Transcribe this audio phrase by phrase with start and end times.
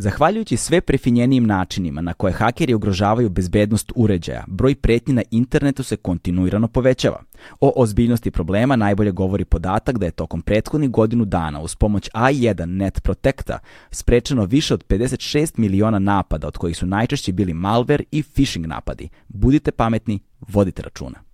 [0.00, 5.96] Zahvaljujući sve prefinjenijim načinima na koje hakeri ugrožavaju bezbednost uređaja, broj pretnji na internetu se
[5.96, 7.22] kontinuirano povećava.
[7.60, 12.64] O ozbiljnosti problema najbolje govori podatak da je tokom prethodnih godinu dana uz pomoć A1
[12.64, 13.58] Net Protecta
[13.90, 19.08] sprečeno više od 56 miliona napada, od kojih su najčešće bili malware i phishing napadi.
[19.28, 21.27] Budite pametni, vodite računa.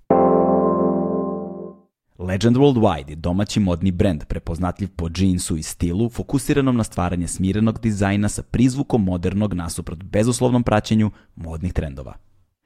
[2.18, 7.80] Legend Worldwide je domaći modni brend prepoznatljiv po džinsu i stilu, fokusiranom na stvaranje smirenog
[7.80, 12.14] dizajna sa prizvukom modernog nasuprot bezuslovnom praćenju modnih trendova.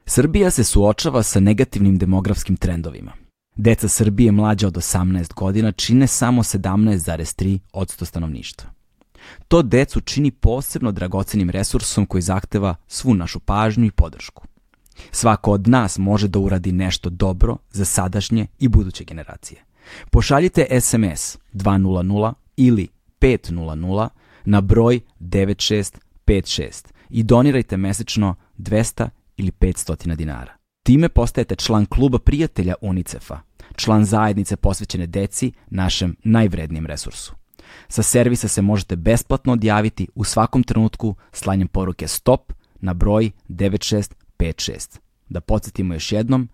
[0.07, 3.13] Srbija se suočava sa negativnim demografskim trendovima.
[3.57, 8.71] Deca Srbije mlađa od 18 godina čine samo 17,3 odsto stanovništva.
[9.49, 14.48] To decu čini posebno dragocenim resursom koji zahteva svu našu pažnju i podršku.
[15.11, 19.65] Svako od nas može da uradi nešto dobro za sadašnje i buduće generacije.
[20.11, 22.89] Pošaljite SMS 200 ili
[23.21, 24.09] 500
[24.45, 30.53] na broj 9656 i donirajte mesečno 200 ili 500 dinara.
[30.83, 33.41] Time postajete član kluba prijatelja UNICEF-a,
[33.77, 37.35] član zajednice posvećene deci, našem najvrednijem resursu.
[37.89, 44.18] Sa servisa se možete besplatno odjaviti u svakom trenutku slanjem poruke STOP na broj 9656.
[45.29, 46.49] Da podsjetimo još jednom,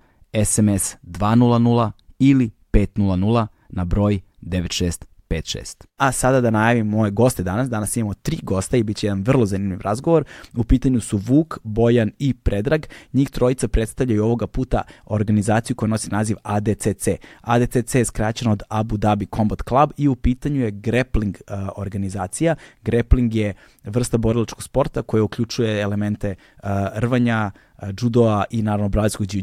[0.44, 5.13] SMS 200 ili 500 na broj 9656.
[5.34, 5.84] 5-6.
[5.96, 7.68] A sada da najavim moje goste danas.
[7.68, 10.24] Danas imamo tri gosta i bit će jedan vrlo zanimljiv razgovor.
[10.56, 12.86] U pitanju su Vuk, Bojan i Predrag.
[13.12, 17.08] Njih trojica predstavljaju ovoga puta organizaciju koja nosi naziv ADCC.
[17.40, 22.56] ADCC je skraćeno od Abu Dhabi Combat Club i u pitanju je grappling uh, organizacija.
[22.82, 23.54] Grappling je
[23.84, 27.50] vrsta borilačkog sporta koja uključuje elemente uh, rvanja,
[27.82, 29.42] uh, judoa i naravno brazilskog džiu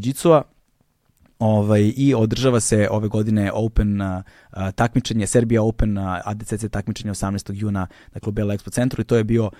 [1.42, 4.22] Ovaj, I održava se ove godine Open uh,
[4.74, 7.52] takmičenje, Serbia Open uh, ADCC takmičenje 18.
[7.54, 9.50] juna na klubu Bela Expo centru i to je bio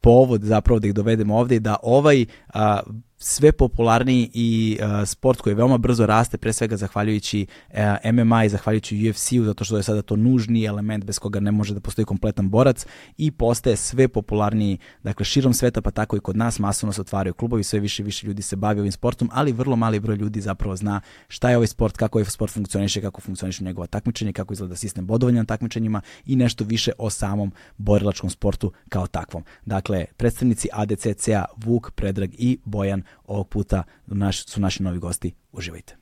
[0.00, 2.80] povod zapravo da ih dovedemo ovde i da ovaj a,
[3.22, 7.76] sve popularniji i uh, sport koji veoma brzo raste, pre svega zahvaljujući uh,
[8.12, 11.74] MMA i zahvaljujući UFC-u, zato što je sada to nužni element bez koga ne može
[11.74, 16.36] da postoji kompletan borac i postaje sve popularniji, dakle širom sveta pa tako i kod
[16.36, 19.52] nas masovno se otvaraju klubovi, sve više i više ljudi se bavi ovim sportom, ali
[19.52, 23.20] vrlo mali broj ljudi zapravo zna šta je ovaj sport, kako ovaj sport funkcioniše, kako
[23.20, 28.30] funkcioniše njegova takmičenje, kako izgleda sistem bodovanja na takmičenjima i nešto više o samom borilačkom
[28.30, 29.44] sportu kao takvom.
[29.66, 35.34] Dakle, predstavnici ADCC-a Vuk, Predrag i Bojan ovog puta naš, su naši novi gosti.
[35.52, 35.96] Uživajte.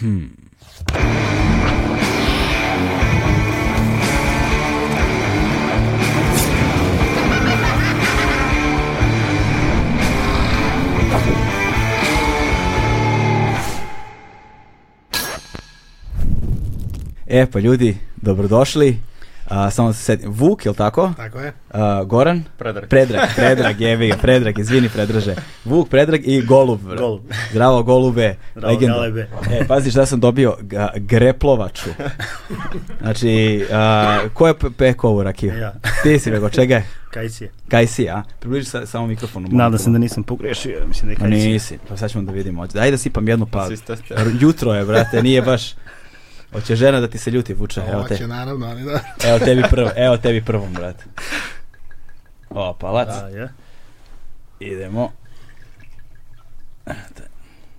[0.00, 0.50] Hmm.
[17.26, 19.05] E pa ljudi, dobrodošli.
[19.46, 20.30] Uh, samo se sedim.
[20.30, 21.12] Vuk, je li tako?
[21.16, 21.52] Tako je.
[21.70, 22.44] Uh, Goran?
[22.58, 22.88] Predrag.
[22.88, 25.34] Predrag, Predrag, jevi ga, Predrag, izvini Predraže.
[25.64, 26.80] Vuk, Predrag i Golub.
[26.98, 27.20] Golub.
[27.50, 28.36] Zdravo, Golube.
[28.52, 28.94] Zdravo, legenda.
[28.94, 29.28] Galebe.
[29.50, 31.90] E, pazi šta sam dobio, ga, greplovaču.
[33.00, 33.64] Znači,
[34.24, 35.54] uh, ko je pe- pekao ovu rakiju?
[35.54, 35.74] Ja.
[36.02, 36.86] Ti si rekao, čega je?
[37.10, 37.50] Kajcije.
[37.68, 38.22] Kaj si, a?
[38.40, 39.48] Približi sa, samo mikrofonu.
[39.50, 41.52] Nadam se da nisam pogrešio, mislim da je Ma kajcije.
[41.52, 42.66] nisi, pa sad ćemo da vidimo.
[42.66, 43.68] Daj da sipam jednu pa...
[44.40, 45.74] Jutro je, brate, nije baš...
[46.52, 48.14] Hoće žena da ti se ljuti, vuče, evo te.
[48.14, 49.00] Hoće, naravno, ali da.
[49.28, 51.04] Evo tebi prvo, evo tebi prvom, brate.
[52.50, 53.08] O, palac.
[53.08, 53.48] Da, je.
[54.60, 55.12] Idemo.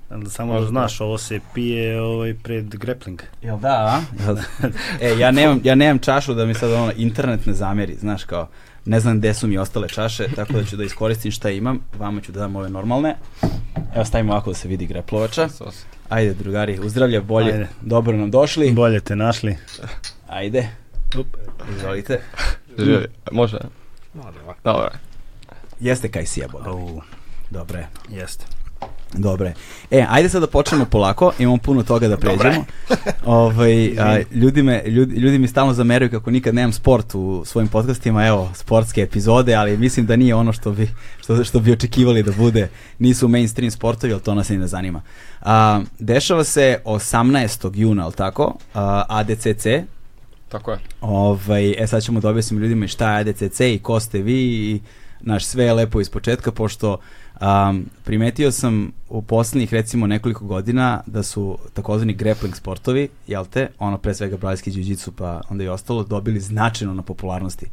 [0.09, 3.21] Da samo da znaš, ovo se pije ovaj, pred grappling.
[3.41, 4.01] Jel da, a?
[5.01, 8.47] E, ja nemam, ja nemam čašu da mi sad ono internet ne zameri, znaš kao,
[8.85, 12.21] ne znam gde su mi ostale čaše, tako da ću da iskoristim šta imam, vama
[12.21, 13.15] ću da dam ove normalne.
[13.95, 15.47] Evo stavimo ovako da se vidi greplovača.
[16.09, 17.67] Ajde, drugari, uzdravlje, bolje, Ajde.
[17.81, 18.71] dobro nam došli.
[18.71, 19.57] Bolje te našli.
[20.27, 20.67] Ajde,
[21.17, 21.27] Up.
[21.77, 22.21] izvolite.
[22.79, 23.57] Živi, može?
[24.63, 24.89] Dobro.
[25.79, 26.71] Jeste kaj sija, Boga.
[26.71, 27.03] Oh,
[27.49, 28.45] Dobre, jeste.
[29.13, 29.53] Dobre.
[29.91, 32.65] E, ajde sad da počnemo polako, imamo puno toga da pređemo.
[33.25, 37.67] ovaj, a, ljudi, me, ljudi, ljudi mi stalno zameraju kako nikad nemam sport u svojim
[37.67, 40.89] podcastima, evo, sportske epizode, ali mislim da nije ono što bi,
[41.21, 42.69] što, što bi očekivali da bude.
[42.99, 45.01] Nisu mainstream sportovi, ali to nas i ne zanima.
[45.41, 47.71] A, dešava se 18.
[47.75, 49.65] juna, ali tako, a, ADCC,
[50.49, 50.79] Tako je.
[51.01, 54.81] Ovaj, e sad ćemo da objasnimo ljudima šta je ADCC i ko ste vi i
[55.21, 56.97] naš sve je lepo iz početka pošto
[57.41, 63.69] um, primetio sam u poslednjih recimo nekoliko godina da su takozvani grappling sportovi, jel te,
[63.79, 67.65] ono pre svega brazilski jiu pa onda i ostalo, dobili značajno na popularnosti.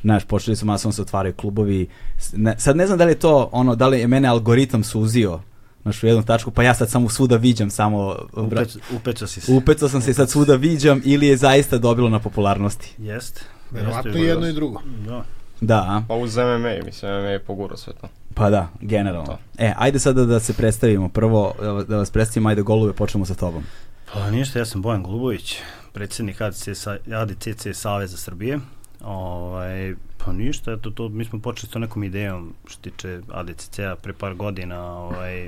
[0.00, 1.88] Znaš, počeli su masovno se otvaraju klubovi.
[2.32, 5.40] Ne, sad ne znam da li je to ono, da li je mene algoritam suzio
[5.82, 8.16] Znaš, u jednu tačku, pa ja sad samo svuda viđam, samo...
[8.32, 9.52] Upec, upecao si se.
[9.52, 12.94] Upecao sam se i sad svuda viđam ili je zaista dobilo na popularnosti?
[12.98, 13.40] Jeste.
[13.70, 14.82] Verovatno jedno i drugo.
[15.06, 15.24] Da.
[15.60, 16.02] Da?
[16.08, 18.08] Pa uz MMA, mislim, MMA je pogurao sve to.
[18.34, 19.38] Pa da, generalno.
[19.58, 21.08] E, ajde sada da se predstavimo.
[21.08, 23.64] Prvo, da vas- da vas predstavimo, ajde golube, počnemo sa tobom.
[24.12, 25.56] Pa ništa, ja sam Bojan Golubović,
[25.92, 28.58] predsjednik ADC, sa, ADCC Saveza Srbije.
[29.00, 33.20] Ovaj, pa ništa, eto to, mi smo počeli s to nekom idejom što se tiče
[33.30, 35.44] ADCC-a pre par godina, ovaj,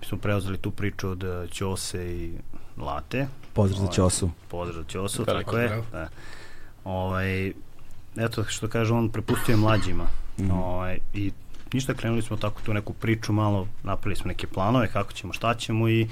[0.00, 2.32] mi smo preuzeli tu priču od eh, Ćose i
[2.78, 3.26] Late.
[3.52, 4.30] Pozdrav za Ovaj, Ćosu.
[4.48, 5.82] Pozdrav za Ćosu, tako je.
[5.92, 6.08] Da.
[6.84, 7.52] Ovaj,
[8.16, 10.04] eto što kaže on, prepustio mlađima.
[10.40, 10.50] Mhm.
[10.50, 11.32] ovaj, I
[11.72, 15.54] ništa, krenuli smo tako tu neku priču malo, napravili smo neke planove kako ćemo, šta
[15.54, 16.06] ćemo i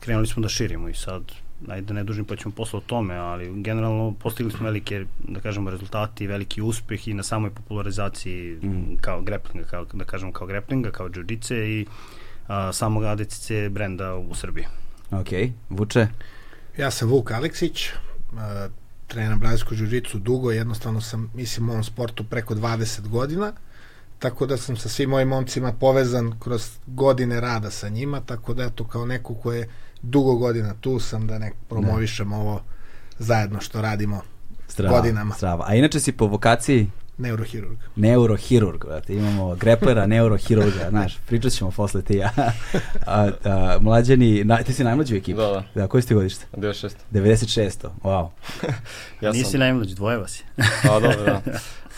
[0.00, 1.22] krenuli smo da širimo i sad
[1.68, 5.40] ajde da ne dužim pa ćemo posle o tome, ali generalno postigli smo velike, da
[5.40, 8.94] kažemo, rezultati, veliki uspeh i na samoj popularizaciji Mhm.
[9.00, 11.86] kao greplinga, kao, da kažemo kao greplinga, kao jiu i
[12.48, 14.66] a, samog ADCC brenda u Srbiji.
[15.10, 15.28] Ok,
[15.70, 16.06] Vuče?
[16.76, 17.88] Ja sam Vuk Aleksić,
[18.32, 18.38] uh,
[19.08, 23.52] treneram brazilsku jiu dugo, jednostavno sam, mislim, u ovom sportu preko 20 godina,
[24.18, 28.64] tako da sam sa svim mojim momcima povezan kroz godine rada sa njima, tako da
[28.64, 29.68] eto kao neko ko je
[30.02, 32.62] dugo godina tu sam da ne promovišem ovo
[33.18, 34.22] zajedno što radimo
[34.68, 35.34] Strava, Godinama.
[35.34, 35.64] Strava.
[35.68, 37.78] A inače si po vokaciji neurohirurg.
[37.96, 39.14] neurohirurg, brate.
[39.14, 42.30] Imamo greplera, neurohirurga, znaš, pričat ćemo posle ti ja.
[43.06, 45.36] a, a, mlađeni, na, ti si najmlađi u ekipi?
[45.40, 45.64] Da, da.
[45.74, 46.46] Da, koji si ti godište?
[46.56, 46.90] 96.
[47.12, 47.88] 96.
[48.02, 48.28] Wow.
[49.20, 50.44] Ja Nisi sam, najmlađi, dvoje vas je.
[50.90, 51.42] A, dobro, da.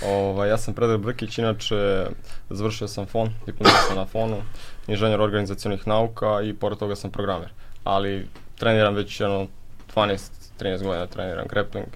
[0.07, 2.07] Ovaj, ja sam Predrag Brkić, inače
[2.51, 4.37] završio sam FON, diplomirao sam na FON-u,
[4.87, 7.49] inženjer organizacionih nauka i pored toga sam programer.
[7.85, 8.27] Ali
[8.59, 9.47] treniram već jedno
[9.95, 10.19] 12-13
[10.83, 11.87] godina treniram grappling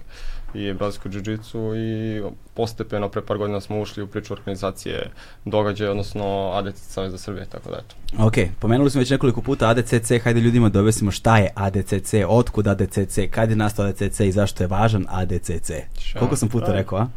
[0.55, 2.23] i brazilsku jiu-jitsu i
[2.53, 5.09] postepeno pre par godina smo ušli u priču organizacije
[5.45, 7.95] događaja, odnosno ADC Savez za Srbije, tako da eto.
[8.25, 12.67] Ok, pomenuli smo već nekoliko puta ADCC, hajde ljudima da objasnimo šta je ADCC, otkud
[12.67, 15.71] ADCC, kad je nastao ADCC i zašto je važan ADCC.
[15.99, 16.19] Šta?
[16.19, 17.07] Koliko sam puta rekao, a?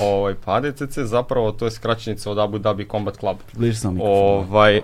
[0.00, 3.36] Ovaj, pa ADCC zapravo to je skraćenica od Abu Dhabi Combat Club.
[3.52, 4.16] Bliže sam mikrofon.
[4.16, 4.80] Ovaj,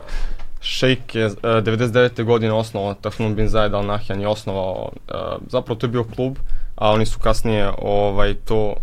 [0.60, 2.24] Šejk je uh, 99.
[2.24, 5.14] godine osnovao, Tahnun bin Zayed Al Nahyan je osnovao, uh,
[5.48, 6.36] zapravo to je bio klub,
[6.76, 8.74] a oni su kasnije ovaj, to,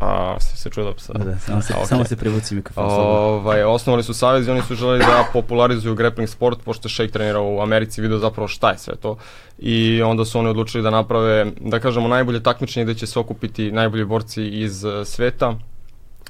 [0.00, 1.16] a, se, se čuje da sad?
[1.16, 1.86] Da, da, samo se, okej.
[1.86, 2.84] samo se privuci mikrofon.
[2.84, 7.12] Ovaj, osnovali su savez i oni su želeli da popularizuju grappling sport, pošto je Shake
[7.12, 9.16] trenirao u Americi, video zapravo šta je sve to.
[9.58, 13.72] I onda su oni odlučili da naprave, da kažemo, najbolje takmičenje gde će se okupiti
[13.72, 15.54] najbolji borci iz eh, sveta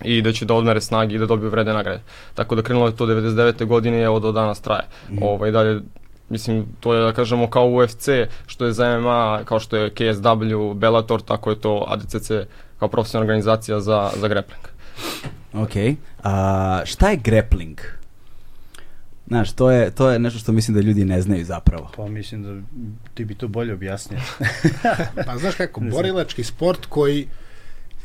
[0.02, 2.00] i da će da odmere snage i da dobiju vrede nagrade.
[2.34, 3.66] Tako da krenulo je to 99.
[3.66, 4.84] godine i evo do danas traje.
[5.10, 5.22] Mhm.
[5.22, 5.80] Ovaj, dalje,
[6.28, 8.08] mislim, to je da kažemo kao UFC,
[8.46, 12.30] što je za MMA, kao što je KSW, Bellator, tako je to ADCC
[12.78, 14.62] kao profesionalna organizacija za, za grappling.
[15.52, 15.98] Ok.
[16.22, 17.80] A, šta je grappling?
[19.26, 21.90] Znaš, to je, to je nešto što mislim da ljudi ne znaju zapravo.
[21.96, 22.66] Pa mislim da
[23.14, 24.20] ti bi to bolje objasnio.
[25.26, 27.28] Pa znaš kako, borilački sport koji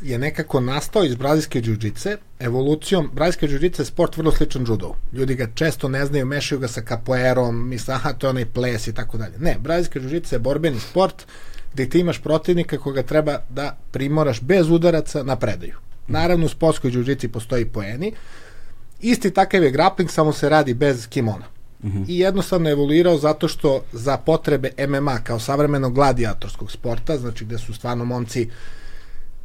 [0.02, 4.94] je nekako nastao iz brazilske džuđice, evolucijom, brazilska džuđica je sport vrlo sličan judo.
[5.12, 8.86] Ljudi ga često ne znaju, mešaju ga sa capoeirom, misle, aha, to je onaj ples
[8.86, 9.38] i tako dalje.
[9.38, 11.26] Ne, brazilska džuđica je borbeni sport
[11.72, 15.74] gde ti imaš protivnika koga treba da primoraš bez udaraca na predaju.
[16.08, 18.12] Naravno, u sportskoj džuđici postoji poeni.
[19.00, 21.44] Isti takav je grappling, samo se radi bez kimona.
[22.08, 27.58] I jednostavno je evoluirao zato što za potrebe MMA kao savremenog gladijatorskog sporta, znači gde
[27.58, 28.48] su stvarno momci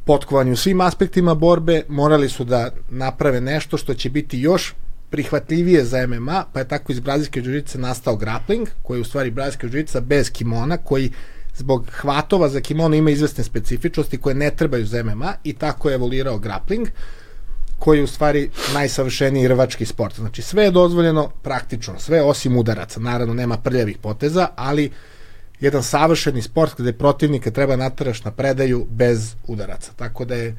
[0.06, 4.74] potkovani u svim aspektima borbe, morali su da naprave nešto što će biti još
[5.10, 9.30] prihvatljivije za MMA, pa je tako iz brazilske džužice nastao grappling, koji je u stvari
[9.30, 11.10] brazilska džužica bez kimona, koji
[11.56, 15.94] zbog hvatova za kimono ima izvesne specifičnosti koje ne trebaju za MMA i tako je
[15.94, 16.88] evoluirao grappling
[17.78, 20.16] koji je u stvari najsavršeniji rvački sport.
[20.16, 23.00] Znači sve je dozvoljeno praktično, sve osim udaraca.
[23.00, 24.90] Naravno nema prljavih poteza, ali
[25.60, 29.92] jedan savršeni sport gde protivnika treba nataraš na predaju bez udaraca.
[29.96, 30.56] Tako da je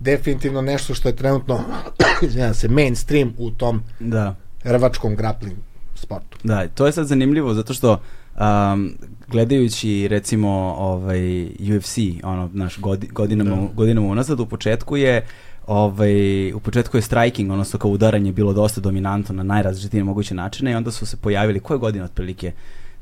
[0.00, 1.60] definitivno nešto što je trenutno
[2.26, 4.34] izvinjam se, mainstream u tom Da.
[4.64, 5.56] rvačkom grappling
[5.94, 6.38] sportu.
[6.42, 8.94] Da, to je sad zanimljivo zato što um,
[9.28, 10.48] gledajući recimo
[10.78, 11.44] ovaj
[11.76, 13.68] UFC, ono, naš godi, godinama, Da.
[13.74, 15.26] godinama unazad, u početku je
[15.66, 20.72] ovaj, u početku je striking, odnosno kao udaranje bilo dosta dominantno na najrazličitije moguće načine
[20.72, 22.52] i onda su se pojavili, koje godine otprilike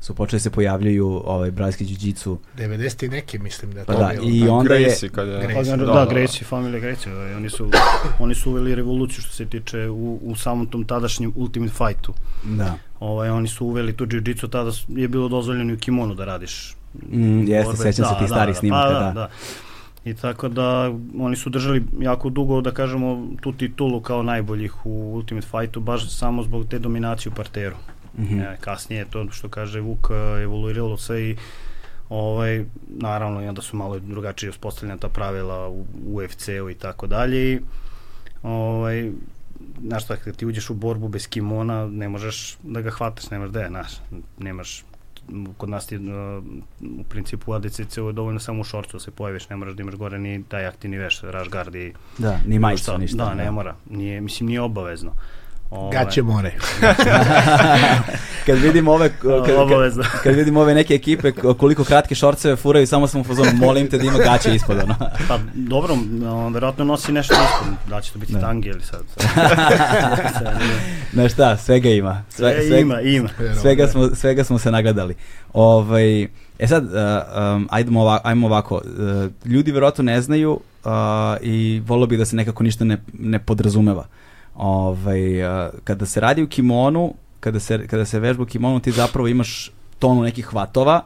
[0.03, 3.99] su počeli se pojavljuju ovaj brazilski jiu-jitsu 90 i neke mislim da je Pa to
[3.99, 4.23] da, bilo.
[4.25, 4.53] i tako.
[4.53, 5.33] onda je- Gracie kad je...
[5.33, 5.55] Gracie.
[5.55, 7.69] Pa, da, Da, da, da, Greci, familija Greci, da, oni su,
[8.19, 12.13] oni su uveli revoluciju što se tiče u, u samom tom tadašnjem Ultimate Fightu.
[12.45, 12.75] da.
[12.99, 16.75] Ovaj, oni su uveli tu jiu-jitsu, tada je bilo dozvoljeno i u kimonu da radiš.
[17.03, 18.99] Mm, jeste, sećam se tih starih snimaka, pa, da.
[18.99, 19.29] da, da.
[20.05, 25.13] I tako da oni su držali jako dugo, da kažemo, tu titulu kao najboljih u
[25.13, 27.75] Ultimate Fightu, baš samo zbog te dominacije u parteru.
[28.17, 28.53] Mm -hmm.
[28.53, 31.35] e, kasnije je to što kaže Vuk e, evoluiralo sve i
[32.09, 37.53] ovaj, naravno i onda su malo drugačije uspostavljena ta pravila u UFC-u i tako dalje
[37.53, 37.59] i
[38.43, 39.11] ovaj,
[39.87, 43.49] znaš šta, kada ti uđeš u borbu bez kimona, ne možeš da ga hvataš, nemaš
[43.49, 43.91] da je, znaš,
[44.39, 44.83] nemaš
[45.57, 46.03] kod nas ti uh,
[46.99, 49.81] u principu u ADCC je dovoljno samo u šorcu da se pojaviš, ne moraš da
[49.81, 51.93] imaš gore ni taj aktivni veš, raš i...
[52.17, 53.17] Da, ni majicu, ništa.
[53.17, 53.51] Da, ne da.
[53.51, 55.11] mora, nije, mislim nije obavezno.
[55.69, 56.51] Ove, Gaće more.
[58.45, 59.55] kad vidim ove kad, kad,
[60.23, 63.97] kad vidim ove neke ekipe koliko kratke šorceve furaju samo sam u fazonu molim te
[63.97, 64.95] da ima gaće ispod ono.
[65.29, 68.39] pa dobro, on verovatno nosi nešto ispod, da će to biti da.
[68.39, 69.01] tangi ili sad.
[71.13, 72.23] Na šta, svega ima.
[72.29, 73.29] Sve, sve, ima, ima.
[73.61, 75.15] Svega smo, svega smo se nagledali.
[75.53, 76.27] Ovaj
[76.59, 76.89] E sad, uh,
[77.55, 78.75] um, ajdemo ovako, ajmo ovako.
[78.75, 80.91] Uh, ljudi verovatno ne znaju uh,
[81.41, 84.01] i volio bih da se nekako ništa ne, ne podrazumeva.
[84.01, 85.21] Uh, Ovaj,
[85.83, 89.71] kada se radi u kimonu, kada se, kada se vežba u kimonu, ti zapravo imaš
[89.99, 91.01] tonu nekih hvatova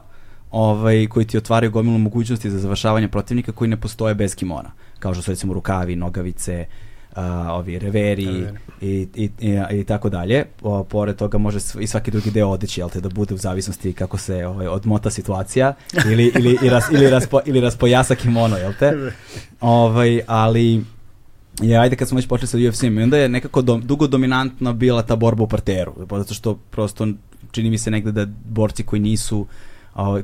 [0.50, 4.70] ovaj, koji ti otvaraju gomilu mogućnosti za završavanje protivnika koji ne postoje bez kimona.
[4.98, 6.66] Kao što su recimo rukavi, nogavice,
[7.12, 7.18] uh,
[7.50, 8.44] ovi reveri
[8.80, 10.44] i, i, i, i tako dalje.
[10.62, 13.92] O, pored toga može i svaki drugi deo odeći, jel te, da bude u zavisnosti
[13.92, 15.74] kako se ovaj, odmota situacija
[16.06, 18.92] ili, ili, i ras, ili, raspo, ili raspojasa kimono, jel te?
[19.60, 20.84] Ovaj, ali
[21.62, 25.02] je, ajde kad smo već počeli sa UFC-im, onda je nekako do, dugo dominantna bila
[25.02, 27.08] ta borba u parteru, zato što prosto
[27.50, 29.46] čini mi se negde da borci koji nisu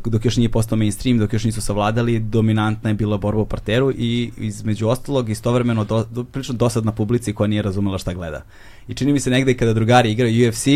[0.05, 3.91] dok još nije postao mainstream, dok još nisu savladali, dominantna je bila borba u parteru
[3.91, 8.43] i između ostalog istovremeno do, do, prilično dosadna publici koja nije razumela šta gleda.
[8.89, 10.67] I čini mi se negde kada drugari igraju UFC,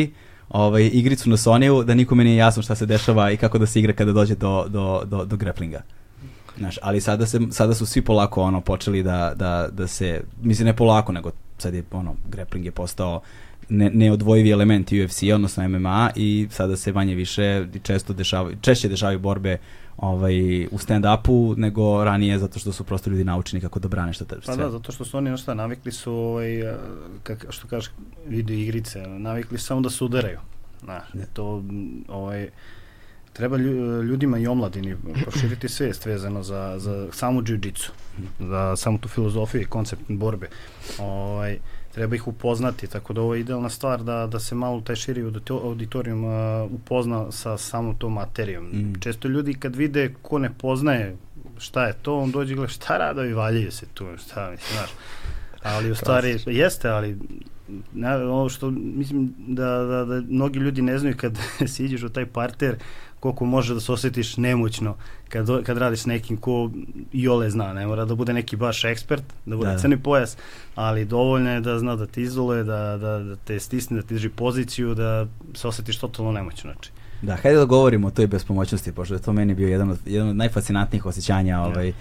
[0.48, 3.78] ovaj, igricu na Sonyu, da nikome nije jasno šta se dešava i kako da se
[3.78, 5.82] igra kada dođe do, do, do, do grapplinga.
[6.58, 10.66] Znaš, ali sada, se, sada su svi polako ono počeli da, da, da se, mislim
[10.66, 13.20] ne polako, nego sad je ono, grappling je postao
[13.68, 19.18] ne, neodvojivi element UFC, odnosno MMA i sada se manje više često dešavaju, češće dešavaju
[19.18, 19.58] borbe
[19.96, 24.24] ovaj, u stand-upu nego ranije zato što su prosto ljudi naučeni kako da brane šta
[24.24, 26.62] te Pa da, zato što su oni šta, navikli su ovaj,
[27.22, 27.90] kak, što kažeš
[28.26, 30.38] video igrice, navikli su samo da se udaraju.
[30.82, 31.62] Znaš, to
[32.08, 32.48] ovaj,
[33.32, 33.56] treba
[34.02, 37.90] ljudima i omladini proširiti svest vezano za, za samu džiu-džicu,
[38.40, 40.48] za samu tu filozofiju i koncept borbe.
[40.98, 41.58] Ovaj,
[41.94, 45.32] treba ih upoznati, tako da ovo je idealna stvar da, da se malo taj širi
[45.48, 48.64] auditorijum uh, upozna sa samom tom materijom.
[48.64, 49.00] Mm.
[49.00, 51.16] Često ljudi kad vide ko ne poznaje
[51.58, 54.90] šta je to, on dođe i gleda šta radovi valjaju se tu, šta mislim, znaš.
[55.62, 57.18] Ali u stvari, jeste, ali
[57.94, 61.38] ne, ovo što mislim da, da, da mnogi ljudi ne znaju kad
[61.74, 62.76] siđeš u taj parter
[63.20, 64.94] koliko može da se osjetiš nemoćno
[65.28, 66.70] kad, kad radiš s nekim ko
[67.12, 69.78] i ole zna, ne mora da bude neki baš ekspert, da bude da.
[69.78, 70.36] crni pojas,
[70.74, 74.14] ali dovoljno je da zna da te izoluje, da, da, da te stisne, da ti
[74.14, 76.72] drži poziciju, da se osjetiš totalno nemoćno.
[76.72, 76.90] Znači.
[77.22, 80.28] Da, hajde da govorimo o toj bespomoćnosti, pošto je to meni bio jedan od, jedan
[80.28, 81.94] od najfascinantnijih osjećanja, ovaj, ja.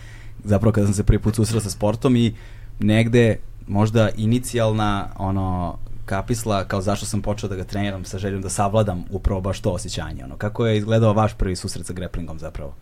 [0.44, 2.34] zapravo kada sam se prvi put susreo sa sportom i
[2.80, 8.50] negde možda inicijalna ono kapisla kao zašto sam počeo da ga treniram sa željom da
[8.50, 10.24] savladam upravo baš to osjećanje.
[10.24, 12.76] Ono, kako je izgledao vaš prvi susret sa grapplingom zapravo?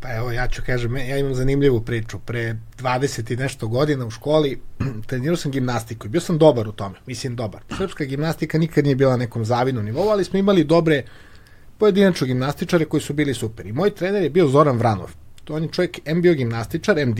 [0.00, 2.18] Pa evo, ja ću kažem, ja imam zanimljivu priču.
[2.18, 4.60] Pre 20 i nešto godina u školi
[5.08, 6.96] trenirao sam gimnastiku i bio sam dobar u tome.
[7.06, 7.62] Mislim, dobar.
[7.78, 11.02] Srpska gimnastika nikad nije bila na nekom zavidnom nivou, ali smo imali dobre
[11.78, 13.66] pojedinačno gimnastičare koji su bili super.
[13.66, 15.10] I moj trener je bio Zoran Vranov.
[15.44, 17.14] To on je čovjek M bio gimnastičar, M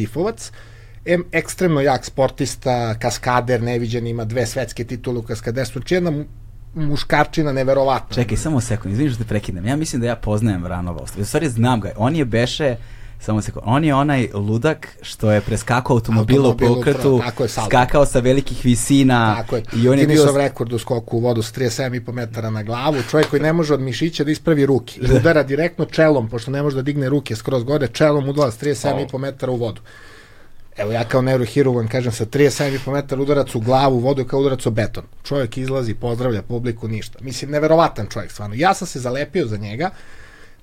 [1.09, 6.25] difovac, M ekstremno jak sportista, kaskader, neviđen, ima dve svetske titule u kaskaderstvu, znači jedna
[6.75, 8.15] muškarčina neverovatna.
[8.15, 9.67] Čekaj, samo sekund, izvini što te prekidam.
[9.67, 11.03] Ja mislim da ja poznajem Vranova.
[11.19, 11.93] U stvari znam ga.
[11.97, 12.77] On je beše
[13.21, 13.65] samo sekund.
[13.67, 17.21] On je onaj ludak što je preskakao automobil u pokretu,
[17.67, 19.35] skakao sa velikih visina.
[19.37, 19.63] Tako je.
[19.77, 20.37] I on je bio...
[20.37, 22.97] rekord u skoku u vodu s 37,5 metara na glavu.
[23.11, 25.01] Čovjek koji ne može od mišića da ispravi ruke.
[25.01, 28.61] I udara direktno čelom, pošto ne može da digne ruke skroz gore, čelom udala s
[28.61, 29.81] 37,5 metara u vodu.
[30.79, 34.67] Evo ja kao neurohirurg vam kažem sa 37,5 metara udarac u glavu, vodu kao udarac
[34.67, 35.05] u beton.
[35.25, 37.19] Čovjek izlazi, pozdravlja publiku, ništa.
[37.23, 38.55] Mislim, neverovatan čovjek stvarno.
[38.59, 39.91] Ja sam se zalepio za njega,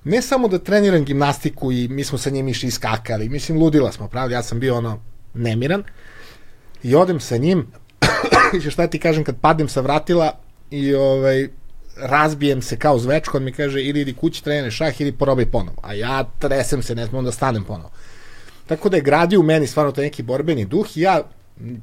[0.04, 4.08] ne samo da treniram gimnastiku i mi smo sa njim išli iskakali, mislim, ludila smo,
[4.08, 5.00] pravda, ja sam bio ono
[5.34, 5.84] nemiran
[6.84, 7.68] i odem sa njim
[8.72, 10.32] šta ti kažem, kad padem sa vratila
[10.72, 11.48] i ovaj,
[11.98, 15.78] razbijem se kao zvečko, on mi kaže ili idi kući trenere šah ili porobaj ponovo.
[15.82, 17.90] A ja tresem se, ne smem da stanem ponovo.
[18.68, 21.22] Tako da je gradio u meni stvarno taj neki borbeni duh i ja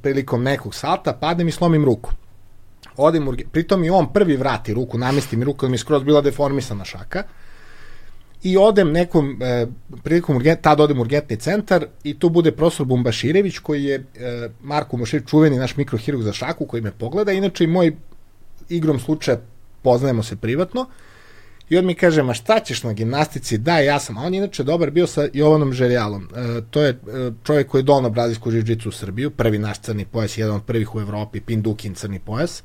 [0.03, 2.13] prilikom nekog salta padnem i slomim ruku.
[2.97, 6.21] Odem, pritom i on prvi vrati ruku, namesti mi ruku, da mi je skroz bila
[6.21, 7.23] deformisana šaka.
[8.43, 9.67] I odem nekom, e,
[10.03, 14.49] prilikom urgent, tad odem u urgentni centar i tu bude profesor Bumbaširević koji je e,
[14.61, 17.33] Marko Bumbaširević čuveni naš mikrohirurg za šaku koji me pogleda.
[17.33, 17.97] Inače i moj
[18.69, 19.39] igrom slučaja
[19.83, 20.87] poznajemo se privatno,
[21.73, 23.59] I on mi kaže, ma šta ćeš na gimnastici?
[23.59, 24.19] Da, ja sam.
[24.19, 26.29] A on je inače dobar bio sa Jovanom Željalom.
[26.37, 26.97] E, to je e,
[27.45, 30.95] čovjek koji je donao brazilsku žiđicu u Srbiju, prvi naš crni pojas, jedan od prvih
[30.95, 32.63] u Evropi, Pindukin crni pojas,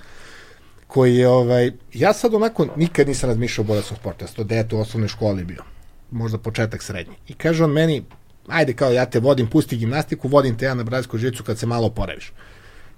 [0.88, 4.44] koji je, ovaj, ja sad onako nikad nisam razmišljao o boratskom sportu, ja sam to
[4.44, 5.64] dete u osnovnoj školi bio,
[6.12, 7.16] možda početak srednji.
[7.28, 8.04] I kaže on meni,
[8.48, 11.66] ajde kao ja te vodim, pusti gimnastiku, vodim te ja na brazilsku žicu kad se
[11.66, 12.32] malo oporaviš.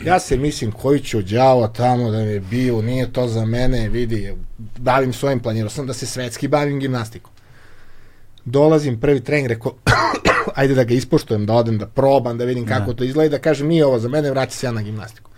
[0.06, 4.34] Ja se mislim koji ću đavo tamo da me bio, nije to za mene, vidi,
[4.78, 7.32] bavim svojim, planirao sam da se svetski bavim gimnastikom.
[8.46, 9.74] Dolazim prvi trening, rekao,
[10.56, 12.98] ajde da ga ispoštujem, da odem, da probam, da vidim kako Da.
[12.98, 15.32] to izgleda, da kažem nije ovo za mene, vraća se ja na gimnastiku.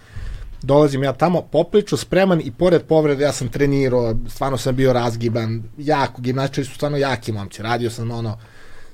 [0.62, 5.64] Dolazim ja tamo, popriču, spreman i pored povrede ja sam trenirao, stvarno sam bio razgiban,
[5.78, 8.38] jako, gimnastičari su stvarno jaki momci, radio sam ono,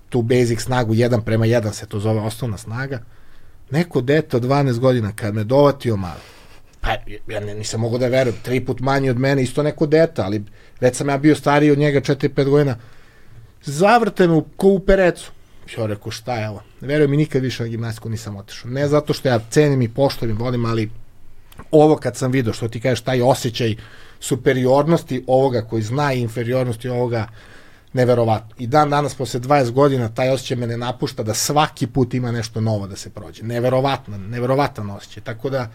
[0.09, 3.00] tu basic snagu, jedan prema jedan se to zove osnovna snaga.
[3.69, 6.19] Neko dete od 12 godina kad me dovatio malo,
[6.81, 6.95] pa
[7.27, 10.43] ja nisam mogao da verujem, tri put manji od mene, isto neko dete, ali
[10.79, 12.77] već sam ja bio stariji od njega 4-5 godina.
[13.63, 15.31] Zavrte me u, ko u perecu.
[15.77, 16.62] Ja rekao, šta je ovo?
[16.81, 18.71] Verujem mi, nikad više na gimnastiku nisam otišao.
[18.71, 20.89] Ne zato što ja cenim i poštovim, volim, ali
[21.71, 23.75] ovo kad sam video, što ti kažeš, taj osjećaj
[24.19, 27.27] superiornosti ovoga koji zna i inferiornosti ovoga,
[27.98, 28.56] neverovatno.
[28.58, 32.32] I dan danas, posle 20 godina, taj osjećaj me ne napušta da svaki put ima
[32.32, 33.44] nešto novo da se prođe.
[33.44, 35.24] Neverovatno, neverovatan osjećaj.
[35.24, 35.70] Tako da,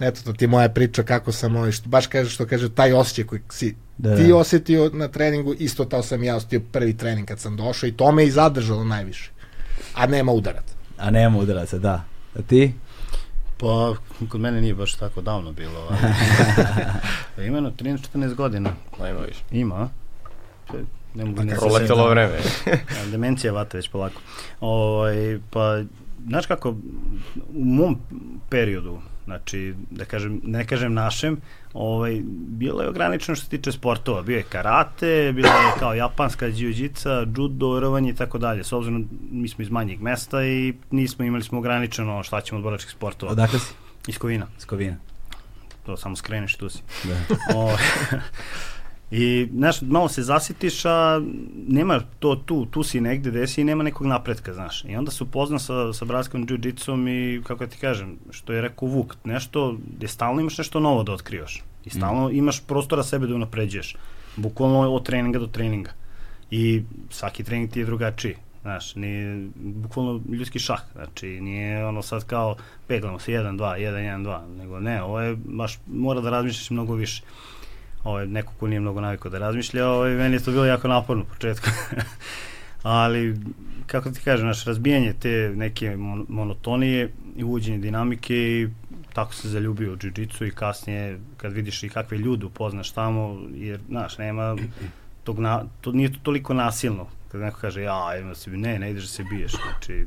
[0.00, 2.92] eto, to ti je moja priča kako sam, ovaj, što, baš kaže što kaže, taj
[2.92, 4.36] osjećaj koji si Da, ti da.
[4.36, 8.12] osetio na treningu, isto to sam ja osetio prvi trening kad sam došao i to
[8.12, 9.30] me i zadržalo najviše.
[9.94, 10.64] A nema udarac.
[10.98, 12.04] A nema udaraca, da.
[12.38, 12.72] A ti?
[13.58, 13.94] Pa,
[14.28, 15.86] kod mene nije baš tako davno bilo.
[15.90, 15.98] Ali...
[17.36, 18.70] Pa ima jedno 13-14 godina.
[19.00, 19.40] Ma ima više.
[19.50, 19.88] Ima,
[21.14, 21.56] Ne mogu ne.
[21.56, 22.38] Proletelo vreme.
[22.66, 24.20] Ja, Demencija vata već polako.
[24.60, 25.82] Ovaj, pa,
[26.26, 26.70] znaš kako,
[27.54, 27.98] u mom
[28.48, 31.40] periodu, znači, da kažem, ne kažem našem,
[31.72, 34.22] ovaj, bilo je ograničeno što se tiče sportova.
[34.22, 38.64] Bio je karate, bilo je kao japanska jiu-jitsa, judo, rovanje i tako dalje.
[38.64, 42.62] S obzirom, mi smo iz manjeg mesta i nismo imali smo ograničeno šta ćemo od
[42.62, 43.32] boračkih sportova.
[43.32, 43.74] Odakle si?
[44.06, 44.46] Iz Kovina.
[44.58, 44.96] Skovina.
[45.86, 46.82] To samo skreneš, tu si.
[47.04, 47.36] Da.
[47.54, 47.76] O,
[49.16, 51.20] I, znaš, malo se zasitiš, a
[51.68, 54.84] nema to tu, tu si negde gde si i nema nekog napretka, znaš.
[54.84, 58.88] I onda se upozna sa, sa bratskom jiu-jitsom i, kako ti kažem, što je rekao
[58.88, 61.62] Vuk, nešto, gde stalno imaš nešto novo da otkrivaš.
[61.84, 62.36] I stalno mm.
[62.36, 63.96] imaš prostora sebe da unapređuješ.
[64.36, 65.92] Bukvalno od treninga do treninga.
[66.50, 68.34] I svaki trening ti je drugačiji.
[68.62, 73.92] Znaš, ni, bukvalno ljudski šah, znači nije ono sad kao peglamo se 1, 2, 1,
[73.92, 77.22] 1, 2, nego ne, ovo je baš, mora da razmišljaš mnogo više
[78.04, 81.22] ovaj, neko ko nije mnogo navikao da razmišlja, ovaj, meni je to bilo jako naporno
[81.22, 81.66] u početku.
[82.82, 83.36] Ali,
[83.86, 88.68] kako ti kažem, naš razbijanje te neke mon- monotonije i uvođenje dinamike i
[89.12, 93.80] tako se zaljubio u jiu-jitsu i kasnije kad vidiš i kakve ljude upoznaš tamo, jer,
[93.88, 94.56] znaš, nema
[95.24, 97.06] tog na, to nije to toliko nasilno.
[97.32, 99.52] Kad neko kaže, ja, idem da se bi, ne, ne ideš da se biješ.
[99.52, 100.06] Znači,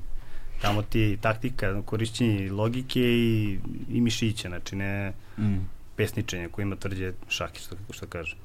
[0.61, 5.57] tamo ti je i taktika, korišćenje i logike i, i mišića, znači ne, Mm.
[5.97, 8.35] Pesničenje koji ima tvrđe šaki, što, što kaže.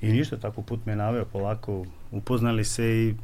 [0.00, 3.14] I ništa, tako put me naveo polako, upoznali se i,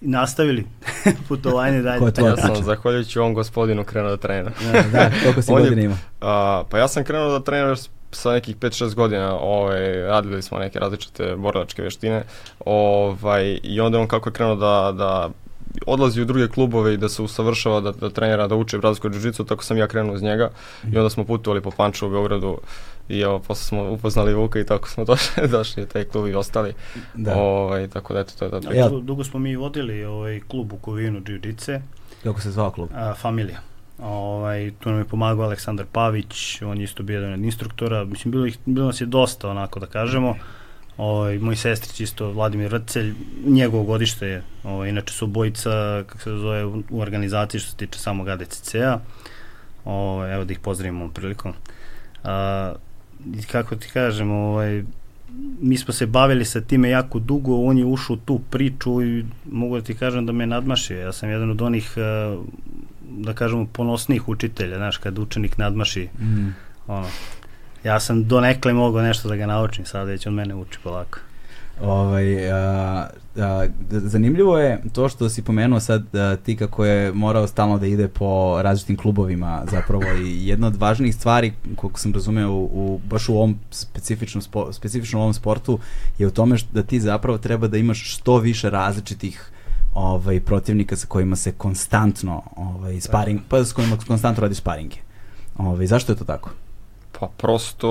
[0.00, 0.66] i nastavili
[1.28, 1.98] putovanje dalje.
[1.98, 4.52] Ko je Ja sam zahvaljujući ovom gospodinu krenuo da trenira.
[4.72, 5.96] Da, da, koliko si godina ima?
[6.20, 7.76] A, pa ja sam krenuo da treniram
[8.12, 12.22] sa nekih 5-6 godina, ovaj, radili smo neke različite borilačke veštine,
[12.64, 15.30] ovaj, i onda on kako je krenuo da, da
[15.86, 19.44] odlazi u druge klubove i da se usavršava, da, da trenira, da uči brazilsko jiu
[19.44, 20.50] tako sam ja krenuo uz njega
[20.84, 22.58] i onda smo putovali po Panču u Beogradu
[23.08, 26.34] i evo, posle smo upoznali Vuka i tako smo došli, došli u taj klub i
[26.34, 26.72] ostali.
[27.14, 27.34] Da.
[27.36, 28.74] Ovaj, tako da eto, to je priča.
[28.74, 31.40] Ja- Du- Dugo smo mi vodili ovaj klub u Kovinu jiu
[32.22, 32.88] Kako se zvao klub?
[32.94, 33.60] a, familija.
[33.98, 38.32] Ovaj, tu nam je pomagao Aleksandar Pavić, on je isto bio jedan od instruktora, mislim,
[38.32, 40.34] bilo, ih, bilo nas je dosta, onako da kažemo.
[41.00, 43.14] Ovaj, moj sestrić isto, Vladimir Rcelj,
[43.46, 45.70] njegovo godište je, ovaj, inače su obojica,
[46.06, 48.98] kako se zove, u, organizaciji što se tiče samog ADCC-a.
[49.84, 51.52] Ovaj, evo da ih pozdravimo ovom prilikom.
[52.24, 52.72] A,
[53.38, 54.84] i kako ti kažem, ovaj,
[55.60, 59.24] mi smo se bavili sa time jako dugo, on je ušao u tu priču i
[59.50, 61.00] mogu da ti kažem da me nadmašio.
[61.00, 62.36] Ja sam jedan od onih, eh,
[63.10, 66.48] da kažemo, ponosnih učitelja, znaš, kad učenik nadmaši, Mm.
[66.86, 67.06] ono,
[67.84, 71.18] ja sam donekle mogao nešto da ga naučim, sad već on mene uči polako.
[71.82, 77.46] Ovaj, a, a, zanimljivo je to što si pomenuo sad a, ti kako je morao
[77.46, 82.50] stalno da ide po različitim klubovima zapravo i jedna od važnijih stvari koliko sam razumeo
[82.50, 85.78] u, u, baš u ovom specifičnom, spo, specifično u ovom sportu
[86.18, 89.50] je u tome što, da ti zapravo treba da imaš što više različitih
[89.94, 94.96] ovaj protivnika sa kojima se konstantno ovaj sparing pa s kojima konstantno radiš sparinge.
[95.58, 96.50] Ovaj zašto je to tako?
[97.20, 97.90] Pa prosto,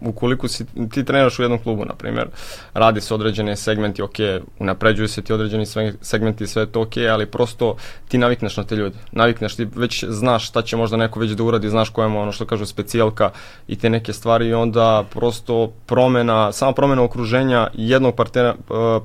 [0.00, 2.28] ukoliko si, ti treniraš u jednom klubu, na primjer,
[2.74, 4.16] radi se određene segmenti, ok,
[4.58, 5.66] unapređuju se ti određeni
[6.00, 7.76] segmenti, sve to ok, ali prosto
[8.08, 8.96] ti navikneš na te ljude.
[9.12, 12.32] Navikneš, ti već znaš šta će možda neko već da uradi, znaš koja je ono
[12.32, 13.30] što kažu specijalka
[13.68, 19.02] i te neke stvari i onda prosto promena, samo promena okruženja jednog partnera, uh,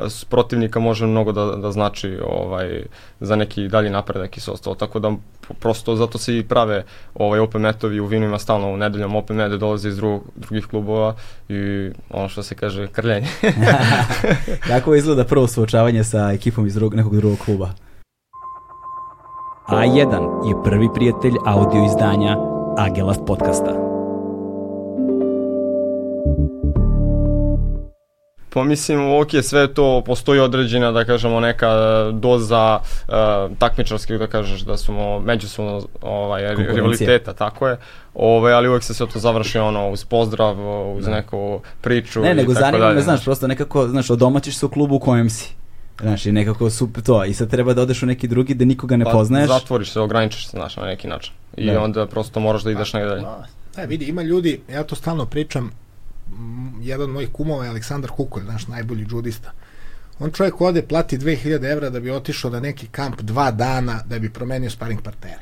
[0.00, 2.82] ovaj, protivnika može mnogo da, da znači ovaj
[3.20, 4.74] za neki dalji napredak i sve.
[4.78, 5.12] Tako da
[5.60, 9.36] prosto zato se i prave ovaj open metovi u Vinu ima stalno u nedeljom open
[9.36, 11.14] mete dolaze iz drugog, drugih klubova
[11.48, 13.28] i ono što se kaže krljenje.
[14.68, 17.70] Kako izgleda prvo suočavanje sa ekipom iz drugog, nekog drugog kluba?
[19.68, 22.36] A1 je prvi prijatelj audio izdanja
[22.78, 23.85] Agelast podcasta.
[28.50, 31.70] Pa mislim, ok, sve to, postoji određena, da kažemo, neka
[32.12, 33.14] doza uh,
[33.58, 37.76] takmičarskih, da kažeš, da smo međusobno ovaj, rivaliteta, tako je.
[38.14, 40.56] Ovaj, ali uvek se sve to završi ono uz pozdrav,
[40.96, 41.10] uz da.
[41.10, 45.00] neku priču Ne, nego zanima me, znaš, prosto nekako, znaš, odomaćiš se u klubu u
[45.00, 45.54] kojem si.
[46.00, 48.96] Znaš, i nekako super to, i sad treba da odeš u neki drugi da nikoga
[48.96, 49.48] ne pa, poznaješ.
[49.48, 51.32] Zatvoriš se, ograničiš se, znaš, na neki način.
[51.56, 51.82] I da.
[51.82, 53.26] onda prosto moraš da ideš pa, negdje dalje.
[53.76, 55.70] Da, vidi, ima ljudi, ja to stalno pričam,
[56.80, 59.52] jedan od mojih kumova je Aleksandar Kukolj, naš najbolji džudista.
[60.18, 64.18] On čovjek ode, plati 2000 evra da bi otišao na neki kamp dva dana da
[64.18, 65.40] bi promenio sparing partnere.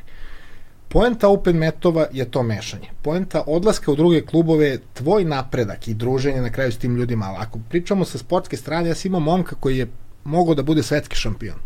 [0.89, 2.89] Poenta open metova je to mešanje.
[3.03, 7.27] Poenta odlaska u druge klubove je tvoj napredak i druženje na kraju s tim ljudima.
[7.27, 9.87] Ali ako pričamo sa sportske strane, ja sam imao momka koji je
[10.25, 11.57] mogao da bude svetski šampion.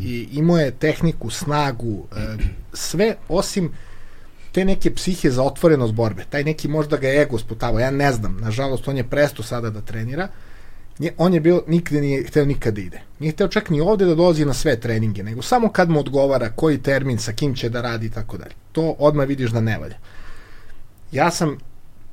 [0.00, 2.36] I imao je tehniku, snagu, e,
[2.72, 3.72] sve osim
[4.58, 8.36] te neke psihe za otvorenost borbe, taj neki možda ga ego sputavao, ja ne znam,
[8.40, 10.28] nažalost on je presto sada da trenira,
[10.98, 13.00] Nje, on je bio, nikde nije hteo nikad da ide.
[13.20, 16.50] Nije hteo čak ni ovde da dolazi na sve treninge, nego samo kad mu odgovara
[16.50, 18.54] koji termin, sa kim će da radi i tako dalje.
[18.72, 19.94] To odmah vidiš da ne valja.
[21.12, 21.58] Ja sam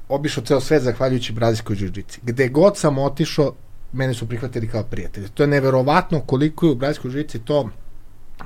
[0.09, 2.19] obišao ceo svet zahvaljujući brazilskoj džiđici.
[2.23, 3.53] Gde god sam otišao,
[3.93, 5.27] mene su prihvatili kao prijatelje.
[5.33, 7.69] To je neverovatno koliko je u brazilskoj džiđici to...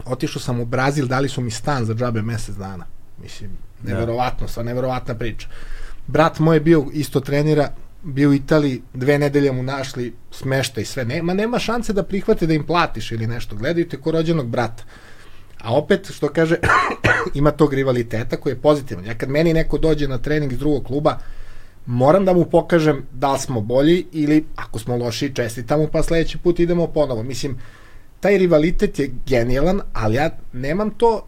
[0.05, 2.85] Otišao sam u Brazil, dali su mi stan za džabe mesec dana.
[3.21, 3.93] Mislim, Da.
[3.93, 5.47] Neverovatno, sva neverovatna priča.
[6.07, 7.71] Brat moj je bio isto trenira,
[8.03, 11.05] bio u Italiji, dve nedelje mu našli smešta i sve.
[11.05, 13.55] Nema, nema šanse da prihvate da im platiš ili nešto.
[13.55, 14.83] Gledaju te ko rođenog brata.
[15.61, 16.55] A opet, što kaže,
[17.33, 19.05] ima tog rivaliteta koji je pozitivan.
[19.05, 21.17] Ja kad meni neko dođe na trening iz drugog kluba,
[21.85, 26.37] moram da mu pokažem da li smo bolji ili ako smo loši, čestitamo pa sledeći
[26.37, 27.23] put idemo ponovo.
[27.23, 27.57] Mislim,
[28.19, 31.25] taj rivalitet je genijalan, ali ja nemam to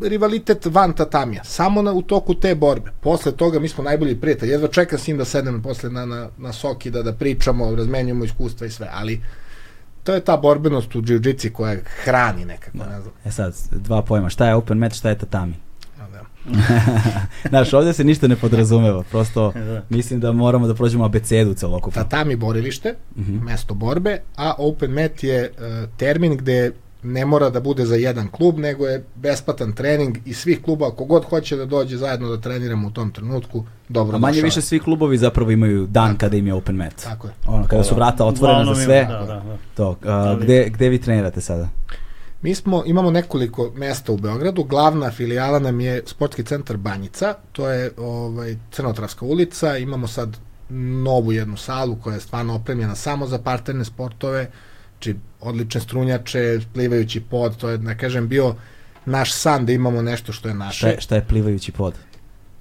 [0.00, 2.90] rivalitet van tatamija, samo na, u toku te borbe.
[3.00, 4.52] Posle toga mi smo najbolji prijatelji.
[4.52, 8.24] Jedva čekam s njim da sedem posle na, na, na soki, da, da pričamo, razmenjujemo
[8.24, 9.20] iskustva i sve, ali
[10.04, 12.86] to je ta borbenost u jiu-jitsi koja hrani nekako, da.
[12.86, 13.14] ne znam.
[13.24, 15.54] E sad, dva pojma, šta je open match, šta je tatami?
[16.12, 16.24] Da.
[17.50, 19.82] Znaš, ovde se ništa ne podrazumeva, prosto da.
[19.88, 22.02] mislim da moramo da prođemo abecedu celokupno.
[22.02, 23.38] Tatami borilište, uh mhm.
[23.38, 23.42] -huh.
[23.42, 28.28] mesto borbe, a open mat je uh, termin gde ne mora da bude za jedan
[28.28, 32.88] klub, nego je besplatan trening i svih kluba, kogod hoće da dođe zajedno da treniramo
[32.88, 34.44] u tom trenutku, dobro A manje došao.
[34.44, 36.18] više svi klubovi zapravo imaju dan tako.
[36.18, 36.94] kada im je open mat.
[37.04, 37.32] Tako je.
[37.46, 39.04] Ono, kada su vrata otvorena za sve.
[39.08, 39.56] Da, da, da.
[39.74, 41.68] To, a, gde, gde vi trenirate sada?
[42.42, 47.68] Mi smo, imamo nekoliko mesta u Beogradu, glavna filijala nam je sportski centar Banjica, to
[47.68, 50.36] je ovaj, Crnotravska ulica, imamo sad
[51.02, 54.50] novu jednu salu koja je stvarno opremljena samo za parterne sportove,
[55.00, 58.54] znači odlične strunjače, plivajući pod, to je, da kažem, bio
[59.06, 60.78] naš san da imamo nešto što je naše.
[60.78, 61.94] Šta je, šta je plivajući pod?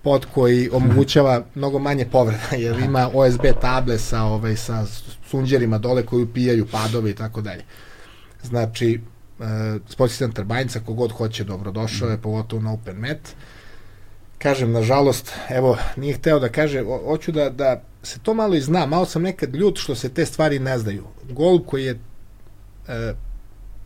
[0.02, 4.86] Pod koji omogućava mnogo manje povreda, jer ima OSB table sa, ovaj, sa
[5.30, 7.64] sunđerima dole koji upijaju padove i tako dalje.
[8.44, 9.02] Znači,
[9.40, 9.46] uh,
[9.90, 12.22] sportski centar Banjica, kogod hoće, dobrodošao je, mm.
[12.22, 13.36] pogotovo na Open Met.
[14.38, 18.86] Kažem, nažalost, evo, nije hteo da kaže, hoću da, da se to malo i zna,
[18.86, 21.04] malo sam nekad ljut što se te stvari ne znaju.
[21.30, 22.00] Golub koji je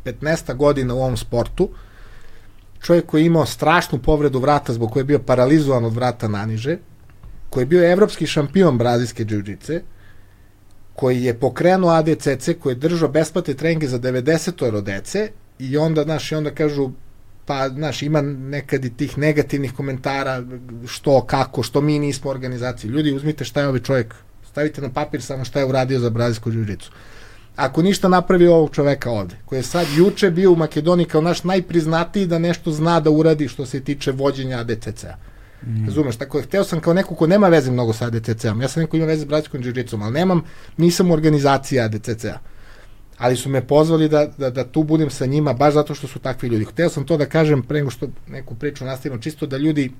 [0.05, 1.69] 15 godina u ovom sportu,
[2.81, 6.77] čovjek koji je imao strašnu povredu vrata zbog koje je bio paralizovan od vrata naniže,
[7.49, 9.81] koji je bio evropski šampion brazilske džiuđice,
[10.95, 16.31] koji je pokrenuo ADCC, koji je držao besplatne treninge za 90 dece i onda, znaš,
[16.31, 16.89] i onda kažu,
[17.45, 20.43] pa, znaš, ima nekad i tih negativnih komentara,
[20.87, 22.89] što, kako, što mi nismo organizaciji.
[22.89, 24.15] Ljudi, uzmite šta je ovaj čovjek,
[24.51, 26.91] stavite na papir samo šta je uradio za brazilsku džiuđicu
[27.55, 31.43] ako ništa napravi ovog čoveka ovde, koji je sad juče bio u Makedoniji kao naš
[31.43, 35.15] najpriznatiji da nešto zna da uradi što se tiče vođenja ADCC-a.
[35.65, 35.85] Mm.
[35.85, 38.81] Razumeš, tako je, hteo sam kao neko ko nema veze mnogo sa ADCC-om, ja sam
[38.81, 40.43] neko ima veze s bratskom džiđicom, ali nemam,
[40.77, 42.39] nisam u organizaciji ADCC-a.
[43.17, 46.19] Ali su me pozvali da, da, da tu budem sa njima, baš zato što su
[46.19, 46.65] takvi ljudi.
[46.65, 49.91] Hteo sam to da kažem pre nego što neku priču nastavimo, čisto da ljudi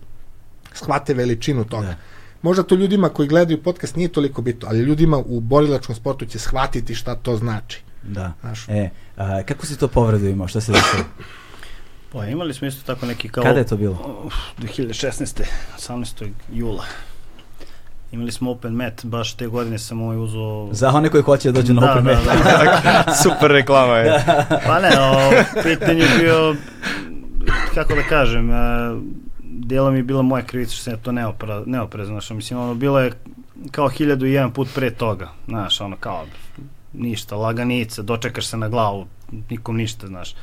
[0.74, 1.88] shvate veličinu toga.
[1.88, 1.96] Da.
[2.44, 6.40] Možda to ljudima koji gledaju podcast nije toliko bitno, ali ljudima u borilačkom sportu će
[6.40, 7.82] shvatiti šta to znači.
[8.04, 8.34] Da.
[8.42, 8.70] Znaš.
[8.70, 10.48] E, a, kako si to povredu imao?
[10.48, 11.04] Šta se desilo?
[12.12, 13.44] Pa imali smo isto tako neki kao...
[13.44, 14.30] Kada je to bilo?
[14.60, 15.44] 2016.
[15.78, 16.30] 18.
[16.54, 16.86] jula.
[18.12, 20.70] Imali smo open mat, baš te godine sam ovaj uzo...
[20.72, 22.24] Za one koji hoće da dođu na da, open da, mat.
[22.26, 23.14] Da, da.
[23.24, 24.24] Super reklama je.
[24.66, 25.32] pa ne, o,
[25.64, 26.56] pitanje je bio,
[27.74, 28.50] kako da kažem,
[29.54, 33.00] delo mi je bila moja krivica što sam to neopra, neoprezno, znaš, mislim, ono, bilo
[33.00, 33.12] je
[33.72, 36.26] kao hiljadu i jedan put pre toga, znaš, ono, kao,
[36.94, 39.08] ništa, laganica, dočekaš se na glavu,
[39.50, 40.36] nikom ništa, znaš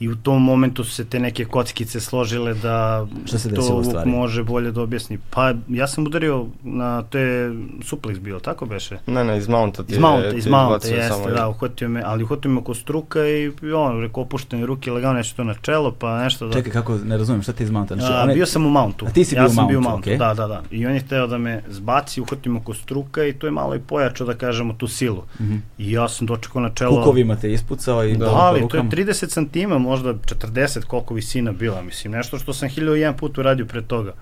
[0.00, 4.06] i u tom momentu su se te neke kockice složile da Šta se to Vuk
[4.06, 5.18] može bolje da objasni.
[5.30, 7.50] Pa ja sam udario na to je
[7.82, 8.98] suplex bio, tako beše?
[9.06, 12.50] Ne, ne, iz mounta ti Iz mounta, iz mounta, jeste, da, uhvatio me, ali uhvatio
[12.50, 16.46] me oko struka i on, rekao, opuštene ruke, lagano nešto to na čelo, pa nešto
[16.46, 16.52] da...
[16.52, 17.94] Čekaj, kako, ne razumijem, šta ti iz mounta?
[17.94, 19.06] Znači, A, bio sam u mountu.
[19.06, 20.18] A ti si ja bio u bio u mountu, mountu, okay.
[20.18, 20.62] da, da, da.
[20.70, 23.74] I on je hteo da me zbaci, uhvatio me oko struka i to je malo
[23.74, 25.22] i pojačao, da kažemo, tu silu.
[25.40, 25.60] Mm -hmm.
[25.78, 26.96] I ja sam dočekao na čelo...
[26.96, 28.16] Kukovima te ispucao i...
[28.16, 32.52] Da, ali to je 30 centima, možda 40 10 koliko visina bila, mislim, nešto što
[32.52, 34.14] sam hiljadu jedan put uradio pre toga.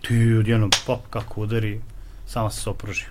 [0.00, 1.80] Ti odjednom, pop, kako udari,
[2.26, 3.04] samo se opruži.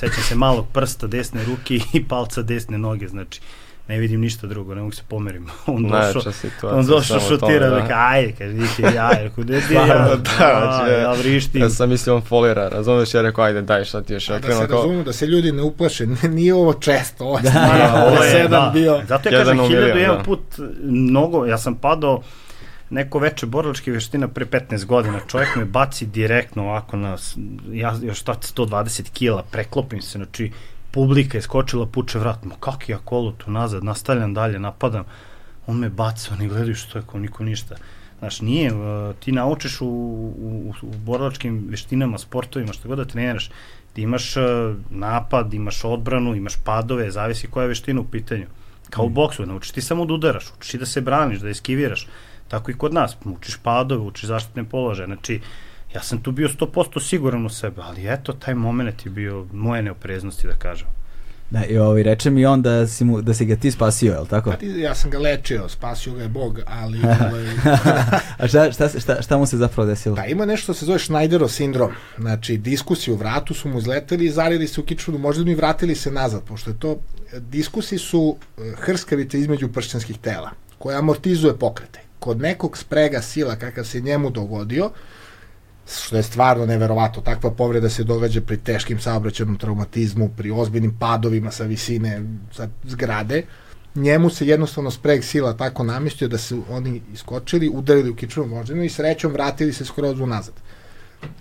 [0.00, 3.40] Sećam se malog prsta desne ruke i palca desne noge, znači,
[3.88, 5.46] ne vidim ništa drugo, ne mogu se pomerim.
[5.66, 7.86] On došao, on došao šutira, da.
[7.86, 11.62] Ka, ajde, kaže, idi, ajde, kude ti, ja, da, znači, ja, vrištim.
[11.62, 14.28] Ja sam mislio on folira, razumeš, ja rekao, ajde, daj, šta ti još.
[14.28, 18.04] Ja da se razumu, da se ljudi ne uplaše, nije ovo često, ovo je da,
[18.06, 18.70] ovo je sedam da.
[18.70, 19.02] bio.
[19.08, 20.40] Zato ja kažem, hiljadu jedan put,
[20.82, 22.22] mnogo, ja sam padao,
[22.90, 25.20] neko veče borilačke veština pre 15 godina.
[25.28, 27.16] Čovjek me baci direktno ovako na,
[27.72, 30.50] ja još šta 120 kila, preklopim se, znači
[30.94, 35.04] publika je skočila, puče vrat, ma kak ja kolo tu nazad, nastavljam dalje, napadam,
[35.66, 37.76] on me baca, oni gledaju što je, kao niko ništa.
[38.18, 43.50] Znaš, nije, uh, ti naučiš u, u, u borilačkim veštinama, sportovima, što god da treniraš,
[43.92, 44.44] ti imaš uh,
[44.90, 48.46] napad, imaš odbranu, imaš padove, zavisi koja je veština u pitanju.
[48.90, 49.14] Kao u mm.
[49.14, 52.06] boksu, naučiš ti samo da udaraš, učiš da se braniš, da eskiviraš.
[52.48, 55.06] Tako i kod nas, učiš padove, učiš zaštitne položaje.
[55.06, 55.40] Znači,
[55.94, 59.82] ja sam tu bio 100% siguran u sebe, ali eto, taj moment je bio moje
[59.82, 60.88] neopreznosti, da kažem.
[61.50, 64.20] Da, i ovaj, reče mi on da si, mu, da si ga ti spasio, je
[64.20, 64.50] li tako?
[64.50, 66.98] Pa, ja sam ga lečio, spasio ga je Bog, ali...
[67.28, 67.44] ovaj...
[68.38, 70.16] A šta, šta, šta, šta mu se zapravo desilo?
[70.16, 71.92] Pa ima nešto se zove Schneiderov sindrom.
[72.18, 75.94] Znači, diskusi u vratu su mu izleteli i zarili se u kičunu, možda mi vratili
[75.94, 76.98] se nazad, pošto je to...
[77.38, 82.00] Diskusi su eh, hrskavice između pršćanskih tela, koja amortizuje pokrete.
[82.18, 84.90] Kod nekog sprega sila kakav se njemu dogodio,
[85.86, 87.22] što je stvarno neverovatno.
[87.22, 93.42] Takva povreda se događa pri teškim saobraćajnom traumatizmu, pri ozbiljnim padovima sa visine sa zgrade.
[93.94, 98.82] Njemu se jednostavno spreg sila tako namestio da su oni iskočili, udarili u kičmenu moždinu
[98.82, 100.54] i srećom vratili se skroz unazad.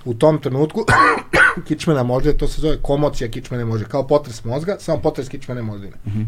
[0.05, 0.85] U tom trenutku
[1.67, 5.93] kičmena moždina, to se zove komocija kičmene moždine, kao potres mozga, samo potres kičmene moždine.
[6.05, 6.25] Mm -hmm.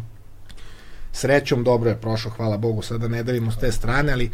[1.12, 4.32] Srećom dobro je prošlo, hvala Bogu, sada ne davimo s te strane, ali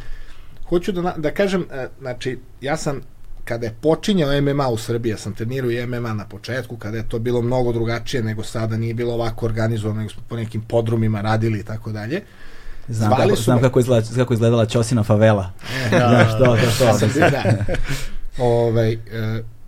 [0.69, 3.01] hoću da, da kažem, e, znači, ja sam
[3.45, 7.09] kada je počinjao MMA u Srbiji, ja sam trenirao i MMA na početku, kada je
[7.09, 11.21] to bilo mnogo drugačije nego sada, nije bilo ovako organizovano, nego smo po nekim podrumima
[11.21, 12.21] radili i tako dalje.
[12.87, 13.61] Znam, kako, znam me...
[13.61, 15.51] kako, izgleda, kako izgledala Ćosina favela.
[15.85, 17.13] E, da, Znaš, to, to, to.
[17.13, 17.19] to.
[17.19, 17.43] da.
[18.43, 18.97] Ove, e,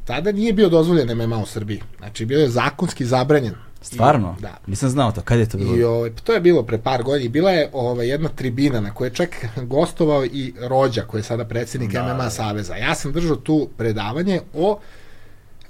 [0.06, 1.82] tada nije bio dozvoljen MMA u Srbiji.
[1.98, 3.54] Znači, bio je zakonski zabranjen
[3.84, 4.36] Stvarno?
[4.40, 4.58] I, da.
[4.68, 5.22] Nisam znao to.
[5.22, 5.76] Kad je to bilo?
[5.76, 7.30] I, ovaj, to je bilo pre par godina.
[7.30, 11.46] Bila je ovaj, jedna tribina na kojoj je čak gostovao i Rođa, koji je sada
[11.46, 12.14] predsednik da.
[12.14, 12.76] MMA Saveza.
[12.76, 14.80] Ja sam držao tu predavanje o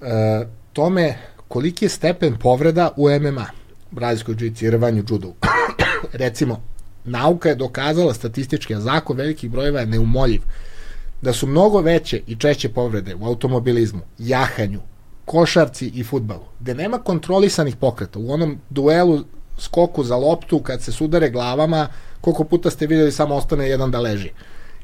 [0.02, 3.46] e, tome koliki je stepen povreda u MMA,
[3.92, 5.34] brazilskoj džici, rvanju, judu.
[6.24, 6.62] Recimo,
[7.04, 10.42] nauka je dokazala statistički, a zakon velikih brojeva je neumoljiv,
[11.22, 14.80] da su mnogo veće i češće povrede u automobilizmu, jahanju,
[15.26, 18.20] košarci i futbalu, gde nema kontrolisanih pokreta.
[18.20, 19.24] U onom duelu
[19.58, 21.88] skoku za loptu, kad se sudare glavama,
[22.22, 24.30] koliko puta ste videli samo ostane jedan da leži.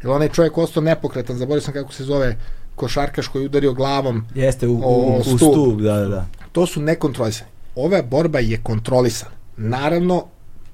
[0.02, 2.38] Jer onaj čovjek ostao nepokretan, zaboravio sam kako se zove
[2.76, 5.38] košarkaš koji udario glavom Jeste, u, u, u stup.
[5.40, 6.26] stup, da, da.
[6.52, 7.50] To su nekontrolisani.
[7.76, 9.32] Ova borba je kontrolisana.
[9.58, 10.26] Naravno,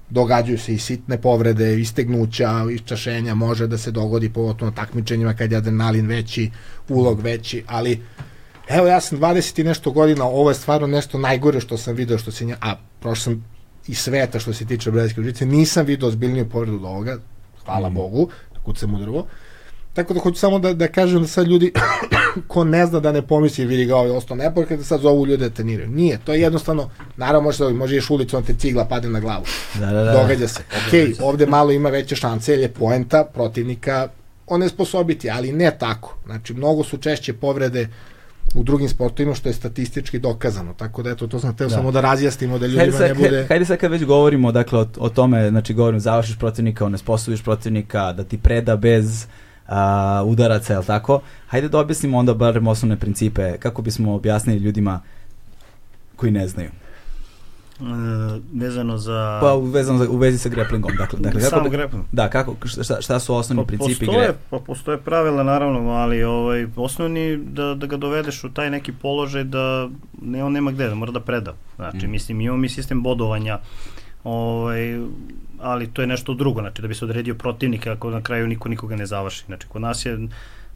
[0.10, 5.52] događaju se i sitne povrede, istegnuća, iščašenja, može da se dogodi pogotovo na takmičenjima kad
[5.52, 6.52] je adrenalin veći,
[6.90, 8.02] ulog veći, ali
[8.68, 12.18] evo ja sam 20 i nešto godina, ovo je stvarno nešto najgore što sam video,
[12.18, 13.46] što se nja, a prošao sam
[13.88, 17.18] i sveta što se tiče brazilske užice, nisam video ozbiljniju povredu od ovoga,
[17.66, 17.94] hvala mm.
[17.94, 18.30] Bogu,
[18.64, 19.26] kucam u drvo.
[19.94, 21.74] Tako da hoću samo da, da kažem da sad ljudi,
[22.48, 25.50] ko ne zna da ne pomisli, vidi ga ovaj ostao nepor, da sad zovu ljude
[25.50, 25.90] da treniraju.
[25.90, 29.44] Nije, to je jednostavno, naravno može da može ješ ulicom, te cigla padne na glavu.
[29.74, 30.12] Da, da, da.
[30.12, 30.64] Događa se.
[30.72, 34.08] Ok, ovde malo ima veće šanse, jer je poenta protivnika
[34.48, 36.18] onesposobiti, ali ne tako.
[36.26, 37.88] Znači, mnogo su češće povrede
[38.54, 40.74] u drugim sportovima što je statistički dokazano.
[40.74, 41.76] Tako da eto to sam teo Da.
[41.76, 44.80] samo da razjasnimo da Hajde ljudima sad, ne bude hajde sad kad već govorimo dakle,
[44.80, 49.28] o, o tome, znači govorim, završiš protivnika, onesposobiš protivnika, da ti preda bez
[49.68, 51.22] a, udaraca, jel tako?
[51.48, 55.02] Hajde da objasnimo onda barem osnovne principe, kako bismo objasnili ljudima
[56.16, 56.70] koji ne znaju.
[57.76, 57.84] E,
[58.56, 59.40] vezano za...
[59.42, 62.04] Pa vezano za, u vezi sa grapplingom, dakle, dakle kako Sam bi- grappling.
[62.12, 64.34] Da, kako, šta, šta su osnovni Pa principi postoje, gre?
[64.50, 69.44] pa postoje pravila naravno, ali ovaj osnovni da da ga dovedeš u taj neki položaj
[69.44, 69.90] da
[70.22, 71.54] ne on nema gde, da mora da preda.
[71.76, 72.12] Znači Mm.
[72.12, 73.60] mislim imamo mi sistem bodovanja
[74.24, 75.00] ovaj
[75.60, 78.70] ali to je nešto drugo, znači da bi se odredio protivnik ako na kraju niko
[78.70, 79.44] nikoga ne završi.
[79.46, 80.28] Znači kod nas je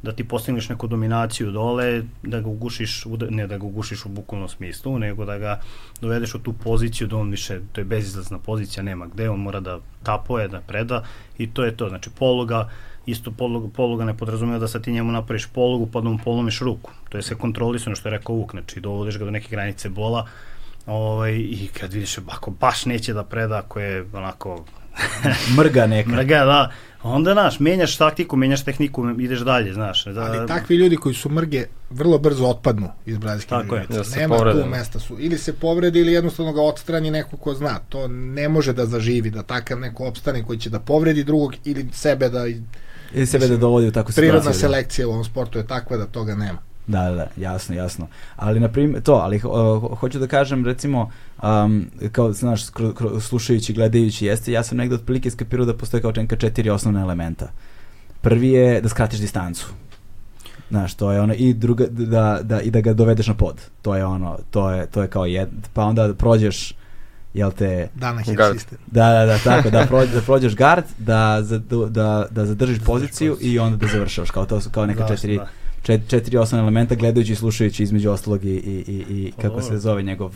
[0.04, 4.50] da ti postigneš neku dominaciju dole, da ga ugušiš, ne da ga ugušiš u bukvalnom
[4.50, 5.60] smislu, nego da ga
[6.02, 9.60] dovedeš u tu poziciju da on više, to je bezizlazna pozicija, nema gde, on mora
[9.60, 11.04] da tapoje, da preda
[11.38, 11.90] i to je to.
[11.90, 12.70] Znači poluga,
[13.06, 16.60] isto poluga, poluga ne podrazumeva da sad ti njemu napraviš polugu pa da mu polomiš
[16.60, 16.92] ruku.
[17.10, 20.28] To je sve kontrolisano što je rekao Vuk, znači dovodiš ga do neke granice bola
[20.86, 24.66] ovaj, i kad vidiš ako baš neće da preda, ako je onako
[25.58, 26.10] Mrga neka.
[26.10, 26.72] mrga, da,
[27.04, 30.06] onda, znaš, menjaš taktiku, menjaš tehniku, ideš dalje, znaš.
[30.06, 33.86] Da, Ali takvi ljudi koji su mrge vrlo brzo otpadnu iz brazilske Tako je.
[33.90, 34.62] Da se Nema povrede.
[34.64, 35.16] tu mesta su.
[35.20, 37.80] Ili se povredi ili jednostavno ga odstrani neko ko zna.
[37.90, 41.88] To ne može da zaživi, da takav neko opstane koji će da povredi drugog ili
[41.94, 42.46] sebe da...
[43.14, 44.62] Ili sebe da dovodi u takvu Prirodna situaciju.
[44.62, 44.68] da.
[44.68, 46.69] selekcija u ovom sportu je takva da toga nema.
[46.90, 48.08] Da, da, da, jasno, jasno.
[48.36, 51.12] Ali, na primjer, to, ali ho- hoću da kažem, recimo,
[51.44, 56.02] um, kao, znaš, skro, kro, slušajući, gledajući, jeste, ja sam negde otprilike skapirao da postoje
[56.02, 57.48] kao neka četiri osnovna elementa.
[58.22, 59.68] Prvi je da skratiš distancu.
[60.70, 63.62] Znaš, to je ono, i druga, da, da, i da ga dovedeš na pod.
[63.82, 66.74] To je ono, to je, to je kao jed, pa onda da prođeš,
[67.34, 68.76] jel te, Dana system.
[68.88, 73.38] da, da, da, tako, da, prođ, da prođeš guard, da, za, da, da zadržiš poziciju
[73.42, 75.48] i onda da završavaš, kao to su kao neka Zašto, četiri, da.
[75.82, 79.62] Čet, četiri osnovna elementa gledajući i slušajući između ostalog i, i, i, i Pa kako
[79.62, 80.36] se zove njegov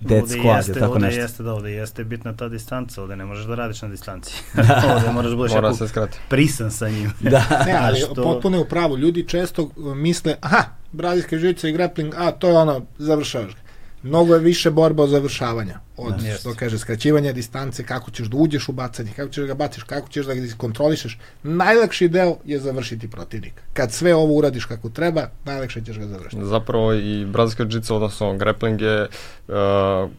[0.00, 1.20] dead Ovde squad jeste, tako ovde nešto.
[1.20, 4.34] Jeste, da, ovde jeste bitna ta distanca, ovde ne možeš da radiš na distanci.
[4.96, 6.18] ovde moraš da budeš Mora jako se skrati.
[6.28, 7.12] prisan sa njim.
[7.20, 7.42] Da.
[7.66, 8.98] Ne, ali Što- potpuno je u pravu.
[8.98, 13.60] Ljudi često uh, misle, aha, brazilske žice i grappling, a to je ono, završavaš ga.
[14.02, 15.80] Mnogo je više borba od završavanja.
[15.96, 16.34] Od, Da.
[16.34, 19.82] što kaže, skraćivanja distance, kako ćeš da uđeš u bacanje, kako ćeš da ga baciš,
[19.82, 21.18] kako ćeš da ga kontrolišeš.
[21.42, 23.62] Najlakši deo je završiti protivnika.
[23.72, 26.44] Kad sve ovo uradiš kako treba, najlakše ćeš ga završiti.
[26.44, 29.54] Zapravo i brazilska jiu odnosno grappling je, uh,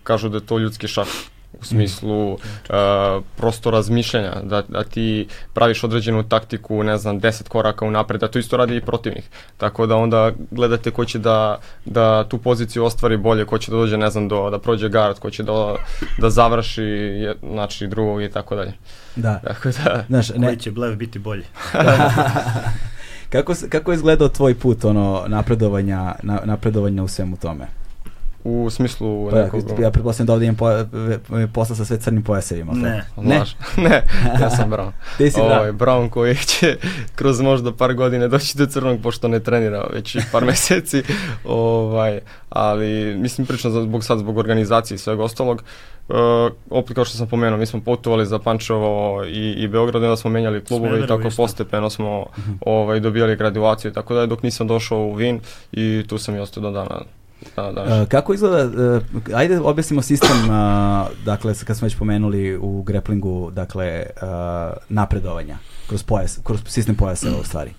[0.04, 1.08] kažu da je to ljudski šah
[1.62, 2.40] u smislu uh,
[3.38, 8.40] prosto razmišljanja, da, da ti praviš određenu taktiku, ne znam, 10 koraka unapred, a to
[8.40, 9.24] isto radi i protivnik.
[9.58, 13.78] Tako da onda gledate ko će da, da tu poziciju ostvari bolje, ko će da
[13.78, 15.76] dođe, ne znam, do, da prođe guard, ko će da,
[16.18, 18.74] da završi, je- znači, drugog i tako dalje.
[19.16, 19.40] da.
[19.48, 21.44] Tako da, Znaš, ne, Koji će blev biti bolji.
[23.30, 27.68] kako, kako je izgledao tvoj put ono napredovanja, na, napredovanja u svemu tome?
[28.44, 29.62] U smislu Pa, nekog...
[29.80, 30.68] ja pretpostavljam da ovdje imam po,
[31.54, 32.74] posla sa sve crnim pojasevima.
[32.74, 33.06] Ne.
[33.18, 33.42] Ne,
[33.90, 34.04] ne,
[34.42, 34.92] ja sam Brown.
[35.18, 35.78] ti si Ovaj, Brown.
[35.78, 36.78] Brown koji će
[37.16, 41.04] kroz možda par godine doći do crnog pošto ne trenira već par meseci.
[41.46, 45.64] Ovaj, ali mislim pričam za- zbog sad zbog organizacije i svega ostalog.
[46.10, 46.16] Uh,
[46.70, 50.16] opet kao što sam pomenuo, mi smo putovali za Pančevo i, i Beograd, i onda
[50.18, 51.42] smo menjali klubove i tako isto.
[51.44, 52.26] postepeno smo
[52.62, 55.40] ovaj, dobijali graduaciju tako da dok nisam došao u Vin
[55.72, 57.02] i tu sam i ostao do dana.
[57.56, 59.02] Da, da, E, kako izgleda, e,
[59.34, 60.48] ajde objasnimo sistem, e,
[61.26, 64.06] dakle, kad smo već pomenuli u grapplingu, dakle,
[64.90, 67.72] napredovanja kroz pojas, kroz sistem pojaseva u stvari.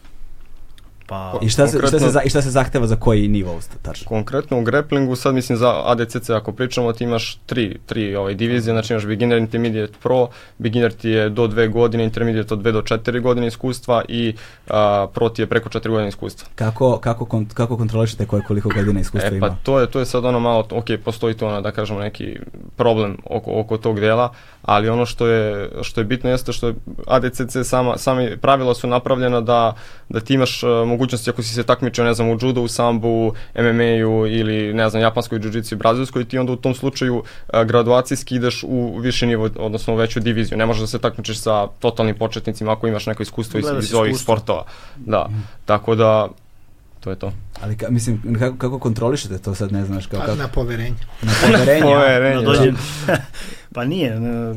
[1.11, 4.09] Pa, I šta, se, šta, se, za- I šta se zahteva za koji nivo tačno?
[4.09, 8.75] Konkretno u grapplingu, sad mislim za ADCC ako pričamo, ti imaš tri, tri ovaj, divizije,
[8.75, 12.83] znači imaš beginner, intermediate, pro, beginner ti je do dve godine, intermediate od dve do
[12.83, 14.35] četiri godine iskustva i
[14.69, 16.49] a, pro ti je preko četiri godine iskustva.
[16.55, 19.49] Kako, kako, kon, kako kontrolišete koje koliko godina iskustva E ima?
[19.49, 22.37] pa to je, to je sad ono malo, ok, postoji to ono, da kažemo neki
[22.77, 26.75] problem oko, oko tog dela, ali ono što je, što je bitno jeste što je
[27.07, 29.75] ADCC sama, sami pravila su napravljena da,
[30.09, 33.33] da ti imaš uh, mogućnosti ako si se takmičio, ne znam, u judo, u sambu,
[33.55, 38.37] MMA-u ili, ne znam, japanskoj jiu-jitsu i brazilskoj, ti onda u tom slučaju uh, graduacijski
[38.37, 40.59] ideš u viši nivo, odnosno u veću diviziju.
[40.59, 43.95] Ne možeš da se takmičiš sa totalnim početnicima ako imaš neko iskustvo iz, Gledaš iz
[43.95, 44.65] ovih sportova.
[44.97, 45.29] Da,
[45.65, 46.29] tako da,
[47.01, 47.33] to je to.
[47.63, 50.97] Ali ka, mislim, kako, kako kontrolišete to sad, ne znaš, kao, Pa, kako, na poverenje.
[51.23, 51.83] na poverenje?
[51.95, 51.97] a?
[51.97, 52.77] Poverenje, da dođem,
[53.75, 54.55] Pa nije, ne,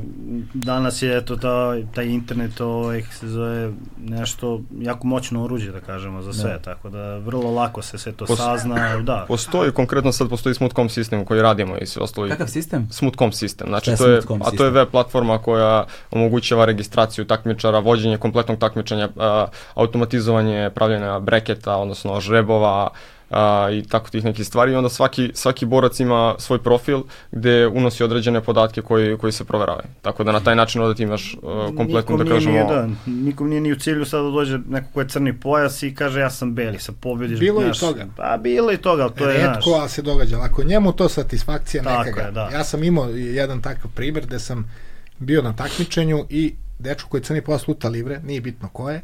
[0.54, 6.22] danas je eto ta, taj internet ovaj, se zove nešto jako moćno oruđe da kažemo
[6.22, 6.60] za sve, Da.
[6.60, 9.26] tako da vrlo lako se sve to Pos- sazna, da.
[9.28, 12.28] Postoji, konkretno sad postoji Smooth.com sistem koji radimo i sve ostalo.
[12.30, 12.88] Kakav sistem?
[12.92, 13.68] Smooth.com sistem.
[13.68, 19.10] Znači, to je, a to je web platforma koja omogućava registraciju takmičara, vođenje kompletnog takmičenja,
[19.18, 19.46] a,
[19.76, 22.90] automatizovanje pravljenja breketa, odnosno žrebova,
[23.34, 27.68] a, i tako tih nekih stvari i onda svaki, svaki borac ima svoj profil gde
[27.68, 29.88] unosi određene podatke koji, koji se proveravaju.
[30.02, 32.88] Tako da na taj način onda ti imaš uh, kompletno, nikom da kažemo, Nije, da,
[33.06, 36.20] nikom nije ni u cilju sad da dođe neko ko je crni pojas i kaže
[36.20, 37.40] ja sam beli, sad pobediš.
[37.40, 38.06] Bilo je i toga.
[38.18, 40.38] Pa bilo je i toga, ali to je, znaš, Redko, ali se događa.
[40.42, 42.26] Ako je njemu to satisfakcija Tako neka ga.
[42.26, 42.50] je, da.
[42.54, 44.72] Ja sam imao jedan takav primjer gde sam
[45.20, 49.02] bio na takmičenju i dečko koji je crni pojas luta livre, nije bitno ko je,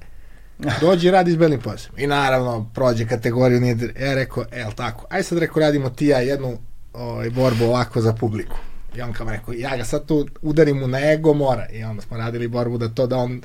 [0.82, 1.96] dođe i radi s belim pojasom.
[1.98, 6.08] I naravno, prođe kategoriju, nije, ja rekao, e, jel tako, aj sad rekao, radimo ti
[6.08, 6.58] ja jednu
[6.94, 8.58] ovaj, borbu ovako za publiku.
[8.96, 11.68] I on kao rekao, ja ga sad tu udarim mu na ego, mora.
[11.70, 13.42] I onda smo radili borbu da to da on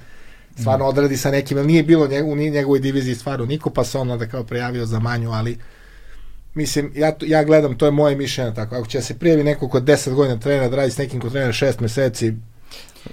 [0.59, 3.99] stvarno odradi sa nekim, jer nije bilo njeg, u njegovoj diviziji stvarno niko, pa se
[3.99, 5.59] on onda kao prijavio za manju, ali
[6.55, 9.81] mislim, ja, ja gledam, to je moje mišljenje tako, ako će se prijavi neko ko
[9.81, 12.35] 10 godina trenera, da radi s nekim ko trenera 6 meseci,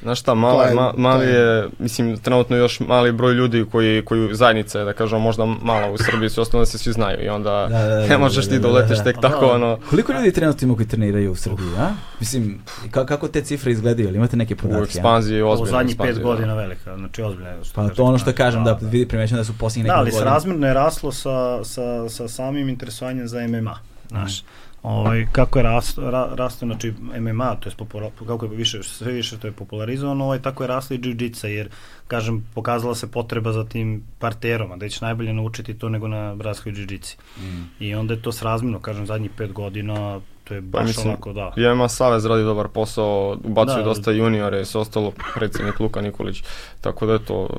[0.02, 3.66] Znaš šta, mala, To je- ma, mali je- je, mislim, trenutno još mali broj ljudi
[3.66, 6.94] koji, koji zajednica je, da kažemo, možda mala u Srbiji, sve ostalo da se svi
[6.94, 9.22] znaju i onda Da, da, da, ne možeš da, ti da, doleteš da, tek da.
[9.22, 9.52] tako, Da.
[9.52, 11.90] ono, Koliko ljudi trenutno ima koji treniraju u Srbiji, a?
[12.20, 12.62] Mislim,
[12.92, 14.82] ka, kako te cifre izgledaju, ili imate neke u podatke?
[14.82, 14.86] a?
[14.86, 17.50] ekspanziji, u ozbiljno zadnjih pet godina velika, znači ozbiljno.
[17.50, 20.20] je, Pa to ono što kažem, da, vidi primećujem da su posljednjih Da, nekoliko ali
[20.20, 20.32] godina.
[20.32, 21.30] srazmjerno je raslo sa,
[21.64, 23.80] sa, sa samim interesovanjem za MMA.
[24.10, 24.44] Znaš,
[24.84, 29.12] ovaj, kako je rasto, ra, rasto, znači MMA, to je popula, kako je više, sve
[29.12, 31.70] više to je popularizovano, ovaj, tako je rasla i jiu-jitsa, jer,
[32.08, 36.36] kažem, pokazala se potreba za tim parterom, a da će najbolje naučiti to nego na
[36.36, 37.16] brazilskoj jiu-jitsi.
[37.38, 37.84] Mm.
[37.84, 41.34] I onda je to srazmjerno, kažem, zadnjih pet godina, to je Pa baš mislim, onako,
[41.34, 41.54] da.
[41.58, 43.84] I MMA Savez radi dobar posao, ubacuje Da.
[43.84, 46.44] dosta juniore, sve ostalo predsjednik Luka Nikolić,
[46.82, 47.50] tako da eto,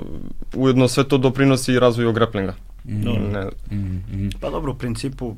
[0.55, 2.55] ujedno sve to doprinosi i razvoju graplinga.
[2.85, 3.33] Mm.
[3.33, 4.31] Ne, mm, mm.
[4.41, 5.37] Pa dobro, u principu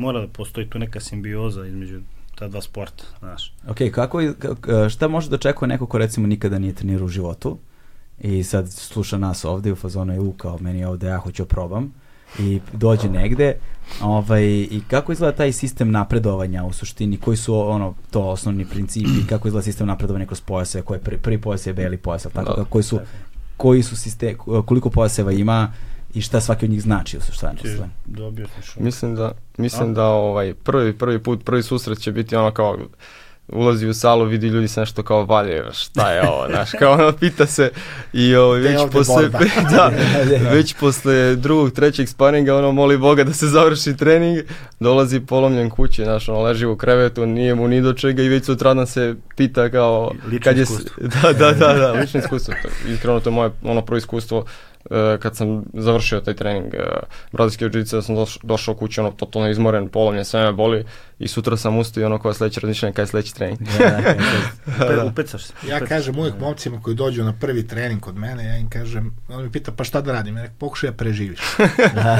[0.00, 2.00] mora da postoji tu neka simbioza između
[2.34, 3.54] ta dva sporta, znaš.
[3.68, 4.20] Ok, kako,
[4.90, 7.58] šta može da očekuje neko ko recimo nikada nije trenirao u životu
[8.20, 11.42] i sad sluša nas ovde u fazonu je u kao meni je ovde ja hoću
[11.42, 11.92] da probam
[12.38, 13.54] i dođe negde
[14.02, 19.26] ovaj, i kako izgleda taj sistem napredovanja u suštini, koji su ono to osnovni principi,
[19.28, 22.54] kako izgleda sistem napredovanja kroz pojase, koji je prvi, prvi pojas je beli pojas, tako,
[22.56, 22.64] Da.
[22.64, 23.00] koji su,
[23.56, 24.36] koji su sistem,
[24.66, 25.72] koliko pojaseva ima
[26.14, 28.84] i šta svaki od njih znači u suštini.
[28.84, 29.92] Mislim da, mislim A?
[29.92, 32.78] da ovaj, prvi, prvi put, prvi susret će biti ono kao
[33.52, 37.12] ulazi u salu, vidi ljudi se nešto kao valje, šta je ovo, znaš, kao ono
[37.12, 37.70] pita se
[38.12, 39.38] i ovaj, Gde je već posle, borba?
[39.76, 39.90] da,
[40.50, 44.38] već posle drugog, trećeg sparinga, ono moli Boga da se završi trening,
[44.80, 48.44] dolazi polomljen kući, znaš, ono leži u krevetu, nije mu ni do čega i već
[48.44, 50.92] sutradan se pita kao, Lično kad je, iskustvo.
[51.22, 54.44] da, da, da, da, lično iskustvo, To- iskreno to je moje ono prvo iskustvo,
[55.20, 56.80] kad sam završio taj trening uh,
[57.32, 60.84] brazilske jiu da sam doš, došao kući ono totalno izmoren, polomljen, sve me boli
[61.18, 63.58] i sutra sam ustao i ono kao sledeće razmišljanje kaj je sledeći trening.
[63.60, 64.14] Da, da, da,
[64.78, 64.84] da.
[64.84, 65.52] Upe, upecaš se.
[65.68, 66.40] Ja kažem uvijek da.
[66.40, 69.84] momcima koji dođu na prvi trening kod mene, ja im kažem, on mi pita pa
[69.84, 71.40] šta da radim, ja rekao pokušaj da preživiš.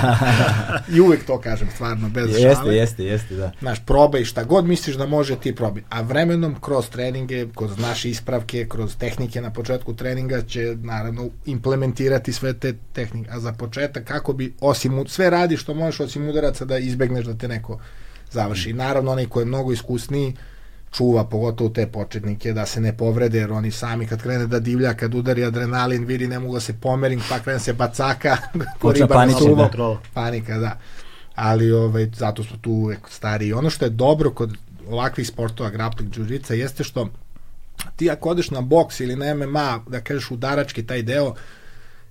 [0.95, 2.77] I uvijek to kažem, stvarno, bez jeste, šale.
[2.77, 3.53] jeste, jeste, da.
[3.61, 5.83] Znaš, probaj šta god misliš da može ti probaj.
[5.91, 12.33] A vremenom, kroz treninge, kroz naše ispravke, kroz tehnike na početku treninga će naravno implementirati
[12.33, 13.31] sve te tehnike.
[13.31, 17.35] A za početak, kako bi, osim, sve radi što možeš osim udaraca da izbegneš da
[17.35, 17.79] te neko
[18.31, 18.73] završi.
[18.73, 20.37] Naravno, onaj ko je mnogo iskusniji,
[20.93, 24.95] čuva pogotovo te početnike da se ne povrede jer oni sami kad krene da divlja
[24.95, 29.03] kad udari adrenalin vidi ne mogu da se pomerim pa krene se bacaka ko Počne
[29.03, 29.71] riba na paničan, suvo.
[29.77, 30.01] da.
[30.15, 30.79] Panika da
[31.35, 34.57] ali ovaj, zato smo tu uvek stariji ono što je dobro kod
[34.89, 37.09] ovakvih sportova grappling jiu jeste što
[37.97, 41.35] ti ako odeš na boks ili na MMA da kažeš udarački taj deo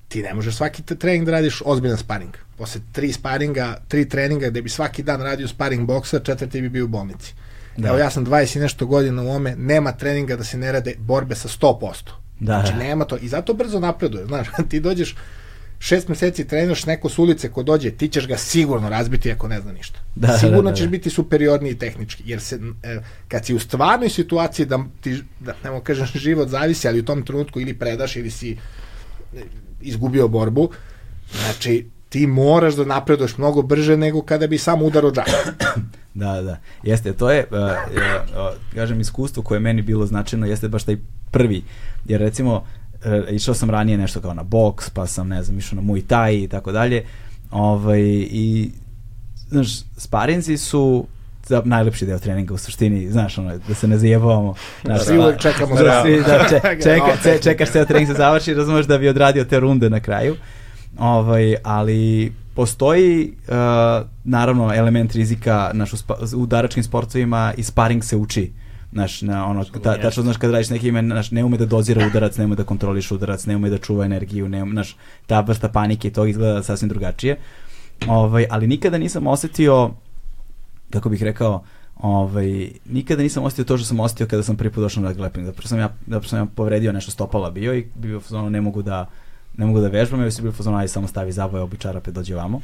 [0.10, 2.38] ti ne možeš svaki trening da radiš ozbiljan sparing.
[2.58, 6.86] Posle tri sparinga, tri treninga gde bi svaki dan radio sparing boksa, četvrti bi bio
[6.86, 7.34] u bolnici.
[7.78, 7.82] Da.
[7.82, 7.90] Da.
[7.90, 10.96] Evo ja sam 20 i nešto godina u ome, nema treninga da se ne rade
[11.00, 11.94] borbe sa 100%.
[12.40, 12.62] Da.
[12.62, 13.18] Znači nema to.
[13.18, 14.26] I zato brzo napreduje.
[14.26, 15.16] Znaš, ti dođeš
[15.80, 19.62] šest meseci treniraš neko s ulice ko dođe, ti ćeš ga sigurno razbiti ako ne
[19.62, 20.00] zna ništa.
[20.16, 20.76] Da, da, sigurno da, da.
[20.76, 22.98] ćeš biti superiorniji tehnički, jer se, e,
[23.28, 27.06] kad si u stvarnoj situaciji da ti, da, ne mogu kažem, život zavisi, ali u
[27.06, 28.58] tom trenutku ili predaš ili si
[29.82, 30.70] izgubio borbu,
[31.46, 35.30] znači ti moraš da napreduješ mnogo brže nego kada bi samo udarao džak.
[36.14, 36.58] Da, da.
[36.84, 40.98] Jeste, to je, uh, uh, kažem, iskustvo koje je meni bilo značajno, jeste baš taj
[41.32, 41.64] prvi.
[42.06, 42.64] Jer recimo, uh,
[43.32, 46.44] išao sam ranije nešto kao na boks, pa sam, ne znam, išao na Muay Thai
[46.44, 47.06] i tako dalje.
[47.52, 48.02] Ovaj,
[48.32, 48.72] I,
[49.50, 51.08] znaš, sparinzi su
[51.50, 54.54] za, najlepši deo treninga u suštini, znaš, ono, da se ne zajebavamo.
[54.84, 58.54] Znaš, Svi uvek čekamo da, svi, da, če, čeka, ce, čekaš ceo trening se završi,
[58.54, 60.36] razumeš da bi odradio te runde na kraju.
[60.98, 63.56] Ovaj, ali postoji uh,
[64.24, 68.52] naravno element rizika naš, u, spa, u udaračkim sportovima i sparing se uči.
[68.92, 72.08] Znaš, na ono, ta, tačno znaš kad radiš neki ime, znaš, ne ume da dozira
[72.08, 74.96] udarac, ne ume da kontroliš udarac, ne ume da čuva energiju, ne ume, znaš,
[75.28, 77.38] ta vrsta panike, to izgleda sasvim drugačije.
[78.08, 79.92] Ovaj, ali nikada nisam osetio,
[80.90, 81.64] kako bih rekao,
[82.00, 85.46] ovaj, nikada nisam osetio to što sam osetio kada sam prvi put došao na gleping.
[85.46, 88.82] Zapravo sam ja, zapravo sam ja povredio nešto stopala bio i bio ono, ne mogu
[88.82, 89.10] da
[89.58, 92.36] ne mogu da vežbam, ja sam bio fazon, ajde samo stavi zaboje, obi čarape, dođe
[92.36, 92.62] vamo.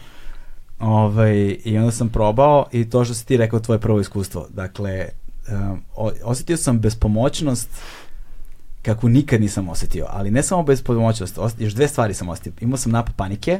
[0.79, 4.47] Ovaj, I onda sam probao i to što si ti rekao, tvoje prvo iskustvo.
[4.49, 5.09] Dakle,
[5.51, 5.81] um,
[6.23, 7.69] osetio sam bespomoćnost
[8.81, 12.53] kako nikad nisam osetio, ali ne samo bespomoćnost, još dve stvari sam osetio.
[12.61, 13.59] Imao sam napad panike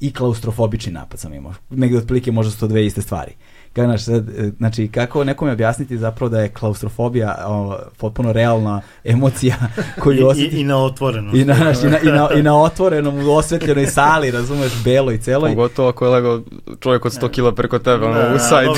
[0.00, 1.52] i klaustrofobični napad sam imao.
[1.70, 3.32] Negde otprilike možda su to dve iste stvari.
[3.32, 9.56] Uh, Sad, e, znači, kako nekome objasniti zapravo da je klaustrofobija o, potpuno realna emocija
[10.02, 10.56] koju osjeti...
[10.56, 11.36] I, i, na otvorenom.
[11.36, 15.18] I na, i, na, i, na, I na otvorenom, u osvetljenoj sali, razumeš, belo i
[15.18, 15.48] celo.
[15.48, 16.42] Pogotovo ako je lego
[16.80, 18.68] čovjek od 100 kila preko tebe, ono, da, u sajt.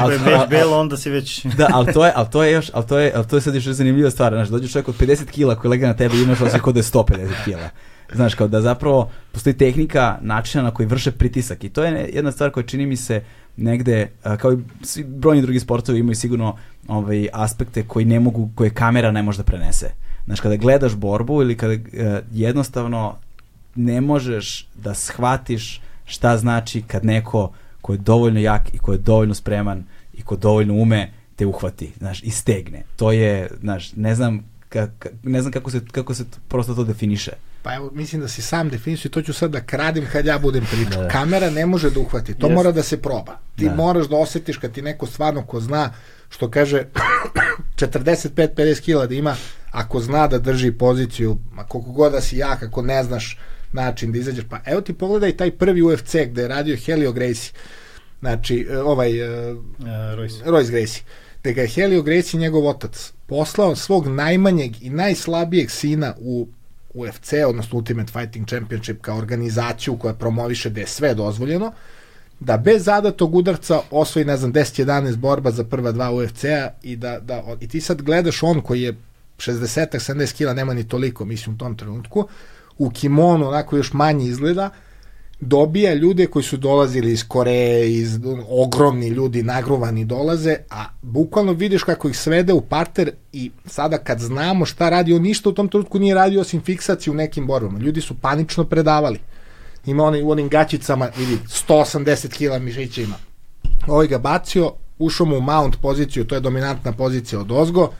[0.00, 1.46] Ako je već belo, onda si već...
[1.58, 3.54] da, ali to je, ali to je još, ali to je, ali to je sad
[3.54, 6.40] još zanimljiva stvar, znaš, dođe čovjek od 50 kila koji lega na tebe i imaš
[6.40, 7.68] osjećaj kod da je 150 kila.
[8.14, 12.32] Znaš, kao da zapravo postoji tehnika načina na koji vrše pritisak i to je jedna
[12.32, 13.22] stvar koja čini mi se
[13.56, 16.56] negde, kao i svi brojni drugi sportovi imaju sigurno
[16.88, 19.90] ovaj, aspekte koji ne mogu, koje kamera ne može da prenese.
[20.24, 21.80] Znaš, kada gledaš borbu ili kada uh,
[22.32, 23.16] jednostavno
[23.74, 28.98] ne možeš da shvatiš šta znači kad neko ko je dovoljno jak i ko je
[28.98, 29.84] dovoljno spreman
[30.14, 32.82] i ko dovoljno ume te uhvati, znaš, i stegne.
[32.96, 34.88] To je, znaš, ne znam, ka,
[35.22, 37.32] ne znam kako se, kako se prosto to definiše.
[37.62, 40.66] Pa evo, mislim da si sam definisio to ću sad da kradim kad ja budem
[40.70, 41.02] pričao.
[41.02, 41.08] Da.
[41.08, 42.54] Kamera ne može da uhvati, to yes.
[42.54, 43.38] mora da se proba.
[43.56, 43.74] Ti da.
[43.74, 45.92] moraš da osetiš kad ti neko stvarno ko zna,
[46.30, 46.84] što kaže
[47.78, 49.36] 45-50 kila da ima,
[49.70, 53.38] ako zna da drži poziciju, ma koliko god da si jak, ako ne znaš
[53.72, 57.52] način da izađeš, pa evo ti pogledaj taj prvi UFC gde je radio Helio Gracie,
[58.20, 59.58] znači e, ovaj uh,
[60.16, 60.44] Royce.
[60.44, 61.02] Royce Gracie,
[61.40, 66.48] gde ga je Helio Gracie njegov otac poslao svog najmanjeg i najslabijeg sina u
[66.94, 71.72] UFC, odnosno Ultimate Fighting Championship kao organizaciju koja promoviše da je sve dozvoljeno,
[72.40, 77.18] da bez zadatog udarca osvoji, ne znam, 10-11 borba za prva dva UFC-a i da,
[77.20, 78.96] da, i ti sad gledaš on koji je
[79.38, 82.28] 60-70 kila, nema ni toliko, mislim, u tom trenutku,
[82.78, 84.70] u kimonu, onako još manje izgleda,
[85.44, 88.18] dobija ljude koji su dolazili iz Koreje, iz
[88.48, 94.18] ogromni ljudi, nagruvani dolaze, a bukvalno vidiš kako ih svede u parter i sada kad
[94.18, 97.78] znamo šta radi, on ništa u tom trenutku nije radio osim fiksaciju u nekim borbama.
[97.78, 99.18] Ljudi su panično predavali.
[99.86, 101.38] Ima onaj u onim gaćicama, vidi,
[101.68, 103.16] 180 kila mišića ima.
[103.86, 107.90] Ovaj ga bacio, ušao mu u mount poziciju, to je dominantna pozicija od ozgo.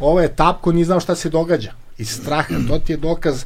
[0.00, 1.72] Ovo je tapko, nije znao šta se događa.
[1.98, 3.44] Iz straha, to ti je dokaz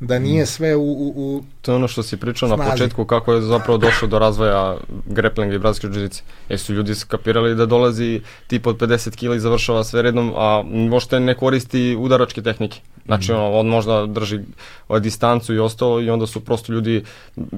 [0.00, 0.46] da nije mm.
[0.46, 2.62] sve u, u, u To je ono što si pričao snazi.
[2.62, 4.76] na početku kako je zapravo došlo do razvoja
[5.06, 6.22] grapplinga i brazilske džidice.
[6.48, 11.20] Jesu ljudi skapirali da dolazi tip od 50 kg i završava sve redom, a možete
[11.20, 12.80] ne koristi udaračke tehnike.
[13.06, 13.36] Znači, mm.
[13.36, 14.40] on možda drži
[14.88, 17.04] ovaj, distancu i ostalo i onda su prosto ljudi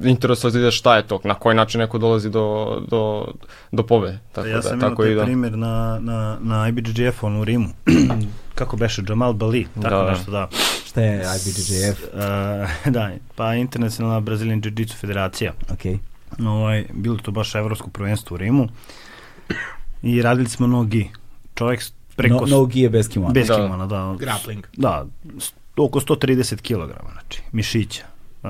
[0.05, 3.27] interesovali da šta je to, na koji način neko dolazi do, do,
[3.73, 4.19] do pove.
[4.33, 5.25] Tako ja da, sam tako imao taj da.
[5.25, 7.69] primjer na, na, na IBJJF u Rimu.
[8.59, 10.49] Kako beše, Jamal Bali, tako da, nešto da.
[10.87, 11.99] Šta je IBJJF?
[12.03, 15.53] Uh, da, pa Internacionalna Brazilian Jiu-Jitsu federacija.
[15.73, 16.01] Ok.
[16.47, 18.69] Ovaj, bilo to baš evropsko prvenstvo u Rimu
[20.03, 21.11] i radili smo nogi.
[21.55, 21.83] Čovjek
[22.17, 22.35] preko...
[22.35, 23.33] No, nogi je bez kimona.
[23.33, 23.57] Bez da.
[23.57, 24.17] kimona, da.
[24.19, 24.67] Grappling.
[24.77, 25.07] Da,
[25.77, 28.05] oko 130 kg, znači, mišića.
[28.43, 28.49] Uh,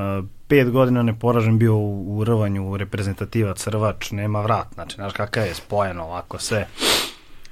[0.48, 5.54] pet godina neporažen bio u, u rvanju reprezentativac, rvač, nema vrat, znači, znaš kakav je
[5.54, 6.66] spojeno ovako sve.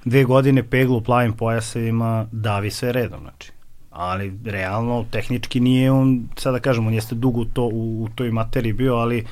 [0.06, 3.52] Dve godine peglu plavim pojasevima, davi sve redom, znači
[3.96, 8.30] ali realno tehnički nije on, sada da kažem, on jeste dugo to, u, u toj
[8.30, 9.24] materiji bio, ali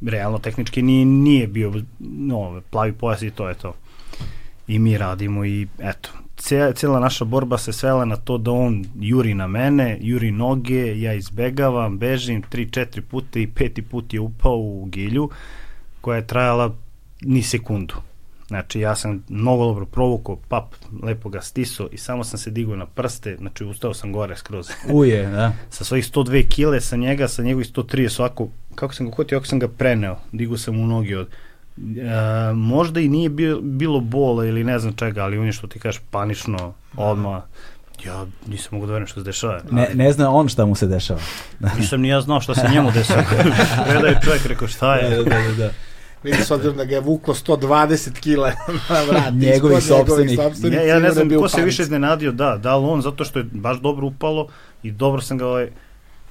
[0.00, 3.74] realno tehnički nije, nije bio no, plavi pojas i to je to.
[4.68, 6.10] I mi radimo i eto,
[6.74, 11.14] cijela naša borba se svela na to da on juri na mene, juri noge, ja
[11.14, 15.30] izbegavam, bežim 3-4 puta i peti put je upao u gilju
[16.00, 16.74] koja je trajala
[17.20, 17.94] ni sekundu.
[18.48, 22.76] Znači ja sam mnogo dobro provukao, pap, lepo ga stiso i samo sam se digao
[22.76, 24.70] na prste, znači ustao sam gore skroz.
[24.92, 25.52] Uje, da.
[25.70, 29.46] sa svojih 102 kile, sa njega, sa njegovih 130, svako, kako sam ga hotio, kako
[29.46, 34.46] sam ga preneo, digao sam u nogi od, e, možda i nije bio, bilo bola
[34.46, 37.42] ili ne znam čega, ali on je što ti kažeš panično, odmah,
[38.04, 39.60] ja nisam mogu da verujem što se dešava.
[39.70, 41.20] Ne, ne zna on šta mu se dešava.
[41.78, 43.22] nisam ni ja znao šta se njemu dešava.
[43.92, 45.16] Gledaju čovjek, rekao šta je.
[45.16, 45.70] Da, da, da, da.
[46.22, 48.48] Vidi, s obzirom da ga je vuklo 120 kila
[48.90, 49.34] na vrat.
[49.34, 50.36] Njegovih sopstvenih.
[50.36, 53.38] sopstvenih, Ja, ja ne znam ko se više iznenadio, da, da li on, zato što
[53.38, 54.48] je baš dobro upalo
[54.82, 55.68] i dobro sam ga ovaj,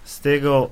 [0.05, 0.69] stegao,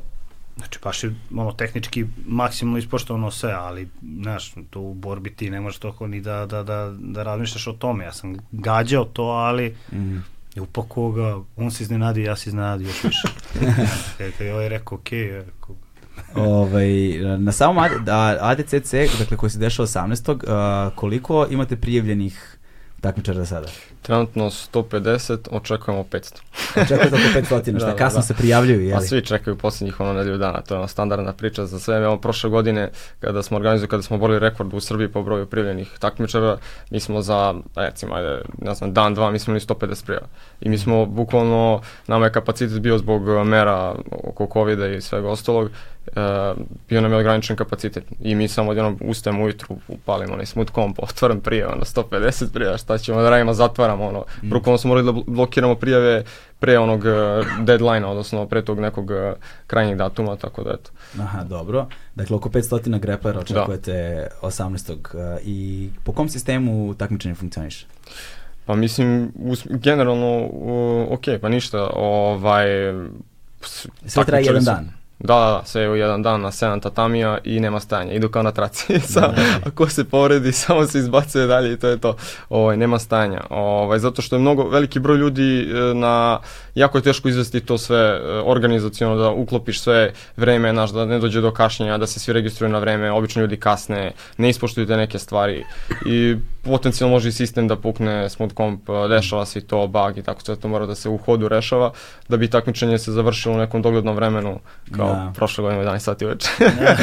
[0.57, 3.89] znači baš je ono, tehnički maksimalno ispoštovano sve, ali,
[4.22, 7.74] znaš, to u borbi ti ne možeš toliko ni da, da, da, da razmišljaš o
[7.74, 10.18] tome, ja sam gađao to, ali Mhm.
[10.55, 13.28] je upako ga, on se iznenadio, ja se iznenadio još više.
[14.18, 15.76] Kad kad je ovaj rekao, okej, okay, rekao,
[16.36, 16.88] Ovaj,
[17.38, 20.38] na samom AD, a- ADCC, dakle koji se dešava 18.
[20.47, 22.57] a, koliko imate prijavljenih
[23.01, 23.68] takmičara do sada?
[24.01, 26.34] Trenutno 150, očekujemo 500.
[26.76, 27.24] Očekujete oko
[27.55, 28.24] 500, šta Da, da, kasno da.
[28.24, 29.07] se prijavljuju, Pa jeli?
[29.07, 31.95] svi čekaju posljednjih ono nedelju dana, to je ono standardna priča za sve.
[31.97, 32.89] Evo prošle godine
[33.20, 36.57] kada smo organizovali, kada smo borili rekord u Srbiji po broju prijavljenih takmičara,
[36.89, 40.28] mi smo za, recimo, ajde, ne znam, dan, dva, mi smo imali 150 prijava.
[40.61, 45.30] I mi smo bukvalno, nama je kapacitet bio zbog uh, mera oko covid i svega
[45.30, 45.70] ostalog,
[46.08, 46.58] uh,
[46.89, 48.03] bio nam je ograničen kapacitet.
[48.20, 52.78] I mi samo odjednom ustajemo ujutru, upalimo onaj smooth comp, otvorim prijava, ono 150 prijava,
[52.78, 54.26] šta ćemo da radimo, zatvaramo, ono.
[54.43, 54.49] Mm.
[54.49, 56.24] Bukvalno smo morali da bl- blokiramo prijave
[56.60, 59.18] pre onog uh, deadline odnosno pre tog nekog uh,
[59.68, 60.91] krajnjeg datuma, tako da eto.
[61.20, 61.88] Aha, dobro.
[62.16, 64.91] Dakle, oko 500 greplera očekujete 18.
[64.91, 67.86] uh, i po kom sistemu takmičenje funkcioniše?
[68.66, 72.68] Pa mislim, us, generalno, uh, ok, pa ništa, ovaj...
[74.06, 75.05] Sve traje jedan dan.
[75.20, 78.43] Da, da, da, sve u jedan dan na 7 tatamija i nema stajanja, idu kao
[78.43, 78.99] na traci.
[79.13, 79.34] Sa,
[79.66, 82.16] ako se povredi, samo se izbacuje dalje i to je to.
[82.49, 83.41] Ovaj, nema stajanja.
[83.49, 86.39] Ovaj, zato što je mnogo, veliki broj ljudi e, na,
[86.76, 91.20] jako je teško izvesti to sve e, organizacijono, da uklopiš sve vreme, znaš, da ne
[91.20, 94.97] dođe do kašnjenja, da se svi registruju na vreme, obično ljudi kasne, ne ispoštuju te
[94.97, 95.63] neke stvari
[96.05, 100.18] i potencijalno može i sistem da pukne smooth comp, e, dešava se i to, bug
[100.18, 101.91] i tako sve to mora da se u hodu rešava,
[102.30, 104.59] da bi takmičenje se završilo u nekom doglednom vremenu,
[104.91, 105.32] kao Da.
[105.36, 106.49] prošle godine u 11 sati uveče.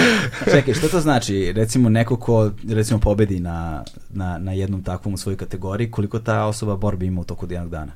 [0.53, 1.53] Čekaj, što to znači?
[1.57, 6.45] Recimo neko ko recimo pobedi na, na, na jednom takvom u svojoj kategoriji, koliko ta
[6.45, 7.93] osoba borbi ima u toku jednog dana?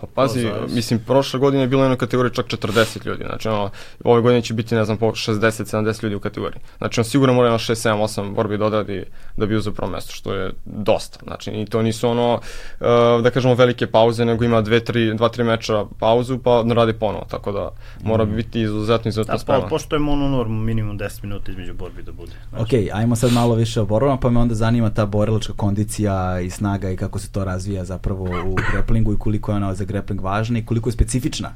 [0.00, 3.48] Pa pazi, To mislim, prošle godine je bilo u jednoj kategoriji čak 40 ljudi, znači
[3.48, 3.70] ono,
[4.04, 6.60] ove godine će biti, ne znam, po 60-70 ljudi u kategoriji.
[6.78, 9.04] Znači on sigurno mora na 6, 7, 8 borbi da odradi
[9.36, 11.18] da bi uzeo prvo mesto, što je dosta.
[11.24, 12.86] Znači i to nisu ono, uh,
[13.22, 17.70] da kažemo, velike pauze, nego ima 2-3 meča pauzu pa radi ponovo, tako da
[18.02, 18.36] mora Mm.
[18.36, 19.62] biti izuzetno, izuzetno da, spreman.
[19.62, 22.32] po, poštujemo onu normu, minimum 10 minuta između borbi da bude.
[22.50, 26.40] Znaš, Ok, ajmo sad malo više o borbama, pa me onda zanima ta borilačka kondicija
[26.40, 29.84] i snaga i kako se to razvija zapravo u greplingu i koliko je ona za
[29.90, 31.54] grepling važna i koliko je specifična.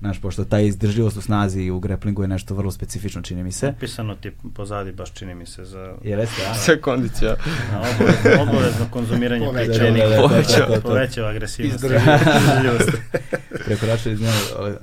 [0.00, 3.74] Znaš, pošto ta izdržljivost u snazi u greplingu je nešto vrlo specifično, čini mi se.
[3.80, 6.54] Pisano ti je pozadi, baš čini mi se, za Jer jeste, a?
[6.54, 7.36] Sve kondicija.
[7.72, 9.78] na obavezno, obavezno konzumiranje Povećava.
[9.78, 10.08] pečenika.
[10.08, 10.66] Da, da, da, Povećava.
[10.66, 10.88] to, to, to.
[10.88, 11.74] Povećava agresivnost.
[11.84, 12.90] Izdržljivost.
[13.66, 14.78] Prekoračili iz njega,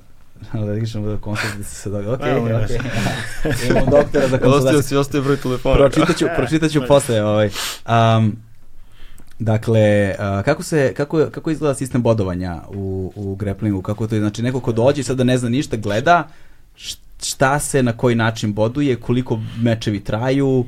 [0.52, 2.22] alergičnom da koncert da se sad ok, ok.
[2.28, 2.72] Evo, molim vas.
[3.70, 4.82] Imam doktora za konsultaciju.
[4.84, 5.76] si, ostaje broj telefona.
[5.76, 7.50] Pročitaću, pročitaću posle ovaj.
[8.18, 8.36] Um,
[9.40, 10.16] Dakle,
[10.46, 13.82] kako, se, kako, kako izgleda sistem bodovanja u, u grapplingu?
[13.82, 14.22] Kako to je?
[14.22, 16.28] Znači, neko ko dođe i sada ne zna ništa, gleda
[17.24, 20.66] šta se na koji način boduje, koliko mečevi traju,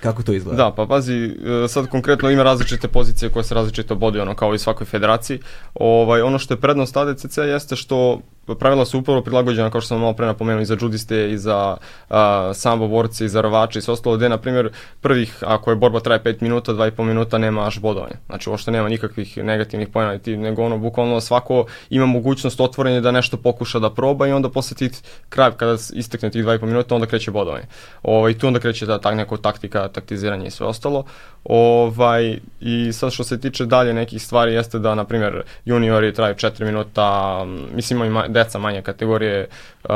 [0.00, 0.64] kako to izgleda?
[0.64, 4.54] Da, pa pazi, e, sad konkretno ima različite pozicije koje se različito boduju, ono kao
[4.54, 5.38] i svakoj federaciji.
[5.74, 8.20] Ovaj, ono što je prednost ADCC jeste što
[8.58, 11.76] pravila su upravo prilagođena, kao što sam malo pre napomenuo, i za judiste, i za
[12.10, 14.70] a, sambo borce, i za rvače, i sve ostalo, gde, na primjer,
[15.00, 18.16] prvih, ako je borba traje 5 minuta, 2,5 minuta, nemaš bodovanja.
[18.26, 23.10] Znači, uopšte nema nikakvih negativnih pojena, ti, nego ono, bukvalno svako ima mogućnost otvorenja da
[23.10, 24.90] nešto pokuša da proba i onda posle tih
[25.28, 27.64] kraj, kada istekne tih 2,5 minuta, onda kreće bodovanje.
[28.02, 31.04] Ovaj, tu onda kreće ta, ta neko taktika, taktiziranje i sve ostalo.
[31.44, 36.34] Ovaj, I sad što se tiče dalje nekih stvari jeste da, na primjer, juniori traju
[36.34, 39.48] 4 minuta, mislim imaju ma, deca manje kategorije,
[39.84, 39.90] uh,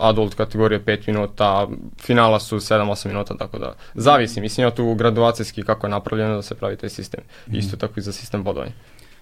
[0.00, 1.66] adult kategorije 5 minuta,
[2.00, 6.42] finala su 7-8 minuta, tako da zavisi, mislim ima tu graduacijski kako je napravljeno da
[6.42, 7.20] se pravi taj sistem.
[7.52, 8.72] Isto tako i za sistem bodovanja.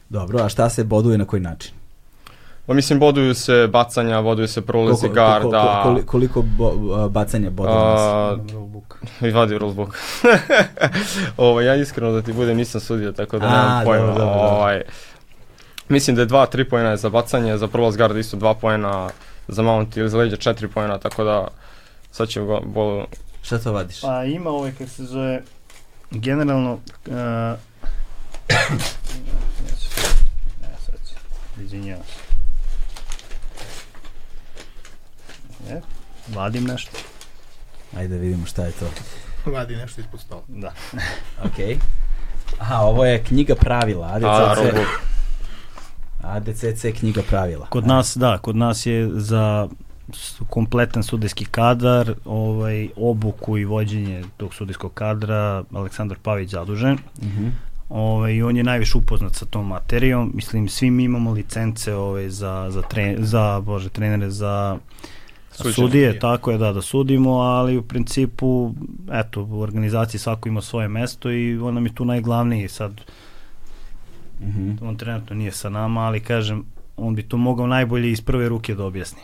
[0.09, 1.73] Dobro, a šta se boduje na koji način?
[2.67, 6.73] Pa mislim, boduju se bacanja, boduju se prolazi garda, koliko, koliko bo,
[7.09, 8.33] bacanja bodova?
[8.33, 8.97] Imam rulebook.
[9.21, 9.99] i vadi rulebook.
[11.37, 14.07] Ovo, ja iskreno da ti budem nisam sudio, tako da A, nemam pojma.
[14.07, 14.49] dobro, dobro, dobro.
[14.49, 14.83] Ovaj,
[15.89, 19.11] mislim da je 2-3 pojena je za bacanje, za prolaz garda isto 2 pojena,
[19.49, 21.49] za mount ili za leđa 4 pojena, tako da
[22.11, 23.05] sad će go, bol,
[23.45, 24.01] Šta to vadiš?
[24.01, 25.43] Pa ima ovaj, kako se zove,
[26.11, 27.13] generalno, uh,
[30.61, 31.15] ne, sad ću,
[31.63, 32.15] izvinjavam se.
[35.75, 35.81] E,
[36.35, 36.91] vadim nešto.
[37.97, 38.91] Ajde da vidimo šta je to.
[39.51, 40.43] Vadi nešto ispod stola.
[40.49, 40.73] Da.
[41.47, 41.79] Ok.
[42.59, 44.89] Aha, ovo je knjiga pravila, a, ADCC, rulebook.
[46.27, 47.67] ADCC knjiga pravila.
[47.67, 49.69] Kod nas, da, kod nas je za
[50.51, 56.99] kompletan sudijski kadar, ovaj, obuku i vođenje tog sudijskog kadra, Aleksandar Pavić zadužen.
[57.23, 57.51] Mm -hmm.
[57.89, 60.33] Ovaj, on je najviše upoznat sa tom materijom.
[60.35, 64.79] Mislim, svi mi imamo licence ovaj, za, za, tre, za bože, trenere, za
[65.51, 65.75] Suđenje.
[65.75, 68.75] sudije, tako je da, da sudimo, ali u principu,
[69.13, 73.01] eto, u organizaciji svako ima svoje mesto i on nam je tu najglavniji sad.
[74.45, 74.89] Mm -hmm.
[74.89, 76.65] On trenutno nije sa nama, ali kažem,
[76.97, 79.21] on bi to mogao najbolje iz prve ruke da objasni.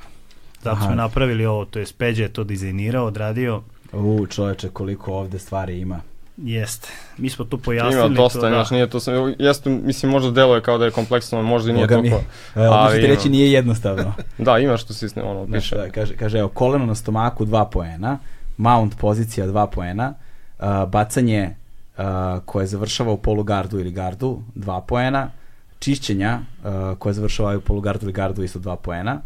[0.62, 0.86] Zato Aha.
[0.86, 3.62] smo napravili ovo, to je Peđa je to dizajnirao, odradio.
[3.92, 6.00] U, čoveče, koliko ovde stvari ima.
[6.36, 6.88] Jeste.
[7.18, 8.06] Mi smo tu pojasnili.
[8.06, 8.50] Ima dosta, to, da.
[8.50, 11.88] znaš, nije to sam, jeste, mislim, možda deluje kao da je kompleksno, možda i nije
[11.88, 12.20] toliko.
[12.56, 12.62] Mi.
[12.62, 14.12] ali, ti reći nije jednostavno.
[14.38, 15.76] da, ima što si ono, piše.
[15.76, 18.18] Da, kaže, kaže, evo, koleno na stomaku 2 poena,
[18.56, 20.14] mount pozicija 2 poena,
[20.58, 21.54] uh, bacanje
[22.00, 25.30] uh, koje završava u polugardu ili gardu 2 poena,
[25.78, 29.20] čišćenja uh, koje završavaju u polugardu ili gardu isto 2 poena,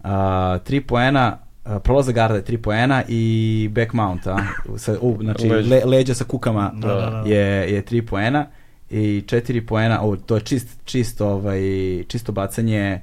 [0.00, 1.38] uh, 3 poena
[1.82, 4.38] prolazak garda je 3 poena i back mount, a?
[4.76, 7.22] Sa, u, znači le, leđa sa kukama da, da, da.
[7.26, 8.46] je, je 3 poena
[8.90, 11.60] i 4 poena, o, to je čist, čist, ovaj,
[12.08, 13.00] čisto bacanje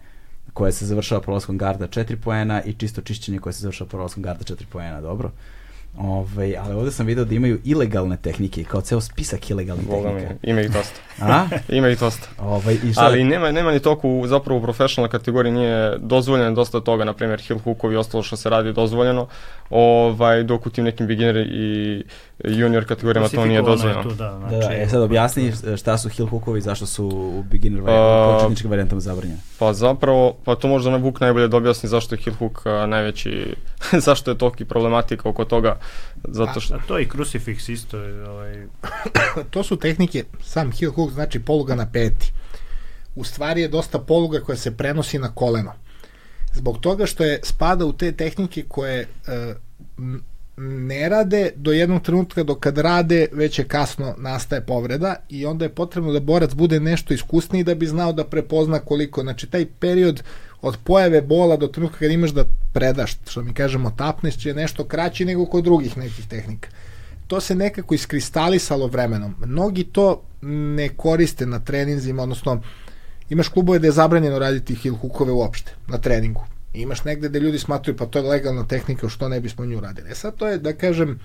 [0.53, 4.43] koje se završava prolaskom garda 4 poena i čisto čišćenje koje se završava prolaskom garda
[4.43, 5.27] 4 poena, dobro.
[5.27, 5.58] Ove,
[5.99, 10.33] ovaj, ali ovde sam video da imaju ilegalne tehnike, kao ceo spisak ilegalnih Boga tehnika.
[10.43, 10.99] Mi, ima ih dosta.
[11.19, 11.47] A?
[11.69, 12.27] ima ih dosta.
[12.37, 13.05] Ovaj, i šta...
[13.05, 17.41] Ali nema, nema ni toku, zapravo u professional kategoriji nije dozvoljeno dosta toga, na primjer
[17.47, 19.27] heel hookovi i ostalo što se radi dozvoljeno,
[19.69, 22.03] ovaj, dok u tim nekim beginner i
[22.43, 24.03] junior kategorijama to nije dozvoljeno.
[24.03, 27.43] Tu, da, znači, da, da, e sad objasni šta su heel hookovi zašto su u
[27.43, 29.39] beginner varijantima, početničkim varijantama zabranjeni.
[29.59, 33.55] Pa zapravo, pa to možda Vuk najbolje da objasni zašto je heel hook a, najveći,
[34.07, 35.79] zašto je toki problematika oko toga,
[36.23, 36.73] zato što...
[36.73, 38.67] A, a to i crucifix isto je, ovaj...
[39.51, 42.31] to su tehnike, sam heel hook znači poluga na peti.
[43.15, 45.73] U stvari je dosta poluga koja se prenosi na koleno.
[46.53, 49.07] Zbog toga što je spada u te tehnike koje e,
[50.61, 55.65] ne rade do jednog trenutka dok kad rade već je kasno nastaje povreda i onda
[55.65, 59.65] je potrebno da borac bude nešto iskusniji da bi znao da prepozna koliko, znači taj
[59.79, 60.23] period
[60.61, 62.43] od pojave bola do trenutka kad imaš da
[62.73, 66.69] predaš, što mi kažemo tapneš, će nešto kraći nego kod drugih nekih tehnika.
[67.27, 69.35] To se nekako iskristalisalo vremenom.
[69.45, 72.61] Mnogi to ne koriste na treninzima, odnosno
[73.29, 76.43] imaš klubove gde je zabranjeno raditi heel hookove uopšte na treningu
[76.73, 80.09] imaš negde da ljudi smatruju pa to je legalna tehnika što ne bismo nju radili.
[80.11, 81.19] E sad to je da kažem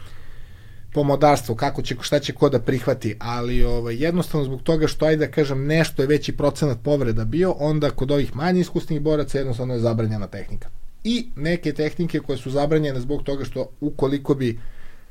[0.95, 5.26] pomodarstvo, kako će, šta će ko da prihvati, ali ovaj, jednostavno zbog toga što, ajde
[5.26, 9.74] da kažem, nešto je veći procenat povreda bio, onda kod ovih manje iskusnih boraca jednostavno
[9.74, 10.68] je zabranjena tehnika.
[11.05, 14.59] I neke tehnike koje su zabranjene zbog toga što ukoliko bi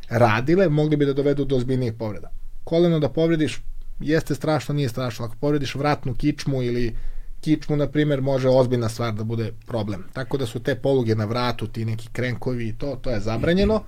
[0.10, 2.32] radile, mogli bi da dovedu do ozbiljnijih povreda.
[2.64, 3.62] Koleno da povrediš
[4.00, 5.26] jeste strašno, nije strašno.
[5.26, 6.96] Ako povrediš vratnu kičmu ili
[7.44, 10.04] kičmu, na primjer, može ozbiljna stvar da bude problem.
[10.14, 13.84] Tako da su te poluge na vratu, ti neki krenkovi i to, to je zabranjeno.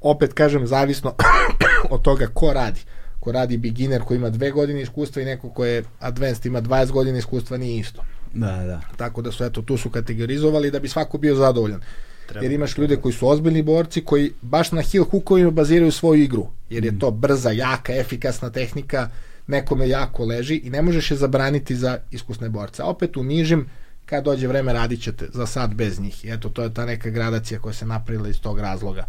[0.00, 1.14] Opet, kažem, zavisno
[1.94, 2.80] od toga ko radi.
[3.20, 6.90] Ko radi beginner koji ima dve godine iskustva i neko ko je advanced ima 20
[6.90, 8.02] godina iskustva, nije isto.
[8.34, 8.80] Da, da.
[8.96, 11.80] Tako da su, eto, tu su kategorizovali da bi svako bio zadovoljan.
[12.28, 12.44] Treba.
[12.44, 16.46] Jer imaš ljude koji su ozbiljni borci koji baš na heel hookovima baziraju svoju igru.
[16.70, 16.98] Jer je mm.
[16.98, 19.08] to brza, jaka, efikasna tehnika
[19.46, 22.82] nekome jako leži i ne možeš je zabraniti za iskusne borce.
[22.82, 23.66] A opet u nižim,
[24.06, 26.24] kad dođe vreme radit ćete za sad bez njih.
[26.24, 29.06] I eto, to je ta neka gradacija koja se napravila iz tog razloga.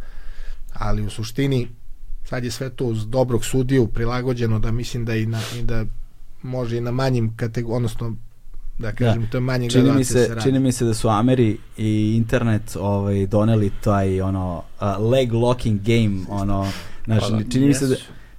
[0.73, 1.67] Ali u suštini,
[2.25, 5.86] sad je sve to uz dobrog sudiju prilagođeno da mislim da i, na, i da
[6.41, 8.15] može i na manjim kategorijama, odnosno
[8.77, 9.29] da kažem, da.
[9.29, 12.75] to je manje čini mi se, se čini mi se da su Ameri i internet
[12.79, 16.71] ovaj doneli taj ono uh, leg locking game ono
[17.05, 17.95] znači pa da, čini mi se da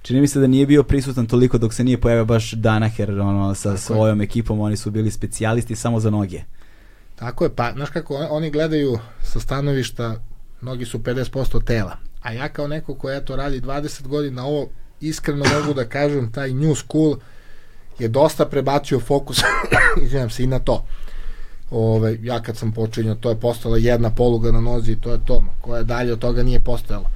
[0.07, 3.55] čini mi se da nije bio prisutan toliko dok se nije pojavio baš Danaher ono,
[3.55, 4.23] sa Tako svojom je.
[4.23, 6.41] ekipom, oni su bili specijalisti samo za noge.
[7.15, 10.15] Tako je, pa znaš kako oni gledaju sa stanovišta
[10.61, 14.69] nogi su 50% tela, a ja kao neko ko eto radi 20 godina ovo
[15.01, 17.15] iskreno mogu da kažem taj new school
[17.99, 19.41] je dosta prebacio fokus
[20.03, 20.85] izvinjam se i na to
[21.71, 25.19] Ove, ja kad sam počinio to je postala jedna poluga na nozi i to je
[25.25, 27.09] to koja dalje od toga nije postojalo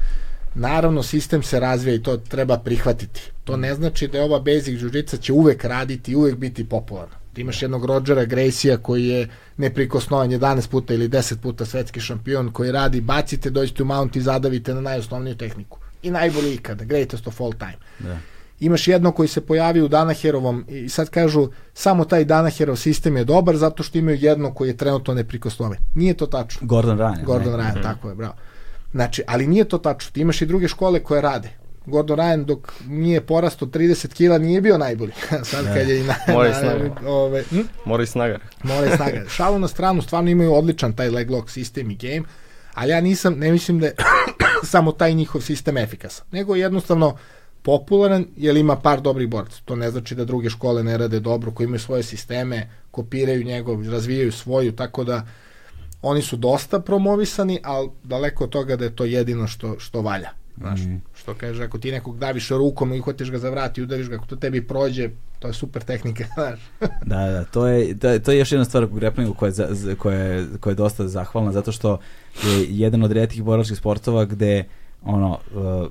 [0.55, 3.21] Naravno, sistem se razvija i to treba prihvatiti.
[3.43, 4.89] To ne znači da je ova basic žiu
[5.21, 7.15] će uvek raditi i uvek biti popularna.
[7.33, 9.27] Ti imaš jednog Rodgera Gracie-a koji je
[9.57, 14.21] neprikosnovan 11 puta ili 10 puta svetski šampion koji radi, bacite, dođete u mount i
[14.21, 15.77] zadavite na najosnovniju tehniku.
[16.03, 17.77] I najbolji ikada, greatest of all time.
[17.99, 18.17] Da.
[18.59, 23.25] Imaš jedno koji se pojavi u Danaherovom i sad kažu samo taj Danaherov sistem je
[23.25, 25.79] dobar zato što imaju jedno koji je trenutno neprikosnoven.
[25.95, 26.67] Nije to tačno.
[26.67, 27.23] Gordon Ryan.
[27.25, 27.57] Gordon ne?
[27.57, 27.83] Ryan, mm -hmm.
[27.83, 28.33] tako je, bravo.
[28.91, 30.11] Znači, ali nije to tačno.
[30.11, 31.49] Ti imaš i druge škole koje rade.
[31.85, 35.11] Gordon Ryan dok nije porasto 30 kila nije bio najbolji.
[35.51, 37.09] Sad kad je i na, Mora i snaga.
[37.09, 37.61] ove, hm?
[37.85, 38.39] Mora i snaga.
[38.63, 39.23] Mora i snaga.
[39.29, 42.23] Šalu na stranu, stvarno imaju odličan taj leg lock sistem i game,
[42.73, 43.95] ali ja nisam, ne mislim da je
[44.63, 47.17] samo taj njihov sistem efikasan, nego jednostavno
[47.61, 49.57] popularan, jer ima par dobrih boraca.
[49.65, 53.89] To ne znači da druge škole ne rade dobro, koji imaju svoje sisteme, kopiraju njegov,
[53.89, 55.27] razvijaju svoju, tako da
[56.01, 60.29] oni su dosta promovisani, ali daleko od toga da je to jedino što, što valja.
[60.57, 60.79] Znaš,
[61.13, 64.15] što kaže, ako ti nekog daviš rukom i uhvatiš ga za vrat i udariš ga,
[64.15, 66.59] ako to tebi prođe, to je super tehnika, znaš.
[67.05, 69.53] Da, da, to je, to, je- to je još jedna stvar u grapplingu koja je,
[69.53, 71.99] za- koja, je, koja je dosta zahvalna, zato što
[72.43, 74.63] je jedan od redkih borilačkih sportova gde
[75.03, 75.87] ono, uh,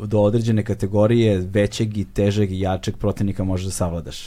[0.00, 4.26] do određene kategorije većeg i težeg i jačeg protivnika možeš da savladaš.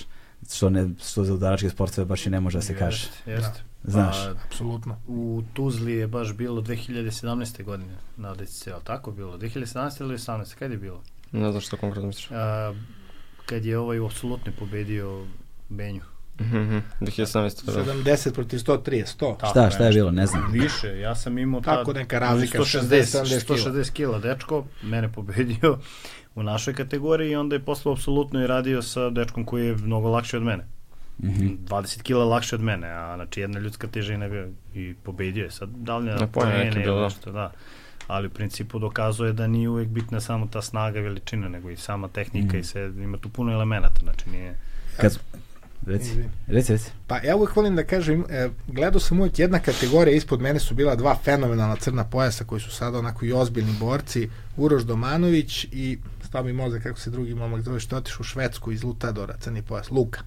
[0.52, 3.08] Što, ne, što za udaračke sportove baš i ne može da se kaže.
[3.26, 3.62] Jeste, jeste.
[3.84, 4.16] Znaš.
[4.26, 4.98] Pa, Apsolutno.
[5.08, 7.64] u Tuzli je baš bilo 2017.
[7.64, 9.38] godine na DCC, ali tako bilo?
[9.38, 10.02] 2017.
[10.02, 10.56] ili 18.
[10.56, 11.02] Kad je bilo?
[11.32, 12.32] Ne znam što konkretno misliš.
[12.32, 12.74] A,
[13.46, 15.26] kad je ovaj apsolutno pobedio
[15.70, 16.02] Benju.
[16.42, 17.66] Mhm, 2017.
[17.66, 17.86] da.
[17.86, 19.38] 70 protiv 130, 100.
[19.38, 20.52] Tako Šta, šta je bilo, ne znam.
[20.52, 23.58] Više, ja sam imao Tako tad neka razlika, 160, 70 kila.
[23.58, 25.80] 160 kila dečko, mene pobedio
[26.36, 30.10] u našoj kategoriji i onda je posle apsolutno i radio sa dečkom koji je mnogo
[30.10, 30.68] lakši od mene.
[31.24, 31.48] Mhm.
[31.68, 35.52] 20 kila lakše od mene, a znači jedna ljudska težina ga i pobedio je.
[35.52, 37.04] Sad da na neki poene bilo, ili da.
[37.04, 37.52] nešto, da.
[38.08, 42.08] Ali u principu dokazuje da nije uvek bitna samo ta snaga veličina, nego i sama
[42.08, 42.58] tehnika Mhm.
[42.58, 44.58] i se, ima tu puno elemenata, znači nije...
[44.98, 45.20] Kad,
[45.86, 46.92] reci, reci, reci.
[47.08, 50.76] Pa ja uvek volim da kažem, e, gledao sam uvek jedna kategorija, ispod mene su
[50.76, 55.98] bila dva fenomenalna crna pojasa koji su sada onako i ozbiljni borci, Uroš Domanović i
[56.24, 59.38] stao mi mozak kako se drugi momak zove što je otišao u Švedsku iz Lutadora,
[59.40, 60.22] crni pojas, Luka.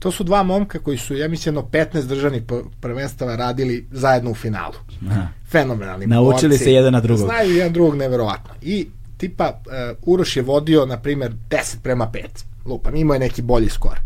[0.00, 2.42] To su dva momka koji su, ja mislim, jedno 15 državnih
[2.80, 4.74] prvenstava radili zajedno u finalu.
[5.10, 5.26] Aha.
[5.50, 6.64] Fenomenalni Naučili borci.
[6.64, 7.26] se jedan na drugog.
[7.26, 8.54] Znaju jedan drugog neverovatno.
[8.62, 12.20] I tipa, uh, Uroš je vodio, na primer, 10 prema 5.
[12.64, 14.00] Lupam, imao je neki bolji skor.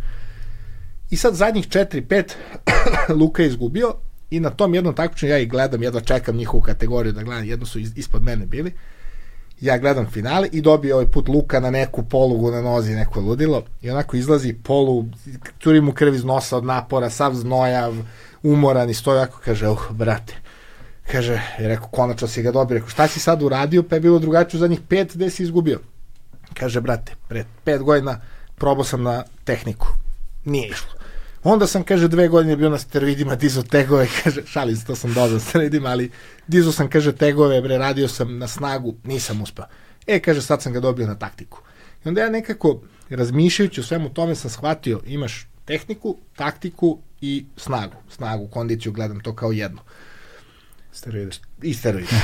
[1.11, 2.25] I sad zadnjih 4-5
[3.21, 3.95] Luka je izgubio
[4.31, 7.67] i na tom jednom takmičenju ja ih gledam, jedva čekam njihovu kategoriju da gledam, jedno
[7.67, 8.73] su ispod mene bili.
[9.61, 13.63] Ja gledam finale i dobije ovaj put Luka na neku polugu na nozi, neko ludilo.
[13.83, 15.05] I onako izlazi polu,
[15.63, 17.95] curi mu krv iz nosa od napora, sav znojav,
[18.43, 20.35] umoran i stoji ovako, kaže, uh, brate,
[21.13, 24.19] kaže, je rekao, konačno si ga dobio, rekao, šta si sad uradio, pa je bilo
[24.19, 25.81] drugačije u zadnjih pet, gde si izgubio?
[26.55, 28.21] Kaže, brate, pre pet godina
[28.55, 29.87] probao sam na tehniku,
[30.45, 31.04] nije išlo.
[31.45, 35.15] Onda sam, kaže, dve godine bio na steroidima, dizo tegove, kaže, šalim se, to sam
[35.15, 36.11] dodao steroidima, ali
[36.47, 39.65] dizo sam, kaže, tegove, bre, radio sam na snagu, nisam uspeo.
[40.07, 41.61] E, kaže, sad sam ga dobio na taktiku.
[42.05, 42.81] I onda ja nekako,
[43.11, 47.97] razmišljajući o svemu tome, sam shvatio, imaš tehniku, taktiku i snagu.
[48.11, 49.81] Snagu, kondiciju, gledam to kao jedno.
[50.93, 51.37] Steroide.
[51.63, 52.09] I steroidi.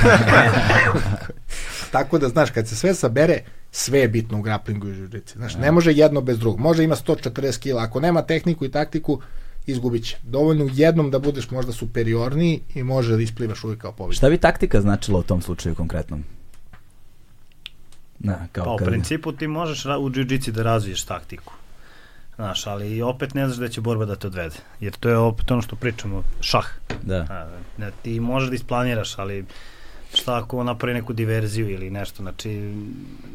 [1.91, 3.39] Tako da, znaš, kad se sve sabere,
[3.71, 5.37] sve je bitno u grapplingu i žižici.
[5.37, 6.59] Znaš, ne može jedno bez drugog.
[6.59, 7.83] Može ima 140 kila.
[7.83, 9.21] Ako nema tehniku i taktiku,
[9.65, 10.17] izgubit će.
[10.23, 14.17] Dovoljno u jednom da budeš možda superiorniji i može da isplivaš uvijek kao pobjednik.
[14.17, 16.23] Šta bi taktika značila u tom slučaju konkretnom?
[18.19, 21.53] Da, kao Pa u kad- principu ti možeš u jiu-jitsu da razviješ taktiku.
[22.35, 24.55] Znaš, ali opet ne znaš da će borba da te odvede.
[24.79, 26.65] Jer to je opet ono što pričamo, šah.
[27.01, 27.15] Da.
[27.29, 29.45] A, ne, ti možeš da isplaniraš, ali
[30.13, 32.73] šta ako napravi neku diverziju ili nešto, znači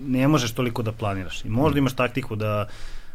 [0.07, 1.45] ne možeš toliko da planiraš.
[1.45, 2.67] I možda imaš taktiku da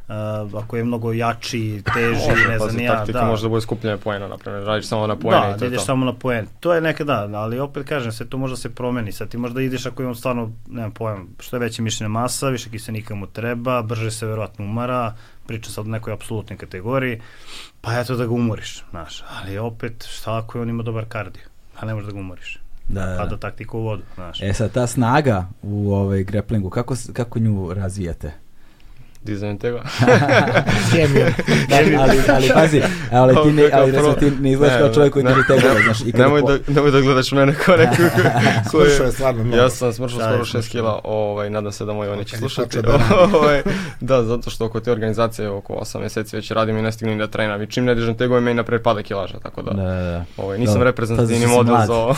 [0.07, 3.25] uh, ako je mnogo jači, teži, Može, ne znam, ja, taktika da.
[3.25, 5.65] može da bude skupljanje poena, na primjer, radiš samo na poene Da, i to da
[5.65, 5.85] ideš to.
[5.85, 6.47] samo na poen.
[6.59, 9.11] To je nekada, da, ali opet kažem, sve to možda se promeni.
[9.11, 12.69] Sad ti možda ideš ako imam stvarno, nemam pojam, što je veća mišljena masa, više
[12.69, 15.13] kiselnika mu treba, brže se verovatno umara,
[15.47, 17.21] priča sad o nekoj apsolutnoj kategoriji,
[17.81, 19.23] pa eto da ga umoriš, znaš.
[19.29, 21.43] Ali opet, šta ako je on ima dobar kardio?
[21.79, 22.57] Pa ne možeš da ga umoriš.
[22.87, 23.25] Da, da, da.
[23.25, 24.41] da taktiku u vodu, znaš.
[24.41, 28.31] E sad, ta snaga u ovaj grapplingu, kako, kako nju razvijate?
[29.23, 29.81] Dizajn tega.
[31.69, 35.25] Da, ali, ali pazi, ali ti ne, ali recimo ti ne izgledaš kao čovjek koji
[35.25, 37.95] ne, drži tegove, znaš, i kada Nemoj po- da, nemoj da gledaš mene kao neku
[37.95, 38.29] ko
[38.69, 39.61] Slušao je stvarno mnogo.
[39.61, 40.71] Ja sam smršao skoro 6 smršao?
[40.71, 42.81] kila, ovaj, nadam se da moji oni će slušati.
[42.81, 42.99] da.
[43.33, 43.61] Ovaj,
[43.99, 47.27] da, zato što oko te organizacije oko 8 mjeseci već radim i ne stignem da
[47.27, 47.61] trenam.
[47.61, 50.81] I čim ne dižem tegove, meni napred pada kilaža, tako da, Da, da, ovaj, nisam
[50.83, 52.15] reprezentativni model za ovo.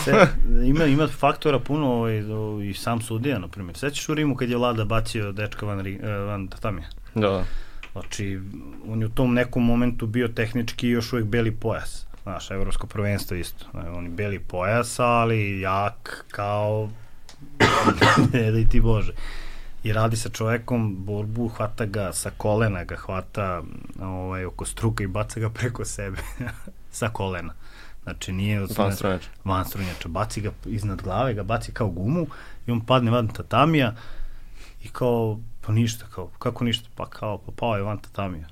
[0.64, 2.22] Ima, ima faktora puno ovaj,
[2.70, 3.76] i sam sudija, na primjer.
[3.76, 6.93] Sećaš u Rimu kad je Vlada bacio dečka van, eh, van tatamija?
[7.14, 7.44] Da.
[7.92, 8.40] Znači,
[8.88, 12.06] on je u tom nekom momentu bio tehnički još uvijek beli pojas.
[12.22, 13.66] Znaš, evropsko prvenstvo isto.
[13.70, 16.88] Znači, On je beli pojas, ali jak kao...
[18.32, 19.12] ne da i ti Bože.
[19.82, 23.62] I radi sa čovekom borbu, hvata ga sa kolena, ga hvata
[24.02, 26.16] ovaj, oko struka i baca ga preko sebe.
[26.90, 27.52] sa kolena.
[28.02, 29.22] Znači nije od Van stranač.
[29.44, 32.26] van strunjača, baci ga iznad glave, ga baci kao gumu
[32.66, 33.94] i on padne van tatamija
[34.84, 36.88] I kao, pa ništa, kao, kako ništa?
[36.94, 38.46] Pa kao, pa pao je van tatamija.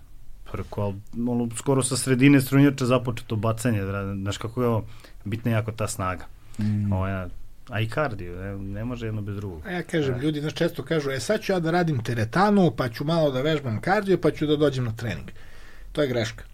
[0.44, 0.96] Pa rekao, ali,
[1.28, 4.84] ono, skoro sa sredine strunjača započeto bacanje, da, znaš kako je ovo,
[5.24, 6.24] bitna je jako ta snaga.
[6.58, 6.92] Mm.
[6.92, 7.28] Ovo, ja,
[7.68, 9.66] a i kardio, ne, ne može jedno bez drugog.
[9.66, 12.88] A ja kažem, ljudi nas često kažu, e sad ću ja da radim teretanu, pa
[12.88, 15.30] ću malo da vežbam kardio, pa ću da dođem na trening.
[15.92, 16.44] To je greška.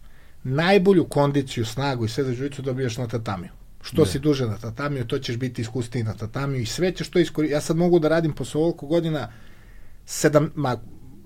[0.44, 3.50] Najbolju kondiciju, snagu i sve za žujicu dobijaš na tatamiju.
[3.82, 4.06] Što ne.
[4.06, 7.54] si duže na tatamiju, to ćeš biti iskusniji na tatamiju i sve ćeš to iskoristiti.
[7.54, 9.28] Ja sad mogu da radim posle ovoliko godina
[10.08, 10.76] sedam, ma,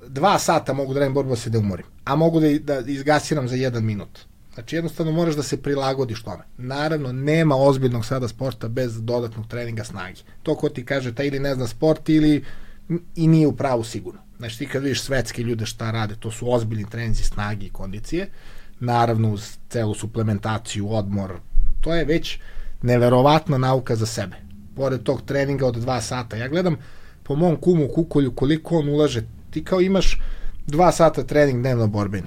[0.09, 3.49] dva sata mogu da radim borbu da se da umorim, a mogu da, da izgasiram
[3.49, 4.19] za jedan minut.
[4.55, 6.43] Znači jednostavno moraš da se prilagodiš tome.
[6.59, 10.21] Naravno, nema ozbiljnog sada sporta bez dodatnog treninga snage.
[10.43, 12.45] To ko ti kaže, ta ili ne zna sport ili
[13.17, 14.21] i nije u pravu sigurno.
[14.39, 18.29] Znači ti kad vidiš svetske ljude šta rade, to su ozbiljni treninzi snage i kondicije,
[18.81, 21.39] naravno uz celu suplementaciju, odmor,
[21.81, 22.39] to je već
[22.83, 24.37] neverovatna nauka za sebe.
[24.77, 26.37] Pored tog treninga od dva sata.
[26.37, 26.77] Ja gledam
[27.23, 29.23] po mom kumu Kukolju koliko on ulaže.
[29.51, 30.21] Ti kao imaš
[30.67, 32.27] dva sata trening dnevno borbeni.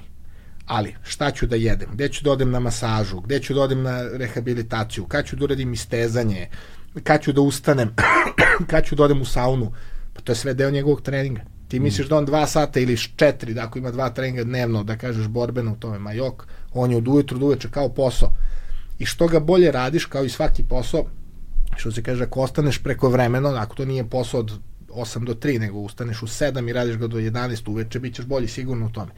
[0.66, 1.88] Ali, šta ću da jedem?
[1.92, 3.20] Gde ću da odem na masažu?
[3.20, 5.04] Gde ću da odem na rehabilitaciju?
[5.04, 6.48] Kad ću da uradim istezanje?
[7.02, 7.94] Kad ću da ustanem?
[8.70, 9.72] kad ću da odem u saunu?
[10.14, 11.40] Pa to je sve deo njegovog treninga.
[11.68, 14.96] Ti misliš da on dva sata ili četiri, da ako ima dva treninga dnevno, da
[14.96, 18.32] kažeš borbeno u tome, ma jok, on je od ujutru do uveče kao posao
[18.98, 21.04] i što ga bolje radiš kao i svaki posao
[21.76, 24.52] što se kaže ako ostaneš preko vremeno ako to nije posao od
[24.96, 28.24] 8 do 3 nego ustaneš u 7 i radiš ga do 11 uveče bit ćeš
[28.24, 29.10] bolji sigurno u tome.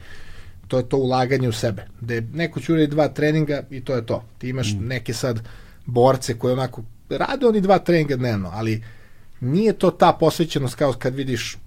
[0.67, 4.05] To je to ulaganje u sebe da neko će uraditi dva treninga i to je
[4.05, 4.23] to.
[4.37, 4.87] Ti imaš mm.
[4.87, 5.39] neke sad
[5.85, 8.83] borce koje onako rade oni dva treninga dnevno ali
[9.39, 11.57] nije to ta posvećenost kao kad vidiš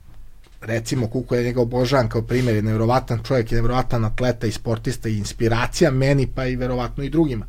[0.62, 5.08] recimo Kuko je njega obožavan kao primjer, je nevjerovatan čovjek, je nevjerovatan atleta i sportista
[5.08, 7.46] i inspiracija meni pa i verovatno i drugima.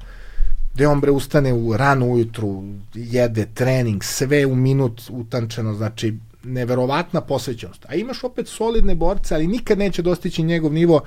[0.74, 7.22] Gde on bre ustane u rano ujutru, jede trening, sve u minut utančeno, znači neverovatna
[7.22, 7.86] posvećenost.
[7.90, 11.02] A imaš opet solidne borce, ali nikad neće dostići njegov nivo,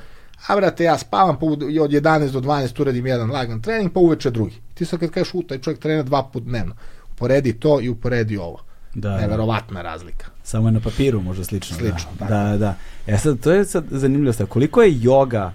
[0.47, 4.31] a brate, ja spavam pa od 11 do 12 uradim jedan lagan trening, pa uveče
[4.31, 4.55] drugi.
[4.75, 6.75] Ti sad kad kažeš, u, taj čovjek trenira dva put dnevno.
[7.13, 8.61] Uporedi to i uporedi ovo.
[8.95, 9.17] Da, da.
[9.17, 10.27] Neverovatna razlika.
[10.43, 11.77] Samo je na papiru možda slično.
[11.77, 12.27] Slično, da.
[12.27, 12.75] Da, da.
[13.07, 14.47] E sad, to je sad zanimljivo stav.
[14.47, 15.53] Koliko je joga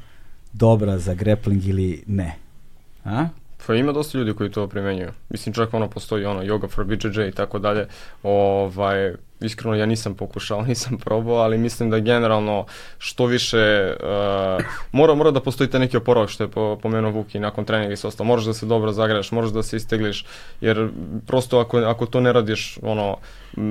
[0.53, 2.35] dobra za grappling ili ne?
[3.05, 3.27] A?
[3.67, 5.11] Pa ima dosta ljudi koji to primenjuju.
[5.29, 7.87] Mislim, čak ono postoji ono yoga for BJJ i tako dalje.
[8.23, 12.65] Ovaj, iskreno ja nisam pokušao, nisam probao, ali mislim da generalno
[12.97, 17.39] što više uh, mora, mora da postoji te neki oporavak što je po, pomenuo Vuki
[17.39, 18.27] nakon treninga i sve ostalo.
[18.27, 20.25] Moraš da se dobro zagreješ, moraš da se istegliš,
[20.61, 20.89] jer
[21.27, 23.17] prosto ako, ako to ne radiš ono,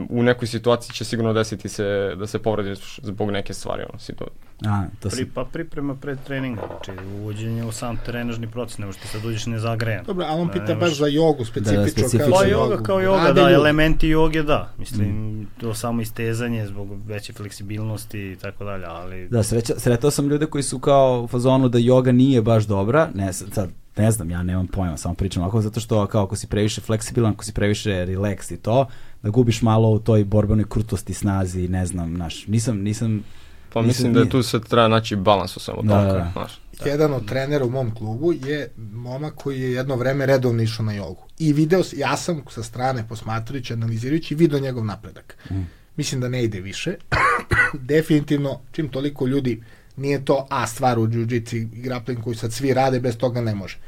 [0.09, 3.83] u nekoj situaciji će sigurno desiti se da se povrediš zbog neke stvari.
[3.91, 4.51] Ono, situacije.
[4.67, 9.09] A, to Pri, pa priprema pred treninga, znači uvođenje u sam trenažni proces, nego što
[9.09, 10.05] sad uđeš nezagrejan.
[10.05, 11.83] Dobro, ali on da, pita baš za jogu, specifično.
[11.83, 12.33] Da, specifično.
[12.33, 13.47] Kao, pa joga kao joga, Radelju.
[13.47, 14.73] da, elementi joge, da.
[14.79, 15.47] Mislim, mm.
[15.61, 19.29] To samo istezanje zbog veće fleksibilnosti i tako dalje, ali...
[19.29, 23.09] Da, sreća, sretao sam ljude koji su kao u fazonu da joga nije baš dobra,
[23.15, 26.47] ne, sad, ne znam, ja nemam pojma, samo pričam ovako, zato što kao ako si
[26.47, 28.87] previše fleksibilan, ako si previše relax i to,
[29.23, 33.25] da gubiš malo u toj borbenoj krutosti, snazi, ne znam, naš, nisam, nisam
[33.73, 36.15] Pa mislim da je tu se treba naći balans u samo da, tako.
[36.15, 36.31] Da.
[36.33, 36.91] Znaš, da.
[36.91, 40.93] Jedan od trenera u mom klubu je momak koji je jedno vreme redovno išao na
[40.93, 41.23] jogu.
[41.41, 45.37] I video, ja sam sa strane posmatrajući, analizirajući, video njegov napredak.
[45.51, 45.61] Mm.
[45.97, 46.95] Mislim da ne ide više.
[47.93, 49.63] Definitivno, čim toliko ljudi,
[49.97, 53.55] nije to A stvar u jiu-jitsu i grappling koji sad svi rade, bez toga ne
[53.55, 53.79] može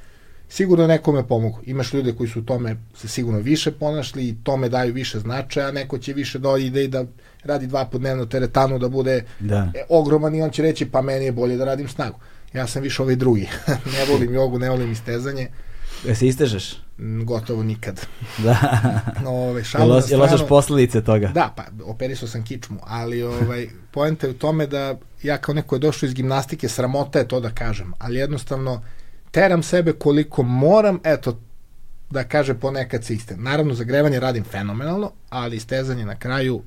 [0.53, 1.59] sigurno nekome pomogu.
[1.67, 5.73] Imaš ljude koji su u tome se sigurno više ponašli i tome daju više značaja,
[5.73, 7.05] neko će više da ide i da
[7.45, 9.73] radi dva put dnevno teretanu, da bude da.
[9.75, 12.19] E, ogroman i on će reći pa meni je bolje da radim snagu.
[12.53, 13.49] Ja sam više ovaj drugi.
[13.95, 15.49] ne volim jogu, ne volim istezanje.
[16.09, 16.77] E se istežeš?
[17.25, 18.07] Gotovo nikad.
[18.45, 18.57] Da.
[19.27, 21.29] Ove, šalu jel, jel osjećaš posledice toga?
[21.29, 25.75] Da, pa operisao sam kičmu, ali ovaj, poenta je u tome da ja kao neko
[25.75, 28.83] je došao iz gimnastike, sramota je to da kažem, ali jednostavno
[29.31, 31.41] teram sebe koliko moram, eto,
[32.11, 33.37] da kaže ponekad se iste.
[33.37, 36.63] Naravno, zagrevanje radim fenomenalno, ali istezanje na kraju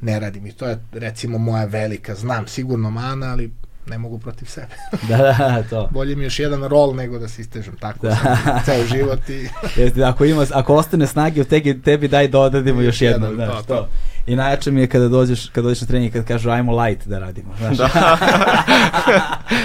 [0.00, 3.52] ne radim i to je recimo moja velika, znam sigurno mana, ali
[3.86, 4.74] ne mogu protiv sebe.
[5.08, 5.88] da, da, to.
[5.92, 8.16] Bolje mi još jedan rol nego da se istežem tako da.
[8.64, 9.48] ceo život i...
[9.80, 13.26] Jeste, ako, ima, ako ostane snage u tebi, tebi daj dodadimo još jedno.
[13.26, 13.88] Jedan, znaš, to, to.
[14.26, 17.18] I najjače mi je kada dođeš, kada dođeš na trening kad kažu ajmo light da
[17.18, 17.54] radimo.
[17.58, 17.76] Znaš?
[17.76, 17.88] Da.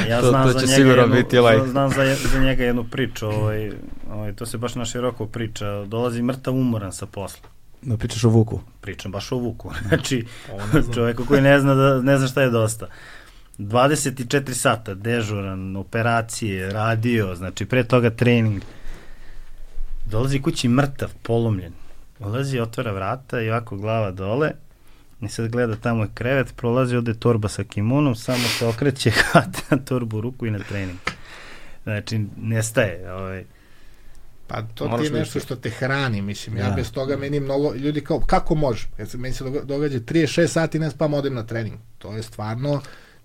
[0.09, 1.69] ja znam to, to će za njega jednu, biti light.
[1.69, 3.72] Znam za, za njega jednu priču, ovaj,
[4.11, 5.86] ovaj, to se baš na široko priča.
[5.86, 7.49] Dolazi mrtav umoran sa posla.
[7.82, 8.59] Da pričaš o Vuku?
[8.82, 9.72] Pričam baš o Vuku.
[9.88, 10.26] Znači,
[10.93, 12.88] čoveku koji ne zna, da, ne zna šta je dosta.
[13.62, 18.62] 24 sata, dežuran, operacije, radio, znači pre toga trening.
[20.05, 21.74] Dolazi kući mrtav, polomljen.
[22.20, 24.51] Ulazi, otvara vrata i ovako glava dole
[25.22, 29.78] I sad gleda tamo je krevet, prolazi ovde torba sa kimonom, samo se okreće, hvata
[29.78, 30.97] torbu u ruku i na trening.
[31.84, 33.14] Znači, nestaje.
[33.14, 33.43] Ovaj,
[34.47, 36.57] Pa to Moraš ti je nešto što te hrani, mislim.
[36.57, 36.76] Ja Da.
[36.76, 38.88] bez toga meni mnogo, ljudi kao, kako može?
[39.05, 41.76] Se, meni se doga- događa 36 sati ne spavam, odem na trening.
[41.97, 42.82] To je stvarno,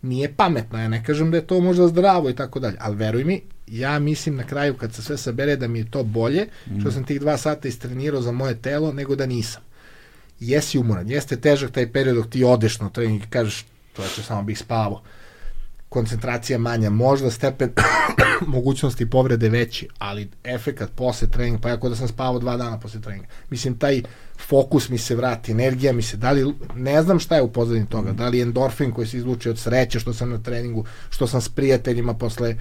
[0.06, 0.78] nije pametno.
[0.78, 2.76] Ja ne kažem da je to možda zdravo i tako dalje.
[2.80, 6.02] Ali veruj mi, ja mislim na kraju kad se sve sabere da mi je to
[6.02, 6.46] bolje,
[6.80, 9.62] što sam tih dva sata istrenirao za moje telo, nego da nisam.
[10.40, 13.64] Jesi umoran, jeste težak taj period dok ti odeš na trening i kažeš,
[13.96, 15.02] čoveče, samo bih spavao
[15.96, 17.70] koncentracija manja, možda stepen
[18.56, 23.00] mogućnosti povrede veći, ali efekat posle treninga, pa jako da sam spavao dva dana posle
[23.00, 23.26] treninga.
[23.50, 24.02] Mislim, taj
[24.48, 27.86] fokus mi se vrati, energija mi se, da li, ne znam šta je u pozadini
[27.86, 31.40] toga, da li endorfin koji se izluči od sreće što sam na treningu, što sam
[31.40, 32.56] s prijateljima posle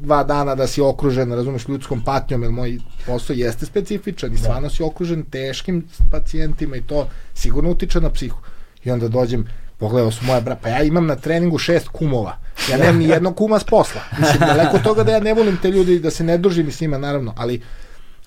[0.00, 4.70] dva dana da si okružen, razumeš, ljudskom patnjom, jer moj posao jeste specifičan i stvarno
[4.70, 8.38] si okružen teškim pacijentima i to sigurno utiče na psihu.
[8.84, 9.44] I onda dođem,
[9.80, 12.36] pogledao su moja bra, pa ja imam na treningu šest kumova.
[12.70, 14.00] Ja nemam ni jednog kuma s posla.
[14.18, 16.80] Mislim, daleko od toga da ja ne volim te ljudi, da se ne družim s
[16.80, 17.62] njima, naravno, ali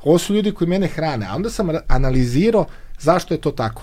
[0.04, 1.26] ovo su ljudi koji mene hrane.
[1.30, 2.66] A onda sam ra- analizirao
[3.00, 3.82] zašto je to tako.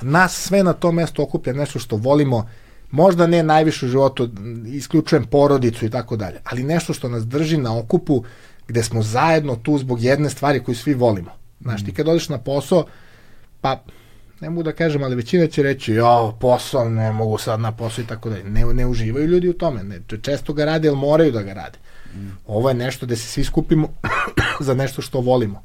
[0.00, 2.48] Nas sve na tom mestu okuplja nešto što volimo,
[2.90, 4.28] možda ne najviše u životu,
[4.66, 8.24] isključujem porodicu i tako dalje, ali nešto što nas drži na okupu
[8.68, 11.30] gde smo zajedno tu zbog jedne stvari koju svi volimo.
[11.60, 12.84] Znaš, ti kad odeš na posao,
[13.60, 13.82] pa
[14.40, 18.02] ne mogu da kažem, ali većina će reći, jo, posao, ne mogu sad na posao
[18.02, 18.44] i tako dalje.
[18.44, 19.82] Ne, ne uživaju ljudi u tome.
[19.82, 21.78] Ne, često ga rade, ali moraju da ga rade.
[22.46, 23.88] Ovo je nešto da se svi skupimo
[24.66, 25.62] za nešto što volimo.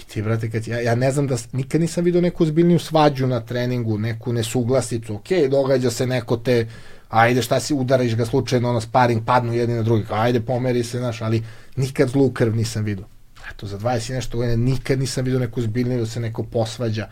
[0.00, 3.26] I ti, brate, kad, ja, ja ne znam da, nikad nisam vidio neku zbiljniju svađu
[3.26, 6.66] na treningu, neku nesuglasicu, ok, događa se neko te,
[7.08, 10.98] ajde šta si, udaraš ga slučajno, ono sparing, padnu jedni na drugi, ajde pomeri se,
[10.98, 11.42] znaš, ali
[11.76, 13.04] nikad zlu krv nisam vidio.
[13.50, 17.08] Eto, za 20 i nešto godina nikad nisam vidio neku zbiljniju da se neko posvađa.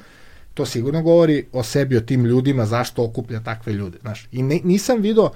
[0.56, 4.28] To sigurno govori o sebi, o tim ljudima, zašto okuplja takve ljude, znaš.
[4.32, 5.30] I ne, nisam vidio,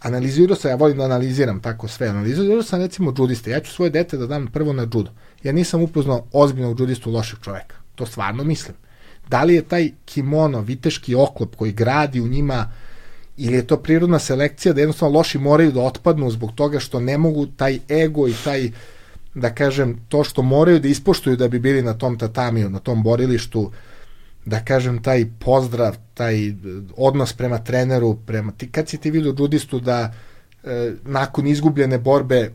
[0.00, 3.90] analizirao sam, ja volim da analiziram tako sve, analizirao sam recimo džudiste, ja ću svoje
[3.90, 5.10] dete da dam prvo na džudo.
[5.42, 8.76] Ja nisam upoznao ozbiljnog džudistu lošeg čoveka, to stvarno mislim.
[9.28, 12.70] Da li je taj kimono, viteški oklop koji gradi u njima,
[13.36, 17.18] ili je to prirodna selekcija da jednostavno loši moraju da otpadnu zbog toga što ne
[17.18, 18.70] mogu taj ego i taj,
[19.34, 23.02] da kažem, to što moraju da ispoštuju da bi bili na tom tatamiju, na tom
[23.02, 23.70] borilištu,
[24.48, 26.54] da kažem, taj pozdrav, taj e,
[26.96, 30.12] odnos prema treneru, prema ti, kad si ti vidio džudistu da
[30.64, 32.52] e, nakon izgubljene borbe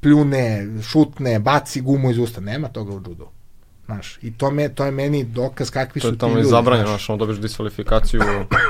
[0.00, 3.28] pljune, šutne, baci gumu iz usta, nema toga u džudu.
[3.86, 6.36] Znaš, i to, me, to je meni dokaz kakvi To su je ti tamo i
[6.36, 6.48] ljudi.
[6.48, 7.10] zabranjeno, znaš.
[7.10, 8.20] ono dobiješ diskvalifikaciju,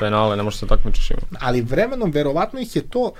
[0.00, 1.20] penale, ne možeš se takmičiš ima.
[1.40, 3.12] ali vremenom verovatno ih je to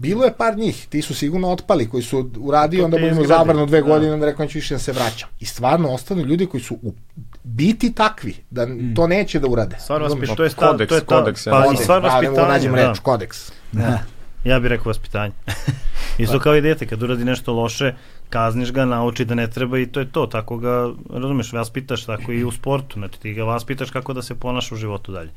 [0.00, 3.80] bilo je par njih, ti su sigurno otpali koji su uradili, onda budemo zabranu dve
[3.80, 3.86] da.
[3.86, 5.28] godine, onda rekao neću više da se vraćam.
[5.40, 6.94] I stvarno ostanu ljudi koji su u
[7.42, 9.76] biti takvi, da to neće da urade.
[9.80, 10.28] Stvar Razumeš?
[10.28, 11.52] vaspit, to je stav, Kodeks, to je ta, kodeks, ja.
[11.52, 12.88] pa i Kodeks, stvar da, ne mogu vaspitanja, nađem da.
[12.88, 13.52] reč, kodeks.
[13.72, 13.98] Da.
[14.44, 15.32] Ja bih rekao vaspitanje.
[16.18, 17.94] Isto kao i dete, kad uradi nešto loše,
[18.30, 22.32] kazniš ga, nauči da ne treba i to je to, tako ga, razumeš, vaspitaš tako
[22.32, 25.30] i u sportu, znači ti ga vaspitaš kako da se ponaša u životu dalje.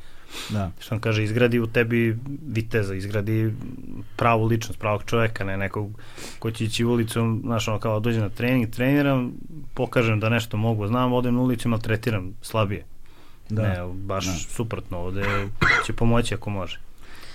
[0.50, 0.70] Da.
[0.78, 2.16] Što on kaže, izgradi u tebi
[2.46, 3.54] viteza, izgradi
[4.16, 5.90] pravu ličnost, pravog čoveka, ne nekog
[6.38, 9.32] ko će ići ulicom, znaš, ono kao dođe na trening, treniram,
[9.74, 12.84] pokažem da nešto mogu, znam, odem na ulicu maltretiram slabije.
[13.50, 13.62] Da.
[13.62, 14.32] Ne, baš Da.
[14.32, 15.22] suprotno, ovde
[15.86, 16.78] će pomoći ako može.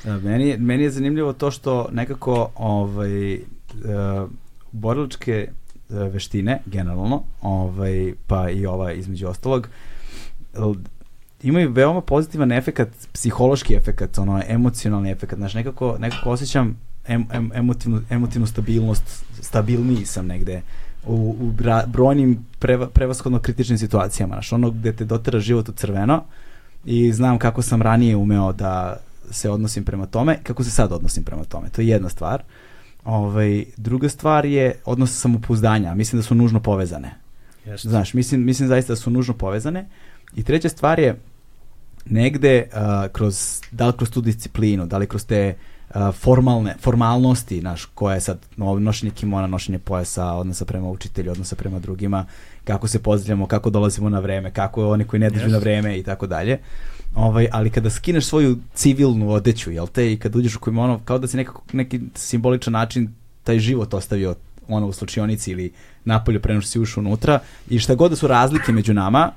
[0.04, 3.40] Da, meni, je- meni je zanimljivo to što nekako ovaj, uh,
[4.72, 5.50] borilačke
[5.90, 9.68] uh, veštine, generalno, ovaj, pa i ova između ostalog,
[11.44, 16.78] imaju veoma pozitivan efekat, psihološki efekat, ono, emocionalni efekat, znaš, nekako, nekako osjećam
[17.08, 20.62] em, em, emotivnu, emotivnu stabilnost, stabilniji sam negde
[21.06, 25.72] u, u bra, brojnim preva, prevashodno kritičnim situacijama, znaš, ono gde te dotera život u
[25.72, 26.24] crveno
[26.86, 28.98] i znam kako sam ranije umeo da
[29.32, 31.70] se odnosim prema tome, kako se sad odnosim prema tome.
[31.70, 32.44] To je jedna stvar.
[33.06, 35.96] Ovaj, druga stvar je odnos samopouzdanja.
[35.96, 37.16] Mislim da su nužno povezane.
[37.66, 37.90] Jeste.
[37.90, 39.86] Znaš, mislim, mislim zaista da su nužno povezane.
[40.36, 41.20] I treća stvar je
[42.10, 45.56] negde uh, kroz, da li kroz tu disciplinu, da li kroz te
[45.90, 51.32] uh, formalne, formalnosti, znaš, koja je sad no, nošenje kimona, nošenje pojasa, odnosa prema učitelju,
[51.32, 52.26] odnosa prema drugima,
[52.64, 55.52] kako se pozdravljamo, kako dolazimo na vreme, kako oni koji ne dođu Jeste.
[55.52, 56.60] na vreme i tako dalje.
[57.16, 61.20] Ovaj, ali kada skineš svoju civilnu odeću, jel te, i kad uđeš u kimono, kao
[61.20, 63.14] da si nekako, neki simboličan način
[63.44, 64.36] taj život ostavio
[64.68, 65.72] ono u slučionici ili
[66.06, 69.32] napolju pre nego što si ušao unutra i šta god da su razlike među nama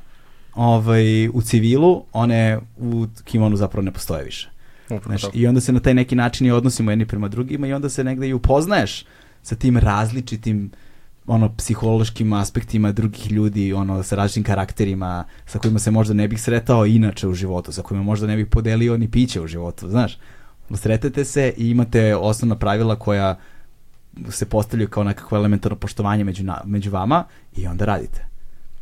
[0.54, 4.50] ovaj, u civilu, one u kimonu zapravo ne postoje više.
[4.84, 5.34] Upravo Znaš.
[5.34, 8.04] I onda se na taj neki način i odnosimo jedni prema drugima i onda se
[8.04, 9.04] negde i upoznaješ
[9.42, 10.70] sa tim različitim
[11.26, 16.42] ono psihološkim aspektima drugih ljudi, ono sa različitim karakterima sa kojima se možda ne bih
[16.42, 20.18] sretao inače u životu, sa kojima možda ne bih podelio ni piće u životu, znaš.
[20.74, 23.38] Sretete se i imate osnovna pravila koja
[24.30, 27.24] se postavljaju kao nekakvo elementarno poštovanje među, na, među vama
[27.56, 28.31] i onda radite.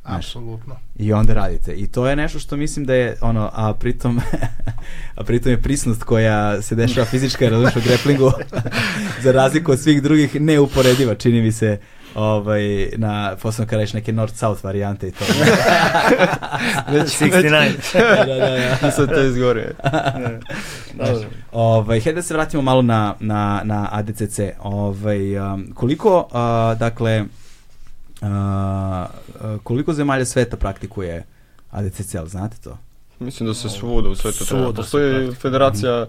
[0.02, 0.76] Apsolutno.
[0.96, 1.74] I onda radite.
[1.74, 4.20] I to je nešto što mislim da je ono, a pritom
[5.16, 8.32] a pritom je prisnost koja se dešava fizička razumiješ u greplingu
[9.24, 11.78] za razliku od svih drugih neuporediva, čini mi se
[12.14, 15.24] ovaj, na, posebno kada reći neke north-south varijante i to.
[16.92, 17.72] Već 69.
[17.92, 18.86] da, da, da.
[18.86, 19.70] Nisam to izgovorio.
[20.94, 21.16] Znaš,
[21.52, 24.40] ovaj, hajde da se vratimo malo na, na, na ADCC.
[24.58, 27.24] Ovaj, um, koliko, uh, dakle,
[28.20, 28.28] uh,
[29.62, 31.26] koliko zemalja sveta praktikuje
[31.70, 32.78] ADCC, ali znate to?
[33.18, 34.72] Mislim da se svuda u svetu Svuda treba.
[34.72, 36.06] Postoji federacija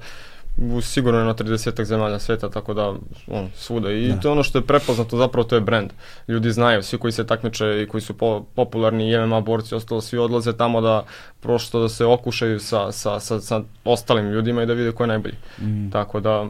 [0.57, 2.93] u sigurno na 30 zemalja sveta, tako da
[3.27, 3.91] on, svuda.
[3.91, 4.19] I Da.
[4.19, 5.89] to je ono što je prepoznato, zapravo to je brand.
[6.27, 10.01] Ljudi znaju, svi koji se takmiče i koji su po, popularni i MMA borci, ostalo
[10.01, 11.05] svi odlaze tamo da
[11.39, 15.07] prosto da se okušaju sa, sa, sa, sa ostalim ljudima i da vide ko je
[15.07, 15.35] najbolji.
[15.61, 15.89] Mm.
[15.91, 16.47] Tako da,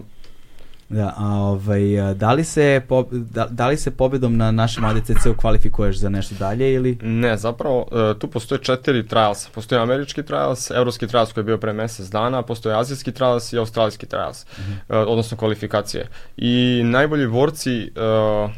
[0.91, 1.81] Da, a ovaj,
[2.15, 6.35] da li se, po, da, da li se pobedom na našem ADCC-u kvalifikuješ za nešto
[6.35, 6.97] dalje ili?
[7.01, 9.49] Ne, zapravo e, tu postoje četiri trialsa.
[9.53, 13.57] Postoji američki trials, evropski trials koji je bio pre mesec dana, postoje azijski trials i
[13.57, 14.45] australijski trials,
[14.89, 16.07] e, odnosno kvalifikacije.
[16.37, 17.89] I najbolji borci e,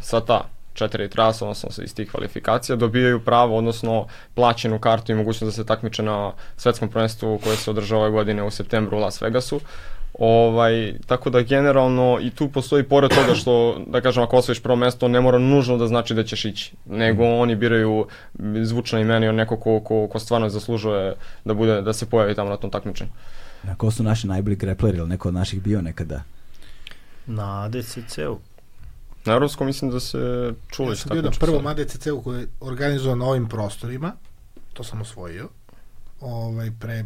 [0.01, 0.41] sa ta
[0.73, 5.63] četiri trialsa, odnosno sa- iz tih kvalifikacija, dobijaju pravo, odnosno plaćenu kartu i mogućnost da
[5.63, 9.59] se takmiče na svetskom prvenstvu koje se održava ove godine u septembru u Las Vegasu.
[10.19, 14.75] Ovaj, tako da generalno i tu postoji pored toga što, da kažem, ako osvojiš prvo
[14.75, 18.07] mesto, ne mora nužno da znači da ćeš ići, nego oni biraju
[18.63, 21.15] zvučna imena i on neko ko, ko, ko stvarno zaslužuje
[21.45, 23.09] da bude, da se pojavi tamo na tom takmičenju.
[23.63, 26.23] Na ko su naši najbolji grepleri ili neko od naših bio nekada?
[27.25, 28.39] Na ADCC-u.
[29.25, 33.17] Na evropskom mislim da se čuli Ja sam bio na prvom ADCC-u koji je organizovan
[33.17, 34.11] na ovim prostorima,
[34.73, 35.49] to sam osvojio,
[36.21, 37.05] ovaj, pre,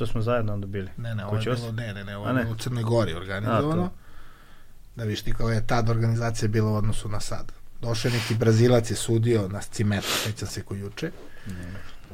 [0.00, 0.90] to smo zajedno onda bili.
[0.96, 2.50] ne, ne, ovo je bilo, ne, ne, ne, ovo je ne.
[2.50, 3.94] u Crnoj Gori organizovano, A, to.
[4.96, 7.52] da vidiš ti kako je tad organizacija bila u odnosu na sad.
[7.80, 11.10] Došao je neki Brazilac je sudio na Cimetu, sećam se ko juče,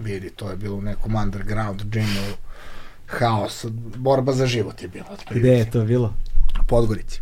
[0.00, 2.34] vidi, to je bilo u nekom underground gymu,
[3.06, 5.16] haos, borba za život je bila.
[5.30, 6.14] Gde je to bilo?
[6.68, 7.20] Podgorici.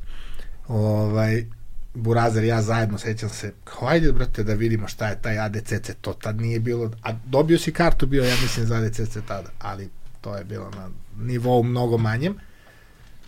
[0.69, 1.45] Ovaj,
[1.95, 5.91] Burazer i ja zajedno sećam se, kao ajde brate da vidimo šta je taj ADCC,
[6.01, 9.91] to tad nije bilo, a dobio si kartu bio ja mislim za ADCC tada, ali
[10.25, 12.35] to je bilo na nivou mnogo manjem.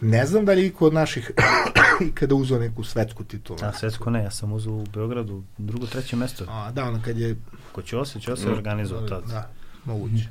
[0.00, 1.30] Ne znam da li je iko od naših
[2.08, 3.58] ikada uzeo neku svetsku titulu.
[3.62, 6.44] A svetsko ne, ja sam uzeo u Beogradu drugo, treće mesto.
[6.48, 7.36] A, da, ono kad je...
[7.72, 9.24] Ko će osjeći, će se organizovao tad.
[9.26, 9.50] Da,
[9.84, 10.28] moguće.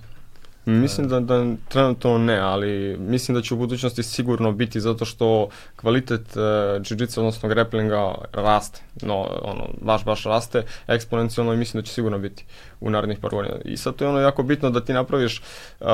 [0.65, 5.49] Mislim da, da trenutno ne, ali mislim da će u budućnosti sigurno biti zato što
[5.75, 6.41] kvalitet uh,
[6.81, 12.19] jiu-jitsu, odnosno grapplinga raste, no, ono, baš, baš raste eksponencijalno i mislim da će sigurno
[12.19, 12.45] biti
[12.80, 13.56] u narednih par godina.
[13.65, 15.41] I sad to je ono jako bitno da ti napraviš
[15.80, 15.88] uh,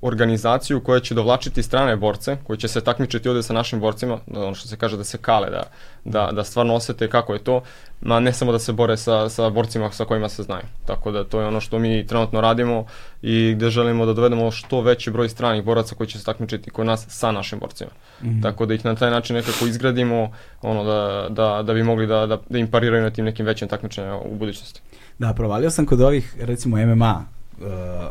[0.00, 4.40] organizaciju koja će dovlačiti strane borce, koji će se takmičiti ovde sa našim borcima, da
[4.40, 5.62] ono što se kaže da se kale, da,
[6.04, 7.62] da, da stvarno osete kako je to,
[8.00, 10.64] ma ne samo da se bore sa, sa borcima sa kojima se znaju.
[10.86, 12.86] Tako da to je ono što mi trenutno radimo
[13.22, 16.86] i gde želimo da dovedemo što veći broj stranih boraca koji će se takmičiti kod
[16.86, 17.90] nas sa našim borcima.
[18.22, 18.42] Mm.
[18.42, 20.32] Tako da ih na taj način nekako izgradimo
[20.62, 23.68] ono da, da, da bi mogli da, da, da im pariraju na tim nekim većim
[23.68, 24.80] takmičenjima u budućnosti.
[25.20, 27.24] Da, provalio sam kod ovih, recimo, MMA
[27.60, 27.66] uh,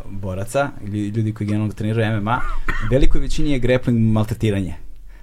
[0.09, 2.41] boraca, ili ljudi koji generalno treniraju MMA,
[2.91, 4.73] velikoj većini je grappling maltretiranje.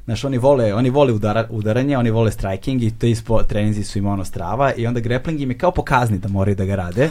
[0.04, 3.98] Znaš, oni vole, oni vole udara, udaranje, oni vole striking i te ispo, treninzi su
[3.98, 7.10] im ono strava i onda grappling im je kao pokazni da moraju da ga rade.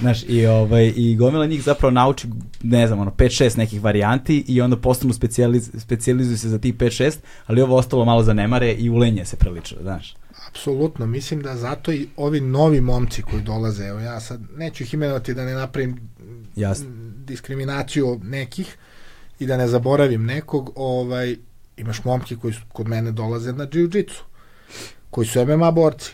[0.00, 2.28] Znaš, i, ovaj, i gomila njih zapravo nauči,
[2.62, 7.16] ne znam, ono, 5-6 nekih varijanti i onda postanu specijaliz, specijalizuju se za tih 5-6,
[7.46, 10.14] ali ovo ostalo malo zanemare i ulenje se prilično, znaš.
[10.54, 14.94] Apsolutno, mislim da zato i ovi novi momci koji dolaze, evo ja sad neću ih
[14.94, 16.08] imenovati da ne napravim
[16.56, 16.86] Jasno.
[17.26, 18.76] diskriminaciju nekih
[19.38, 21.36] i da ne zaboravim nekog, ovaj,
[21.76, 24.22] imaš momke koji su kod mene dolaze na jiu-jitsu,
[25.10, 26.12] koji su MMA borci.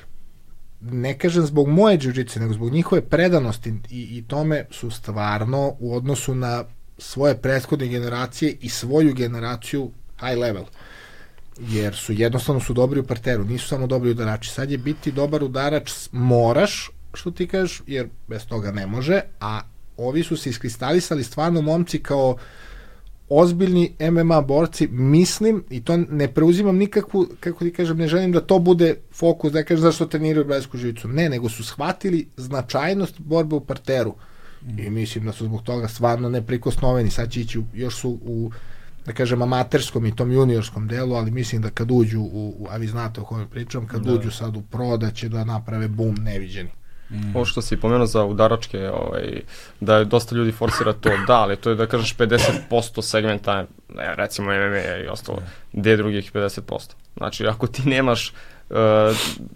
[0.80, 5.96] Ne kažem zbog moje jiu-jitsu, nego zbog njihove predanosti i, i tome su stvarno u
[5.96, 6.64] odnosu na
[6.98, 9.90] svoje prethodne generacije i svoju generaciju
[10.20, 10.64] high level
[11.68, 14.50] jer su jednostavno su dobri u parteru, nisu samo dobri udarači.
[14.50, 19.60] Sad je biti dobar udarač moraš, što ti kažeš, jer bez toga ne može, a
[19.96, 22.36] ovi su se iskristalisali stvarno momci kao
[23.28, 28.40] ozbiljni MMA borci, mislim, i to ne preuzimam nikakvu, kako ti kažem, ne želim da
[28.40, 31.08] to bude fokus, da kažem zašto treniraju brazilsku živicu.
[31.08, 34.14] Ne, nego su shvatili značajnost borbe u parteru.
[34.78, 37.10] I mislim da su zbog toga stvarno neprikosnoveni.
[37.10, 38.50] Sad će ići, još su u
[39.10, 42.76] da kažem, amaterskom i tom juniorskom delu, ali mislim da kad uđu, u, u a
[42.76, 44.12] vi znate o kome pričam, kad da.
[44.12, 46.70] uđu sad u pro, da će da naprave boom neviđeni.
[47.10, 47.36] Mm.
[47.36, 49.40] Ovo što si pomenuo za udaračke, ovaj,
[49.80, 54.14] da je dosta ljudi forsira to, da, ali to je da kažeš 50% segmenta, ne,
[54.16, 55.38] recimo MMA i ostalo,
[55.72, 56.94] gde drugih 50%.
[57.16, 58.32] Znači, ako ti nemaš
[58.70, 58.76] uh,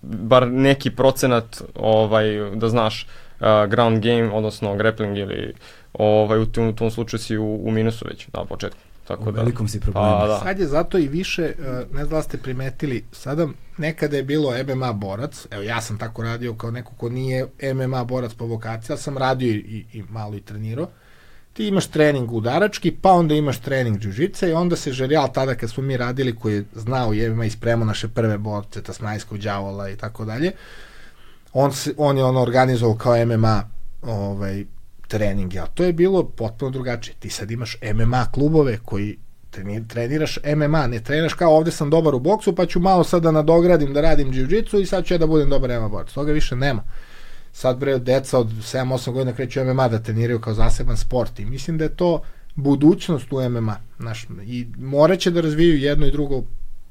[0.02, 2.24] bar neki procenat ovaj,
[2.54, 5.54] da znaš uh, ground game, odnosno grappling ili
[5.92, 8.80] ovaj, u, tom, u tom slučaju si u, u minusu već na početku.
[9.04, 9.40] Tako u da.
[9.40, 10.16] velikom si problemu.
[10.20, 10.40] Pa, da.
[10.40, 11.54] Sad je zato i više, e,
[11.92, 13.48] ne znam da ste primetili, sada
[13.78, 18.04] nekada je bilo MMA borac, evo ja sam tako radio kao neko ko nije MMA
[18.04, 20.88] borac po vokaciji, ali sam radio i, i malo i trenirao.
[21.52, 25.70] Ti imaš trening udarački, pa onda imaš trening džužice i onda se Žerijal tada kad
[25.70, 29.90] smo mi radili, koji je znao i MMA i spremao naše prve borce, Tasmajskog đavola
[29.90, 30.52] i tako dalje,
[31.52, 33.68] on, se, on je ono organizovao kao MMA
[34.02, 34.64] ovaj,
[35.08, 37.14] treninge, a to je bilo potpuno drugačije.
[37.18, 39.18] Ti sad imaš MMA klubove koji
[39.88, 43.30] treniraš MMA, ne treniraš kao ovde sam dobar u boksu, pa ću malo sad da
[43.30, 46.12] nadogradim da radim jiu-jitsu i sad ću ja da budem dobar MMA borac.
[46.12, 46.82] Toga više nema.
[47.52, 51.78] Sad bre, deca od 7-8 godina kreću MMA da treniraju kao zaseban sport i mislim
[51.78, 52.22] da je to
[52.54, 56.42] budućnost u MMA, znaš, i moraće da razviju jedno i drugo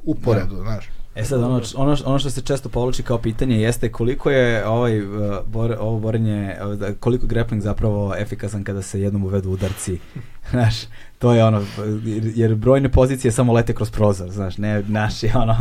[0.04, 0.62] uporedu, da.
[0.62, 0.90] znaš.
[1.16, 5.02] E sad, ono, ono, ono što se često povlači kao pitanje jeste koliko je ovaj,
[5.02, 10.00] uh, bor, ovo borenje, uh, koliko grappling zapravo efikasan kada se jednom uvedu udarci,
[10.52, 10.76] znaš,
[11.20, 11.66] to je ono,
[12.36, 15.56] jer brojne pozicije samo lete kroz prozor, znaš, ne, naši, ono,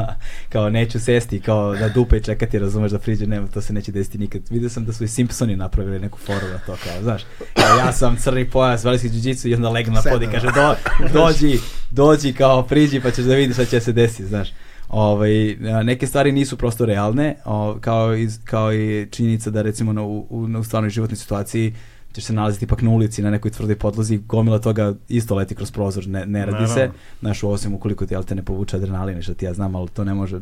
[0.49, 3.93] kao neću sesti, kao da dupe i čekati, razumeš da priđe, nema, to se neće
[3.93, 4.43] desiti nikad.
[4.51, 7.23] Vidio sam da su i Simpsoni napravili neku foru na to, kao, znaš,
[7.55, 10.75] kao ja sam crni pojas, velikih džiđicu i onda legnem na pod i kaže, do,
[11.13, 11.59] dođi,
[11.91, 14.49] dođi, kao, priđi pa ćeš da vidiš šta će se desiti, znaš.
[14.93, 20.03] Ovaj, neke stvari nisu prosto realne, o, kao, iz, kao i činjenica da recimo na,
[20.03, 21.75] u, u, u stvarnoj životnoj situaciji
[22.13, 25.71] ćeš se nalaziti ipak na ulici na nekoj tvrdoj podlozi, gomila toga isto leti kroz
[25.71, 26.91] prozor, ne, ne radi se,
[27.21, 30.15] znaš, osim ukoliko ti te ne povuče adrenalin, što ti ja znam, ali to ne
[30.15, 30.41] može,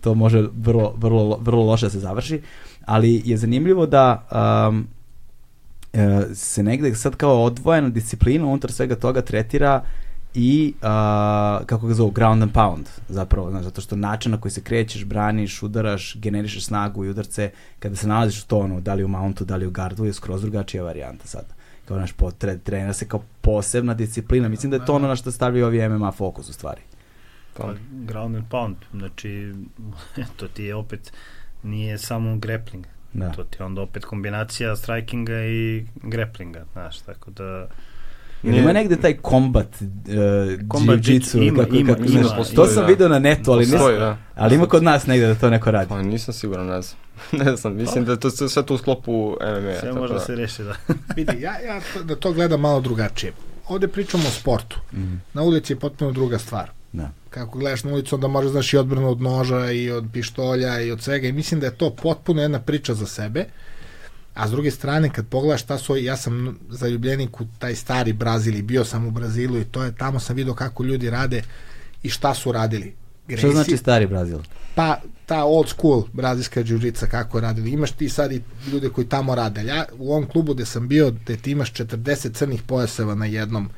[0.00, 2.40] to može vrlo, vrlo, vrlo loše da se završi,
[2.84, 4.26] ali je zanimljivo da
[4.68, 4.86] um,
[6.34, 9.82] se negde sad kao odvojena disciplina unutar svega toga tretira
[10.34, 10.82] i uh,
[11.66, 15.04] kako ga zovu, ground and pound zapravo, znaš, zato što način na koji se krećeš,
[15.04, 19.44] braniš, udaraš, generišeš snagu i udarce, kada se nalaziš u tonu, da li u mountu,
[19.44, 21.44] da li u gardu, je skroz drugačija varijanta sad.
[21.84, 24.48] Kao naš potre, trenira se kao posebna disciplina.
[24.48, 26.80] Mislim da je to ono na što stavljaju ovi MMA fokus u stvari.
[27.56, 29.54] Pa, ground and pound, znači,
[30.36, 31.12] to ti je opet,
[31.62, 32.86] nije samo grappling.
[33.12, 33.32] Da.
[33.32, 37.68] To ti je onda opet kombinacija strikinga i grapplinga, znaš, tako da
[38.44, 42.86] Ili ima negde taj kombat, uh, jiu-jitsu, ima, kako, ima, kako, ima, ima, to sam
[42.86, 44.16] video na netu, ali, postoji, da.
[44.34, 45.88] ali ima kod nas negde da to neko radi.
[45.88, 46.98] Pa nisam siguran, ne znam.
[47.44, 49.80] ne znam, mislim da to sve to u sklopu MMA.
[49.80, 50.74] Sve može da se reši, da.
[51.16, 53.32] Vidi, ja, ja to, da to gledam malo drugačije.
[53.68, 54.80] Ovde pričamo o sportu.
[54.92, 55.18] Mm -hmm.
[55.32, 56.70] Na ulici je potpuno druga stvar.
[56.92, 57.10] Da.
[57.30, 60.90] Kako gledaš na ulicu, onda možeš znaš i odbranu od noža i od pištolja i
[60.90, 63.40] od svega i mislim da je to potpuno jedna priča za sebe.
[63.40, 63.46] Uh,
[64.34, 68.54] A s druge strane, kad pogledaš šta su, ja sam zaljubljenik u taj stari Brazil
[68.56, 71.42] i bio sam u Brazilu i to je, tamo sam vidio kako ljudi rade
[72.02, 72.94] i šta su radili.
[73.28, 74.38] Gresi, Što znači stari Brazil?
[74.74, 77.70] Pa ta old school brazilska džužica kako radili.
[77.70, 78.42] Imaš ti sad i
[78.72, 79.64] ljude koji tamo rade.
[79.64, 83.70] Ja u ovom klubu gde sam bio, gde ti imaš 40 crnih pojaseva na jednom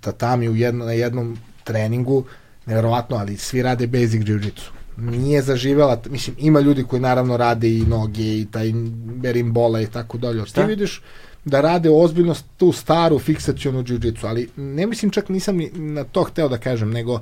[0.00, 2.24] tatami, u jedno, na jednom treningu,
[2.66, 7.80] nevjerovatno, ali svi rade basic džužicu nije zaživela, mislim, ima ljudi koji naravno rade i
[7.80, 8.72] noge i taj
[9.04, 10.44] berimbola i tako dalje.
[10.44, 11.02] Ti vidiš
[11.44, 16.22] da rade ozbiljno tu staru fiksacionu džiu-džicu, ali ne mislim čak nisam ni na to
[16.22, 17.20] hteo da kažem, nego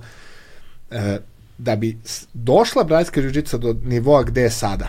[0.90, 1.19] e,
[1.59, 1.99] da bi
[2.35, 4.89] došla brazilska džiu do nivoa gde je sada.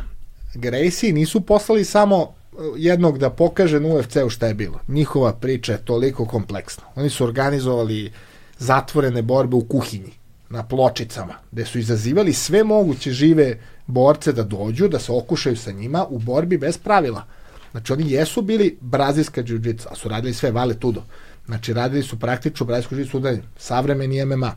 [0.56, 4.80] Gracie nisu poslali samo e, jednog da pokaže na UFC-u šta je bilo.
[4.88, 6.84] Njihova priča je toliko kompleksna.
[6.96, 8.12] Oni su organizovali
[8.60, 10.12] zatvorene borbe u kuhinji
[10.54, 13.58] na pločicama, gde su izazivali sve moguće žive
[13.88, 17.24] borce da dođu, da se okušaju sa njima u borbi bez pravila.
[17.72, 21.04] Znači, oni jesu bili brazilska džiu-džica, a su radili sve vale tudo.
[21.46, 24.56] Znači, radili su praktično brazilsku džiu udaljen, savremeni MMA.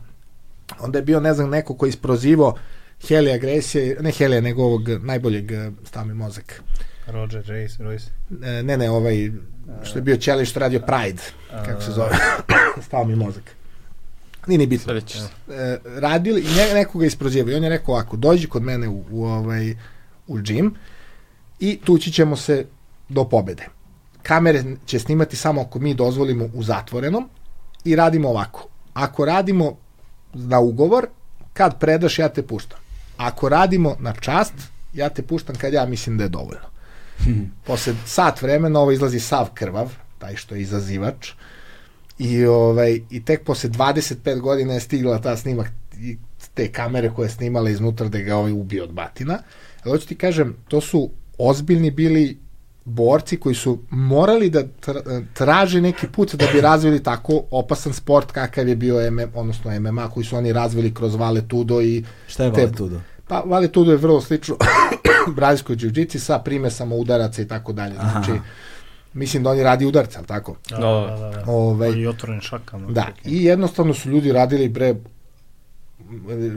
[0.79, 2.57] Onda je bio, ne znam, neko ko je isprozivo
[3.07, 6.61] Heli agresije, ne Helija, nego ovog najboljeg, eh, stav mi mozak.
[7.07, 8.09] Roger Royce, Royce.
[8.63, 9.31] Ne, ne, ovaj,
[9.83, 11.21] što je bio Ćeli što radio Pride,
[11.65, 12.09] kako se zove,
[12.87, 13.56] stao mi mozak.
[14.47, 14.93] Nije ni bitno.
[14.93, 15.01] E,
[15.85, 17.53] radili, ne, nekoga isprozivaju.
[17.53, 19.75] I on je rekao ovako, dođi kod mene u, u, ovaj,
[20.27, 20.75] u džim
[21.59, 22.65] i tući ćemo se
[23.09, 23.67] do pobede.
[24.23, 27.29] Kamere će snimati samo ako mi dozvolimo u zatvorenom
[27.85, 28.67] i radimo ovako.
[28.93, 29.77] Ako radimo
[30.33, 31.07] na ugovor,
[31.53, 32.79] kad predaš ja te puštam.
[33.17, 34.53] Ako radimo na čast,
[34.93, 36.67] ja te puštam kad ja mislim da je dovoljno.
[37.23, 37.51] Hmm.
[37.65, 41.31] Posle sat vremena ovo izlazi sav krvav, taj što je izazivač,
[42.19, 46.17] I, ovaj, I tek posle 25 godina je stigla ta snimak i
[46.53, 49.39] te kamere koje je snimala iznutra da ga ovaj ubio od batina.
[49.83, 52.37] Ali hoću ti kažem, to su ozbiljni bili
[52.85, 58.31] borci koji su morali da tra- traže neki put da bi razvili tako opasan sport
[58.31, 62.53] kakav je bio MM, odnosno MMA koji su oni razvili kroz Valetudo i Šta je
[62.53, 63.01] te- Valetudo?
[63.27, 64.57] Pa Valetudo je vrlo slično
[65.35, 67.93] brazilskoj džiu-džici sa primesama udaraca i tako dalje.
[67.93, 68.39] Znači, Aha.
[69.17, 70.55] Mislim da oni radi udarce, ali tako?
[70.69, 70.81] Da, Da.
[70.81, 71.29] da, da.
[71.29, 71.51] da.
[71.51, 72.91] Ovaj, I otvoren šakama.
[72.91, 74.95] Da, i jednostavno su ljudi radili bre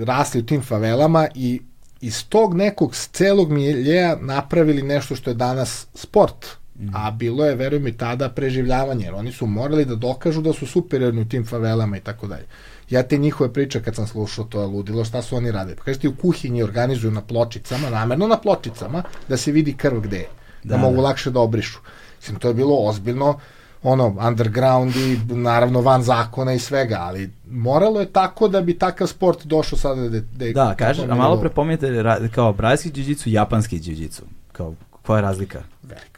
[0.04, 1.60] rasli u tim favelama i
[2.00, 6.46] iz tog nekog celog miljeja napravili nešto što je danas sport.
[6.94, 10.66] A bilo je, verujem i tada, preživljavanje, jer oni su morali da dokažu da su
[10.66, 12.44] superiorni u tim favelama i tako dalje.
[12.90, 15.76] Ja te njihove priče kad sam slušao to je ludilo, šta su oni radili?
[15.76, 20.16] Pa kažete, u kuhinji organizuju na pločicama, namerno na pločicama, da se vidi krv gde
[20.16, 20.28] je,
[20.64, 21.02] da, Da, mogu da.
[21.02, 21.78] lakše da obrišu.
[22.20, 23.38] Mislim, to je bilo ozbiljno,
[23.82, 29.06] ono, underground i naravno van zakona i svega, ali moralo je tako da bi takav
[29.06, 30.20] sport došao sada da...
[30.20, 34.20] Da, Da, kaže, a malo pre pominjete ra- kao brazilski jiu-jitsu i japanski jiu-jitsu.
[34.52, 35.62] Kao, koja je razlika?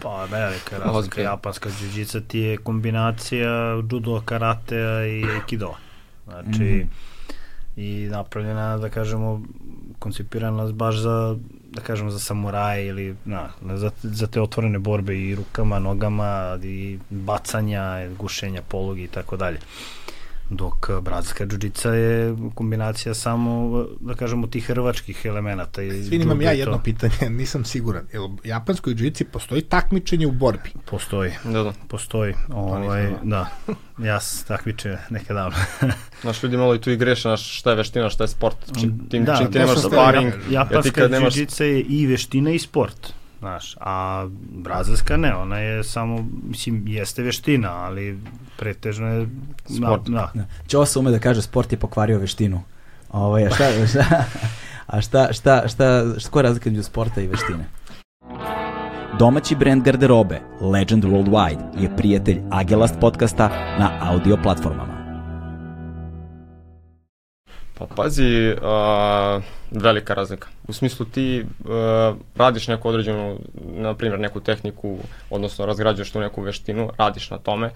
[0.02, 0.38] Pa velika
[0.72, 0.90] razlika.
[0.90, 1.22] Ozbiljno.
[1.22, 5.74] Japanska džiđica ti je kombinacija judo, karatea i aikido.
[6.24, 6.88] Znači, Mhm.
[7.76, 9.42] i napravljena, da kažemo,
[9.98, 11.36] koncipirana baš za,
[11.72, 16.98] da kažemo, za samuraje ili na, za, za te otvorene borbe i rukama, nogama i
[17.10, 19.58] bacanja, gušenja polugi i tako dalje.
[20.56, 25.82] Dok eh, brazilska džiđica je kombinacija samo, eh, da kažemo, tih hrvačkih elemenata.
[25.82, 26.60] i Svi imam ja i to.
[26.60, 28.06] jedno pitanje, nisam siguran.
[28.12, 30.70] Jel u japanskoj džici postoji takmičenje u borbi?
[30.90, 31.30] Postoji.
[31.44, 31.72] Da, da.
[31.88, 33.46] Postoji, ovaj, nisam da.
[33.98, 35.56] Ja sam takmičio nekad davno.
[36.22, 38.56] Znaš, ljudi malo i tu i greše, znaš, šta je veština, šta je sport.
[38.80, 41.34] Čim, tim, Da, čim ti to nemaš sam sparing, hteo jer ti Japanska kad nemaš...
[41.34, 43.12] džiđica je i veština i sport.
[43.42, 48.18] Znaš, a brazilska ne, ona je samo, mislim, jeste veština, ali
[48.56, 49.28] pretežno je
[49.66, 50.08] Sport.
[50.08, 50.30] Da, da.
[50.34, 50.44] Da.
[50.68, 52.62] Ćosa ume da kaže sport je pokvario veštinu.
[53.10, 54.24] Ovo, a šta, šta,
[54.86, 57.64] a šta, šta, šta, šta, koja je razlika među sporta i veštine?
[59.18, 63.48] Domaći brend garderobe Legend Worldwide je prijatelj Agelast podcasta
[63.78, 65.01] na audio platformama.
[67.88, 70.48] Pa pazi, uh, velika razlika.
[70.68, 74.98] U smislu ti uh, radiš neku određenu, na primjer neku tehniku,
[75.30, 77.70] odnosno razgrađuješ tu neku veštinu, radiš na tome,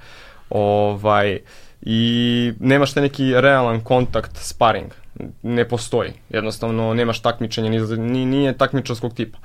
[0.51, 1.39] ovaj,
[1.83, 4.93] i nemaš te neki realan kontakt, sparing.
[5.43, 6.13] Ne postoji.
[6.29, 9.39] Jednostavno nemaš takmičenja, ni, nije takmičarskog tipa.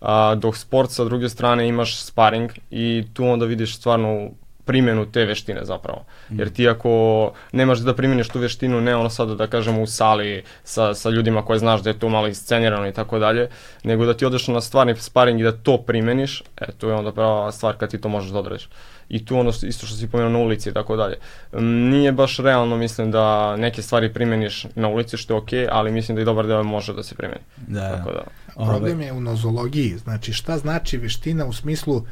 [0.00, 4.30] A, dok sport sa druge strane imaš sparing i tu onda vidiš stvarno
[4.66, 6.04] primjenu te veštine zapravo.
[6.30, 10.42] Jer ti ako nemaš da primjeniš tu veštinu, ne ono sada da kažemo u sali
[10.64, 13.48] sa, sa ljudima koje znaš da je to malo iscenirano i tako dalje,
[13.84, 17.12] nego da ti odeš na stvarni sparing i da to primjeniš, e, to je onda
[17.12, 18.68] prava stvar kad ti to možeš da odradiš.
[19.08, 21.16] I tu ono isto što si pomenuo na ulici i tako dalje.
[21.52, 25.92] Mm, Nije baš realno, mislim, da neke stvari primjeniš na ulici, što je okej, ali
[25.92, 27.42] mislim da i dobar deo može da se primjeni.
[27.56, 28.22] Da, Tako da.
[28.56, 29.98] Ovaj, Problem je u nozologiji.
[29.98, 32.02] Znači, šta znači veština u smislu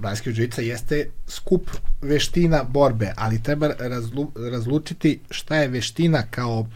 [0.00, 1.70] brazilskog džica jeste skup
[2.02, 6.66] veština borbe, ali treba razlu, razlučiti šta je veština kao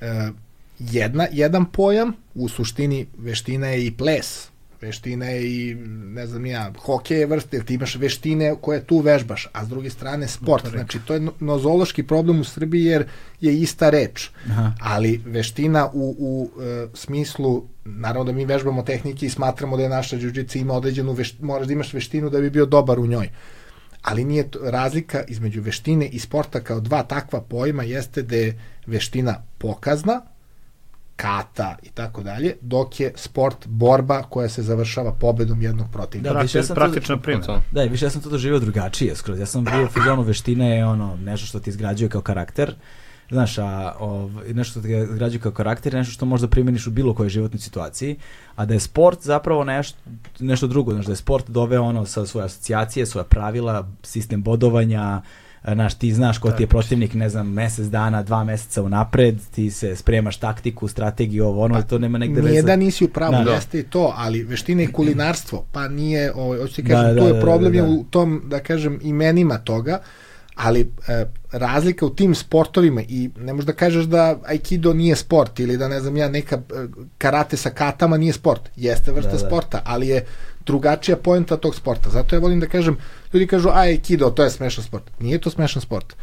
[0.00, 0.30] e,
[0.78, 4.51] jedna, jedan pojam, u suštini veština je i ples,
[4.82, 5.74] veština je i,
[6.14, 9.68] ne znam ja, hokej je vrste, jer ti imaš veštine koje tu vežbaš, a s
[9.68, 10.68] druge strane sport.
[10.70, 13.06] Znači, to je no- nozološki problem u Srbiji jer
[13.40, 14.30] je ista reč.
[14.50, 14.72] Aha.
[14.80, 19.88] Ali veština u, u e, smislu, naravno da mi vežbamo tehnike i smatramo da je
[19.88, 23.30] naša džiu-džica ima određenu veštinu, moraš da imaš veštinu da bi bio dobar u njoj.
[24.02, 28.60] Ali nije to, razlika između veštine i sporta kao dva takva pojma jeste da je
[28.86, 30.20] veština pokazna,
[31.22, 36.32] kata i tako dalje, dok je sport borba koja se završava pobedom jednog protivnika.
[36.32, 37.46] Da, Prakti- više ja praktična primjena.
[37.46, 37.62] To.
[37.72, 39.38] Da, više ja sam to doživio drugačije skroz.
[39.38, 42.74] Ja sam bio u fazonu veštine je ono nešto što ti izgrađuje kao karakter.
[43.30, 47.14] Znaš, a ov, nešto što ti izgrađuje kao karakter nešto što možda primjeniš u bilo
[47.14, 48.16] kojoj životnoj situaciji,
[48.56, 49.98] a da je sport zapravo nešto,
[50.40, 55.22] nešto drugo, znaš, da je sport doveo ono sa svoje asocijacije, svoja pravila, sistem bodovanja,
[55.24, 59.38] e, znaš, ti znaš ko ti je protivnik, ne znam, mesec dana, dva meseca unapred,
[59.50, 62.66] ti se spremaš taktiku, strategiju, ovo, ono, to nema negde Nije veze.
[62.66, 63.44] da nisi u pravu, Da.
[63.44, 63.50] da.
[63.50, 67.20] jeste i to, ali veštine i kulinarstvo, pa nije, ovaj, hoću ti Da, kažem, da,
[67.20, 67.88] tu je da, problem da, je da.
[67.88, 69.98] u tom, da kažem, imenima toga,
[70.54, 75.60] ali e, razlika u tim sportovima i ne možeš da kažeš da aikido nije sport
[75.60, 76.60] ili da ne znam ja neka e,
[77.18, 78.70] karate sa katama nije sport.
[78.76, 79.46] Jeste vrsta Da, da.
[79.46, 80.24] sporta, ali je
[80.66, 82.10] drugačija poenta tog sporta.
[82.10, 82.96] Zato ja volim da kažem,
[83.32, 85.10] ljudi kažu a aikido to je smešan sport.
[85.20, 86.14] Nije to smešan sport.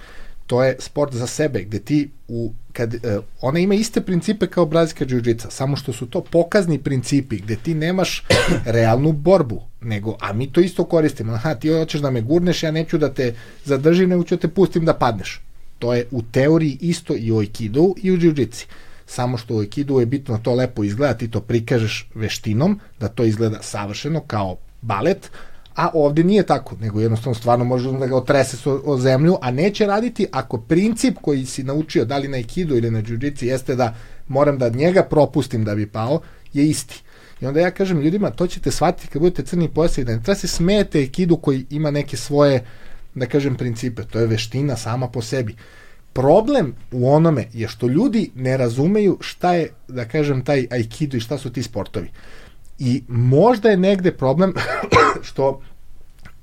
[0.50, 4.66] to je sport za sebe, gde ti u, kad, uh, ona ima iste principe kao
[4.66, 8.24] brazilska džiu-džica, samo što su to pokazni principi, gde ti nemaš
[8.76, 12.72] realnu borbu, nego, a mi to isto koristimo, aha, ti hoćeš da me gurneš, ja
[12.72, 13.34] neću da te
[13.66, 15.42] zadržim, nego ću da te pustim da padneš.
[15.80, 18.66] To je u teoriji isto i u aikidu i u džiu-džici.
[19.10, 23.08] Samo što u aikidu je bitno da to lepo izgleda, ti to prikažeš veštinom, da
[23.08, 25.32] to izgleda savršeno kao balet,
[25.76, 29.52] a ovde nije tako, nego jednostavno stvarno može da ga otrese o, o zemlju, a
[29.52, 33.76] neće raditi ako princip koji si naučio, da li na aikidu ili na jiu jeste
[33.76, 33.96] da
[34.28, 36.22] moram da njega propustim da bi pao,
[36.54, 37.02] je isti.
[37.42, 40.36] I onda ja kažem ljudima, to ćete shvatiti kad budete crni pojasi, da ne treba
[40.36, 42.66] se smete aikidu koji ima neke svoje,
[43.16, 44.04] da kažem, principe.
[44.04, 45.56] To je veština sama po sebi.
[46.14, 51.20] Problem u onome je što ljudi ne razumeju šta je, da kažem, taj aikido i
[51.20, 52.12] šta su ti sportovi.
[52.80, 54.54] I možda je negde problem
[55.28, 55.62] što,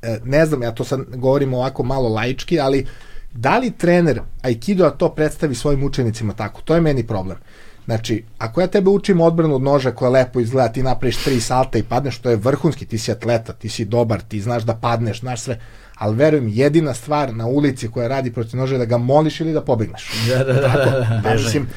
[0.02, 2.86] e, ne znam, ja to sad govorim ovako malo laički, ali
[3.32, 6.62] da li trener Aikidoa to predstavi svojim učenicima tako?
[6.62, 7.36] To je meni problem.
[7.84, 11.78] Znači, ako ja tebe učim odbranu od noža koja lepo izgleda, ti napraviš tri salta
[11.78, 15.20] i padneš, to je vrhunski, ti si atleta, ti si dobar, ti znaš da padneš,
[15.20, 15.60] znaš sve,
[15.98, 19.52] ali verujem, jedina stvar na ulici koja radi protiv noža je da ga moliš ili
[19.52, 20.10] da pobegneš.
[20.28, 20.60] Da, da, da.
[20.60, 21.34] da, da.
[21.34, 21.68] Mislim,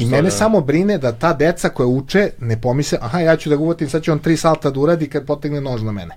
[0.00, 3.56] I mene samo brine da ta deca koja uče ne pomisle, aha, ja ću da
[3.56, 6.14] ga uvotim, sad će on tri salta da uradi kad potegne nož na mene.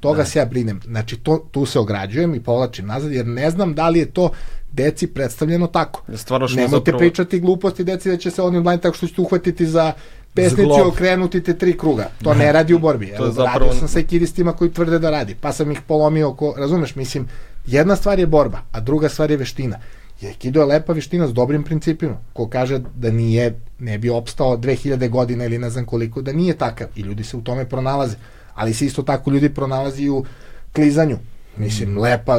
[0.00, 0.24] Toga da.
[0.24, 0.80] se ja brinem.
[0.84, 4.30] Znači, to, tu se ograđujem i povlačim nazad, jer ne znam da li je to
[4.72, 6.02] deci predstavljeno tako.
[6.14, 6.98] Stvarno Nemojte zapravo...
[6.98, 9.92] pričati gluposti deci da će se oni online tako što ćete uhvatiti za
[10.34, 12.10] pesnici okrenuti te tri kruga.
[12.22, 13.08] To ne radi u borbi.
[13.16, 13.58] Evo, zapravo...
[13.58, 17.28] Radio sam sa ekidistima koji tvrde da radi, pa sam ih polomio, ko, razumeš, mislim,
[17.66, 19.78] jedna stvar je borba, a druga stvar je veština.
[20.20, 22.16] I Aikido je lepa veština s dobrim principima.
[22.32, 26.54] Ko kaže da nije, ne bi opstao 2000 godina ili ne znam koliko, da nije
[26.54, 26.86] takav.
[26.96, 28.16] I ljudi se u tome pronalaze.
[28.54, 30.24] Ali se isto tako ljudi pronalazi u
[30.72, 31.18] klizanju.
[31.56, 31.98] Mislim, mm.
[31.98, 32.38] lepa,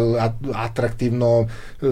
[0.53, 1.47] atraktivno,
[1.81, 1.85] e,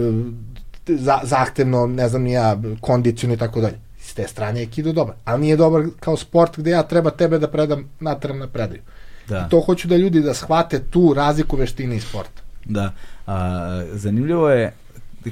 [1.24, 3.87] zahtevno, ne znam ja, kondicijno i tako dalje
[4.18, 5.16] te strane je Kido dobar.
[5.26, 8.82] Ali nije dobar kao sport gde ja treba tebe da predam, natram na predaju.
[9.28, 9.46] Da.
[9.46, 12.42] I to hoću da ljudi da shvate tu razliku veštine i sporta.
[12.66, 12.92] Da.
[13.28, 14.74] A, zanimljivo je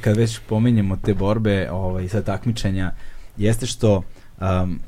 [0.01, 2.91] kad već pominjemo te borbe ovaj, sa takmičenja,
[3.37, 4.03] jeste što
[4.41, 4.79] um,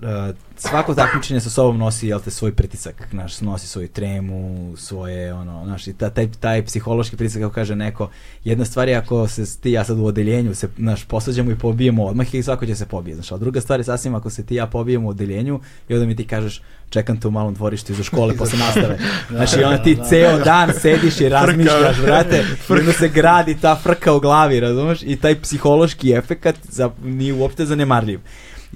[0.00, 5.34] uh, svako takmičenje sa sobom nosi jel te svoj pritisak, naš nosi svoju tremu, svoje
[5.34, 8.10] ono, naš ta, taj taj psihološki pritisak kako kaže neko.
[8.44, 12.04] Jedna stvar je ako se ti ja sad u odeljenju se naš posađamo i pobijemo
[12.04, 13.34] odmah i svako će se pobije, znači.
[13.34, 16.16] A druga stvar je sasvim ako se ti ja pobijemo u odeljenju i onda mi
[16.16, 18.98] ti kažeš čekam te u malom dvorištu iza škole posle nastave.
[19.30, 24.12] Znači onda ti ceo dan sediš i razmišljaš, brate, i onda se gradi ta frka
[24.12, 25.02] u glavi, razumeš?
[25.02, 28.20] I taj psihološki efekat za, nije uopšte zanemarljiv.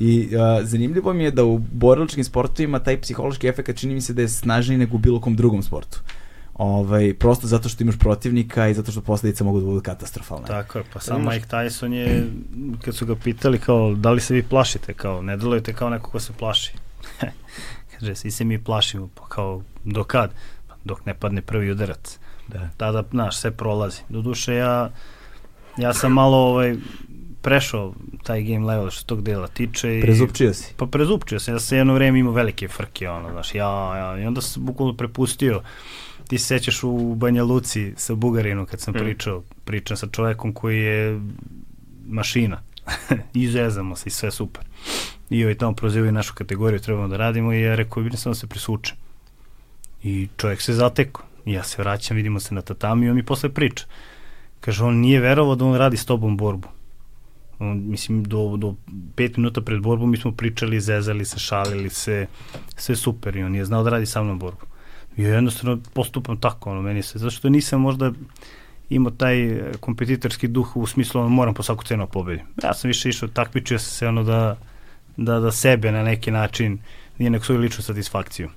[0.01, 4.13] I uh, zanimljivo mi je da u borilačkim sportovima taj psihološki efekt čini mi se
[4.13, 6.01] da je snažniji nego u bilo kom drugom sportu.
[6.55, 10.47] Ovaj, prosto zato što imaš protivnika i zato što posledice mogu da budu katastrofalne.
[10.47, 12.27] Tako je, pa sam Mike Tyson je,
[12.85, 16.11] kad su ga pitali kao, da li se vi plašite, kao, ne delujete kao neko
[16.11, 16.73] ko se plaši.
[17.99, 20.31] Kaže, svi se mi plašimo, pa kao, do kad?
[20.69, 22.19] Pa, dok ne padne prvi udarac.
[22.49, 22.69] Da.
[22.77, 24.01] Tada, znaš, sve prolazi.
[24.09, 24.91] Doduše, ja,
[25.77, 26.77] ja sam malo, ovaj,
[27.49, 29.99] prešao taj game level što tog dela tiče.
[29.99, 30.75] I, prezupčio si.
[30.77, 34.27] Pa prezupčio sam, ja sam jedno vreme imao velike frke, ono, znaš, ja, ja, i
[34.27, 35.63] onda sam bukvalno prepustio,
[36.29, 38.99] ti se sećaš u Banja Luci sa Bugarinu kad sam mm.
[38.99, 41.21] pričao, pričam sa čovekom koji je
[42.09, 42.63] mašina,
[43.35, 44.65] izezamo se i sve super.
[45.31, 48.35] I ovaj tamo prozivaju našu kategoriju, trebamo da radimo i ja rekao, vidim sam da
[48.35, 48.97] se prisučem.
[50.03, 51.23] I čovjek se zateko.
[51.45, 53.85] I ja se vraćam, vidimo se na tatami i on mi posle priča.
[54.61, 56.69] Kaže, on nije verovao da on radi s tobom borbu
[57.65, 58.75] mislim do, do
[59.17, 62.27] pet minuta pred borbom mi smo pričali, zezali se, šalili se,
[62.77, 64.67] sve super i on je znao da radi sa mnom borbu.
[65.17, 68.13] I jednostavno postupam tako, ono, meni se, zašto nisam možda
[68.91, 72.47] imao taj kompetitorski duh u smislu ono, moram po svaku cenu da pobedim.
[72.63, 74.57] Ja sam više išao, takmičio se ono da,
[75.17, 76.79] da, da sebe na neki način,
[77.19, 78.49] nije neku svoju ličnu satisfakciju.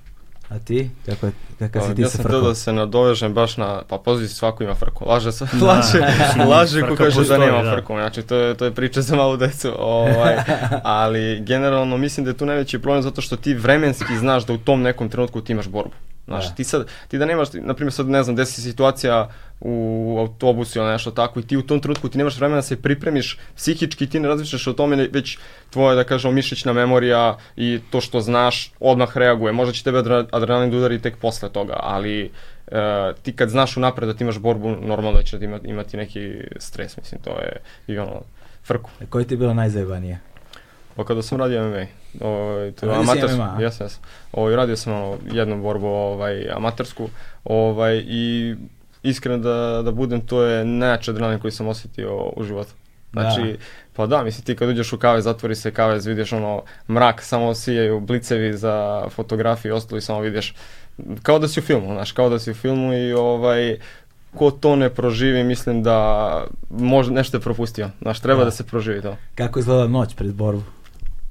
[0.52, 0.90] A ti?
[1.06, 1.26] Kako,
[1.58, 2.34] kako pa, si ti ja sa frkom?
[2.34, 5.04] Ja sam da se nadovežem baš na, pa pozici svako ima frku.
[5.08, 5.98] Laže, se, da, laže,
[6.50, 7.72] laže ko kaže da nema da.
[7.72, 7.92] frku.
[7.92, 9.72] Znači, to je, to je priča za malu decu.
[9.78, 10.36] Ovaj,
[11.00, 14.58] ali generalno mislim da je tu najveći problem zato što ti vremenski znaš da u
[14.58, 15.94] tom nekom trenutku ti imaš borbu.
[16.32, 16.54] Znaš, da.
[16.54, 19.28] ti sad, ti da nemaš, na primjer sad ne znam, desi situacija
[19.60, 22.82] u autobusu ili nešto tako i ti u tom trenutku ti nemaš vremena da se
[22.82, 25.38] pripremiš psihički, ti ne razmišljaš o tome, već
[25.70, 29.52] tvoja, da kažemo, mišićna memorija i to što znaš odmah reaguje.
[29.52, 29.98] Možda će tebe
[30.32, 32.30] adrenalin da udari tek posle toga, ali
[32.66, 32.76] uh,
[33.22, 36.96] ti kad znaš unapred da ti imaš borbu, normalno da će da imati neki stres,
[36.96, 37.56] mislim, to je
[37.86, 38.22] i ono,
[38.64, 38.90] frku.
[39.00, 40.18] E, koji ti je bilo najzajebanije?
[40.96, 41.86] Pa kada sam radio MMA,
[42.20, 43.98] ovaj, to je amatersku, jes, jes.
[44.32, 47.08] Ovaj, radio sam ono, jednu borbu ovaj, amatersku
[47.44, 48.54] ovaj, i
[49.02, 52.72] iskren da, da budem, to je najjači adrenalin koji sam osjetio u životu.
[53.12, 53.58] Znači, da.
[53.96, 57.54] pa da, mislim ti kad uđeš u kave, zatvori se kave, vidiš ono mrak, samo
[57.54, 60.54] sijaju blicevi za fotografiju i ostalo i samo vidiš
[61.22, 63.78] kao da si u filmu, znaš, kao da si u filmu i ovaj,
[64.34, 67.90] ko to ne proživi, mislim da možda nešto je propustio.
[68.02, 68.44] Znaš, treba da.
[68.44, 69.16] da se proživi to.
[69.34, 70.62] Kako izgleda noć pred borbu?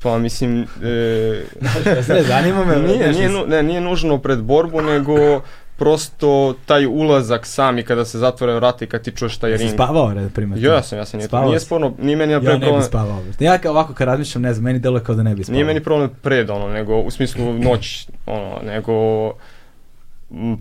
[0.03, 0.68] Pa mislim...
[0.84, 1.44] E,
[2.14, 2.76] ne, zanima me.
[2.76, 5.41] Nije, nije, ne, nije nužno pred borbu, nego
[5.82, 9.61] prosto taj ulazak sami kada se zatvore vrata i kad ti čuješ taj ring.
[9.61, 10.64] Jesi spavao, red primjer?
[10.64, 13.22] Ja sam, ja sam, nije, nije sporno, nije meni ja, ja ne bi spavao.
[13.40, 15.56] Ja kao ovako kad razmišljam, ne znam, meni deluje kao da ne bi spavao.
[15.56, 18.94] Nije meni problem pred ono, nego u smislu noć, ono, nego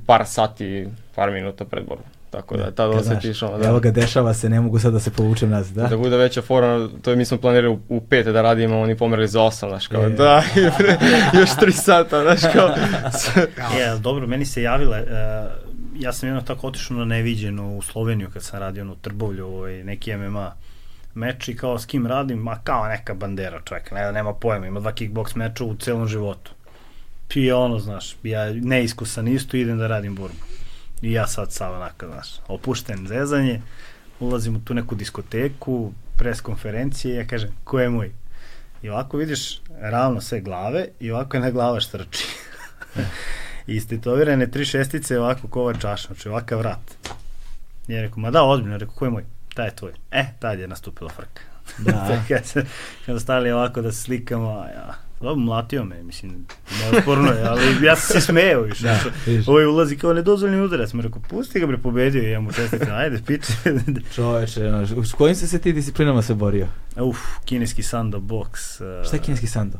[0.06, 2.06] par sati, par minuta pred borbom.
[2.30, 3.68] Tako da, tada osjetiš ono, da.
[3.68, 5.88] Evo ga, dešava se, ne mogu sad da se povučem nazad, da?
[5.88, 8.96] Da bude veća fora, to je mi smo planirali u, u pet da radimo, oni
[8.96, 10.10] pomerili za osam, znaš, kao, je.
[10.10, 10.42] da,
[11.40, 12.68] još tri sata, znaš, kao.
[13.78, 18.30] je, dobro, meni se javila, uh, ja sam jedno tako otišao na neviđenu u Sloveniju
[18.32, 20.52] kad sam radio ono Trbovlju, ovaj, neki MMA
[21.14, 24.80] meč i kao s kim radim, ma kao neka bandera čovjek, ne, nema pojma, ima
[24.80, 26.50] dva kickbox meča u celom životu.
[27.34, 30.59] I ono, znaš, ja neiskusan isto idem da radim borbu
[31.02, 33.60] I ja sad sam onako, znaš, opušten zezanje,
[34.20, 38.12] ulazim u tu neku diskoteku, pres konferencije, ja kažem, ko je moj?
[38.82, 42.26] I ovako vidiš ravno sve glave i ovako je na glava štrči.
[43.66, 47.10] I istetovirane tri šestice ovako kova čaša, znači ovakav vrat.
[47.88, 49.24] I ja rekao, ma da, ozbiljno, rekao, ko je moj?
[49.54, 49.92] Taj je tvoj.
[50.10, 51.42] E, tad je nastupila frka.
[51.78, 52.22] Da.
[52.28, 52.64] kada, se,
[53.06, 56.46] kada stali ovako da se slikamo, ja, Da, mlatio me, mislim,
[56.82, 58.82] neosporno je, ali ja sam se smeo više.
[58.82, 58.98] Da,
[59.46, 60.92] Ovo je ulazi kao nedozvoljni udarac.
[60.92, 63.52] Me rekao, pusti ga bre, pobedio i ja mu čestitam, ajde, piče.
[64.14, 66.66] Čoveče, no, s kojim se se ti disciplinama se borio?
[66.96, 68.82] Uf, kineski sando box.
[69.00, 69.78] Uh, Šta je kineski sando?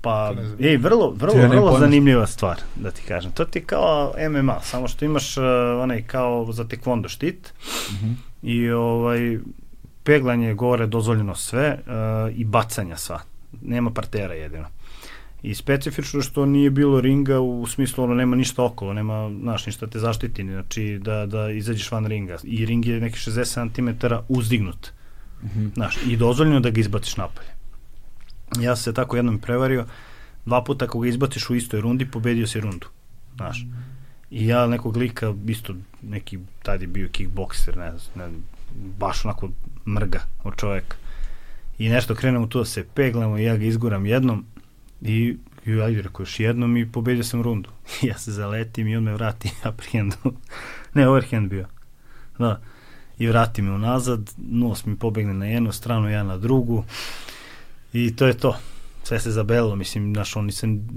[0.00, 3.32] Pa, ej, vrlo, vrlo, ja vrlo zanimljiva stvar, da ti kažem.
[3.32, 5.44] To ti je kao MMA, samo što imaš uh,
[5.82, 7.52] onaj kao za tekvondo štit
[7.88, 8.06] uh mhm.
[8.06, 8.14] -huh.
[8.42, 9.38] i ovaj,
[10.02, 13.29] peglanje gore dozvoljeno sve uh, i bacanja sva
[13.62, 14.66] nema partera jedino.
[15.42, 19.86] I specifično što nije bilo ringa u smislu ono nema ništa okolo, nema znaš, ništa
[19.86, 22.36] te zaštiti, znači da, da izađeš van ringa.
[22.44, 24.92] I ring je neki 60 cm uzdignut.
[25.42, 25.74] Mm -hmm.
[25.74, 27.48] Znaš, i dozvoljeno da ga izbaciš napolje.
[28.60, 29.86] Ja sam se tako jednom prevario,
[30.46, 32.86] dva puta ako ga izbaciš u istoj rundi, pobedio si rundu.
[33.36, 33.66] Znaš.
[34.30, 38.38] I ja nekog lika, isto neki, tad je bio kickbokser, ne znam, ne,
[38.98, 39.50] baš onako
[39.86, 40.96] mrga od čoveka
[41.80, 44.44] i nešto krenemo tu da se peglamo i ja ga izguram jednom
[45.02, 45.36] i
[45.66, 47.70] i ajde rekao još jednom i pobedio sam rundu.
[48.08, 50.16] ja se zaletim i on me vrati uprihendu.
[50.94, 51.66] ne, overhand bio.
[52.38, 52.60] Da.
[53.18, 56.84] I vrati me unazad, nos mi pobegne na jednu stranu, ja na drugu.
[57.92, 58.56] I to je to.
[59.02, 60.88] Sve se zabelilo, mislim, znaš, on nisam,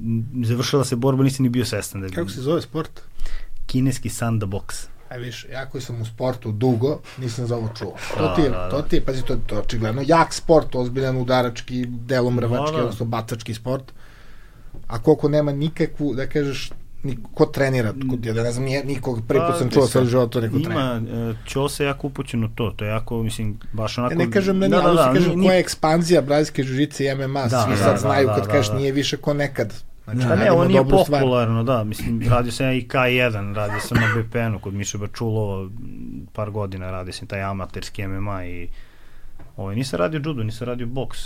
[0.44, 2.02] završila se borba, nisam ni bio svestan.
[2.02, 3.02] Da Kako se zove sport?
[3.66, 4.88] Kineski sanda boks.
[5.14, 7.94] Aj viš, ja koji sam u sportu dugo, nisam za ovo čuo.
[8.18, 10.76] To ti je, da, da, to ti je, pazi, to, to je očigledno jak sport,
[10.76, 12.84] ozbiljan udarački, delomrvački, da, da.
[12.84, 13.84] odnosno bacački sport.
[14.88, 16.72] A koliko nema nikakvu, da kažeš,
[17.34, 20.06] ko trenira, ko, ja da ne znam, nije, nikog, prvi put pa, sam čuo sve
[20.06, 21.20] život to neko ima, trenira.
[21.20, 24.14] Ima, Ćose jako upućen u to, to je jako, mislim, baš onako...
[24.14, 27.48] Ja ne kažem da da, da, da, kažem koja je ekspanzija brazilske žižice i MMA,
[27.48, 29.74] da, svi da, sad da, znaju da, kad da, kažeš nije više ko nekad.
[30.06, 31.78] Znači, da, ne, ovo nije popularno, stvar.
[31.78, 35.70] da, mislim, radio sam ja i K1, radio sam na BPN-u kod Miše Bačulova,
[36.34, 38.68] par godina radio sam taj amaterski MMA i
[39.58, 41.20] ovaj, nisam radio judo, nisam radio boks.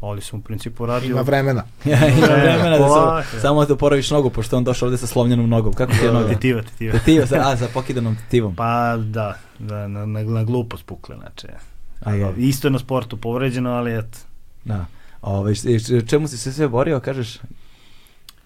[0.00, 1.10] Ali sam u principu radio...
[1.10, 1.64] Ima vremena.
[2.18, 5.72] ima vremena da se, samo da poraviš nogu, pošto on došao ovde sa slomljenom nogom.
[5.72, 6.28] Kako ti je noga?
[6.28, 6.92] Tetiva, tetiva.
[6.98, 8.54] Tetiva, a, sa pokidanom tetivom.
[8.54, 11.46] Pa da, da na, na, na glupost pukle, znači.
[12.04, 12.34] A, je.
[12.36, 14.18] Isto je na sportu povređeno, ali eto.
[14.64, 14.86] Da.
[15.22, 15.54] Ove, ovaj,
[16.06, 17.38] čemu si se sve borio, kažeš?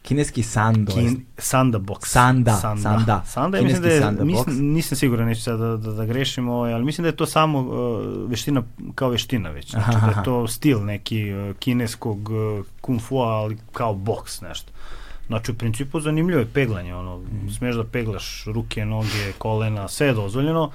[0.03, 0.93] Kineski sando.
[0.93, 1.99] Kin, sanda box.
[2.07, 2.83] Sanda, sanda.
[2.83, 6.05] Sanda, sanda ja mislim da je, sanda nisam, nisam siguran, neću sad da, da, da
[6.05, 8.63] grešim, ovaj, ali mislim da je to samo uh, veština
[8.95, 9.71] kao veština već.
[9.71, 14.41] Znači aha, da je to stil neki uh, kineskog uh, kung fu ali kao boks
[14.41, 14.73] nešto.
[15.27, 17.51] Znači, u principu zanimljivo je peglanje, ono, mm.
[17.59, 20.71] smeš da peglaš ruke, noge, kolena, sve je dozvoljeno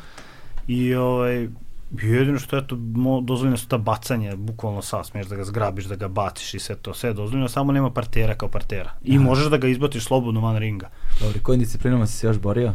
[0.68, 1.48] i ovaj,
[1.92, 2.76] Jedino što je to
[3.22, 6.76] dozvoljeno su ta bacanja, bukvalno sa, smiješ da ga zgrabiš, da ga baciš i sve
[6.76, 8.92] to, sve je dozvoljeno, samo nema partera kao partera.
[9.04, 9.24] I Aha.
[9.24, 10.90] možeš da ga izbaciš slobodno van ringa.
[11.20, 12.74] Dobro, kojim disciplinama si se još borio?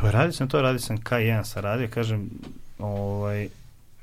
[0.00, 2.30] Pa radio sam to, radio sam K1 sa radio, kažem,
[2.78, 3.48] ovaj,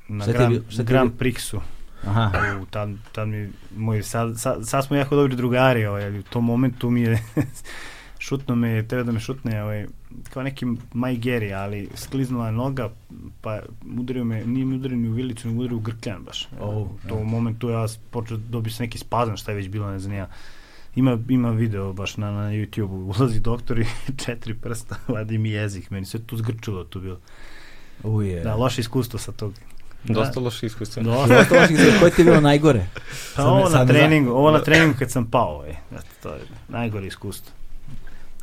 [0.08, 1.60] na Grand, Grand Prixu.
[2.06, 2.30] Aha.
[2.62, 6.44] U, tad, tad mi, moj, sad, sad, sad smo jako dobri drugari, ovaj, u tom
[6.44, 7.22] momentu mi je
[8.24, 9.86] šutno me, tebe da me šutne, ovaj,
[10.30, 12.90] kao neki Maj Geri, ali skliznula noga,
[13.40, 13.60] pa
[13.98, 16.48] udario me, nije mi udario ni u vilicu, nego udario u grkljan baš.
[16.60, 17.24] Oh, u tom ja.
[17.24, 20.28] momentu ja počeo dobio se neki spazam, šta je već bilo, ne znam ja.
[20.96, 23.86] Ima, ima video baš na, na YouTube-u, ulazi doktor i
[24.24, 27.18] četiri prsta, vadi mi jezik, meni se tu zgrčilo tu bilo.
[28.02, 28.40] Uje.
[28.40, 29.54] Da, loše iskustvo sa tog.
[30.04, 31.02] Dosta loše iskustva.
[31.02, 31.38] Dosta.
[31.38, 31.98] Dosta loših izgleda.
[31.98, 32.86] Koje ti je bilo najgore?
[33.36, 35.76] Pa ovo na treningu, ovo na treningu kad sam pao, ej.
[35.92, 37.63] Eto, to je najgore iskustvo.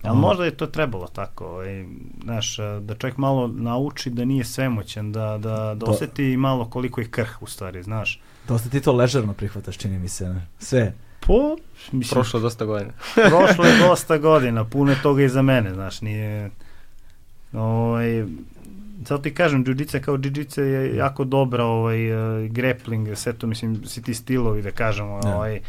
[0.03, 0.21] Ali Aha.
[0.21, 1.85] možda je to trebalo tako, ovaj,
[2.23, 7.01] znaš, da čovjek malo nauči da nije svemoćan, da, da, da Do- oseti malo koliko
[7.01, 8.21] je krh u stvari, znaš.
[8.47, 10.29] Dosta ti to ležerno prihvataš, čini mi se.
[10.29, 10.47] ne?
[10.59, 10.93] Sve.
[11.19, 11.55] Po,
[11.91, 12.91] mislim, Prošlo je dosta godina.
[13.29, 16.49] prošlo je dosta godina, puno je toga i za mene, znaš, nije...
[17.53, 18.25] Ovaj,
[19.05, 23.85] zato ti kažem, jiu kao jiu je jako dobra, ovaj, uh, grappling, sve to, mislim,
[23.85, 25.61] svi ti stilovi, da kažemo, ovaj,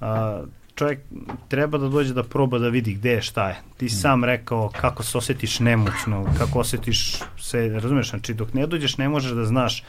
[0.00, 0.42] a,
[0.78, 1.00] čovjek
[1.48, 3.56] treba da dođe da proba da vidi gde je, šta je.
[3.76, 8.66] Ti si sam rekao kako se osjetiš nemoćno, kako osjetiš se, razumeš, znači dok ne
[8.66, 9.84] dođeš ne možeš da znaš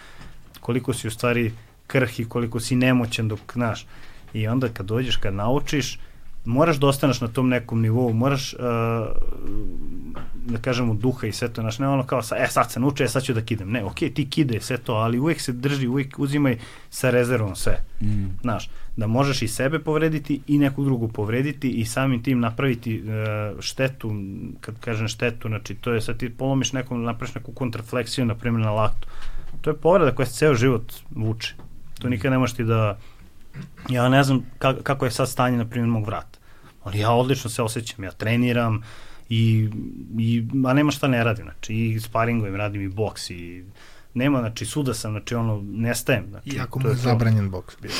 [0.59, 1.53] koliko si u stvari
[1.87, 3.85] krh i koliko si nemoćan dok, znaš,
[4.33, 5.99] i onda kad dođeš, kad naučiš,
[6.49, 8.59] moraš da ostaneš na tom nekom nivou, moraš, uh,
[10.45, 13.03] da kažemo, duha i sve to, znaš, ne ono kao, sa, e, sad se nauče,
[13.03, 13.69] e, sad ću da kidam.
[13.69, 16.57] Ne, okej, ti kide sve to, ali uvijek se drži, uvijek uzimaj
[16.89, 17.77] sa rezervom sve.
[18.01, 18.25] Mm.
[18.41, 23.59] Znaš, da možeš i sebe povrediti i nekog drugog povrediti i samim tim napraviti uh,
[23.59, 24.11] štetu,
[24.61, 28.65] kad kažem štetu, znači to je sad ti polomiš nekom, napraviš neku kontrafleksiju, na primjer
[28.65, 29.07] na laktu.
[29.61, 31.55] To je povreda koja se ceo život vuče.
[32.01, 32.97] To nikad ne možeš ti da...
[33.89, 36.38] Ja ne znam ka, kako je sad stanje, na primjer, mog vrata.
[36.89, 38.81] Ali ja odlično se osjećam, ja treniram
[39.29, 39.69] i,
[40.19, 43.63] i a nema šta ne radim, znači i sparingujem, radim i boks i
[44.13, 46.25] nema, znači suda sam, znači ono, nestajem.
[46.29, 47.01] Znači, Iako to mu je to.
[47.01, 47.91] zabranjen boks bio.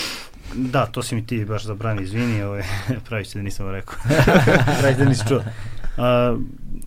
[0.56, 2.64] Da, to si mi ti baš zabrani, izvini, ovaj,
[3.08, 3.96] pravi se da nisam rekao.
[4.80, 5.38] pravi se da nisi čuo.
[5.38, 6.42] Uh,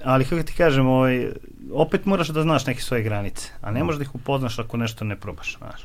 [0.05, 1.29] ali kako ti kažem, ovaj,
[1.73, 5.05] opet moraš da znaš neke svoje granice, a ne možeš da ih upoznaš ako nešto
[5.05, 5.81] ne probaš, znaš.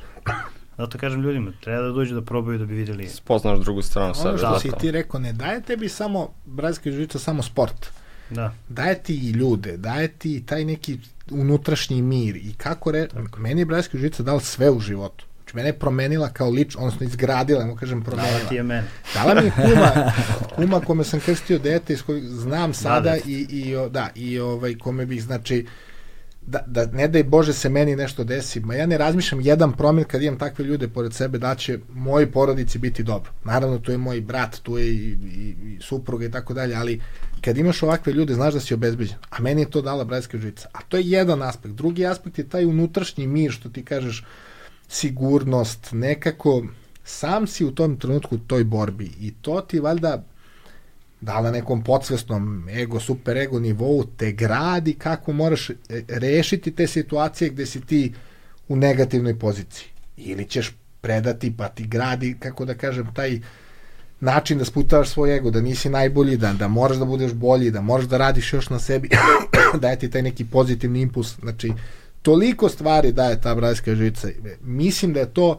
[0.78, 3.08] Zato kažem ljudima, treba da dođu da probaju da bi vidjeli.
[3.08, 4.28] Spoznaš drugu stranu sebe.
[4.28, 7.86] Ono što da, si ti rekao, ne daje tebi samo brazilski jiu samo sport.
[8.30, 10.98] Da, daje ti i ljude, daje ti taj neki
[11.30, 13.08] unutrašnji mir i kako re...
[13.36, 15.24] Meni je brazilski jiu dal sve u životu.
[15.48, 18.48] Znači, mene je promenila kao lič, odnosno izgradila, mu kažem, dala promenila.
[18.48, 18.84] ti je mene.
[19.14, 20.12] Dala mi je kuma,
[20.56, 23.30] kuma kome sam krstio dete, iz kojeg znam sada dete.
[23.30, 25.66] i, i, o, da, i ovaj, kome bih, znači,
[26.48, 30.04] da, da ne daj Bože se meni nešto desi, ma ja ne razmišljam jedan promil
[30.04, 33.30] kad imam takve ljude pored sebe da će mojoj porodici biti dobro.
[33.44, 37.00] Naravno, tu je moj brat, tu je i, i, i supruga i tako dalje, ali
[37.40, 39.16] kad imaš ovakve ljude, znaš da si obezbeđen.
[39.30, 40.68] A meni je to dala bratska žica.
[40.72, 41.74] A to je jedan aspekt.
[41.74, 44.24] Drugi aspekt je taj unutrašnji mir, što ti kažeš,
[44.88, 46.64] sigurnost, nekako
[47.04, 50.24] sam si u tom trenutku u toj borbi i to ti valjda
[51.20, 55.74] da na nekom podsvesnom ego, super ego nivou te gradi kako moraš e,
[56.08, 58.12] rešiti te situacije gde si ti
[58.68, 59.88] u negativnoj poziciji.
[60.16, 63.40] Ili ćeš predati pa ti gradi, kako da kažem, taj
[64.20, 67.80] način da sputavaš svoj ego, da nisi najbolji, da, da moraš da budeš bolji, da
[67.80, 69.08] moraš da radiš još na sebi,
[69.82, 71.38] daje ti taj neki pozitivni impuls.
[71.40, 71.72] Znači,
[72.22, 74.28] toliko stvari daje ta brazilska žica.
[74.62, 75.58] Mislim da je to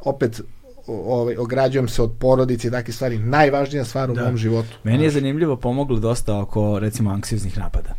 [0.00, 0.40] opet
[0.86, 4.24] ovaj, ograđujem se od porodice i takve stvari, najvažnija stvar u Da.
[4.24, 4.68] mom životu.
[4.84, 7.94] Meni je zanimljivo pomoglo dosta oko, recimo, anksioznih napada.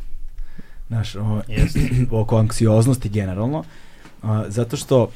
[0.87, 1.79] Znaš, o, Jeste.
[2.11, 3.63] oko anksioznosti generalno.
[4.23, 5.09] A, zato što,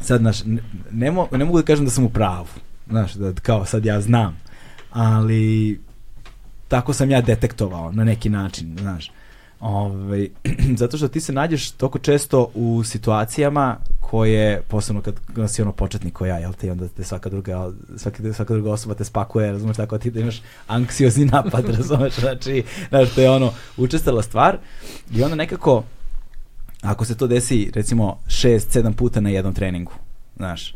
[0.00, 2.46] sad, znaš, ne, ne, mo, ne mogu da kažem da sam u pravu.
[2.88, 4.40] Znaš, da kao sad ja znam.
[4.90, 5.80] Ali,
[6.68, 9.10] tako sam ja detektovao na neki način, znaš.
[9.60, 10.28] Ovaj,
[10.80, 15.14] zato što ti se nađeš toliko često u situacijama koje, posebno kad,
[15.50, 18.94] si ono početnik ko ja, jel te, onda te svaka druga, svaka, svaka druga osoba
[18.94, 23.52] te spakuje, razumeš, tako ti da imaš anksiozni napad, razumeš, znači, znaš, to je ono,
[23.76, 24.58] učestala stvar.
[25.14, 25.84] I onda nekako,
[26.82, 29.92] ako se to desi, recimo, šest, sedam puta na jednom treningu,
[30.36, 30.74] znaš,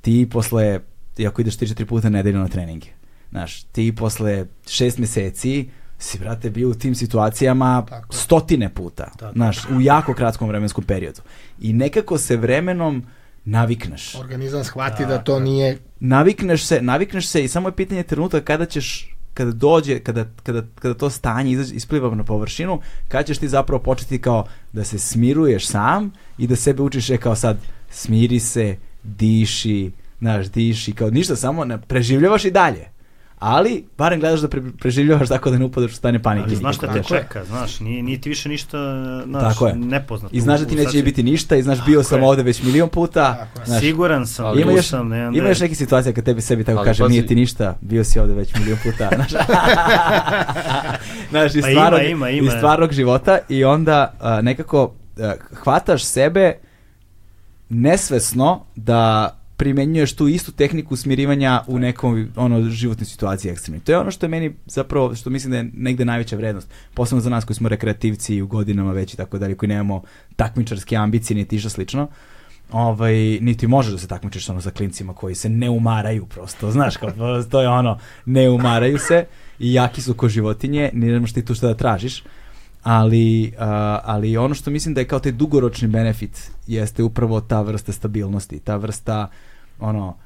[0.00, 0.80] ti posle,
[1.26, 2.86] ako ideš 3-4 puta nedeljno na treninge,
[3.30, 5.68] znaš, ti posle šest meseci
[6.02, 8.18] si, brate, bio u tim situacijama Tako je.
[8.18, 9.32] stotine puta, Tako.
[9.32, 11.20] znaš, u jako kratkom vremenskom periodu.
[11.60, 13.02] I nekako se vremenom
[13.44, 14.14] navikneš.
[14.14, 15.40] Organizam shvati da Tako to je.
[15.40, 20.26] nije Navikneš se, navikneš se i samo je pitanje trenutka kada ćeš kada dođe, kada,
[20.42, 24.84] kada, kada to stanje izađe, ispliva na površinu, kada ćeš ti zapravo početi kao da
[24.84, 27.56] se smiruješ sam i da sebe učiš e kao sad
[27.90, 32.91] smiri se, diši, znaš, diši, kao ništa, samo ne, preživljavaš i dalje.
[33.44, 36.46] Ali, barem gledaš da pre, preživljavaš tako da ne upadaš u stanje panike.
[36.46, 37.20] Ali znaš šta te Tako je.
[37.20, 38.78] čeka, znaš, nije, nije ti više ništa
[39.24, 39.74] znaš, Tako je.
[39.74, 40.34] nepoznato.
[40.34, 42.26] I znaš da ti neće sad si- biti ništa i znaš bio Tako sam je.
[42.26, 43.46] ovde već milion puta.
[43.64, 46.40] Znaš, Siguran sam, Ali ima tu još, sam, ne, ima još neke situacije kad tebi
[46.40, 49.08] sebi tako Ali kažem, pazi- nije ti ništa, bio si ovde već milion puta.
[49.16, 49.30] Znaš,
[51.30, 52.46] znaš iz, Pa ima, stvarnog, ima, ima.
[52.46, 56.54] iz stvarnog života i onda a, nekako a, hvataš sebe
[57.68, 59.30] nesvesno da
[59.62, 63.84] primenjuješ tu istu tehniku smirivanja u nekom ono životnoj situaciji ekstremnoj.
[63.84, 66.68] To je ono što je meni zapravo što mislim da je negde najveća vrednost.
[66.94, 70.02] Posebno za nas koji smo rekreativci u godinama već i tako dalje, koji nemamo
[70.36, 72.08] takmičarske ambicije niti išta slično.
[72.72, 76.96] Ovaj, niti možeš da se takmičiš ono sa klincima koji se ne umaraju prosto, znaš,
[76.96, 77.10] kao,
[77.50, 79.26] to je ono, ne umaraju se
[79.58, 82.22] i jaki su ko životinje, ne nemaš ti tu šta da tražiš
[82.82, 83.62] ali, uh,
[84.02, 88.58] ali ono što mislim da je kao taj dugoročni benefit jeste upravo ta vrsta stabilnosti,
[88.58, 89.28] ta vrsta
[89.80, 90.16] ono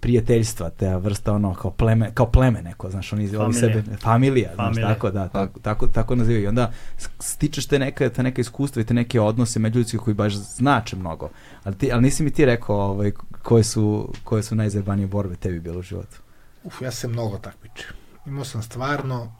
[0.00, 4.66] prijateljstva, ta vrsta ono kao pleme, kao pleme neko, znaš, oni familija, sebe, familija, znaš,
[4.66, 4.88] familija.
[4.88, 6.44] tako da, tako, tako, tako nazivaju.
[6.44, 6.72] I onda
[7.20, 11.30] stičeš te neka, te neka iskustva i te neke odnose međuljudske koji baš znače mnogo.
[11.64, 13.12] Ali, ti, ali nisi mi ti rekao ovaj,
[13.42, 16.20] koje su, koje su najzajebanije borbe tebi bilo u životu?
[16.64, 17.88] Uf, ja sam mnogo takmičio.
[18.26, 19.32] Imao sam stvarno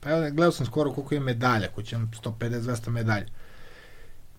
[0.00, 3.26] Pa evo, gledao sam skoro koliko je medalja, ko će 150-200 medalja.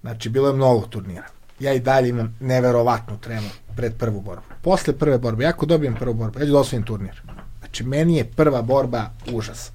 [0.01, 1.27] Znači, bilo je mnogo turnira.
[1.59, 4.43] Ja i dalje imam neverovatnu tremu pred prvu borbu.
[4.61, 7.22] Posle prve borbe, ako dobijem prvu borbu, ja ću da osvojim turnir.
[7.60, 9.72] Znači, meni je prva borba užas.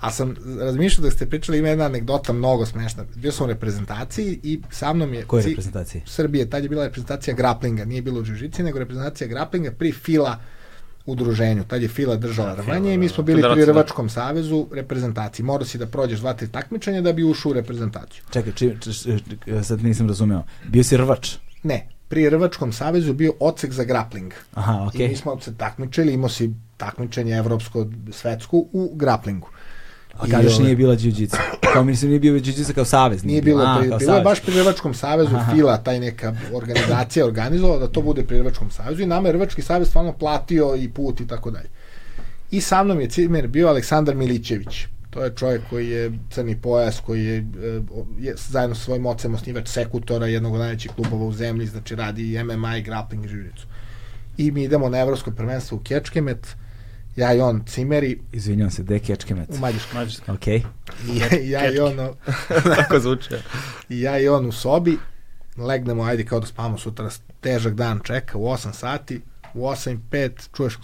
[0.00, 3.04] A sam razmišljao da ste pričali, ima jedna anegdota mnogo smešna.
[3.14, 5.24] Bio sam u reprezentaciji i sa mnom je...
[5.24, 6.02] Koje reprezentacije?
[6.06, 10.38] Srbije, tad je bila reprezentacija grapplinga, nije bilo u džižici, nego reprezentacija grapplinga pri Fila
[11.06, 11.64] udruženju.
[11.64, 15.46] Tad je Fila držala da, rvanje i mi smo bili pri Rvačkom savezu reprezentaciji.
[15.46, 18.22] Morao si da prođeš dva, tri takmičenja da bi ušao u reprezentaciju.
[18.30, 19.18] Čekaj, či, či, či,
[19.62, 20.42] sad nisam razumeo.
[20.68, 21.36] Bio si rvač?
[21.62, 24.32] Ne, pri Rvačkom savezu bio odsek za grappling.
[24.54, 24.72] Aha.
[24.72, 25.06] Okay.
[25.06, 29.48] I mi smo se takmičili, imao si takmičenje evropsko, svetsko u grapplingu.
[30.18, 31.36] A kažeš nije bila jiu-jitsu.
[31.72, 33.24] Kao mislim nije bio jiu-jitsu kao savez.
[33.24, 35.54] Nije bilo, A, pri, bilo je baš pri Rvačkom savezu Aha.
[35.54, 39.62] Fila, taj neka organizacija organizovala da to bude pri Rvačkom savezu i nama je Rvački
[39.62, 41.68] savez stvarno platio i put i tako dalje.
[42.50, 44.86] I sa mnom je cimer bio Aleksandar Milićević.
[45.12, 47.80] To je čovjek koji je crni pojas, koji je, e,
[48.18, 52.32] je zajedno sa svojim ocem osnivač Sekutora, jednog od najvećih klubova u zemlji, znači radi
[52.32, 53.66] i MMA i grappling i živicu.
[54.36, 56.56] I mi idemo na evropsko prvenstvo u Kečkemet,
[57.16, 58.20] ja i on cimeri.
[58.32, 59.48] Izvinjam se, gde je Kečkemet?
[59.50, 59.98] U Mađarskoj.
[59.98, 60.34] Mađarskoj.
[60.34, 60.46] Ok.
[60.46, 60.62] I
[61.18, 61.96] ja, ja i on...
[62.76, 63.28] Tako zvuči.
[63.88, 64.98] I ja i on u sobi,
[65.56, 67.10] legnemo, ajde kao da spavamo sutra,
[67.40, 69.20] težak dan čeka, u 8 sati,
[69.54, 70.78] u 8 i 5 čuješ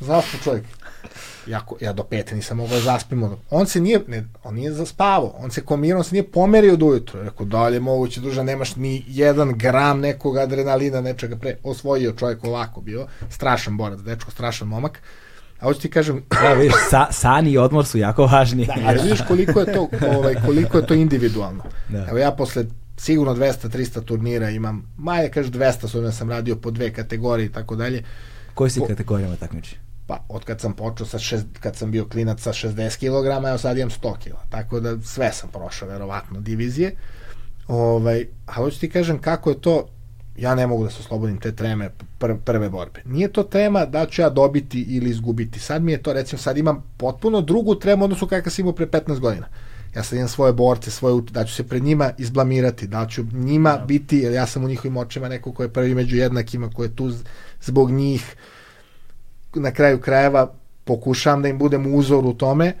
[0.00, 0.64] Zašto čovjek?
[1.46, 3.38] Jako, ja do pete nisam mogao da zaspimo.
[3.50, 6.86] On se nije, ne, on nije zaspavao, on se komirao, on se nije pomerio do
[6.86, 7.22] ujutru.
[7.22, 11.56] Rekao, dalje moguće, druža, nemaš ni jedan gram nekog adrenalina, nečega pre.
[11.62, 15.02] Osvojio čovjek ovako bio, strašan borac, dečko, strašan momak.
[15.60, 16.22] A hoću ti kažem...
[16.42, 18.66] Da, vidiš, sa, san i odmor su jako važni.
[18.66, 21.64] Da, ali vidiš koliko je to, ovaj, koliko je to individualno.
[21.88, 22.06] Da.
[22.08, 22.64] Evo ja posle
[22.96, 27.76] sigurno 200-300 turnira imam, maje kaže 200, s sam radio po dve kategorije i tako
[27.76, 28.04] dalje.
[28.54, 29.76] Koje si kategorijama takmiči?
[30.06, 33.58] Pa, od kad sam počeo sa šest, kad sam bio klinac sa 60 kg, evo
[33.58, 34.32] sad imam 100 kg.
[34.50, 36.96] Tako da sve sam prošao, verovatno, divizije.
[37.68, 39.88] Ovaj, a hoću ti kažem kako je to,
[40.36, 43.02] ja ne mogu da se oslobodim te treme pr prve borbe.
[43.04, 45.60] Nije to tema da ću ja dobiti ili izgubiti.
[45.60, 48.86] Sad mi je to, recimo, sad imam potpuno drugu tremu odnosu kakav sam imao pre
[48.86, 49.46] 15 godina.
[49.96, 53.76] Ja sad imam svoje borce, svoje, da ću se pred njima izblamirati, da ću njima.
[53.76, 53.84] Da.
[53.84, 56.96] biti, jer ja sam u njihovim očima neko ko je prvi među jednakima, ko je
[56.96, 57.12] tu
[57.62, 58.36] zbog njih,
[59.60, 60.52] na kraju krajeva
[60.84, 62.72] pokušavam da im budem uzor u tome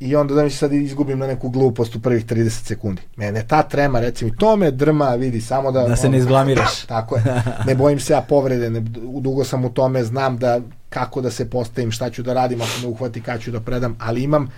[0.00, 3.02] i onda da mi se sad izgubim na neku glupost u prvih 30 sekundi.
[3.16, 5.88] Mene ta trema, recimo, to me drma, vidi, samo da...
[5.88, 6.84] Da se ne izblamiraš.
[6.94, 7.22] Tako je.
[7.66, 8.80] Ne bojim se ja povrede, ne,
[9.20, 12.70] dugo sam u tome, znam da kako da se postavim, šta ću da radim ako
[12.82, 14.48] me uhvati, kada ću da predam, ali imam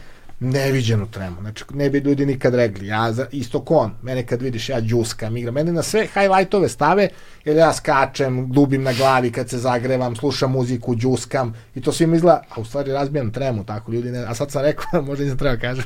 [0.41, 1.37] neviđenu tremu.
[1.41, 2.87] Znači, ne bi ljudi nikad regli.
[2.87, 3.91] Ja za, isto kon.
[4.03, 5.55] Mene kad vidiš, ja džuskam, igram.
[5.55, 7.09] Mene na sve highlightove stave,
[7.45, 12.17] jer ja skačem, dubim na glavi kad se zagrevam, slušam muziku, džuskam i to svima
[12.17, 15.39] izgleda, a u stvari razbijam tremu, tako ljudi ne, a sad sam rekao, možda nisam
[15.39, 15.85] treba kažem.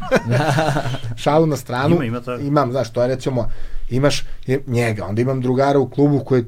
[1.22, 1.94] Šalu na stranu.
[1.94, 2.38] Ima, ima to.
[2.38, 3.50] Imam, znaš, to je recimo,
[3.90, 4.24] imaš
[4.66, 6.44] njega, onda imam drugara u klubu koji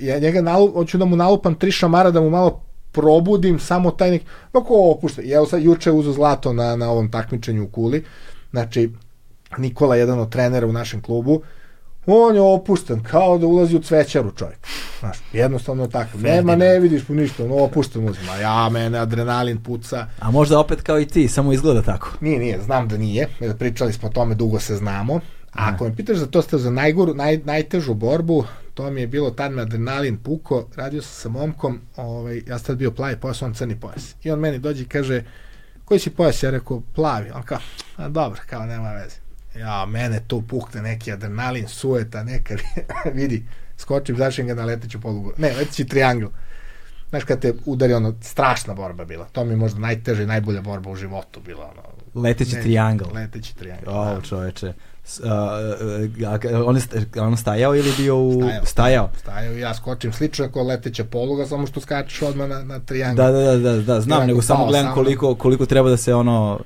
[0.00, 2.67] ja njega nalup, hoću da mu nalupam tri šamara da mu malo
[2.98, 4.22] probudim samo taj nek...
[4.52, 5.22] Ako opušta.
[5.34, 8.04] Evo sad juče uzo zlato na, na ovom takmičenju u Kuli.
[8.50, 8.90] Znači,
[9.58, 11.42] Nikola, jedan od trenera u našem klubu,
[12.06, 14.58] on je opušten, kao da ulazi u cvećaru čovjek.
[15.00, 16.18] Znaš, jednostavno je tako.
[16.18, 18.34] Nema, ne vidiš po ništa, on opušten uzima.
[18.34, 20.06] Ja, mene adrenalin puca.
[20.20, 22.10] A možda opet kao i ti, samo izgleda tako.
[22.20, 23.28] Nije, nije, znam da nije.
[23.58, 25.20] Pričali smo o tome, dugo se znamo.
[25.58, 28.44] A ako me pitaš za to ste za najgoru, naj, najtežu borbu,
[28.74, 32.66] to mi je bilo tad me adrenalin puko, radio sam sa momkom, ovaj, ja sam
[32.66, 34.14] tad bio plavi pojas, on crni pojas.
[34.22, 35.24] I on meni dođe i kaže,
[35.84, 36.42] koji si pojas?
[36.42, 37.30] Ja rekao, plavi.
[37.30, 37.58] On kao,
[37.96, 39.16] a dobro, kao nema veze.
[39.56, 42.54] Ja, mene tu pukne neki adrenalin, sueta, neka,
[43.18, 43.44] vidi,
[43.76, 45.32] skočim, zašim ga na leteću polugu.
[45.38, 46.26] Ne, leteći triangl.
[47.10, 49.24] Znaš, kad te udari, ono, strašna borba bila.
[49.32, 51.70] To mi je možda najteža i najbolja borba u životu bila.
[51.72, 51.82] Ono,
[52.22, 53.04] leteći triangl.
[53.14, 53.90] Leteći triangl.
[53.90, 54.20] O, da.
[54.20, 54.72] čoveče
[56.66, 56.82] On, je,
[57.20, 58.32] on stajao ili bio u...
[58.42, 58.64] Stajao.
[58.64, 59.10] Stajao.
[59.20, 63.16] Stajao ja skočim slično kao leteća poluga, samo što skačeš odmah na, na triangl.
[63.16, 66.14] Da, da, da, da, da, znam, nego go samo gledam koliko, koliko treba da se
[66.14, 66.60] ono...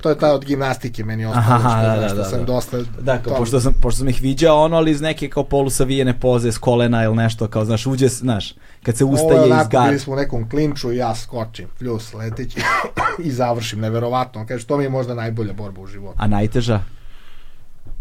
[0.00, 2.44] To je ta od gimnastike meni ostalo, Aha, što, da, da, što da, sam da.
[2.44, 2.78] dosta...
[3.00, 6.20] Da, kao, tom- pošto, sam, pošto sam ih viđao ono, ali iz neke kao polusavijene
[6.20, 9.68] poze s kolena ili nešto, kao, znaš, uđe, znaš, kad se Ovo ustaje iz onako,
[9.68, 9.88] gar.
[9.88, 12.60] bili smo u nekom klinču i ja skočim, pljus, leteći
[13.24, 14.46] i završim, neverovatno.
[14.46, 16.16] Kaže, to mi je možda najbolja borba u životu.
[16.18, 16.80] A najteža?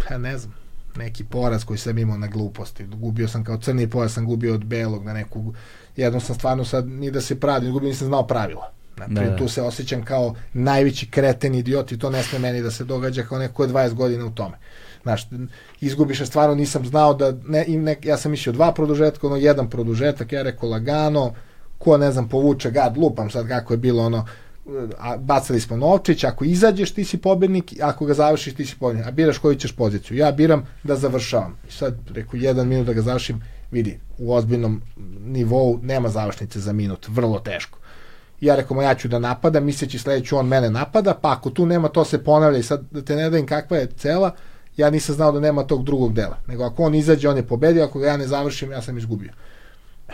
[0.08, 0.54] Pa ne znam,
[0.96, 2.84] neki poraz koji sam imao na gluposti.
[2.84, 5.54] Gubio sam kao crni poraz, sam gubio od belog na neku...
[5.96, 8.72] Jednom sam stvarno sad, ni da se pravim, gubio nisam znao pravila.
[8.96, 9.36] Znači, Da, da.
[9.36, 13.24] tu se osjećam kao najveći kreten idiot i to ne sme meni da se događa
[13.24, 14.58] kao neko ko je 20 godina u tome.
[15.04, 15.28] Znaš,
[15.82, 19.70] izgubiš, a stvarno nisam znao da, ne, ne, ja sam mislio dva produžetka, ono jedan
[19.70, 21.34] produžetak, ja rekao lagano,
[21.78, 24.26] ko ne znam povuče gad, lupam sad kako je bilo ono,
[24.98, 29.08] a bacali smo novčić, ako izađeš ti si pobednik, ako ga završiš ti si pobednik,
[29.08, 30.18] a biraš koju ćeš poziciju.
[30.18, 31.58] Ja biram da završavam.
[31.70, 34.82] I sad, reku, jedan minut da ga završim, vidi, u ozbiljnom
[35.20, 37.80] nivou nema završnice za minut, vrlo teško.
[38.42, 41.66] Ja rekao, ma ja ću da napadam, misleći sledeću on mene napada, pa ako tu
[41.66, 44.36] nema, to se ponavlja i sad da te ne dajem kakva je cela,
[44.78, 46.38] ja nisam znao da nema tog drugog dela.
[46.48, 49.32] Nego ako on izađe, on je pobedio, ako ga ja ne završim, ja sam izgubio.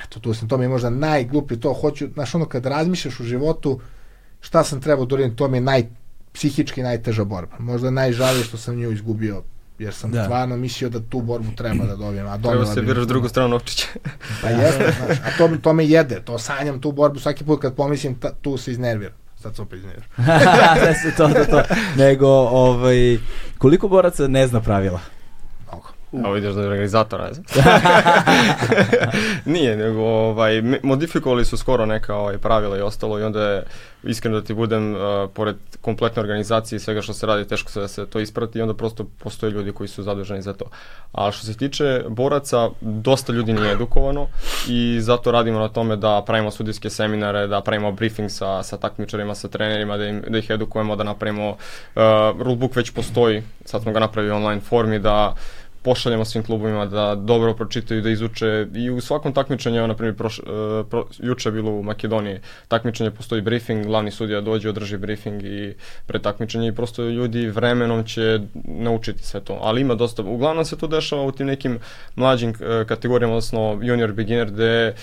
[0.05, 3.23] Eto, tu sam, to mi je možda najgluplje, to hoću, znaš, ono kad razmišljaš u
[3.23, 3.79] životu,
[4.41, 5.83] šta sam trebao da uradim, to mi je naj,
[6.33, 7.55] psihički najteža borba.
[7.59, 9.43] Možda najžalije što sam nju izgubio,
[9.79, 10.23] jer sam Da.
[10.23, 12.27] stvarno mislio da tu borbu treba da dobijem.
[12.27, 13.87] A Treba se biraš drugu stranu novčića.
[14.41, 17.75] Pa jeste, znaš, a to, to me jede, to sanjam tu borbu, svaki put kad
[17.75, 19.13] pomislim, ta, tu se iznerviram.
[19.41, 20.09] Sad se opet iznerviram.
[20.85, 21.61] da se to, to, to.
[21.95, 23.17] Nego, ovaj,
[23.57, 24.99] koliko boraca ne zna pravila?
[26.25, 27.45] Evo vidiš da je organizator, ne znam.
[29.53, 33.63] Nije, nego ovaj, modifikovali su skoro neka ovaj, pravila i ostalo i onda je,
[34.03, 34.99] iskreno da ti budem, uh,
[35.33, 38.61] pored kompletne organizacije i svega što se radi, teško se da se to isprati i
[38.61, 40.65] onda prosto postoje ljudi koji su zaduženi za to.
[41.11, 44.27] A što se tiče boraca, dosta ljudi nije edukovano
[44.69, 49.35] i zato radimo na tome da pravimo sudijske seminare, da pravimo briefing sa, sa takmičarima,
[49.35, 52.01] sa trenerima, da, im, da ih edukujemo, da napravimo, uh,
[52.39, 55.35] rulebook već postoji, sad smo ga napravili online formi, da
[55.87, 60.39] pošaljemo svim klubovima da dobro pročitaju, da izuče i u svakom takmičenju, na primjer proš,
[60.39, 60.43] e,
[60.89, 66.21] pro, juče bilo u Makedoniji takmičenje, postoji briefing, glavni sudija dođe, održi briefing i pred
[66.21, 69.59] takmičenje i prosto ljudi vremenom će naučiti sve to.
[69.61, 71.79] Ali ima dosta, uglavnom se to dešava u tim nekim
[72.15, 74.95] mlađim e, kategorijama, odnosno junior beginner, gde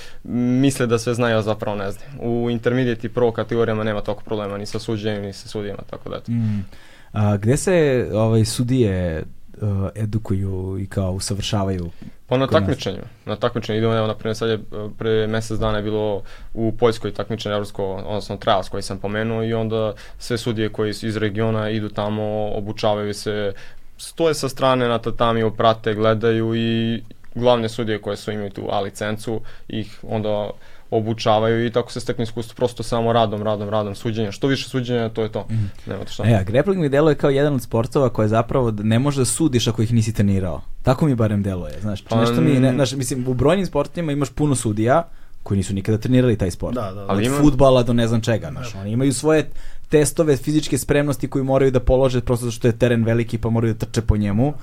[0.60, 2.10] misle da sve znaju, a zapravo ne znaju.
[2.20, 6.10] U intermediate i pro kategorijama nema toliko problema ni sa suđenjem, ni sa sudijama, tako
[6.10, 6.20] da.
[6.28, 6.66] Mm.
[7.12, 9.24] A, gde se ovaj, sudije
[9.56, 11.90] uh, edukuju i kao usavršavaju?
[12.26, 13.02] Pa na takmičenju.
[13.26, 14.60] Na takmičenju idemo, evo, na primjer, sad je, e,
[14.98, 16.22] pre mesec dana je bilo
[16.54, 21.06] u Poljskoj takmičenje evropsko, odnosno trials koji sam pomenuo i onda sve sudije koji su
[21.06, 23.52] iz regiona idu tamo, obučavaju se,
[23.96, 27.02] stoje sa strane na tatami, prate, gledaju i
[27.34, 30.50] glavne sudije koje su imaju tu A licencu ih onda
[30.96, 34.32] obučavaju i tako se stekne iskustvo prosto samo radom, radom, radom, suđenja.
[34.32, 35.46] Što više suđenja, to je to.
[35.50, 35.64] Mhm.
[35.86, 36.24] Nema to šta.
[36.26, 39.68] E, a grappling mi deluje kao jedan od sportova koje zapravo ne može da sudiš
[39.68, 40.62] ako ih nisi trenirao.
[40.82, 42.02] Tako mi barem deluje, znaš.
[42.02, 42.74] Pa, nešto mi, ne, mm.
[42.74, 45.08] znaš, mislim, u brojnim sportovima imaš puno sudija
[45.42, 46.74] koji nisu nikada trenirali taj sport.
[46.74, 47.02] Da, da, da.
[47.02, 48.74] Od Ali ima- futbala do ne znam čega, znaš.
[48.74, 49.50] Oni imaju svoje
[49.88, 53.74] testove fizičke spremnosti koji moraju da polože prosto zato što je teren veliki pa moraju
[53.74, 54.54] da trče po njemu.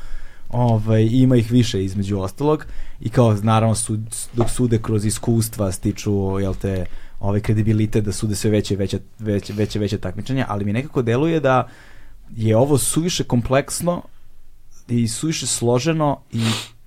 [0.52, 2.66] Ovaj, ima ih više između ostalog
[3.00, 4.00] i kao naravno sud,
[4.34, 6.86] dok sude kroz iskustva stiču jel te
[7.20, 11.40] ovaj kredibilitet da sude sve veće veće, veće, veće, veće takmičenja, ali mi nekako deluje
[11.40, 11.68] da
[12.36, 14.04] je ovo suviše kompleksno
[14.88, 16.44] i suviše složeno i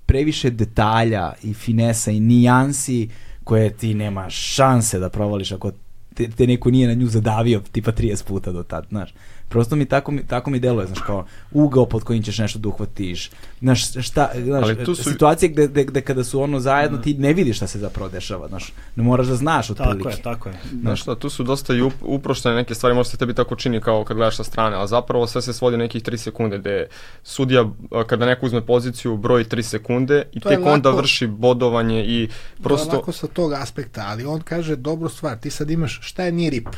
[0.07, 3.09] previše detalja i finesa i nijansi
[3.45, 5.73] koje ti nema šanse da provališ ako
[6.15, 9.15] te, te neko nije na nju zadavio tipa 30 puta do tad, znaš.
[9.49, 12.69] Prosto mi tako, mi tako mi deluje, znaš, kao ugao pod kojim ćeš nešto da
[12.69, 13.31] uhvatiš.
[13.61, 17.15] Znaš, šta, znaš, Ali tu su- situacije gde, gde, gde kada su ono zajedno ti
[17.15, 18.73] ne vidiš šta se zapravo dešava, znaš.
[18.97, 19.99] Ne moraš da znaš otprilike.
[20.01, 20.55] Tako je, tako je.
[20.81, 23.81] Znaš šta, tu su dosta i up, uproštene neke stvari, možda se tebi tako čini
[23.81, 26.87] kao kad gledaš sa strane, ali zapravo sve se svodi na nekih 3 sekunde, gde
[27.23, 30.97] sudija, a, kada neko uzme poziciju, broji 3 sekunde i To je tek onda lako-
[30.97, 32.63] vrši bodovanje i Prosto...
[32.63, 32.91] prosto...
[32.91, 36.69] Ovako sa tog aspekta, ali on kaže dobru stvar, ti sad imaš šta je nirip?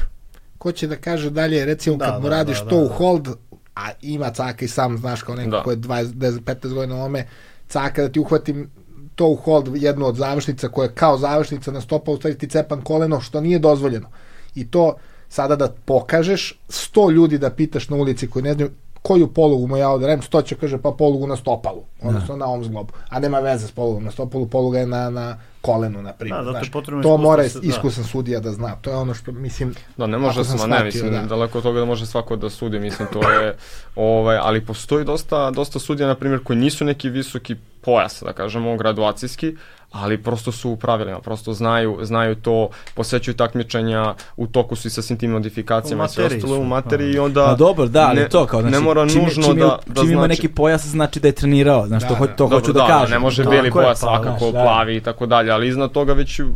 [0.59, 2.89] Ko će da kaže dalje, recimo Da, kad mu da, radiš da, to da, u
[2.89, 2.95] da.
[2.95, 3.29] hold,
[3.77, 5.63] a ima caka i sam znaš kao neko Da.
[5.63, 7.27] ko je 20, 10, 15 godina ome,
[7.69, 8.71] caka da ti uhvatim
[9.15, 12.49] to u hold, jednu od završnica koja je kao završnica na stopa, u stvari ti
[12.49, 14.09] cepan koleno, što nije dozvoljeno.
[14.55, 14.97] I to
[15.29, 18.71] sada da pokažeš, 100 ljudi da pitaš na ulici koji ne znaju
[19.03, 22.65] koju polugu mu ja odrajem, 100 će kaže pa polugu na stopalu, odnosno na ovom
[22.65, 26.39] zglobu, a nema veze s polugom na stopalu, poluga je na, na kolenu, na primjer.
[26.39, 26.73] Da, zato je znaš.
[26.73, 27.67] potrebno to iskustvo mora se- da.
[27.67, 28.77] iskusan sudija da zna.
[28.77, 31.23] To je ono što, mislim, Da, ne može Ako sam se, ma ne, mislim, da.
[31.23, 33.57] daleko od toga da može svako da sudi, mislim, to je,
[33.97, 38.77] ovaj, ali postoji dosta, dosta sudija, na primjer, koji nisu neki visoki pojas, da kažemo,
[38.77, 39.57] graduacijski,
[39.93, 44.91] ali prosto su u pravilima, prosto znaju, znaju to, posećuju takmičenja, u toku su i
[44.91, 47.23] sa svim tim modifikacijama i sve ostalo u materiji i da.
[47.23, 47.45] onda...
[47.45, 50.01] Pa dobro, da, ali ne, to kao, znači, ne mora čim, nužno čim, da, da
[50.01, 50.29] čim ima znači...
[50.29, 52.33] neki pojas, znači da je trenirao, znaš, Da, to, ho- da.
[52.33, 53.11] to hoću Dobro, da kažem.
[53.11, 54.63] ne može je, pojas pa, svakako, da.
[54.63, 56.47] plavi i tako dalje, ali iznad toga već uh,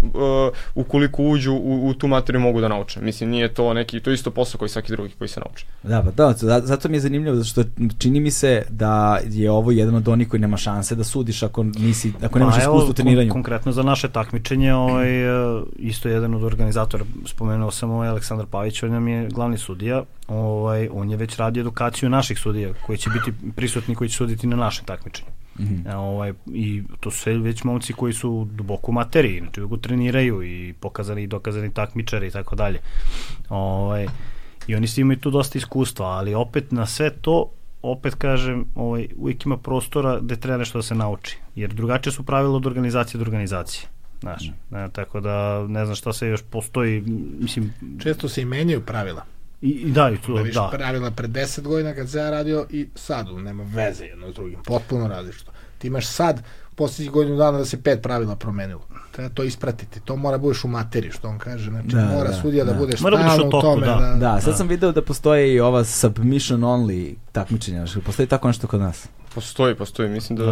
[0.75, 3.01] ukoliko uđu u, u tu materiju mogu da nauče.
[3.01, 5.67] Mislim, nije to neki, to je isto posao koji svaki drugi koji se nauči.
[5.83, 7.63] Da, pa da, za- zato mi je zanimljivo, zato što
[7.99, 11.63] čini mi se da je ovo jedan od onih koji nema šanse da sudiš ako,
[11.63, 12.93] nisi, ako nemaš Pa iskustvo u
[13.29, 18.47] kon- konkretno za naše takmičenje, ovaj, e, isto jedan od organizatora, spomenuo sam ovaj Aleksandar
[18.47, 22.99] Pavić, on nam je glavni sudija, ovaj, on je već radi edukaciju naših sudija, koji
[22.99, 25.31] će biti prisutni, koji će suditi na našem takmičenju.
[25.61, 25.89] Mhm.
[25.89, 29.83] E, ovaj, I to su sve već momci koji su duboko u materiji, znači uvijek
[29.83, 32.79] treniraju i pokazani i dokazani takmičari i tako dalje.
[33.49, 34.07] Ovaj,
[34.67, 37.51] I oni svi imaju tu dosta iskustva, ali opet na sve to
[37.83, 41.39] opet kažem, ovaj, uvijek ima prostora gde treba nešto da se nauči.
[41.55, 43.89] Jer drugačije su pravila od organizacije do organizacije.
[44.21, 47.01] Znaš, ne, tako da ne znam šta se još postoji,
[47.41, 49.25] mislim, često se i menjaju pravila.
[49.63, 50.71] i, i da, i tu, Da, da.
[50.73, 54.59] pravila pre 10 godina kad sam ja radio i sad, nema veze jedno s drugim,
[54.65, 55.53] potpuno različito.
[55.79, 56.43] Ti imaš sad,
[56.75, 58.87] posljednjih godinu dana da se pet pravila promenilo.
[59.13, 62.35] Treba to ispratiti, to mora budeš u materiji, što on kaže, znači Da, mora da,
[62.35, 62.79] sudija da, da.
[62.79, 63.87] bude Mora budeš stalno u u toku, tome.
[63.87, 63.95] da.
[63.95, 64.57] Da, Da, sad Da.
[64.57, 69.09] sam video da postoje i ova submission only takmičenja, znači postoji tako nešto kod nas.
[69.35, 70.45] Postoji, postoji, mislim da...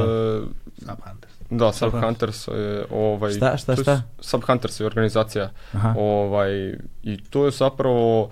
[0.78, 1.32] Subhunters.
[1.50, 3.32] Da, Subhunters je ovaj...
[3.32, 4.02] Šta, šta, šta?
[4.20, 5.94] s- Subhunters je organizacija Aha.
[5.98, 6.50] ovaj,
[7.02, 8.30] i to je zapravo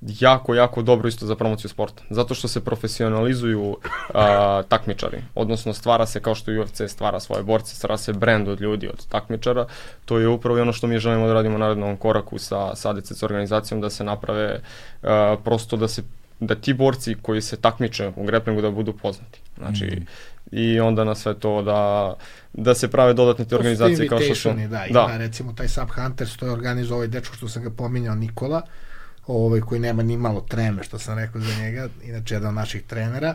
[0.00, 2.02] jako, jako dobro isto za promociju sporta.
[2.10, 3.76] Zato što se profesionalizuju
[4.14, 5.22] a, takmičari.
[5.34, 9.06] Odnosno stvara se, kao što UFC stvara svoje borce, stvara se brand od ljudi, od
[9.06, 9.66] takmičara.
[10.04, 12.90] To je upravo i ono što mi želimo da radimo u narednom koraku sa, sa
[12.90, 14.60] ADCC organizacijom, da se naprave
[15.02, 16.02] a, prosto da se
[16.40, 19.40] da ti borci koji se takmiče u grapplingu da budu poznati.
[19.58, 20.02] Znači,
[20.52, 22.14] i onda na sve to da,
[22.52, 24.48] da se prave dodatne te To organizacije kao što su...
[24.48, 28.14] invitationi, Da, ima recimo taj Subhunters, to je organizovao ovaj dečko što sam ga pominjao,
[28.14, 28.62] Nikola,
[29.28, 32.82] ovaj, koji nema ni malo treme, što sam rekao za njega, inače jedan od naših
[32.82, 33.34] trenera,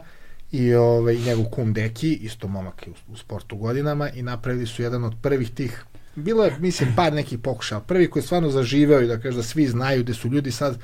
[0.52, 5.04] i ovaj, njegov kum Deki, isto momak u, u sportu godinama, i napravili su jedan
[5.04, 7.80] od prvih tih bilo je, mislim, par nekih pokušaja.
[7.80, 10.78] Prvi koji je stvarno zaživeo i da kaže da svi znaju da su ljudi sad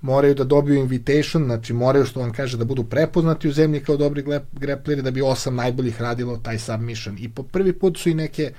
[0.00, 3.96] moraju da dobiju invitation, znači moraju što on kaže da budu prepoznati u zemlji kao
[3.96, 7.16] dobri grepleri da bi osam najboljih radilo taj submission.
[7.18, 8.52] I po prvi put su i neke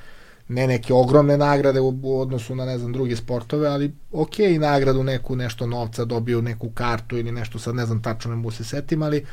[0.48, 5.04] ne neke ogromne nagrade u, u odnosu na ne znam druge sportove, ali ok, nagradu
[5.04, 8.64] neku nešto novca dobiju neku kartu ili nešto sad ne znam tačno ne mogu se
[8.64, 9.26] setim, ali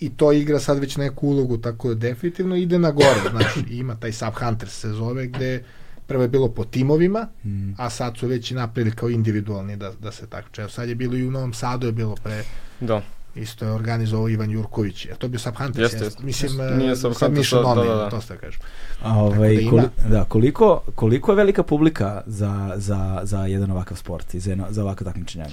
[0.00, 3.94] i to igra sad već neku ulogu, tako da definitivno ide na gore, znaš, ima
[3.96, 5.64] taj Subhunters se zove, gde
[6.06, 7.72] prvo je bilo po timovima, Mm.
[7.78, 10.62] a sad su već i napravili kao individualni da, da se takmiče.
[10.62, 12.44] Evo, Sad je bilo i u Novom Sadu je bilo pre
[12.80, 13.02] Da.
[13.34, 15.06] Isto je organizovao Ivan Jurković.
[15.06, 15.78] Je to bio Subhunters?
[15.78, 16.04] Jeste, jeste?
[16.04, 16.24] jeste.
[16.24, 16.74] Mislim, Jeste.
[16.74, 18.10] e, Nije da, only, da, da.
[18.10, 18.60] to ste kažem.
[19.02, 19.70] A, ovaj, Tako da ima.
[19.70, 24.50] koli, da, koliko, koliko je velika publika za, za, za jedan ovakav sport i za,
[24.50, 25.44] jedno, za ovakav takmičenje?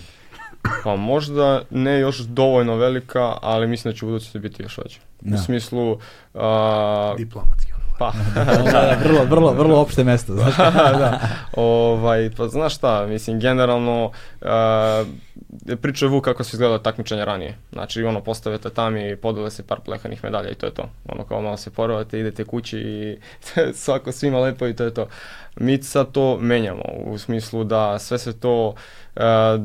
[0.83, 4.99] Pa možda ne još dovoljno velika, ali mislim da će u budućnosti biti još veća.
[5.21, 5.35] Da.
[5.35, 5.97] U smislu,
[6.33, 7.71] a, Diplomatski.
[7.99, 8.11] pa,
[8.71, 10.57] Da, vrlo, vrlo, vrlo opšte mesto, znaš.
[11.01, 11.19] da,
[11.53, 15.03] ovaj, pa znaš šta, mislim, generalno, a,
[15.81, 17.57] priča je Vuk kako se izgledalo takmičenje ranije.
[17.71, 20.89] Znači, ono, postave tatami, podele se par plehanih medalja i to je to.
[21.09, 23.17] Ono, kao malo se porovate, idete kući i
[23.73, 25.07] svako svima lepo i to je to.
[25.55, 28.75] Mi sad to menjamo, u smislu da sve se to,
[29.15, 29.57] a,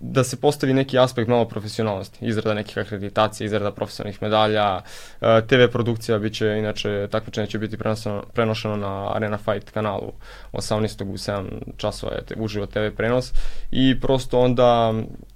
[0.00, 4.82] da se postavi neki aspekt malo profesionalnosti, izrada nekih akreditacija, izrada profesionalnih medalja,
[5.20, 10.12] a, TV produkcija bit će, inače, takmičenje će biti prenošeno, prenošeno na Arena Fight kanalu
[10.52, 11.04] 18.
[11.04, 11.44] u 7
[11.76, 13.32] časova je uživo TV prenos
[13.70, 14.94] i prosto onda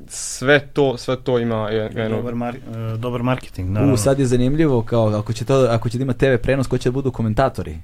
[0.09, 2.16] sve to, sve to ima jednu...
[2.16, 3.94] Dobar, mar, e, dobar marketing, naravno.
[3.94, 6.78] U, sad je zanimljivo, kao ako će, to, ako će da ima TV prenos, ko
[6.78, 7.78] će da budu komentatori?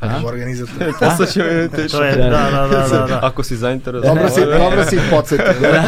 [0.00, 0.20] A?
[0.26, 0.92] Organizator.
[1.00, 3.20] Posle će mi To je, da, da, da, da, da.
[3.28, 4.16] Ako si zainteresovan.
[4.16, 5.60] Dobro si, dobro si podsjetio.
[5.60, 5.82] Da.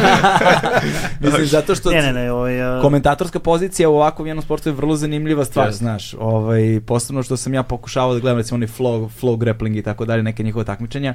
[1.19, 4.73] Mislim, zato što Ne, ne, ne, ovaj, e, komentatorska pozicija u ovakvom jednom sportu je
[4.73, 5.77] vrlo zanimljiva stvar, Jeste.
[5.77, 6.15] znaš.
[6.19, 10.05] Ovaj, posebno što sam ja pokušavao da gledam recimo onaj flow, flow grappling i tako
[10.05, 11.13] dalje, neke njihove takmičenja.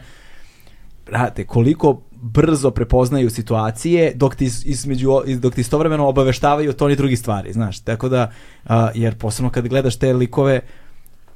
[1.06, 7.18] Brate, koliko brzo prepoznaju situacije dok ti između dok ti istovremeno obaveštavaju o toni drugih
[7.18, 7.80] stvari, znaš.
[7.80, 8.30] Tako da
[8.64, 10.60] a, jer posebno kad gledaš te likove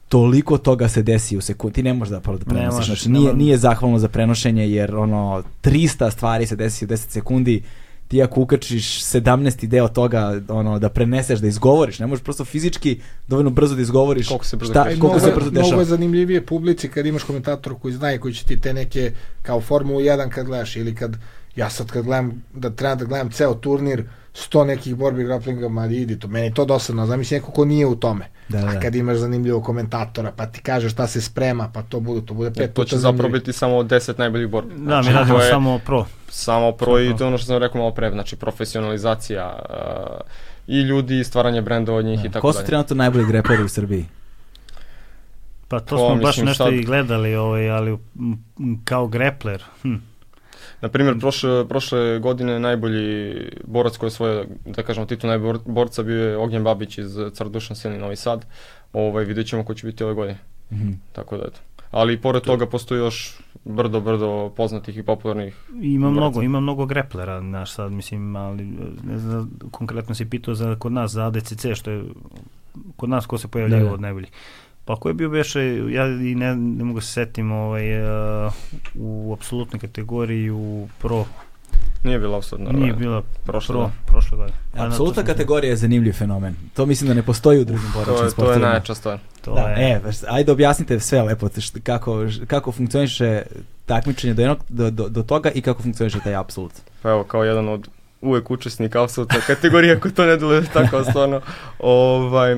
[0.08, 3.08] toliko toga se desi u sekundi, ti ne možeš da prvo da prenosiš, možeš, znači
[3.08, 7.62] nije, nije zahvalno za prenošenje jer ono 300 stvari se desi u 10 sekundi,
[8.08, 9.66] ti ako ukačiš 17.
[9.66, 14.28] deo toga, ono, da preneseš, da izgovoriš, ne možeš prosto fizički dovoljno brzo da izgovoriš
[14.28, 15.82] Koliko se brzo šta, koliko se mnogo, brzo mnogo dešava.
[15.82, 19.12] je zanimljivije publici kad imaš komentatora koji zna i koji će ti te neke,
[19.42, 21.16] kao Formulu 1 kad gledaš, ili kad,
[21.56, 24.04] ja sad kad gledam, da treba da gledam ceo turnir,
[24.34, 27.86] sto nekih borbi grapplinga, ma idi to, meni je to dosadno, zamisli neko ko nije
[27.86, 28.28] u tome.
[28.48, 28.66] Da, da.
[28.66, 32.34] A kad imaš zanimljivog komentatora, pa ti kaže šta se sprema, pa to bude, to
[32.34, 34.74] bude pet To puta će zapravo biti samo 10 najboljih borbi.
[34.74, 36.06] Da, mi Znači, radimo to je samo pro.
[36.28, 40.26] Samo pro i to ono što sam rekao malo pre, znači profesionalizacija uh,
[40.68, 42.66] i ljudi, i stvaranje brenda od njih i tako Ko su dalje.
[42.66, 44.06] trenutno najbolji grepleri u Srbiji?
[45.68, 47.98] Pa to To, smo baš nešto sad- i gledali, ovaj, ali
[48.84, 49.62] kao grepler.
[49.82, 49.94] Hm.
[50.80, 53.34] Na primjer, prošle, prošle godine najbolji
[53.64, 57.76] borac koji je osvojio, da kažemo, titul najbolji borca bio je Ognjen Babić iz Cardušan
[57.76, 58.46] Silni Novi Sad.
[58.92, 60.38] Ovaj, vidjet ćemo ko će biti ove godine.
[60.72, 60.90] Mhm.
[61.12, 61.60] Tako da eto.
[61.90, 65.56] Ali i pored toga postoji još brdo, brdo poznatih i popularnih.
[65.82, 66.20] Ima Boraca.
[66.20, 68.64] mnogo, ima mnogo greplera, znaš sad, mislim, ali
[69.04, 72.04] ne znam, konkretno si pitao za kod nas, za ADCC, što je
[72.96, 73.94] kod nas ko se pojavljaju Da, da.
[73.94, 74.30] od najboljih.
[74.84, 75.60] Pa ko je bio beše,
[75.90, 78.02] ja i ne, ne mogu se setim ovaj,
[78.46, 78.52] uh,
[78.94, 81.24] u apsolutnoj kategoriji u pro,
[82.02, 82.72] Nije bila apsolutno.
[82.72, 84.58] nije bilo prošle, pro, prošle godine.
[84.76, 86.56] Apsolutna kategorija je zanimljiv fenomen.
[86.74, 88.66] To mislim da ne postoji u drugim To boračkim je, to je sportovima.
[88.66, 89.18] najjača stvar.
[89.40, 92.16] To Da, je, e, baš, ajde objasnite sve lepo, št- kako,
[92.46, 93.42] kako funkcioniše
[93.86, 96.72] takmičenje do, jednog, do, do, do toga i kako funkcioniše taj apsolut.
[97.02, 97.88] Pa evo, kao jedan od
[98.20, 101.40] uvek učesnika apsolutne kategorije, ako to ne deluje tako stvarno.
[101.78, 102.56] Ovaj,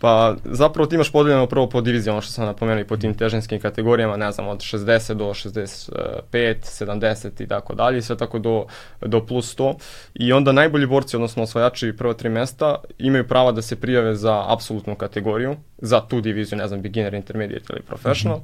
[0.00, 3.14] pa zapravo ti imaš podeljeno prvo po divizijama, ono što sam napomenuo i po tim
[3.14, 8.38] težinskim kategorijama, ne znam, od 60 do 65, 70 i tako dalje, i sve tako
[8.38, 8.66] do,
[9.00, 9.74] do plus 100.
[10.14, 14.52] I onda najbolji borci, odnosno osvajači prva tri mesta, imaju prava da se prijave za
[14.52, 18.40] apsolutnu kategoriju, za tu diviziju, ne znam, beginner, intermediate ili professional.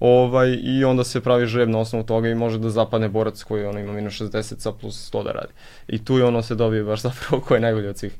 [0.00, 3.64] Ovaj, I onda se pravi žreb na osnovu toga i može da zapadne borac koji
[3.64, 5.52] ono, ima minus 60 sa plus 100 da radi.
[5.88, 8.12] I tu je ono se dobije baš zapravo ko je najbolji od svih.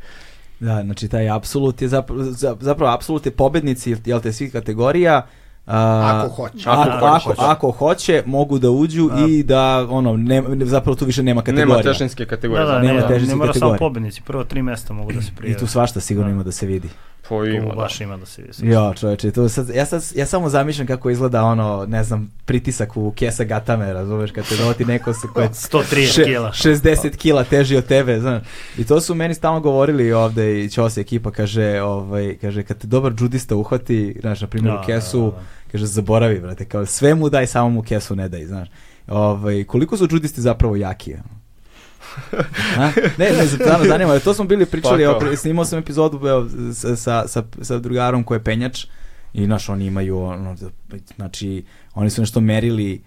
[0.61, 5.27] Da, znači taj apsolut je zapravo, za- zapravo apsolut je pobednici, jel te, svih kategorija.
[5.67, 6.69] A, Ako hoće.
[6.69, 7.41] Ako, Ako ako, hoće.
[7.41, 9.27] ako, hoće, mogu da uđu A.
[9.27, 11.67] i da, ono, ne, zapravo tu više nema kategorija.
[11.69, 12.67] Nema težinske kategorije.
[12.67, 15.31] Da, da, nema nema, težinskih ne mora samo pobednici, prvo tri mesta mogu da se
[15.33, 15.59] I prijave.
[15.59, 16.35] tu svašta sigurno Da.
[16.35, 16.89] ima da se vidi.
[17.39, 17.75] Tu ima, da.
[17.75, 18.73] baš ima da se vidi.
[18.73, 22.97] Jo, čoveče, to sad, ja, sad, ja samo zamišljam kako izgleda ono, ne znam, pritisak
[22.97, 26.53] u kesa gatame, razumeš, kad te dovoti neko sa koje 130 kila.
[26.53, 28.43] 60 kila teži od tebe, znaš.
[28.79, 32.87] I to su meni stalno govorili ovde i Ćos ekipa kaže, ovaj, kaže, kad te
[32.87, 35.43] dobar džudista uhvati, znaš, na primjer Da, u kesu, da, da.
[35.73, 38.69] kaže, zaboravi, brate, kao sve mu daj, samo mu kesu ne daj, znaš.
[39.09, 41.15] Ovaj, koliko su džudisti zapravo jaki?
[41.15, 41.40] ono?
[42.79, 42.91] A?
[43.19, 47.27] Ne, ne, stvarno zanima, to smo bili pričali, Pa evo, snimao sam epizodu evo, sa,
[47.27, 48.87] sa, sa, drugarom koji je penjač
[49.33, 50.57] i znaš, oni imaju, ono,
[51.17, 51.65] znači,
[51.95, 53.03] oni su nešto merili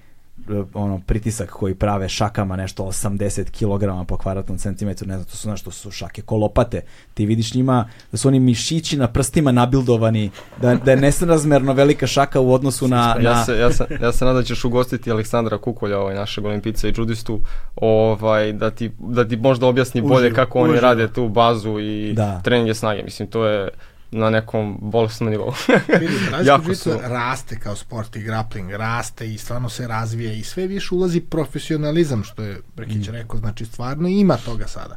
[0.73, 5.41] ono pritisak koji prave šakama nešto 80 kg po kvadratnom centimetru, ne znam, to su
[5.41, 6.81] znaš, to su šake kolopate.
[7.13, 10.29] Ti vidiš njima da su oni mišići na prstima nabildovani,
[10.61, 13.15] da, da je nesrazmerno velika šaka u odnosu na...
[13.21, 16.45] Ja na se, ja, se, ja se nadam da ćeš ugostiti Aleksandra Kukolja, ovaj, našeg
[16.45, 17.39] olimpica i judistu,
[17.75, 20.81] ovaj, da, ti, da ti možda objasni bolje Uživo, kako oni uživo.
[20.81, 22.41] rade tu bazu i Da.
[22.43, 23.03] treninge snage.
[23.03, 23.69] Mislim, to je
[24.13, 25.53] na nekom bolesnom nivou.
[25.99, 26.13] Vidi,
[26.49, 30.95] Jako su- raste kao sport i grappling, raste i stvarno se razvija i sve više
[30.95, 34.95] ulazi profesionalizam, što je Brekić rekao, znači stvarno ima toga sada.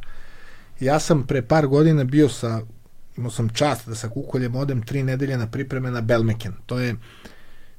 [0.79, 2.61] Ja sam pre par godina bio sa,
[3.17, 6.53] imao sam čast da sa Kukoljem odem tri nedelje na pripreme na Belmeken.
[6.65, 6.95] To je,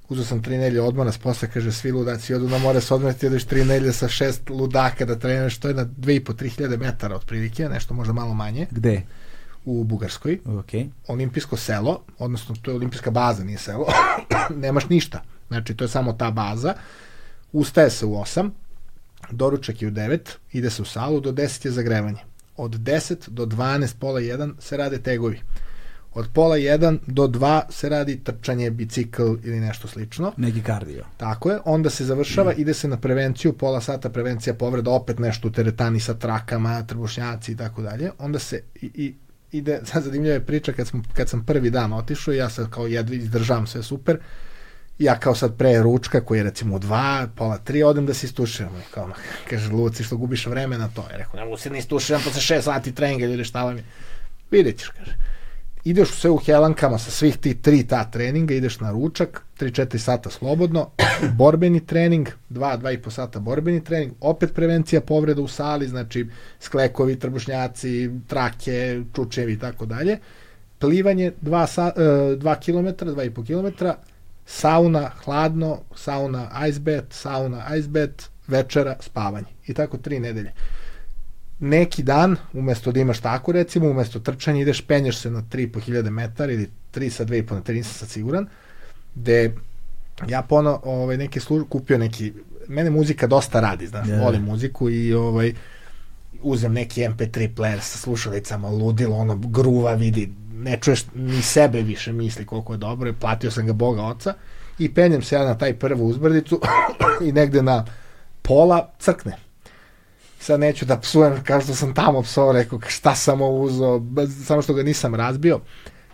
[0.09, 3.27] uzeo sam tri nedelje odmora, posle kaže svi ludaci odu na more s odmora, ti
[3.27, 7.69] odeš tri nedelje sa šest ludaka da treniraš, to je na 2,5-3 hiljade metara otprilike,
[7.69, 9.03] nešto možda malo manje, Gde?
[9.65, 10.71] U Bugarskoj Ok.
[11.07, 13.87] olimpijsko selo, odnosno to je olimpijska baza, nije selo,
[14.63, 15.23] nemaš ništa.
[15.49, 16.75] Znači, to je samo ta baza.
[17.53, 18.51] Ustaje se u 8,
[19.31, 20.19] doručak je u 9,
[20.53, 22.19] ide se u salu, do 10 je zagrevanje.
[22.57, 25.41] Od 10 do 12, pola 1 se rade tegovi.
[26.15, 30.33] Od pola 1 do 2 se radi trčanje, bicikl ili nešto slično.
[30.37, 31.05] Neki kardio.
[31.17, 35.49] Tako je, onda se završava, ide se na prevenciju, pola sata prevencija povreda, opet nešto
[35.49, 38.11] u teretani sa trakama, trbušnjaci i tako dalje.
[38.19, 39.15] Onda se i, i
[39.53, 42.87] ide, sad zanimljiva je priča kad, smo, kad sam prvi dan otišao, ja sad kao
[42.87, 44.19] jedvi izdržavam sve super,
[44.99, 48.27] ja kao sad pre ručka koji je recimo u dva, pola tri, odem da se
[48.27, 48.77] istuširam.
[48.77, 49.11] I Kao,
[49.51, 51.07] kaže, Luci, što gubiš vreme na to?
[51.11, 53.85] Ja rekao, ne mogu se ne istuširam posle šest sati treninga, ljudi, šta vam je?
[54.51, 55.17] Vidjet ćeš, kaže
[55.91, 60.31] ideš sve u helankama sa svih ti tri ta treninga, ideš na ručak, 3-4 sata
[60.31, 60.91] slobodno,
[61.41, 66.27] borbeni trening, 2-2,5 sata borbeni trening, opet prevencija povreda u sali, znači
[66.61, 70.19] sklekovi, trbušnjaci, trake, čučevi i tako dalje,
[70.79, 72.01] plivanje 2 sa, e,
[72.37, 73.87] 2 km, 2,5 km,
[74.47, 79.47] sauna, hladno, sauna, ice bath, sauna, ice bath, večera, spavanje.
[79.67, 80.53] I tako tri nedelje
[81.59, 86.53] neki dan, umesto da imaš tako recimo, umesto trčanja ideš, penješ se na 3.500 metara
[86.53, 88.47] ili 3 sa 2.5 na 3, nisam sad siguran,
[89.15, 89.55] gde
[90.29, 92.33] ja pono ovaj, neke služ, kupio neki,
[92.69, 94.17] mene muzika dosta radi, znaš, yeah.
[94.17, 94.25] da.
[94.25, 95.55] volim muziku i ovaj,
[96.43, 102.13] uzem neki MP3 player sa slušalicama, ludilo, ono, gruva vidi, ne čuješ ni sebe više
[102.13, 104.35] misli koliko je dobro, platio sam ga Boga oca
[104.79, 106.61] i penjem se ja na taj prvu uzbrdicu
[107.29, 107.85] i negde na
[108.43, 109.48] pola crkne.
[110.41, 114.03] Sad neću da psujem kao što sam tamo psovao, rekao šta sam ovo uzao,
[114.45, 115.61] samo što ga nisam razbio.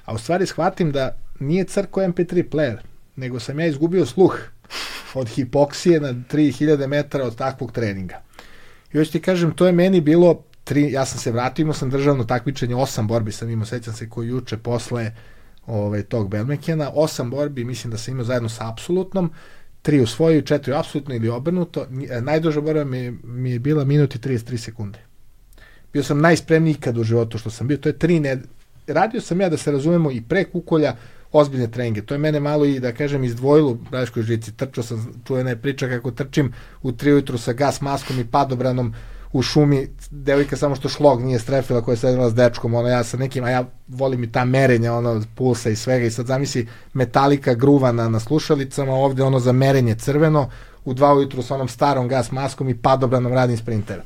[0.05, 2.77] A u stvari shvatim da nije crko MP3 player,
[3.17, 4.39] nego sam ja izgubio sluh
[5.15, 8.21] od hipoksije na 3000 metara od takvog treninga.
[8.93, 11.91] I hoću ti kažem, to je meni bilo, tri, ja sam se vratio, imao sam
[11.91, 15.13] državno takmičenje, osam borbi sam imao, sećam se koji juče posle
[15.67, 19.33] ovaj, tog Belmekena, osam borbi, mislim da sam imao zajedno sa apsolutnom,
[19.85, 21.87] tri svoju, četiri apsolutno ili obrnuto.
[22.11, 24.99] E, Najduža borba mi, mi je bila minut i 33 sekunde.
[25.93, 27.77] Bio sam najspremniji ikad u životu što sam bio.
[27.77, 28.41] To je tri ned...
[28.87, 30.97] Radio sam ja da se razumemo i pre kukolja
[31.33, 32.03] ozbiljne treninge.
[32.03, 34.57] To je mene malo i da kažem izdvojilo u Braškoj žici.
[34.57, 36.53] Trčao sam, čujena je priča kako trčim
[36.83, 38.95] u tri ujutru sa gas maskom i padobranom
[39.35, 43.05] u šumi, devojka samo što šlog nije strefila koja je sedela s dečkom, ono ja
[43.05, 46.69] sa nekim, a ja volim i ta merenja, ono pulsa i svega i sad zamisli
[46.93, 50.51] metalika gruva na, na slušalicama, ovde ono za merenje crveno,
[50.85, 54.03] u dva ujutru sa onom starom gas maskom i padobranom radim sprintera.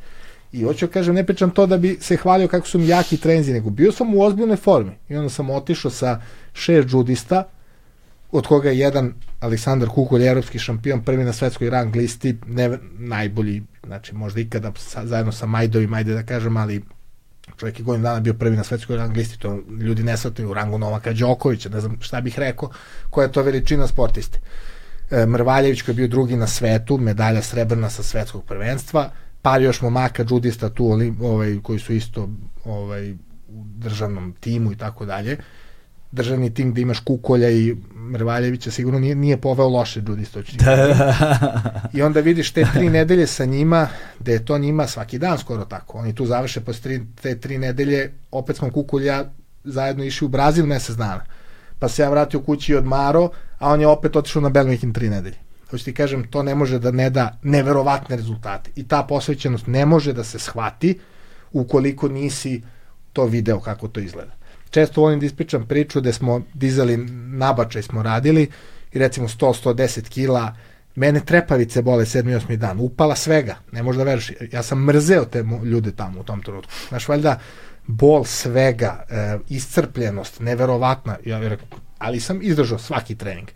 [0.53, 3.17] I hoću da kažem, ne pričam to da bi se hvalio kako su mi jaki
[3.17, 4.93] trenzi, nego bio sam u ozbiljnoj formi.
[5.09, 6.21] I onda sam otišao sa
[6.53, 7.45] šest džudista,
[8.33, 13.63] od koga je jedan Aleksandar Kukolj, evropski šampion, prvi na svetskoj rang listi, ne, najbolji,
[13.87, 16.83] znači možda ikada sa, zajedno sa Majdovim, ajde da kažem, ali
[17.57, 20.55] čovjek je godinu dana bio prvi na svetskoj rang listi, to ljudi ne shvataju u
[20.55, 22.71] rangu Novaka Đokovića, ne znam šta bih rekao,
[23.11, 24.39] koja je to veličina sportiste.
[25.11, 29.11] E, Mrvaljević koji je bio drugi na svetu, medalja srebrna sa svetskog prvenstva,
[29.43, 32.29] par još momaka džudista tu olim, ovaj, koji su isto
[32.65, 33.13] ovaj,
[33.49, 35.37] u državnom timu i tako dalje.
[36.13, 37.77] Državni tim gde imaš Kukolja i
[38.09, 40.03] Mrvaljevića sigurno nije, nije poveo loše
[40.35, 40.97] hoću ti kažem.
[41.93, 43.89] I onda vidiš te tri nedelje sa njima,
[44.21, 45.99] da je to njima svaki dan skoro tako.
[45.99, 49.25] Oni tu završe posle tri, te tri nedelje, opet smo Kukulja
[49.65, 51.25] zajedno išli u Brazil mesec dana.
[51.79, 55.11] Pa se ja vratio kući i odmaro, a on je opet otišao na Belmekin tri
[55.11, 55.37] nedelje.
[55.71, 58.71] Hoću ti kažem, to ne može da ne da neverovatne rezultate.
[58.77, 60.99] I ta posvećenost ne može da se shvati
[61.53, 62.63] ukoliko nisi
[63.13, 64.38] to video kako to izgleda.
[64.71, 66.97] Često volim da ispričam priču da smo dizali,
[67.37, 68.51] nabačaj smo radili
[68.93, 70.55] i recimo 100-110 kila,
[70.95, 72.31] mene trepavice bole 7.
[72.31, 72.57] i 8.
[72.57, 76.43] dan, upala svega, ne možeš da veruješ, ja sam mrzeo te ljude tamo u tom
[76.43, 76.73] trenutku.
[76.89, 77.39] Znaš, valjda,
[77.87, 81.69] bol svega, e, iscrpljenost, neverovatna, ja bih rekao,
[81.99, 83.49] ali sam izdržao svaki trening.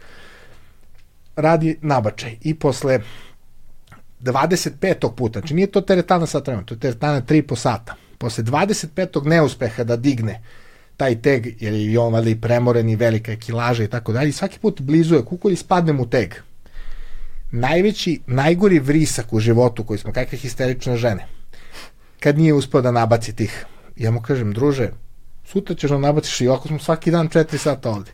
[1.36, 3.01] Radi nabačaj i posle
[4.20, 5.14] 25.
[5.14, 7.94] puta, znači nije to teretana sat vremena, to je teretana 3,5 sata.
[8.18, 9.26] Posle 25.
[9.26, 10.43] neuspeha da digne
[11.03, 14.33] taj teg, jer je on valjda i premoren i velika je kilaža i tako dalje,
[14.33, 16.35] svaki put blizu je kukolj i spadnem u teg.
[17.51, 21.27] Najveći, najgori vrisak u životu koji smo kakve histerične žene,
[22.20, 23.65] kad nije uspeo da nabaci tih.
[23.97, 24.93] Ja mu kažem, druže,
[25.45, 28.11] sutra ćeš da nabaciš i ako smo svaki dan 4 sata ovde.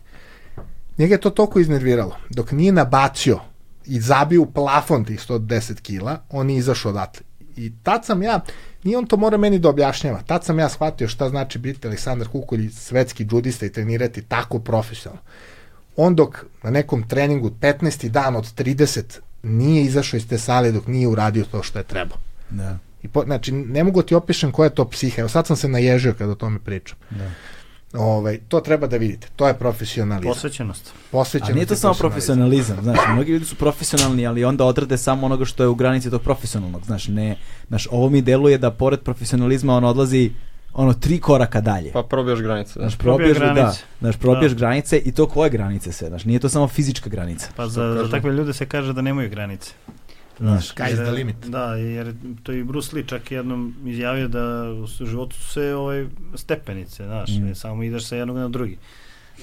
[0.99, 2.17] Njega je to toliko iznerviralo.
[2.31, 3.41] Dok nije nabacio
[3.87, 7.28] i zabio u plafon tih 110 kila, on nije izašao odatle.
[7.59, 8.41] I tad sam ja,
[8.85, 12.29] nije on to mora meni da objašnjava, tad sam ja shvatio šta znači biti Aleksandar
[12.29, 15.23] Kukolj, svetski džudista i trenirati tako profesionalno.
[15.97, 18.09] On dok na nekom treningu 15.
[18.09, 22.19] dan od 30 nije izašao iz te sale dok nije uradio to što je trebao.
[22.51, 22.79] Da.
[23.03, 25.21] I po, znači, ne mogu ti opišem koja je to psiha.
[25.21, 26.99] Evo sad sam se naježio kada o tome pričam.
[27.11, 27.31] Da.
[27.93, 29.29] Ovaj, to treba da vidite.
[29.37, 30.33] To je profesionalizam.
[30.33, 30.93] Posvećenost.
[31.11, 35.27] Posvećenost A nije to samo profesionalizam, znaš, mnogi ljudi su profesionalni, ali onda odrade samo
[35.27, 37.37] onoga što je u granici tog profesionalnog, znaš, ne,
[37.69, 40.31] znaš, ovo mi deluje da pored profesionalizma on odlazi
[40.75, 41.93] ono tri koraka dalje.
[41.93, 42.73] Pa probijaš granice.
[42.75, 42.81] Da.
[42.81, 43.81] Znaš, probija probijaš, da, granice.
[44.01, 44.59] znaš, probijaš Da.
[44.59, 47.49] granice i to koje granice se, znaš, nije to samo fizička granica.
[47.57, 49.73] Pa za, za takve ljude se kaže da nemaju granice.
[50.39, 51.37] Znaš, Sky is the limit.
[51.39, 54.41] Da, jer to i Bruce Lee čak jednom izjavio da
[54.75, 57.55] u životu su sve ovaj, stepenice, znaš, Mm.
[57.55, 58.79] samo ideš sa jednog na drugi.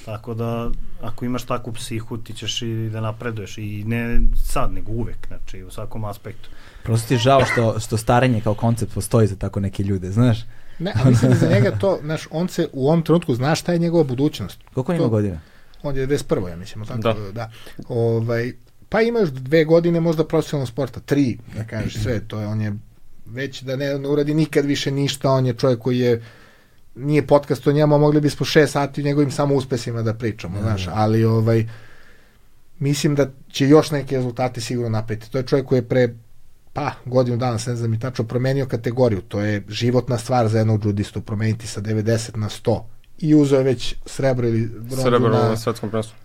[0.06, 4.92] Tako da, ako imaš takvu psihu, ti ćeš i da napreduješ i ne sad, nego
[4.92, 6.50] uvek, znači u svakom aspektu.
[6.84, 10.38] prosto ti je žao što, što starenje kao koncept postoji za tako neke ljude, znaš.
[10.80, 13.74] Ne, a mislim da za njega to, znaš, on se u ovom trenutku zna šta
[13.74, 14.60] je njegova budućnost.
[14.74, 15.40] Koliko on ima godina?
[15.84, 16.48] On je 21.
[16.48, 17.14] ja mislim, tako Da.
[17.14, 17.32] da.
[17.32, 17.52] da.
[17.88, 18.54] Ovaj,
[18.90, 22.62] pa ima još dve godine možda profesionalnog sporta, tri, da kažeš sve, to je, on
[22.62, 22.74] je
[23.26, 26.24] već da ne, ne uradi nikad više ništa, on je čovjek koji je
[26.96, 30.86] nije podcast o njemu, mogli bismo šest sati njegovim samo uspesima da pričamo, Da, znaš,
[30.86, 30.92] da.
[30.96, 31.70] ali ovaj,
[32.80, 35.32] mislim da će još neke rezultate sigurno napraviti.
[35.32, 36.14] To je čovjek koji je pre
[36.74, 39.22] pa godinu dana, ne znam i tačno, promenio kategoriju.
[39.22, 42.82] To je životna stvar za jednog judistu, promeniti sa 90 na 100
[43.20, 46.16] i uzeo je već srebro ili bronzu Srebro na, na svetskom prvenstvu.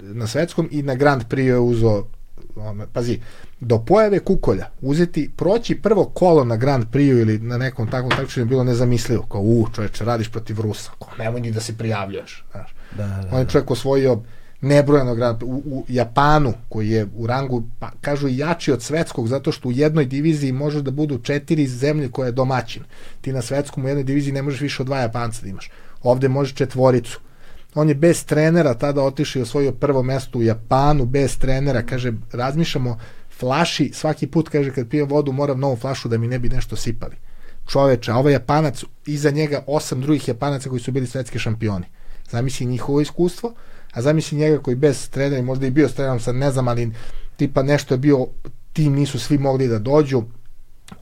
[0.00, 2.04] na svetskom i na Grand Prix je uzeo
[2.56, 3.20] ono, pazi,
[3.60, 8.44] do pojave kukolja uzeti, proći prvo kolo na Grand Prix ili na nekom takvom takmičenju
[8.44, 12.44] je bilo nezamislivo, kao u čoveče, radiš protiv Rusa, kao nemoj ni da se prijavljuješ,
[12.52, 12.74] znaš.
[12.96, 14.22] Da, da, On je čovjek osvojio
[14.60, 15.44] nebrojeno Grand Prix.
[15.46, 19.72] U, u Japanu, koji je u rangu, pa, kažu jači od svetskog, zato što u
[19.72, 22.82] jednoj diviziji može da budu četiri zemlje koje je domaćin.
[23.20, 25.70] Ti na svetskom u jednoj diviziji ne možeš više od dva Japanca da imaš.
[26.04, 27.20] Ovde može četvoricu.
[27.74, 32.12] On je bez trenera tada otišao i osvojio prvo mesto u Japanu, bez trenera, kaže,
[32.32, 32.98] razmišljamo,
[33.38, 36.76] flaši, svaki put, kaže, kad pijem vodu, moram novu flašu da mi ne bi nešto
[36.76, 37.16] sipali.
[37.68, 41.86] Čoveče, a ovaj Japanac, iza njega osam drugih Japanaca koji su bili svetski šampioni.
[42.30, 43.54] Zamisli njihovo iskustvo,
[43.92, 46.68] a zamisli njega koji bez trenera, i možda i bio s trenerom, sad ne znam,
[46.68, 46.92] ali
[47.36, 48.26] tipa nešto je bio,
[48.72, 50.22] tim nisu svi mogli da dođu,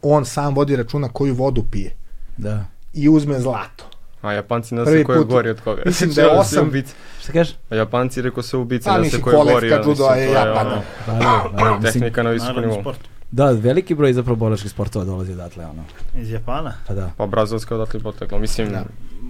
[0.03, 1.97] on sam vodi računa koju vodu pije
[2.37, 2.65] da.
[2.93, 3.91] i uzme zlato.
[4.23, 5.83] A Japanci Prvi se ko je put- gori od koga.
[5.87, 6.95] mislim da Sve je osam- ubice.
[7.21, 7.55] Šta kažeš?
[7.71, 9.49] A Japanci rekao se ubice, Pa, ne se mislim, ko je gori.
[9.49, 10.67] kolevka ali judo mislim, je to Japan.
[10.67, 11.19] ono, Da, da,
[11.55, 12.95] da, mislim, Tehnika na visokom Naravno, nivou.
[13.31, 15.85] da, veliki broj zapravo bolačkih sportova dolazi odatle, ono.
[16.17, 16.75] Iz Japana?
[16.87, 17.11] Pa da.
[17.17, 18.39] Pa brazilska odatle potekla.
[18.39, 18.85] Mislim, Da.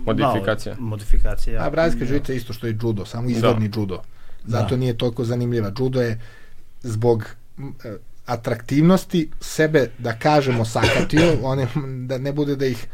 [0.04, 0.74] modifikacija.
[0.74, 1.62] Da, modifikacija.
[1.62, 4.02] A brazilska žica je isto što i judo, samo izvorni judo.
[4.44, 4.76] Zato Da.
[4.76, 5.72] nije toliko zanimljiva.
[5.78, 6.20] Judo je
[6.82, 7.24] zbog
[7.84, 7.96] e,
[8.26, 11.66] atraktivnosti sebe, da kažemo, sakatio, one,
[12.06, 12.86] da ne bude da ih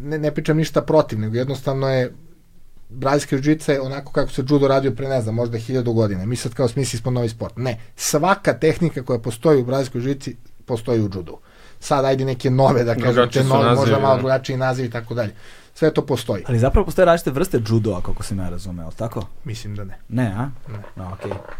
[0.00, 2.12] ne, ne pričam ništa protiv, nego jednostavno je
[2.88, 6.26] brazilska jiu je onako kako se judo radio pre, ne znam, možda hiljadu godina.
[6.26, 7.56] Mi sad kao smisli smo novi sport.
[7.56, 10.36] Ne, svaka tehnika koja postoji u brazilskoj žici
[10.66, 11.38] postoji u judu.
[11.80, 14.18] Sad ajde neke nove, da kažem, te nove, možda malo da.
[14.18, 15.32] drugačiji naziv i tako dalje.
[15.76, 16.44] Sve to postoji.
[16.48, 19.26] Ali zapravo postoje različite vrste judoa, kako sam ja razumeo, tako?
[19.44, 19.98] Mislim da ne.
[20.08, 20.50] Ne, a?
[20.68, 20.78] Ne.
[20.96, 21.16] No.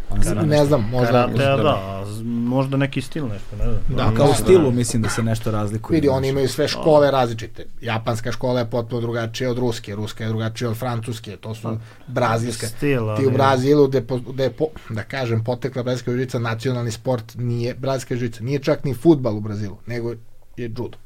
[0.09, 1.11] Onda sam- Ne znam, možda...
[1.11, 1.63] Karatea, da.
[1.63, 3.79] da, možda neki stil nešto, ne znam.
[3.89, 5.95] Da, Kao u da, stilu mislim da se nešto razlikuje.
[5.95, 7.65] Vidi, oni imaju sve škole različite.
[7.81, 11.77] Japanska škola je potpuno drugačija od ruske, ruska je drugačija od francuske, to su
[12.07, 12.67] brazilska.
[12.67, 16.91] Stil, Ti u ali- Brazilu, gde, po, gde po, da kažem, potekla brazilska žica, nacionalni
[16.91, 18.43] sport nije brazilska žica.
[18.43, 20.17] Nije čak ni futbal u Brazilu, nego je
[20.57, 20.97] judo.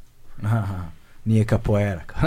[0.43, 0.83] Aha,
[1.25, 2.01] nije kapoera.
[2.05, 2.19] kao.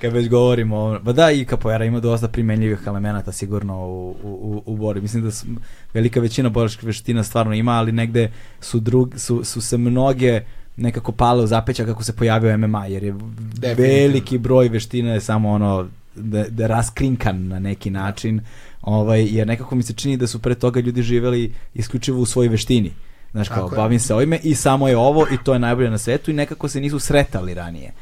[0.00, 4.76] Kad već govorimo, ba da i kapoera ima dosta primenljivih elemenata sigurno u, u, u,
[4.76, 5.00] borbi.
[5.00, 5.46] Mislim da su,
[5.94, 8.30] velika većina boričkih veština stvarno ima, ali negde
[8.60, 10.40] su, drug, su, su se mnoge
[10.76, 13.14] nekako pale u zapeća kako se pojavio MMA, jer je
[13.76, 18.40] veliki broj veština je samo ono da, da raskrinkan na neki način,
[18.82, 22.48] ovaj, jer nekako mi se čini da su pre toga ljudi živeli isključivo u svojoj
[22.48, 22.92] veštini.
[23.36, 23.76] Znaš, kao, Tako je.
[23.76, 26.68] bavim se ovime i samo je ovo i to je najbolje na svetu i nekako
[26.68, 27.92] se nisu sretali ranije.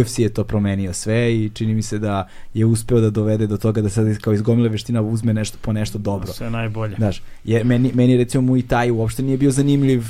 [0.00, 3.56] UFC je to promenio sve i čini mi se da je uspeo da dovede do
[3.56, 6.32] toga da sad kao iz gomile veština uzme nešto po nešto dobro.
[6.32, 6.96] Sve najbolje.
[6.96, 10.02] Znaš, je, meni, meni recimo Muay Thai uopšte nije bio zanimljiv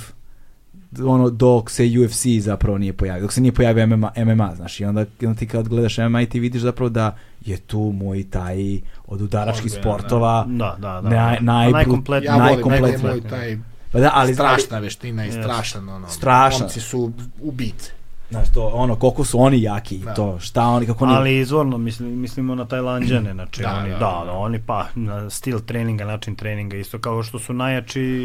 [0.99, 4.85] ono dok se UFC zapravo nije pojavio, dok se nije pojavio MMA, MMA znaš, i
[4.85, 8.81] onda, onda ti kad gledaš MMA i ti vidiš zapravo da je tu Muay Thai
[9.07, 11.09] od udaračkih sportova Da, da, da.
[11.11, 12.29] Naj, A najbru- najkompletnije.
[12.29, 13.59] Ja volim, je moj taj
[13.93, 16.09] Pa da, ali strašna veština i strašan, ono.
[16.09, 16.61] Strašan.
[16.61, 17.93] Momci su ubice.
[18.31, 20.15] Znaš, to, ono, koliko su oni jaki i Da.
[20.15, 21.15] to, šta oni, kako oni...
[21.15, 24.25] Ali izvorno mislim, mislimo na Tajlanđane, znači Da, oni, da, da, da.
[24.25, 28.25] da, oni pa na stil treninga, način treninga, isto kao što su najjači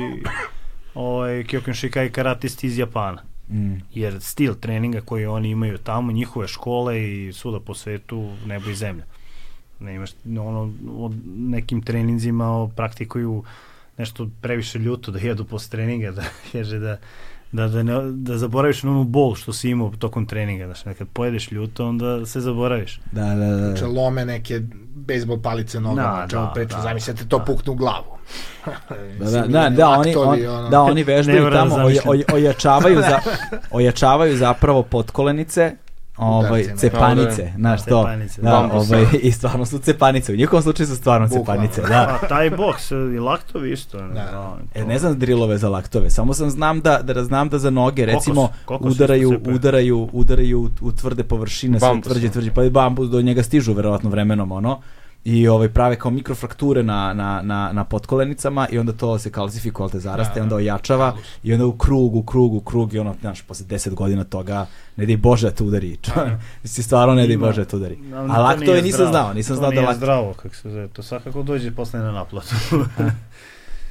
[0.95, 3.21] ovaj, Kyokushinkai karatisti iz Japana.
[3.49, 3.75] Mm.
[3.93, 8.75] Jer stil treninga koji oni imaju tamo, njihove škole i svuda po svetu, nebo i
[8.75, 9.03] zemlja.
[9.79, 13.43] Ne imaš ono, od nekim treninzima praktikuju
[13.97, 16.97] nešto previše ljuto da jedu posle treninga, da kaže da
[17.51, 21.07] da, da, ne, da zaboraviš na onu bol što si imao tokom treninga, znači kad
[21.07, 22.99] pojedeš ljuto onda se zaboraviš.
[23.11, 23.57] Da, da, da.
[23.57, 23.87] Znači, da.
[23.87, 24.61] lome neke
[24.95, 27.43] bejsbol palice nogama, Da, čemu da, pričam, da, zamislite to da.
[27.43, 28.05] pukne u glavu.
[29.19, 32.09] Da, da, da, da, oni, on, da, oni vežbaju tamo, da oj, zamišljam.
[32.09, 33.19] oj, ojačavaju, za,
[33.71, 35.75] ojačavaju zapravo potkolenice,
[36.17, 36.77] ovaj, Udarcima.
[36.77, 38.95] cepanice, znaš to, Cepanice, da, bambusa.
[38.95, 41.67] ovaj, i stvarno su cepanice, u njihovom slučaju su stvarno Bukvalno.
[41.67, 42.19] cepanice, da.
[42.23, 43.97] A taj boks i laktovi isto.
[43.97, 44.13] Ne, Da.
[44.13, 47.69] da, E, ne znam drilove za laktove, samo sam znam da, da znam da za
[47.69, 49.55] noge, recimo, kokos udaraju, isto cepaju.
[49.55, 52.33] udaraju, udaraju u, u tvrde površine, sve tvrđe, no.
[52.33, 54.79] tvrđe, pa i bambus do njega stižu verovatno vremenom, ono,
[55.25, 59.89] i ovaj prave kao mikrofrakture na, na, na, na potkolenicama i onda to se kalcifikuje,
[59.89, 60.43] te zaraste, Da, da.
[60.43, 63.93] onda ojačava i onda u krug, u krug, u krug i ono, znaš, posle 10
[63.93, 64.65] godina toga,
[64.95, 65.97] ne daj Bože da te udari.
[66.63, 67.37] Mislim, stvarno ne daj.
[67.37, 67.97] Bože da te udari.
[68.13, 69.11] A to laktove nije nisam zdravo.
[69.11, 69.97] znao, nisam to znao da nije lakt...
[69.97, 70.87] zdravo, kako se zove.
[70.87, 72.55] To svakako dođe posle na naplatu.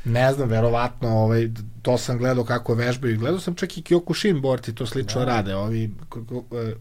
[0.07, 1.49] Ne znam, verovatno, ovaj,
[1.83, 3.19] to sam gledao kako vežbaju.
[3.19, 5.27] Gledao sam čak i Kyokushin borci, to slično Da.
[5.27, 5.55] rade.
[5.57, 5.85] Ovi,
[6.53, 6.75] e,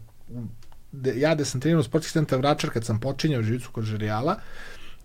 [1.00, 4.36] de, ja da sam trenirao sportski centar Vračar kad sam počinjao živicu kod Žerijala,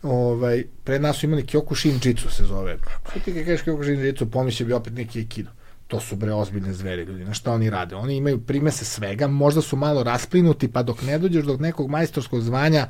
[0.03, 2.77] ovaj, pre nas su imali Kyokushin Jitsu se zove.
[3.09, 5.49] Što ti kad kažeš Kyokushin Jitsu, pomislio bi opet neki Aikido.
[5.87, 7.95] to su bre ozbiljne zveri ljudi, na šta oni rade?
[7.95, 12.41] Oni imaju primese svega, možda su malo rasplinuti, pa dok ne dođeš do nekog majstorskog
[12.41, 12.87] zvanja,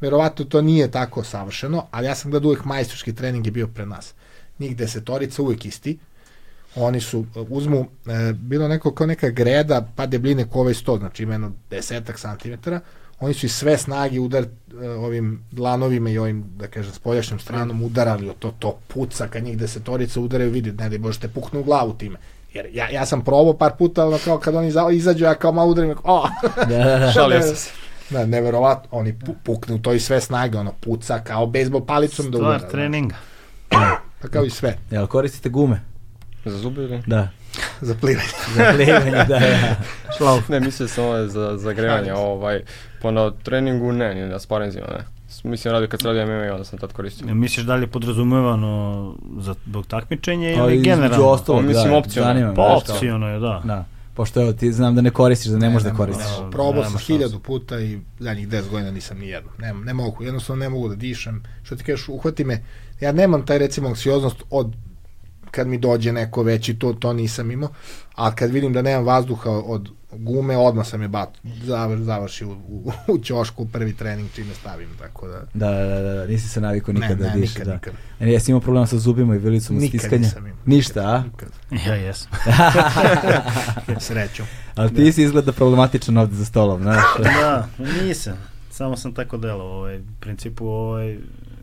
[0.00, 3.86] verovatno to nije tako savršeno, ali ja sam gledao uvek majstorski trening je bio pre
[3.86, 4.14] nas.
[4.58, 5.98] Njih desetorica uvek isti,
[6.76, 11.22] oni su, uzmu, e, bilo neko kao neka greda, pa debljine ko ovaj sto, znači
[11.22, 12.80] ima jedno desetak santimetara,
[13.20, 14.42] oni su i sve snage udar
[14.82, 19.44] e, ovim dlanovima i ovim, da kažem, spoljašnjom stranom udarali, o to, to puca, kad
[19.44, 22.18] njih desetorica udaraju, vidi, ne da možete puknu u glavu time.
[22.54, 25.70] Jer ja, ja sam probao par puta, ono kao kad oni izađu, ja kao malo
[25.70, 26.28] udarim, o!
[26.56, 27.12] Da, da, da.
[27.14, 27.70] Šalio sam se.
[28.10, 32.30] Da, neverovatno, oni pu, puknu to i sve snage, ono, puca kao bejsbol palicom Stvar
[32.30, 32.58] da udara.
[32.58, 33.14] Stvar treninga.
[33.68, 34.78] Pa kao i sve.
[34.90, 35.80] Jel koristite gume?
[36.44, 37.02] Za zube ili?
[37.06, 37.28] Da.
[37.80, 38.28] za plivanje.
[38.56, 39.40] za plivanje, da, da.
[40.16, 40.48] Šlauf.
[40.48, 42.60] Ne, mislio sam ovo za, za grevanje, ovaj,
[43.02, 45.04] pa na treningu ne, ni na sparinzima ne.
[45.50, 47.28] Mislim, radio kad se radi MMA, onda sam tad koristio.
[47.28, 51.26] Ja, misliš da li je podrazumevano za bog takmičenja Pa ili generalno?
[51.26, 52.54] ostalog, Pa, mislim, da, opcionalno.
[52.54, 53.62] Pa opciono je, da.
[53.64, 53.84] Da.
[54.14, 56.26] Pošto evo, ti znam da ne koristiš, da ne, možeš da ne, koristiš.
[56.38, 59.50] ne, Ne, Probao sam hiljadu puta i zadnjih 10 godina nisam ni jedno.
[59.58, 61.42] Ne, ne mogu, jednostavno ne mogu da dišem.
[61.62, 62.62] Što ti kažeš, uhvati me.
[63.00, 64.72] Ja nemam taj recimo anksioznost od
[65.50, 67.70] kad mi dođe neko veći, to, to nisam imao,
[68.14, 71.28] a kad vidim da nemam vazduha od gume, odmah sam je bat,
[71.62, 75.40] zavr, završi u, u, u ćošku prvi trening čime stavim, tako da...
[75.54, 77.54] Da, da, da, da, nisi se navikao nikad ne, da ne, dišeš.
[77.54, 77.74] nikad, da.
[77.74, 77.94] nikad.
[78.20, 80.22] E, jesi imao problema sa zubima i vilicom Nikad stiskanja?
[80.22, 80.58] nisam imao.
[80.66, 81.22] Ništa, a?
[81.22, 81.48] Nikad.
[81.86, 82.30] Ja jesam.
[84.06, 84.46] Srećom.
[84.74, 87.02] Ali ti si izgleda problematičan ovde za stolom, znaš.
[87.40, 87.68] da,
[88.02, 88.34] nisam.
[88.70, 89.66] Samo sam tako delao.
[89.66, 91.18] Ovaj, u principu, ovaj,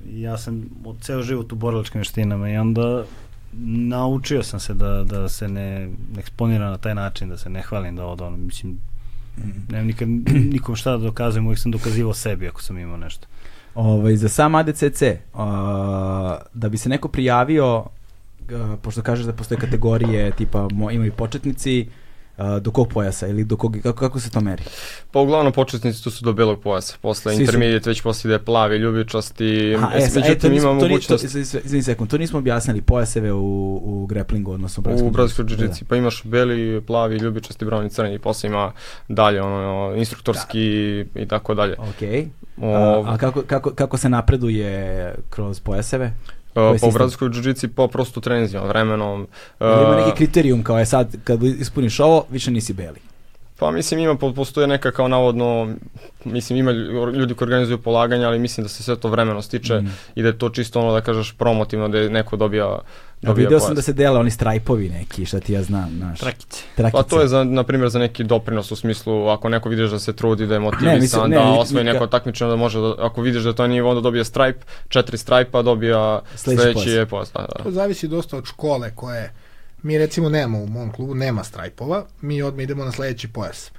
[0.09, 3.03] ja sam od ceo život u borilačkim veštinama i onda
[3.65, 7.95] naučio sam se da, da se ne, eksponiram na taj način, da se ne hvalim
[7.95, 8.79] da od ono, mislim,
[9.69, 10.07] nemam nikad
[10.53, 13.27] nikom šta da dokazujem, uvijek sam dokazivao sebi ako sam imao nešto.
[13.75, 15.39] Ovaj, za sam ADCC, uh,
[16.53, 17.85] da bi se neko prijavio, uh,
[18.81, 22.06] pošto kažeš da postoje kategorije, tipa mo, imaju početnici, uh,
[22.61, 24.63] do kog pojasa ili do kog, kako, kako se to meri?
[25.11, 28.39] Pa uglavnom početnici tu su do belog pojasa, posle Svi su- intermediate već posle ide
[28.39, 32.09] plavi, ljubičasti, Aha, e, e, sad, međutim nismo- ima to ni- mogućnost To, izvini, sekund,
[32.09, 33.41] to nismo objasnili pojaseve u,
[33.83, 35.47] u grapplingu, odnosno u brazilskoj jiu-jitsu.
[35.57, 38.71] džiđici, pa imaš beli, plavi, ljubičasti, browni, crni, i posle ima
[39.07, 40.61] dalje, ono, instruktorski
[41.15, 41.75] i tako dalje.
[41.75, 41.81] Da.
[41.83, 42.27] Ok.
[42.57, 44.69] O, A, a kako, kako, kako se napreduje
[45.29, 46.13] kroz pojaseve?
[46.27, 46.91] pa koji u sistem?
[46.91, 49.27] brazilskoj džiđici pa prosto trenzijom, vremenom.
[49.61, 52.99] Ili ima neki kriterijum kao je sad, kad ispuniš ovo, više nisi beli.
[53.59, 55.75] Pa mislim ima, po- postoje neka kao navodno,
[56.25, 59.75] mislim ima lju- ljudi koji organizuju polaganja, ali mislim da se sve to vremeno stiče
[59.75, 59.87] Mhm.
[60.15, 62.79] i da je to čisto ono da kažeš promotivno, da je neko dobija,
[63.21, 66.19] Ja, video sam da se dele oni strajpovi neki, šta ti ja znam, znaš.
[66.19, 66.63] Trakice.
[66.75, 66.97] Trakice.
[66.97, 69.99] Pa to je za, na primjer za neki doprinos u smislu ako neko vidiš da
[69.99, 73.21] se trudi, da je motivisan, mislim, ne, da osvoji neko takmičenje, da može da, ako
[73.21, 77.31] vidiš da to je nivo, onda dobije stripe, četiri stripa, dobija Sledeći je pojas.
[77.33, 77.63] Da, da.
[77.63, 79.33] To zavisi dosta od škole koje
[79.83, 83.71] mi recimo nemamo u mom klubu, nema strajpova, mi odmah idemo na sledeći pojas.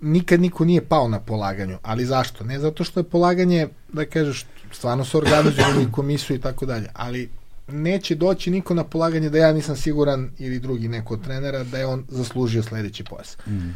[0.00, 2.44] Nikad niko nije pao na polaganju, ali zašto?
[2.44, 6.88] Ne zato što je polaganje, da kažeš, stvarno se organizuju i komisiju i tako dalje,
[6.94, 7.30] ali
[7.68, 11.78] neće doći niko na polaganje da ja nisam siguran ili drugi neko od trenera da
[11.78, 13.36] je on zaslužio sledeći pojas.
[13.46, 13.70] Mm.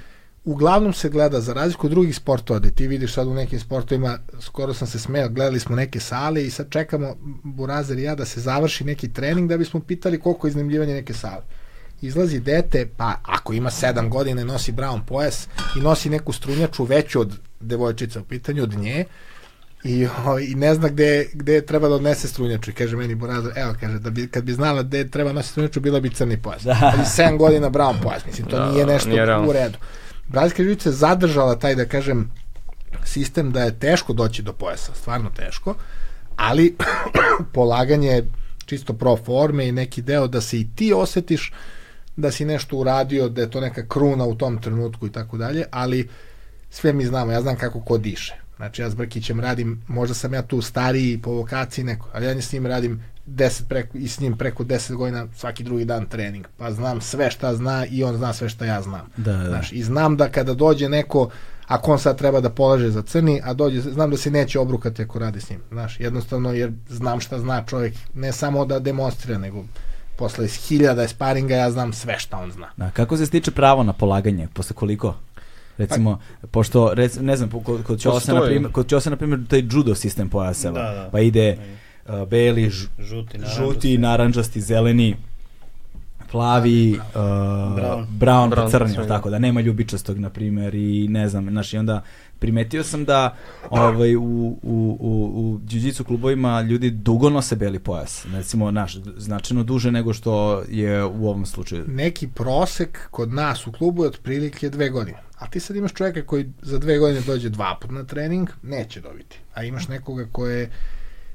[0.45, 4.19] Uglavnom se gleda za razliku od drugih sportova, da ti vidiš sad u nekim sportovima,
[4.41, 8.25] skoro sam se smeo, gledali smo neke sale i sad čekamo, Burazer i ja, da
[8.25, 11.43] se završi neki trening da bismo pitali koliko je iznajmljivanje neke sale.
[12.01, 15.49] Izlazi dete, pa ako ima 7 godina i nosi brown pojas
[15.79, 19.05] i nosi neku strunjaču veću od devojčica u pitanju, od nje,
[19.85, 23.53] i, o, i ne zna gde, gde treba da odnese strunjaču i kaže meni Burazer,
[23.57, 26.63] evo kaže, da bi, kad bi znala gde treba nositi strunjaču, bila bi crni pojas.
[26.63, 26.79] Da.
[26.83, 29.49] Ali 7 godina brown pojas, mislim, to Da, nije nešto nije realno.
[29.49, 29.79] u redu.
[30.29, 32.31] Brazilska živica je zadržala taj, da kažem,
[33.05, 35.75] sistem da je teško doći do pojasa, stvarno teško,
[36.37, 36.77] ali
[37.55, 38.27] polaganje je
[38.67, 41.53] čisto pro forme i neki deo da se i ti osetiš
[42.17, 45.65] da si nešto uradio, da je to neka kruna u tom trenutku i tako dalje,
[45.71, 46.09] ali
[46.71, 48.35] sve mi znamo, ja znam kako ko diše.
[48.59, 52.41] Znači ja s Brkićem radim, možda sam ja tu stariji po vokaciji neko, ali ja
[52.41, 56.47] s njim radim 10 preko, i s njim preko 10 godina svaki drugi dan trening.
[56.57, 59.07] Pa znam sve šta zna i on zna sve šta ja znam.
[59.17, 59.49] Da, da.
[59.49, 61.31] Znaš, I znam da kada dođe neko,
[61.67, 65.03] ako on sad treba da polaže za crni, a dođe, znam da se neće obrukati
[65.03, 65.61] ako radi s njim.
[65.71, 69.65] Znaš, jednostavno jer znam šta zna čovjek, ne samo da demonstrira, nego
[70.19, 72.69] posle iz hiljada sparinga ja znam sve šta on zna.
[72.77, 74.49] Da, kako se stiče pravo na polaganje?
[74.55, 75.15] Posle koliko?
[75.79, 76.19] Recimo,
[76.51, 79.95] pošto, rec, ne znam, kod, kod Ćosa, na primjer, kod Ćosa, na primjer, taj judo
[79.95, 80.83] sistem pojaseva.
[80.83, 81.09] Da, da.
[81.13, 81.57] Pa ide
[82.09, 85.17] uh, beli, ž, Žuti, žuti, naranđasti, zeleni.
[86.31, 88.07] plavi, uh, Brown.
[88.19, 89.09] brown, pa Brown, crni, crni.
[89.09, 92.03] tako da nema ljubičastog, na primjer, i ne znam, znaš, i onda
[92.39, 93.37] primetio sam da
[93.71, 99.63] ovaj, u, u, u, u jiu-jitsu klubovima ljudi dugo nose beli pojas, recimo, naš, značajno
[99.63, 101.85] duže nego što je u ovom slučaju.
[101.89, 105.19] neki prosek kod nas u klubu je otprilike dve godine.
[105.39, 109.01] A ti sad imaš čovjeka koji za dve godine dođe dva put na trening, neće
[109.01, 109.39] dobiti.
[109.55, 110.71] A imaš nekoga koje je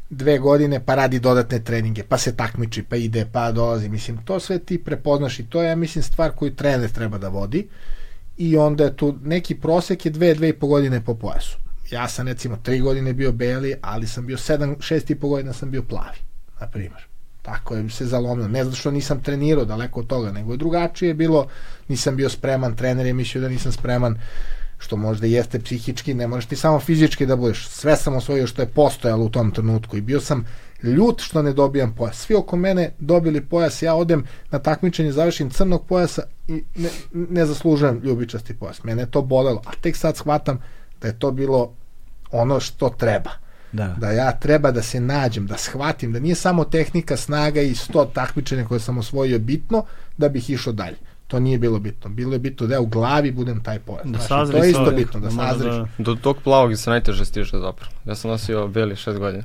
[0.09, 3.89] dve godine pa radi dodatne treninge, pa se takmiči, pa ide, pa dolazi.
[3.89, 7.27] Mislim, to sve ti prepoznaš i to je, ja mislim, stvar koju trener treba da
[7.27, 7.67] vodi.
[8.37, 11.57] I onda je tu neki prosek je dve, dve i po godine po pojasu.
[11.91, 15.53] Ja sam recimo tri godine bio beli, ali sam bio sedam, šest i po godina
[15.53, 16.17] sam bio plavi,
[16.61, 17.03] na primjer.
[17.41, 18.47] Tako je se zalomilo.
[18.47, 21.47] Ne zato što nisam trenirao daleko od toga, nego je drugačije bilo,
[21.87, 24.17] nisam bio spreman, trener je mislio da nisam spreman,
[24.77, 27.67] što možda jeste psihički, ne možeš ti samo fizički da budeš.
[27.67, 30.45] Sve sam osvojio što je postojalo u tom trenutku i bio sam
[30.83, 32.17] ljut što ne dobijam pojas.
[32.17, 37.45] Svi oko mene dobili pojas, ja odem na takmičenje, završim crnog pojasa i ne, ne
[37.45, 38.83] zaslužujem ljubičasti pojas.
[38.83, 40.59] Mene je to bolelo, a tek sad shvatam
[41.01, 41.73] da je to bilo
[42.31, 43.31] ono što treba
[43.71, 43.95] Da.
[43.97, 48.05] da ja treba da se nađem, da shvatim da nije samo tehnika, snaga i 100
[48.13, 49.85] takmičenja koje sam osvojio bitno
[50.17, 50.97] da bih išao dalje.
[51.33, 52.09] To nije bilo bitno.
[52.09, 54.05] Bilo je bitno da ja u glavi budem taj pojas.
[54.05, 55.75] Da Znaš, i sazriš to je isto čovjek, bitno, da mora sazriš.
[55.97, 57.91] Do tog plavog se najteže stiže zapravo.
[58.05, 59.43] Ja sam nosio beli šest godina.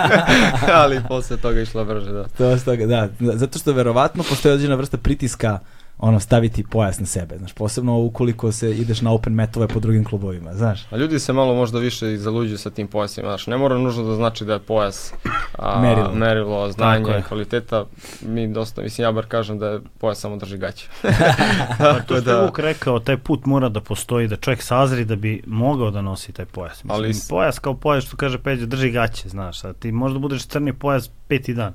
[0.82, 2.24] Ali posle toga išla brže, da.
[2.24, 3.08] To je toga, da.
[3.20, 5.58] Zato što verovatno postoji određena vrsta pritiska
[6.02, 10.04] ono staviti pojas na sebe, znaš, posebno ukoliko se ideš na open metove po drugim
[10.04, 10.86] klubovima, znaš.
[10.90, 14.02] A ljudi se malo možda više i zaluđuju sa tim pojasima, znaš, ne mora nužno
[14.02, 15.12] da znači da je pojas
[15.58, 16.14] a, Merilo.
[16.14, 17.22] merilo Tako znanje, je.
[17.22, 17.84] kvaliteta.
[18.22, 20.88] Mi dosta, mislim, ja bar kažem da je pojas samo drži gaće.
[21.78, 25.16] Pa to što da- Vuk rekao, taj put mora da postoji, da čovjek sazri da
[25.16, 26.84] bi mogao da nosi taj pojas.
[26.84, 30.46] Mislim, Ali pojas kao pojas, što kaže Peđa, drži gaće, znaš, a ti možda budeš
[30.46, 31.72] crni pojas peti dan.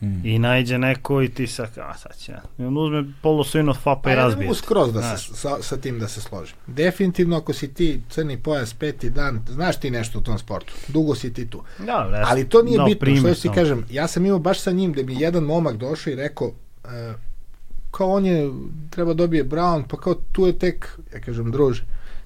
[0.00, 0.26] Mm.
[0.26, 2.32] I najde neko i ti sa, a sad će.
[2.58, 4.54] I on uzme polosojno fapa Pa i ja ne razbije.
[4.54, 5.28] skroz da Znaš.
[5.28, 6.56] se, sa, sa tim da se složim.
[6.66, 10.72] Definitivno ako si ti crni pojas peti dan, znaš ti nešto u tom sportu.
[10.88, 11.62] Dugo si ti tu.
[11.78, 14.60] Da, bre, Ali to nije dao bitno, primer što ti kažem, ja sam imao baš
[14.60, 16.52] sa njim da mi je jedan momak došao i rekao,
[16.84, 17.14] e,
[17.90, 18.50] kao on je,
[18.90, 21.84] treba dobije Brown, pa kao tu je tek, ja kažem, druže,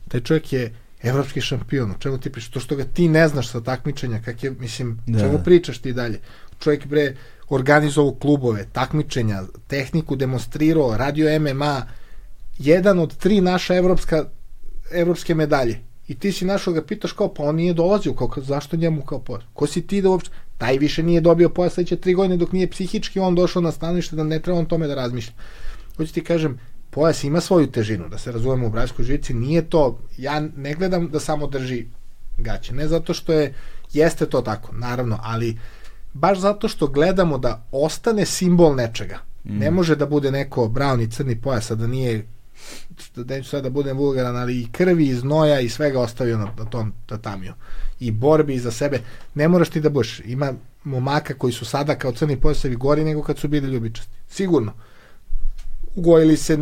[0.09, 3.49] taj čovjek je evropski šampion, o čemu ti pričaš, to što ga ti ne znaš
[3.49, 5.19] sa takmičenja, kak je, mislim, da.
[5.19, 6.21] čemu pričaš ti dalje?
[6.59, 7.15] Čovjek bre
[7.51, 11.87] organizovao klubove, takmičenja, tehniku demonstrirao, radio MMA,
[12.59, 14.25] jedan od tri naša evropska,
[14.93, 15.81] evropske medalje.
[16.09, 19.19] I ti si našao ga pitaš kao, pa on nije dolazio, kao, zašto njemu kao
[19.19, 19.45] pojas?
[19.53, 22.71] Ko si ti da uopšte, taj više nije dobio pojas sledeće tri godine dok nije
[22.71, 25.33] psihički on došao na stanovište da ne treba on tome da razmišlja.
[25.97, 26.59] Hoću ti kažem,
[26.91, 31.09] pojas ima svoju težinu, da se razumemo u bratskoj žici, nije to, ja ne gledam
[31.09, 31.87] da samo drži
[32.39, 33.55] gaće, ne zato što je,
[33.93, 35.57] jeste to tako, naravno, ali
[36.13, 39.19] baš zato što gledamo da ostane simbol nečega.
[39.45, 39.59] Mm.
[39.59, 42.27] Ne može da bude neko brown i crni pojas, a da nije
[43.17, 46.49] da neću sad da budem vulgaran, ali i krvi, i znoja i svega ostavio na,
[46.59, 47.53] na tom tatamiju.
[48.01, 49.01] I borbi za sebe.
[49.35, 50.21] Ne moraš ti da budeš.
[50.25, 50.53] Ima
[50.85, 54.13] momaka koji su sada kao crni pojasevi gori nego kad su bili ljubičasti.
[54.29, 54.73] Sigurno.
[55.95, 56.57] Ugojili se,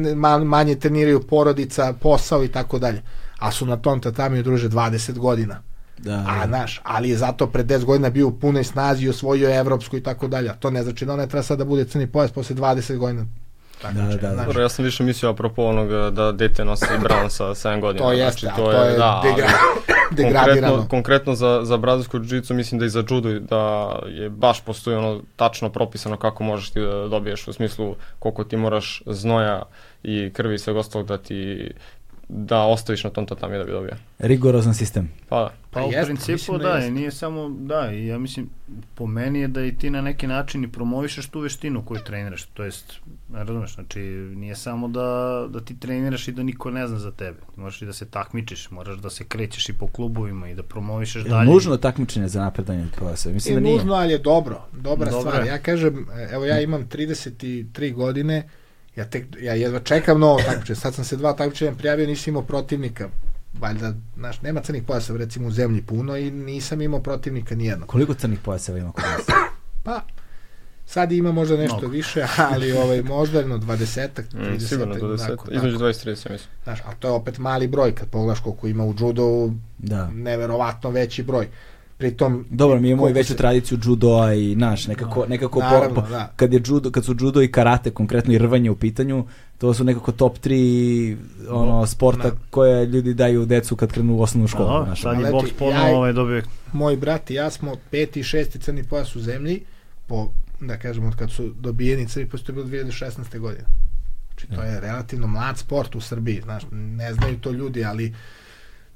[0.44, 3.02] manje treniraju porodica, posao i tako dalje.
[3.38, 5.62] A su na tom tatamiju druže 20 godina.
[5.98, 9.58] Da, A, znaš, ali je zato pre 10 godina bio u punoj snazi i osvojio
[9.58, 10.52] evropsku i tako dalje.
[10.60, 13.26] To ne znači da ona treba sad da bude crni pojas posle 20 godina.
[13.82, 14.34] Da, da, da.
[14.34, 14.46] znaš.
[14.46, 18.04] Dobro, ja sam više mislio apropo onoga da dete nosi Brown sa 7 godina.
[18.04, 19.48] To jeste, znači, a to je, da, ali degra
[20.22, 20.68] degradirano.
[20.68, 24.96] Konkretno, konkretno za, za brazilsku jiu mislim da i za judo da je baš postoji
[24.96, 29.62] ono tačno propisano kako možeš ti da dobiješ u smislu koliko ti moraš znoja
[30.02, 31.70] i krvi i sveg ostalog da ti
[32.28, 33.92] da ostaviš na tom tatami da bi dobio.
[34.18, 35.10] Rigorozan sistem.
[35.28, 35.50] Pa da.
[35.70, 38.48] Pa Pa u jeste, principu da da, i nije samo, da, i ja mislim,
[38.94, 42.42] po meni je da i ti na neki način i promovišeš tu veštinu koju treniraš,
[42.44, 42.92] to jest,
[43.28, 44.00] ne razumeš, znači
[44.34, 45.02] nije samo da,
[45.48, 48.06] da ti treniraš i da niko ne zna za tebe, ti moraš i da se
[48.06, 51.50] takmičiš, moraš da se krećeš i po klubovima i da promovišeš Je dalje.
[51.50, 53.30] nužno takmičenje za napredanje pojasa?
[53.30, 53.76] Mislim Je da nije.
[53.76, 54.60] nužno, ali je dobro.
[54.72, 55.42] Dobra Dobro stvar.
[55.42, 55.48] je.
[55.48, 58.48] Ja kažem, evo ja imam 33 godine,
[58.98, 60.76] ja, tek, ja jedva čekam novo takmičenje.
[60.76, 63.08] Sad sam se dva takmičenja prijavio, nisam imao protivnika.
[63.54, 67.88] Valjda, znaš, nema crnih pojasa recimo u zemlji puno i nisam imao protivnika nijednog.
[67.88, 69.26] Koliko crnih pojaseva ima kod nas?
[69.84, 70.00] Pa,
[70.86, 71.92] sad ima možda nešto Mnogo.
[71.92, 75.84] više, ali ovaj, možda jedno 20-ak, 30 Mm, sigurno do 10, tako, između tako.
[75.86, 76.50] 20 i 30 mislim.
[76.64, 80.10] Znaš, a to je opet mali broj, kad pogledaš koliko ima u judo, Da.
[80.10, 81.48] neverovatno veći broj.
[81.98, 85.94] Pritom, Dobro, mi imamo i veću se- tradiciju judoa i naš, nekako, nekako po, Naravno,
[85.96, 86.32] po, da.
[86.36, 89.24] kad, je judo, kad su judo i karate, konkretno i rvanje u pitanju,
[89.58, 91.16] to su nekako top 3
[91.50, 92.36] ono, sporta Da.
[92.50, 94.68] koje ljudi daju decu kad krenu u osnovnu školu.
[94.70, 95.20] Da, znaš, sad ono.
[95.20, 98.58] je Ali boks ponovo ja- ovaj dobio moj brat i ja smo peti i šesti
[98.58, 99.60] crni pojas u zemlji
[100.06, 100.28] po
[100.60, 103.38] da kažem, od kad su dobijeni crni pojas, to je bilo 2016.
[103.38, 103.64] godine.
[104.28, 108.14] Znači, to je relativno mlad sport u Srbiji, znaš, ne znaju to ljudi, ali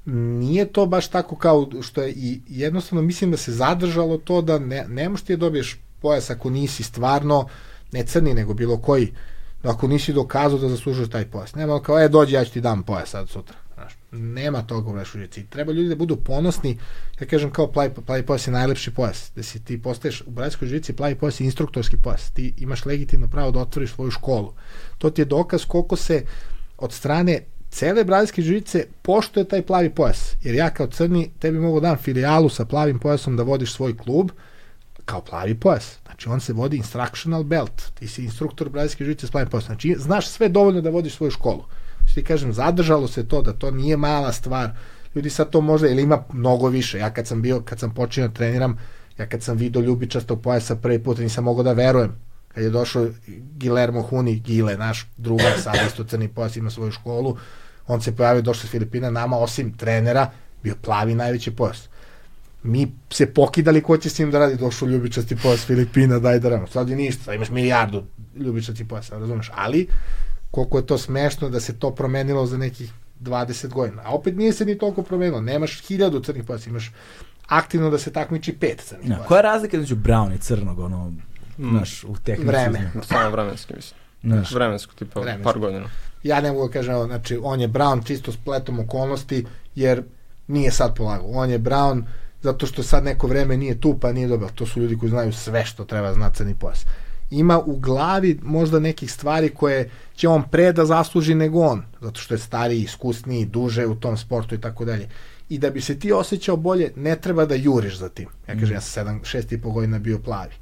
[0.05, 4.59] nije to baš tako kao što je i jednostavno mislim da se zadržalo to da
[4.59, 7.47] ne, ne možeš ti da dobiješ pojas ako nisi stvarno
[7.91, 9.13] ne crni nego bilo koji
[9.63, 11.55] ako nisi dokazao da zaslužuješ taj pojas.
[11.55, 13.57] Nema kao, e, dođi, ja ću ti dam pojas sad sutra.
[13.73, 15.45] Znaš, nema toga u Vreškoj žici.
[15.49, 16.79] Treba ljudi da budu ponosni,
[17.19, 19.31] ja kažem kao plavi, plavi pojas je najlepši pojas.
[19.35, 22.31] Da si ti postaješ u Vreškoj žici, plavi pojas je instruktorski pojas.
[22.31, 24.53] Ti imaš legitimno pravo da otvoriš svoju školu.
[24.97, 26.23] To ti je dokaz koliko se
[26.77, 27.39] od strane
[27.73, 30.35] cele brazilske žice poštuje taj plavi pojas.
[30.43, 34.31] Jer ja kao crni tebi mogu dam filijalu sa plavim pojasom da vodiš svoj klub
[35.05, 35.97] kao plavi pojas.
[36.05, 37.81] Znači on se vodi instructional belt.
[37.99, 39.67] Ti si instruktor brazilske žice s plavim pojasom.
[39.67, 41.65] Znači znaš sve dovoljno da vodiš svoju školu.
[42.05, 44.69] Što ti kažem, zadržalo se to da to nije mala stvar.
[45.15, 46.97] Ljudi sad to možda, ili ima mnogo više.
[46.97, 48.77] Ja kad sam bio, kad sam počinio da treniram,
[49.17, 52.15] ja kad sam video ljubičastog pojasa prvi put, nisam mogao da verujem.
[52.47, 53.07] Kad je došao
[53.57, 57.37] Guillermo Huni, Gile, naš drugar, sad isto crni pojas, ima svoju školu,
[57.87, 60.31] on se pojavio, došao s Filipina, nama osim trenera,
[60.63, 61.89] bio plavi najveći pojas.
[62.63, 66.49] Mi se pokidali ko će s njim da radi, došao ljubičasti pojas Filipina, daj da
[66.49, 66.67] ramo.
[66.67, 68.03] Sad je ništa, imaš milijardu
[68.35, 69.51] ljubičasti pojasa, razumeš?
[69.55, 69.87] Ali,
[70.51, 74.01] koliko je to smešno da se to promenilo za nekih 20 godina.
[74.05, 75.41] A opet nije se ni toliko promenilo.
[75.41, 76.91] Nemaš hiljadu crnih pojasa, imaš
[77.47, 79.27] aktivno da se takmiči pet crnih Ja, pojasa.
[79.27, 81.13] koja je razlika između brown i crnog, ono,
[81.59, 82.47] znaš, u tehnici?
[82.47, 82.91] Vreme.
[83.03, 83.99] Samo vremenski, mislim.
[84.23, 85.43] Znaš, Vremensko, tipa Vremenski.
[85.43, 85.85] par godina.
[86.23, 89.45] Ja ne mogu da kažem, znači, on je Brown čisto spletom okolnosti,
[89.75, 90.03] jer
[90.47, 91.27] nije sad polagao.
[91.31, 92.03] On je Brown
[92.41, 94.49] zato što sad neko vreme nije tu, pa nije dobro.
[94.55, 96.85] To su ljudi koji znaju sve što treba znati crni pojas.
[97.31, 102.19] Ima u glavi možda nekih stvari koje će on pre da zasluži nego on, zato
[102.19, 105.09] što je stariji, iskusniji, duže u tom sportu i tako dalje.
[105.49, 108.27] I da bi se ti osjećao bolje, ne treba da juriš za tim.
[108.47, 110.53] Ja kažem, ja sam sedam, šest i po godina bio plavi.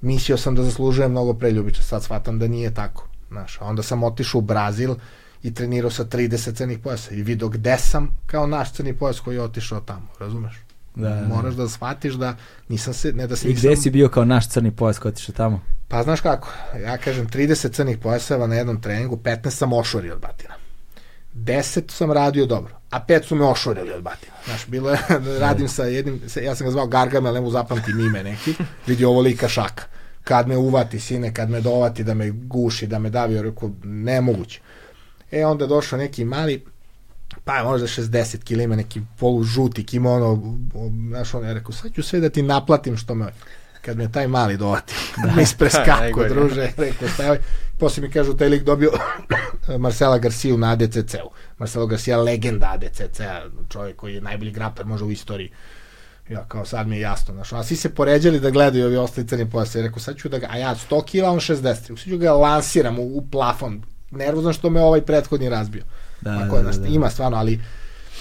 [0.00, 3.07] Mislio sam da zaslužujem mnogo pre Ljubića, sad shvatam da nije tako.
[3.28, 4.94] Znaš, a onda sam otišao u Brazil
[5.42, 9.34] i trenirao sa 30 crnih pojasa i vidio gde sam kao naš crni pojas koji
[9.34, 10.54] je otišao tamo, razumeš?
[10.94, 11.28] Da, da.
[11.28, 12.36] Moraš da shvatiš da
[12.68, 13.68] nisam se, ne da se I nisam...
[13.68, 15.60] gde si bio kao naš crni pojas koji otišao tamo?
[15.88, 16.48] Pa znaš kako,
[16.84, 20.54] ja kažem 30 crnih pojaseva na jednom treningu, 15 sam ošorio od batina.
[21.34, 24.32] 10 sam radio dobro, a 5 su me ošorili od batina.
[24.44, 28.24] Znaš, bilo je, da radim sa jednim, ja sam ga zvao Gargamel, mu zapamtim ime
[28.24, 28.54] neki,
[28.86, 29.84] vidi ovo lika šaka.
[30.28, 33.70] Kad me uvati, sine, kad me dovati, da me guši, da me davi, ja rekao,
[33.84, 34.60] nemoguće.
[35.30, 36.64] E, onda došao neki mali,
[37.44, 40.58] pa je možda 60 kg, ima neki polu žuti kimono,
[41.08, 43.26] znaš, on je rekao, sad ću sve da ti naplatim što me,
[43.80, 46.28] kad me taj mali dovati, da, me ispreskako, najgore.
[46.28, 47.38] druže, rekao, stavaj,
[47.78, 48.90] posle mi kažu, taj lik dobio
[49.78, 51.30] Marcela Garcia na ADCC-u.
[51.58, 55.50] Marcelo Garcia legenda ADCC-a, čovjek koji je najbolji graper možda u istoriji.
[56.30, 59.26] Ja kao sad mi je jasno, znaš, a svi se poređali da gledaju ovi ostali
[59.26, 59.74] crni pojas.
[59.74, 61.74] Ja rekao, sad ću da ga, a ja 100 kila, on 60.
[61.74, 63.82] Sad ću ga lansiram u, u plafon.
[64.10, 65.84] Nervozan što me ovaj prethodni razbio.
[66.20, 66.86] Da, Ma, da, da, da.
[66.86, 67.60] Ima stvarno, ali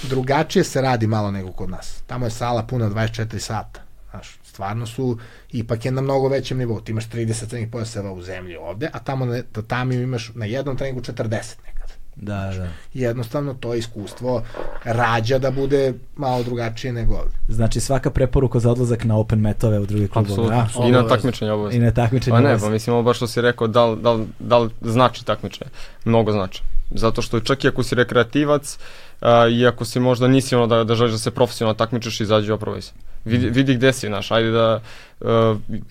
[0.03, 2.01] drugačije se radi malo nego kod nas.
[2.07, 3.81] Tamo je sala puna 24 sata.
[4.11, 5.17] Znaš, stvarno su,
[5.51, 6.81] ipak je na mnogo većem nivou.
[6.81, 10.45] Ti imaš 30 trening pojaseva u zemlji ovde, a tamo na, da tamo imaš na
[10.45, 11.29] jednom treningu 40
[11.65, 11.76] nekad.
[12.21, 12.67] Da, da.
[12.93, 14.43] Jednostavno to iskustvo
[14.83, 17.35] rađa da bude malo drugačije nego ovde.
[17.47, 20.57] Znači svaka preporuka za odlazak na open metove u druge klubove.
[20.57, 20.85] Apsolutno.
[20.85, 20.87] a?
[20.87, 21.15] I na Obavezno.
[21.15, 21.85] takmičenje I obavezno.
[21.85, 22.35] na takmičenju.
[22.35, 24.69] Pa ne, pa mislim ovo baš što si rekao, da li, da, li, da li
[24.81, 25.71] znači takmičenje?
[26.05, 26.63] Mnogo znači.
[26.91, 28.77] Zato što čak i ako si rekreativac,
[29.21, 32.47] a, i ako si možda nisi ono da, da želiš da se profesionalno takmičeš, izađi
[32.47, 32.91] i oprobaj se.
[33.25, 34.81] Vidi, vidi gde si, znaš, ajde da
[35.19, 35.27] uh,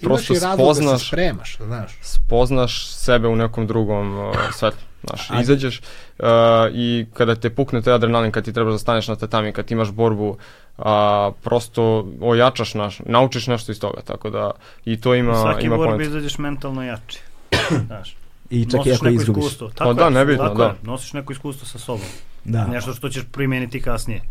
[0.03, 1.99] prosto i razlog da se spoznaš, spremaš, znaš.
[2.03, 4.81] spoznaš sebe u nekom drugom uh, svetlu.
[5.07, 5.81] Znaš, A- izađeš
[6.19, 6.27] uh,
[6.73, 9.91] i kada te pukne taj adrenalin, kad ti trebaš da staneš na tatami, kad imaš
[9.91, 10.37] borbu,
[10.79, 14.51] a, prosto ojačaš, naš, naučiš nešto iz toga, tako da
[14.85, 17.19] i to ima, U svaki ima borbi izađeš mentalno jači.
[17.87, 18.17] Znaš,
[18.51, 19.45] I čak i ako izgubiš.
[19.45, 19.69] iskustvo.
[19.69, 20.65] Tako Pa da, nebitno, tako da.
[20.65, 22.07] Je, nosiš neko iskustvo sa sobom.
[22.45, 22.67] Da.
[22.67, 24.23] Nešto što ćeš primeniti kasnije.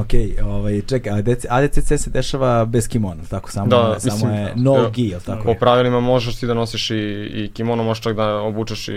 [0.00, 3.50] Ok, ovaj, čekaj, ADC, ADCC se dešava bez kimona, tako?
[3.50, 5.44] Samo, Da, samo mislim, je no ja, gi, jel tako?
[5.44, 6.94] Po pravilima možeš ti da nosiš i,
[7.34, 8.92] i kimono, možeš čak da obučeš i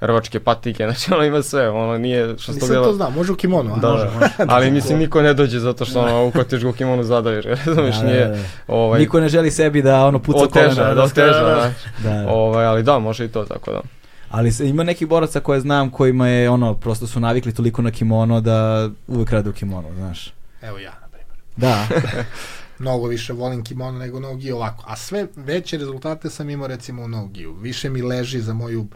[0.00, 3.36] rvačke patike, znači ono ima sve, ono nije što sto Nisam to znao, može u
[3.36, 3.78] kimono, a?
[3.78, 4.10] Da, može, da.
[4.10, 4.32] može.
[4.54, 8.02] ali mislim niko ne dođe zato što ono, ukotiš ga u kimono zadaješ, razumeš, Da,
[8.02, 8.38] da, nije, da.
[8.68, 10.94] ovaj, Niko ne želi sebi da ono puca oteža, kolena.
[10.94, 11.72] da oteža, da, da.
[12.10, 12.28] Da, da.
[12.30, 13.80] Ovaj, ali da, može i to, tako da.
[14.30, 17.90] Ali se, ima nekih boraca koje znam kojima je ono, prosto su navikli toliko na
[17.90, 20.32] kimono da uvek rade u kimono, znaš.
[20.62, 21.38] Evo ja, na primjer.
[21.56, 21.86] Da,
[22.78, 24.84] Mnogo više volim kimono nego nogi ovako.
[24.86, 27.54] A sve veće rezultate sam imao recimo u nogiju.
[27.54, 28.86] Više mi leži za moju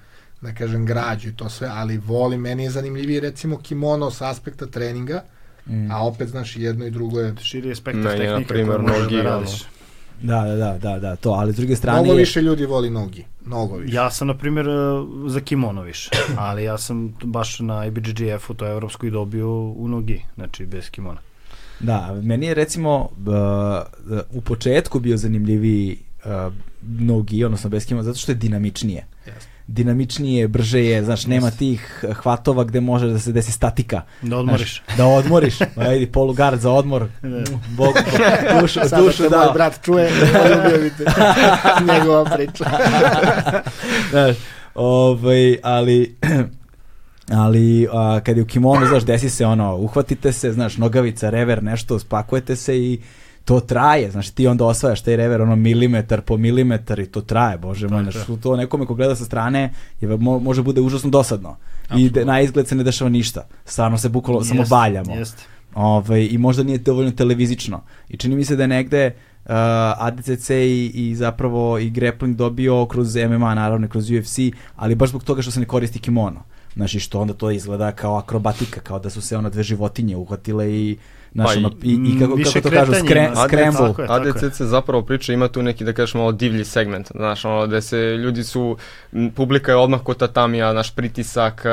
[0.41, 4.67] da kažem građu i to sve, ali volim, meni je zanimljivije recimo kimono s aspekta
[4.67, 5.23] treninga,
[5.67, 5.91] Mm.
[5.91, 9.03] a opet znaš jedno i drugo je Širi je spektar Meni je, na tehnika možeš
[9.03, 9.65] nogi, da radiš.
[10.23, 11.99] Da, da, da, da, da, to, ali s druge strane...
[11.99, 13.25] Mnogo je- više ljudi voli nogi.
[13.47, 13.95] Mnogo više.
[13.95, 14.73] Ja sam, na primjer, e,
[15.29, 19.89] za kimono više, ali ja sam baš na IBJJF-u, to je evropsko, i dobio u
[19.89, 21.21] nogi, znači bez kimona.
[21.81, 23.09] Da, meni je recimo uh,
[24.33, 26.53] u početku bio zanimljiviji uh,
[27.01, 29.07] nogi, odnosno bez kima, zato što je dinamičnije.
[29.27, 29.49] Jeste.
[29.67, 34.03] Dinamičnije, brže je, znaš, nema tih hvatova gde može da se desi statika.
[34.23, 34.83] Da odmoriš.
[34.85, 35.61] Znaš, da odmoriš.
[35.77, 37.07] Ma vidi, polugard za odmor.
[37.69, 37.95] Bog,
[38.61, 41.05] dušu, Sada dušu te moj brat čuje, ljubio bi te.
[41.93, 42.65] Njegova priča.
[44.11, 44.37] Znaš,
[44.75, 46.17] ovaj, ali
[47.45, 51.63] ali a, kad je u kimonu, znaš, desi se ono, uhvatite se, znaš, nogavica, rever,
[51.63, 53.01] nešto, spakujete se i
[53.45, 57.59] to traje, znaš, ti onda osvajaš taj rever ono milimetar po milimetar i to traje,
[57.59, 61.57] bože moj, znaš, to nekome ko gleda sa strane je, mo, može bude užasno dosadno
[61.97, 65.43] i de, na izgled se ne dešava ništa, stvarno se bukvalno samo baljamo Jeste.
[65.75, 67.83] ovaj, i možda nije dovoljno televizično.
[68.09, 69.07] I čini mi se da je negde
[69.45, 69.51] uh,
[69.99, 74.39] ADCC i, i zapravo i grappling dobio kroz MMA, naravno i kroz UFC,
[74.77, 76.43] ali baš zbog toga što se ne koristi kimono.
[76.77, 80.17] Znaš, i što onda to izgleda kao akrobatika, kao da su se ona dve životinje
[80.17, 80.97] uhvatile i,
[81.35, 83.95] znaš, Pa i- ono, i, i kako, kako to kažu, skre, scramble.
[83.99, 84.07] Je.
[84.11, 87.97] ADCC zapravo priča ima tu neki da kažeš malo divlji segment, znaš, ono gde se
[87.99, 88.77] ljudi su,
[89.35, 91.65] publika je odmah kod tatamija, naš pritisak,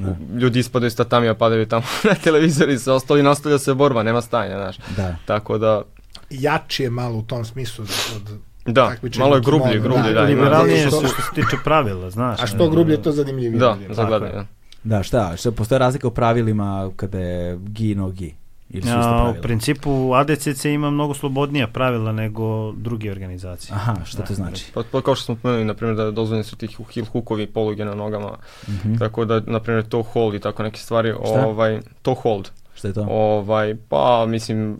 [0.00, 4.02] uh, ljudi ispadaju iz tatamija, padaju tamo na televizor i sve ostali, nastavlja se borba,
[4.02, 4.76] nema stanja, znaš.
[4.96, 5.16] Da.
[5.26, 5.82] Tako da,
[6.30, 7.84] Jači je malo u tom smislu
[8.16, 8.30] od
[8.66, 10.12] da, malo je grublje, grublje, da.
[10.12, 10.20] da.
[10.22, 12.42] Liberalnije što, što- što se tiče pravila, znaš.
[12.42, 13.58] A što grublje, to zanimljivije.
[13.58, 14.36] Da, za gledanje, je.
[14.36, 14.46] da.
[14.84, 18.34] Da, šta, šta, postoje razlika u pravilima kada je gi no gi?
[18.70, 19.30] Ili su isto A, pravila?
[19.30, 23.74] u principu ADCC ima mnogo slobodnija pravila nego druge organizacije.
[23.74, 24.64] Aha, šta to Da, znači?
[24.74, 27.84] Pa, pa kao što smo pomenuli, na primjer, da dozvoljeni su tih heel hookovi, poluge
[27.84, 28.30] na nogama,
[28.68, 28.94] Mhm.
[28.94, 31.46] tako da, na primjer, to hold i tako neke stvari, Šta?
[31.46, 33.06] ovaj, to hold, Šta je to?
[33.10, 34.76] ovaj, pa, mislim,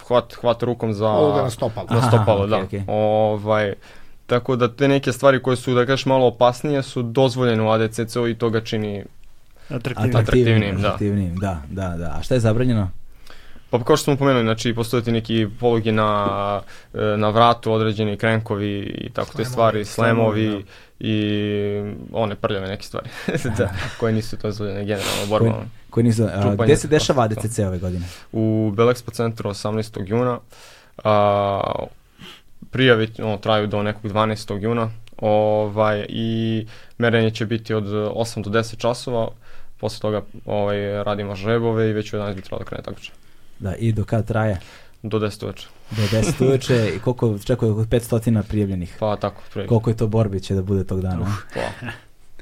[0.00, 1.08] hvat, hvat rukom za...
[1.08, 1.86] Ovoga na stopalo.
[1.90, 2.58] Na Aha, stopalo, okej, da.
[2.58, 2.82] okej.
[2.88, 3.72] Ovaj,
[4.26, 8.28] tako da te neke stvari koje su, da kažeš, malo opasnije su dozvoljene u ADCC-u
[8.28, 9.04] i to ga čini
[9.70, 10.18] Atraktivno.
[10.18, 10.80] Atraktivnijim, da.
[10.80, 12.14] Atraktivnijim, da, da, da.
[12.18, 12.90] A šta je zabranjeno?
[13.70, 16.60] Pa kao što smo pomenuli, znači postoje ti neki polugi na,
[16.94, 20.64] e, na vratu, određeni krenkovi i tako te Slemovi, stvari, slemovi, slemovi
[21.00, 23.08] i one prljave neke stvari,
[23.58, 25.64] da, koje nisu dozvoljene generalno u borbama.
[25.90, 27.22] Koji nisu, a, gde se dešava.
[27.22, 28.06] ADCC ove godine?
[28.32, 30.02] U Belexpo centru 18.
[30.06, 30.38] juna,
[31.04, 31.84] a,
[32.70, 34.62] prijave ono, traju do nekog 12.
[34.62, 36.66] juna ovaj, i
[36.98, 39.28] merenje će biti od 8 do 10 časova,
[39.80, 43.27] posle toga ovaj, radimo žrebove i već u 11 bi trebalo da krene takmičenje.
[43.58, 44.60] Da, i do kad traje?
[45.02, 45.66] Do 10 uveče.
[45.90, 48.96] Do 10 uveče i koliko očekuje oko 500 prijavljenih?
[49.00, 49.68] Pa tako, prilike.
[49.68, 51.24] Koliko je to borbi će da bude tog dana?
[51.26, 51.32] a?
[51.54, 51.86] Pa,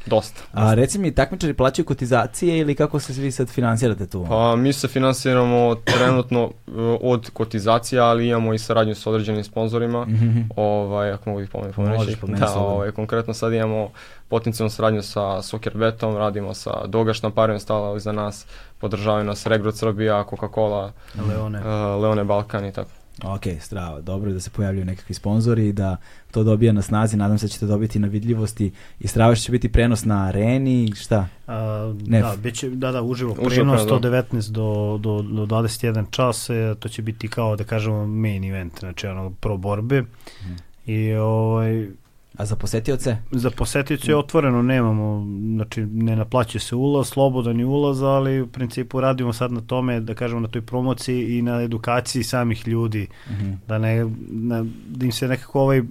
[0.06, 0.40] dosta.
[0.52, 4.26] A reci mi, takmičari plaćaju kotizacije ili kako se vi sad finansirate tu?
[4.28, 6.52] Pa mi se finansiramo trenutno uh,
[7.00, 10.06] od kotizacija, ali imamo i saradnju sa određenim sponzorima.
[10.06, 10.40] Mhm.
[10.56, 12.20] Ovaj, ako mogu ih pomenuti, Možeš, pomenuti.
[12.20, 13.90] pomeni Da, ovaj, konkretno sad imamo
[14.28, 18.46] potencijalnu saradnju sa Soccerbetom, radimo sa Doga štamparijom stala za nas,
[18.78, 20.90] podržavaju nas Regrod Srbija, Coca-Cola,
[21.28, 21.58] Leone.
[21.58, 21.64] uh,
[22.02, 22.90] Leone Balkan i tako.
[23.24, 25.96] Ok, strava, dobro je da se pojavljuju nekakvi sponzori i da
[26.30, 29.52] to dobija na snazi, nadam se da ćete dobiti na vidljivosti i strava što će
[29.52, 31.26] biti prenos na areni, šta?
[31.46, 32.20] A, Ne.
[32.20, 34.08] da, biće, da, da, uživo Uživo prenos prenos, da.
[34.10, 38.78] 119 do, do, do 21 čas, e, to će biti kao da kažemo main event,
[38.78, 40.02] znači ono pro borbe.
[40.42, 40.54] Mhm.
[40.86, 41.88] I ovaj,
[42.36, 43.16] A za posetioce?
[43.30, 45.24] za posetioce je otvoreno, nemamo,
[45.54, 50.00] znači ne naplaćuje se ulaz, slobodan je ulaz, ali u principu radimo sad na tome,
[50.00, 53.52] da kažemo na toj promociji i na edukaciji samih ljudi, Mhm.
[53.68, 55.82] da ne, na, da im se nekako ovaj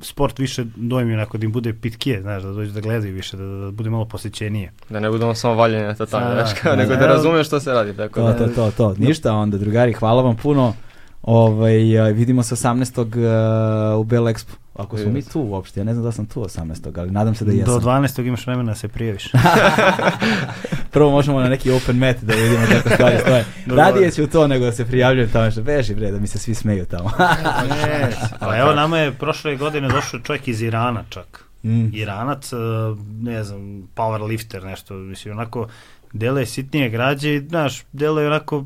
[0.00, 3.44] sport više dojmi, onako da im bude pitkije, znaš, da dođu da gledaju više, da,
[3.44, 4.72] da bude malo posjećenije.
[4.90, 6.96] Da ne budemo samo valjeni na tatami, Da, znaš, da, nego da.
[6.96, 8.38] da razumiju što se radi, tako To, da.
[8.38, 8.94] to, to, to.
[8.98, 10.74] Ništa onda, drugari, hvala vam puno.
[11.22, 11.74] Ovaj,
[12.12, 13.00] vidimo se 18.
[13.94, 14.52] Uh, u Bell Expo.
[14.74, 16.98] Ako smo mi tu uopšte, ja ne znam da sam tu 18.
[17.00, 17.74] ali nadam se da Do jesam.
[17.74, 18.26] 12.
[18.26, 19.32] imaš vremena da se prijaviš.
[20.92, 23.44] Prvo možemo na neki open mat da vidimo kako stvari stoje.
[23.80, 26.54] Radije ću to nego da se prijavljujem tamo što beži bre, da mi se svi
[26.54, 27.10] smeju tamo.
[27.68, 28.10] Ne,
[28.40, 31.44] pa evo nama je prošle godine došao čovjek iz Irana čak.
[31.64, 31.94] Mm.
[31.94, 32.56] Iranac, e,
[33.20, 35.68] ne znam, powerlifter nešto, mislim, onako,
[36.12, 38.64] dele sitnije građe i, znaš, dele onako,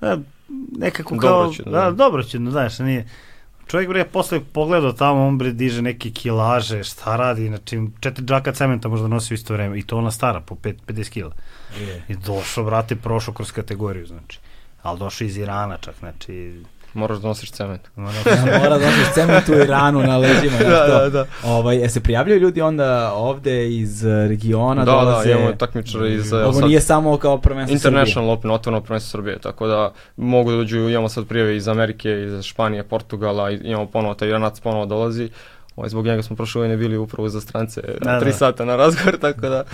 [0.00, 0.16] e,
[0.78, 1.90] nekako kao, Dobroćudno, da, da.
[1.90, 3.06] dobroćudno, znaš, nije,
[3.66, 8.52] Čovjek bre posle pogledao tamo, on bre diže neke kilaže, šta radi, znači četiri džaka
[8.52, 11.32] cementa možda nosi u isto vreme i to ona stara po 5 50 kila.
[12.08, 14.40] I došao, brate, prošao kroz kategoriju, znači.
[14.82, 16.62] Ali došao iz Irana čak, znači
[16.94, 17.80] Moraš da nosiš cement.
[17.96, 18.02] Ja,
[18.58, 20.58] mora da nosiš cementu i ranu na leđima.
[20.72, 21.26] Da, da, da.
[21.44, 25.30] Ovaj, e se prijavljaju ljudi onda ovde iz eh, regiona, Da, da, dolaze...
[25.30, 26.32] imamo takmičare iz...
[26.32, 30.50] evo Ovo sad, nije samo kao prvenstvo International Open, otvoreno prvenstvo Srbije, tako da mogu
[30.50, 34.86] da dođu, imamo sad prijave iz Amerike, iz Španije, Portugala, imamo ponovo, taj Iranac ponovo
[34.86, 35.30] dolazi,
[35.76, 38.36] ovaj, zbog njega smo prošle godine bili upravo za strance, Da, tri da.
[38.36, 39.64] sata na razgovor, tako da,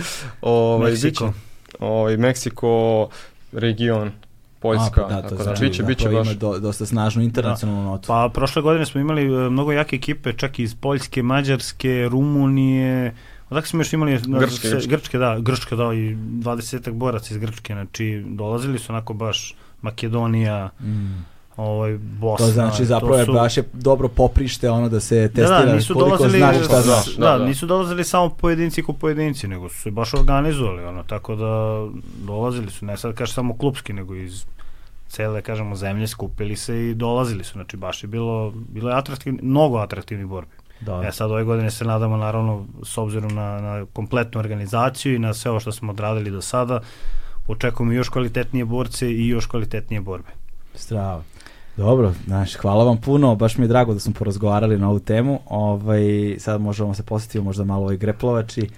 [0.41, 1.33] ovaj, Meksiko.
[1.79, 3.07] ovaj, Meksiko,
[3.51, 4.11] region,
[4.59, 6.27] Poljska, A, pa da, to tako da, znači, biće, biće to baš.
[6.27, 8.07] Ima do, dosta snažnu internacionalnu notu.
[8.07, 13.15] Pa prošle godine smo imali e, mnogo jake ekipe, čak i iz Poljske, Mađarske, Rumunije,
[13.49, 14.19] odakle smo još imali?
[14.19, 14.87] na- Grčke, se- Grčke.
[14.87, 20.69] Grčke, da, Grčke, da, i 20 boraca iz Grčke, znači dolazili su onako baš Makedonija,
[20.81, 21.25] Mm.
[21.59, 22.45] Ovaj, Bosna.
[22.45, 25.65] To znači zapravo to je su- baš je dobro poprište ono da se Da, testira
[25.65, 27.15] da, nisu koliko dolazili, znaš šta da, znaš.
[27.15, 27.45] da, Da, da.
[27.45, 31.85] nisu dolazili samo pojedinci ko pojedinci, nego su se baš organizovali, ono, tako da
[32.17, 34.45] dolazili su, ne sad kaže samo klubski, nego iz
[35.07, 39.39] cele, kažemo, zemlje skupili se i dolazili su, znači baš je bilo, bilo je atraktivni,
[39.43, 40.51] mnogo atraktivnih borbi.
[40.81, 41.03] Da.
[41.05, 45.33] E sad ove godine se nadamo naravno s obzirom na, na kompletnu organizaciju i na
[45.33, 46.79] sve ovo što smo odradili do sada,
[47.47, 50.29] očekujemo još kvalitetnije borce i još kvalitetnije borbe.
[50.75, 51.23] Strava.
[51.79, 55.39] Dobro, znaš, hvala vam puno, baš mi je drago da smo porazgovarali na ovu temu.
[55.45, 58.69] Ovaj, sad možemo se posjetiti možda malo ovoj greplovači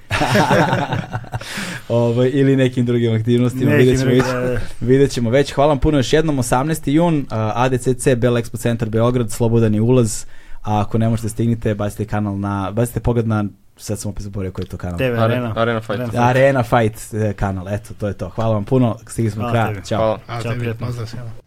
[1.90, 3.72] ovaj, ili nekim drugim aktivnostima.
[3.72, 4.60] Neki vidjet, ćemo, već, da, da.
[4.82, 5.54] vidjet ćemo već.
[5.54, 6.90] Hvala vam puno još jednom, 18.
[6.90, 10.26] jun, uh, ADCC, Bell Expo Centar Beograd, slobodan je ulaz.
[10.62, 13.46] A ako ne možete stignite, bacite kanal na, bacite pogled na,
[13.78, 14.98] sad sam opet zaboravio koji je to kanal.
[14.98, 15.54] TV Arena, Arena.
[15.56, 16.00] Arena Fight.
[16.00, 16.28] Arena.
[16.28, 18.30] Arena Fight eh, kanal, eto, to je to.
[18.30, 19.82] Hvala vam puno, stigli smo do Hvala kraja.
[19.82, 19.98] Ćao.
[19.98, 20.20] Hvala.
[20.28, 21.41] A, Ćao,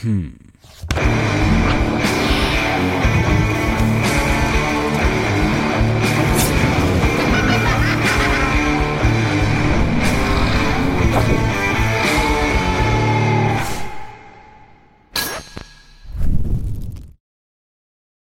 [0.00, 0.28] Hmm.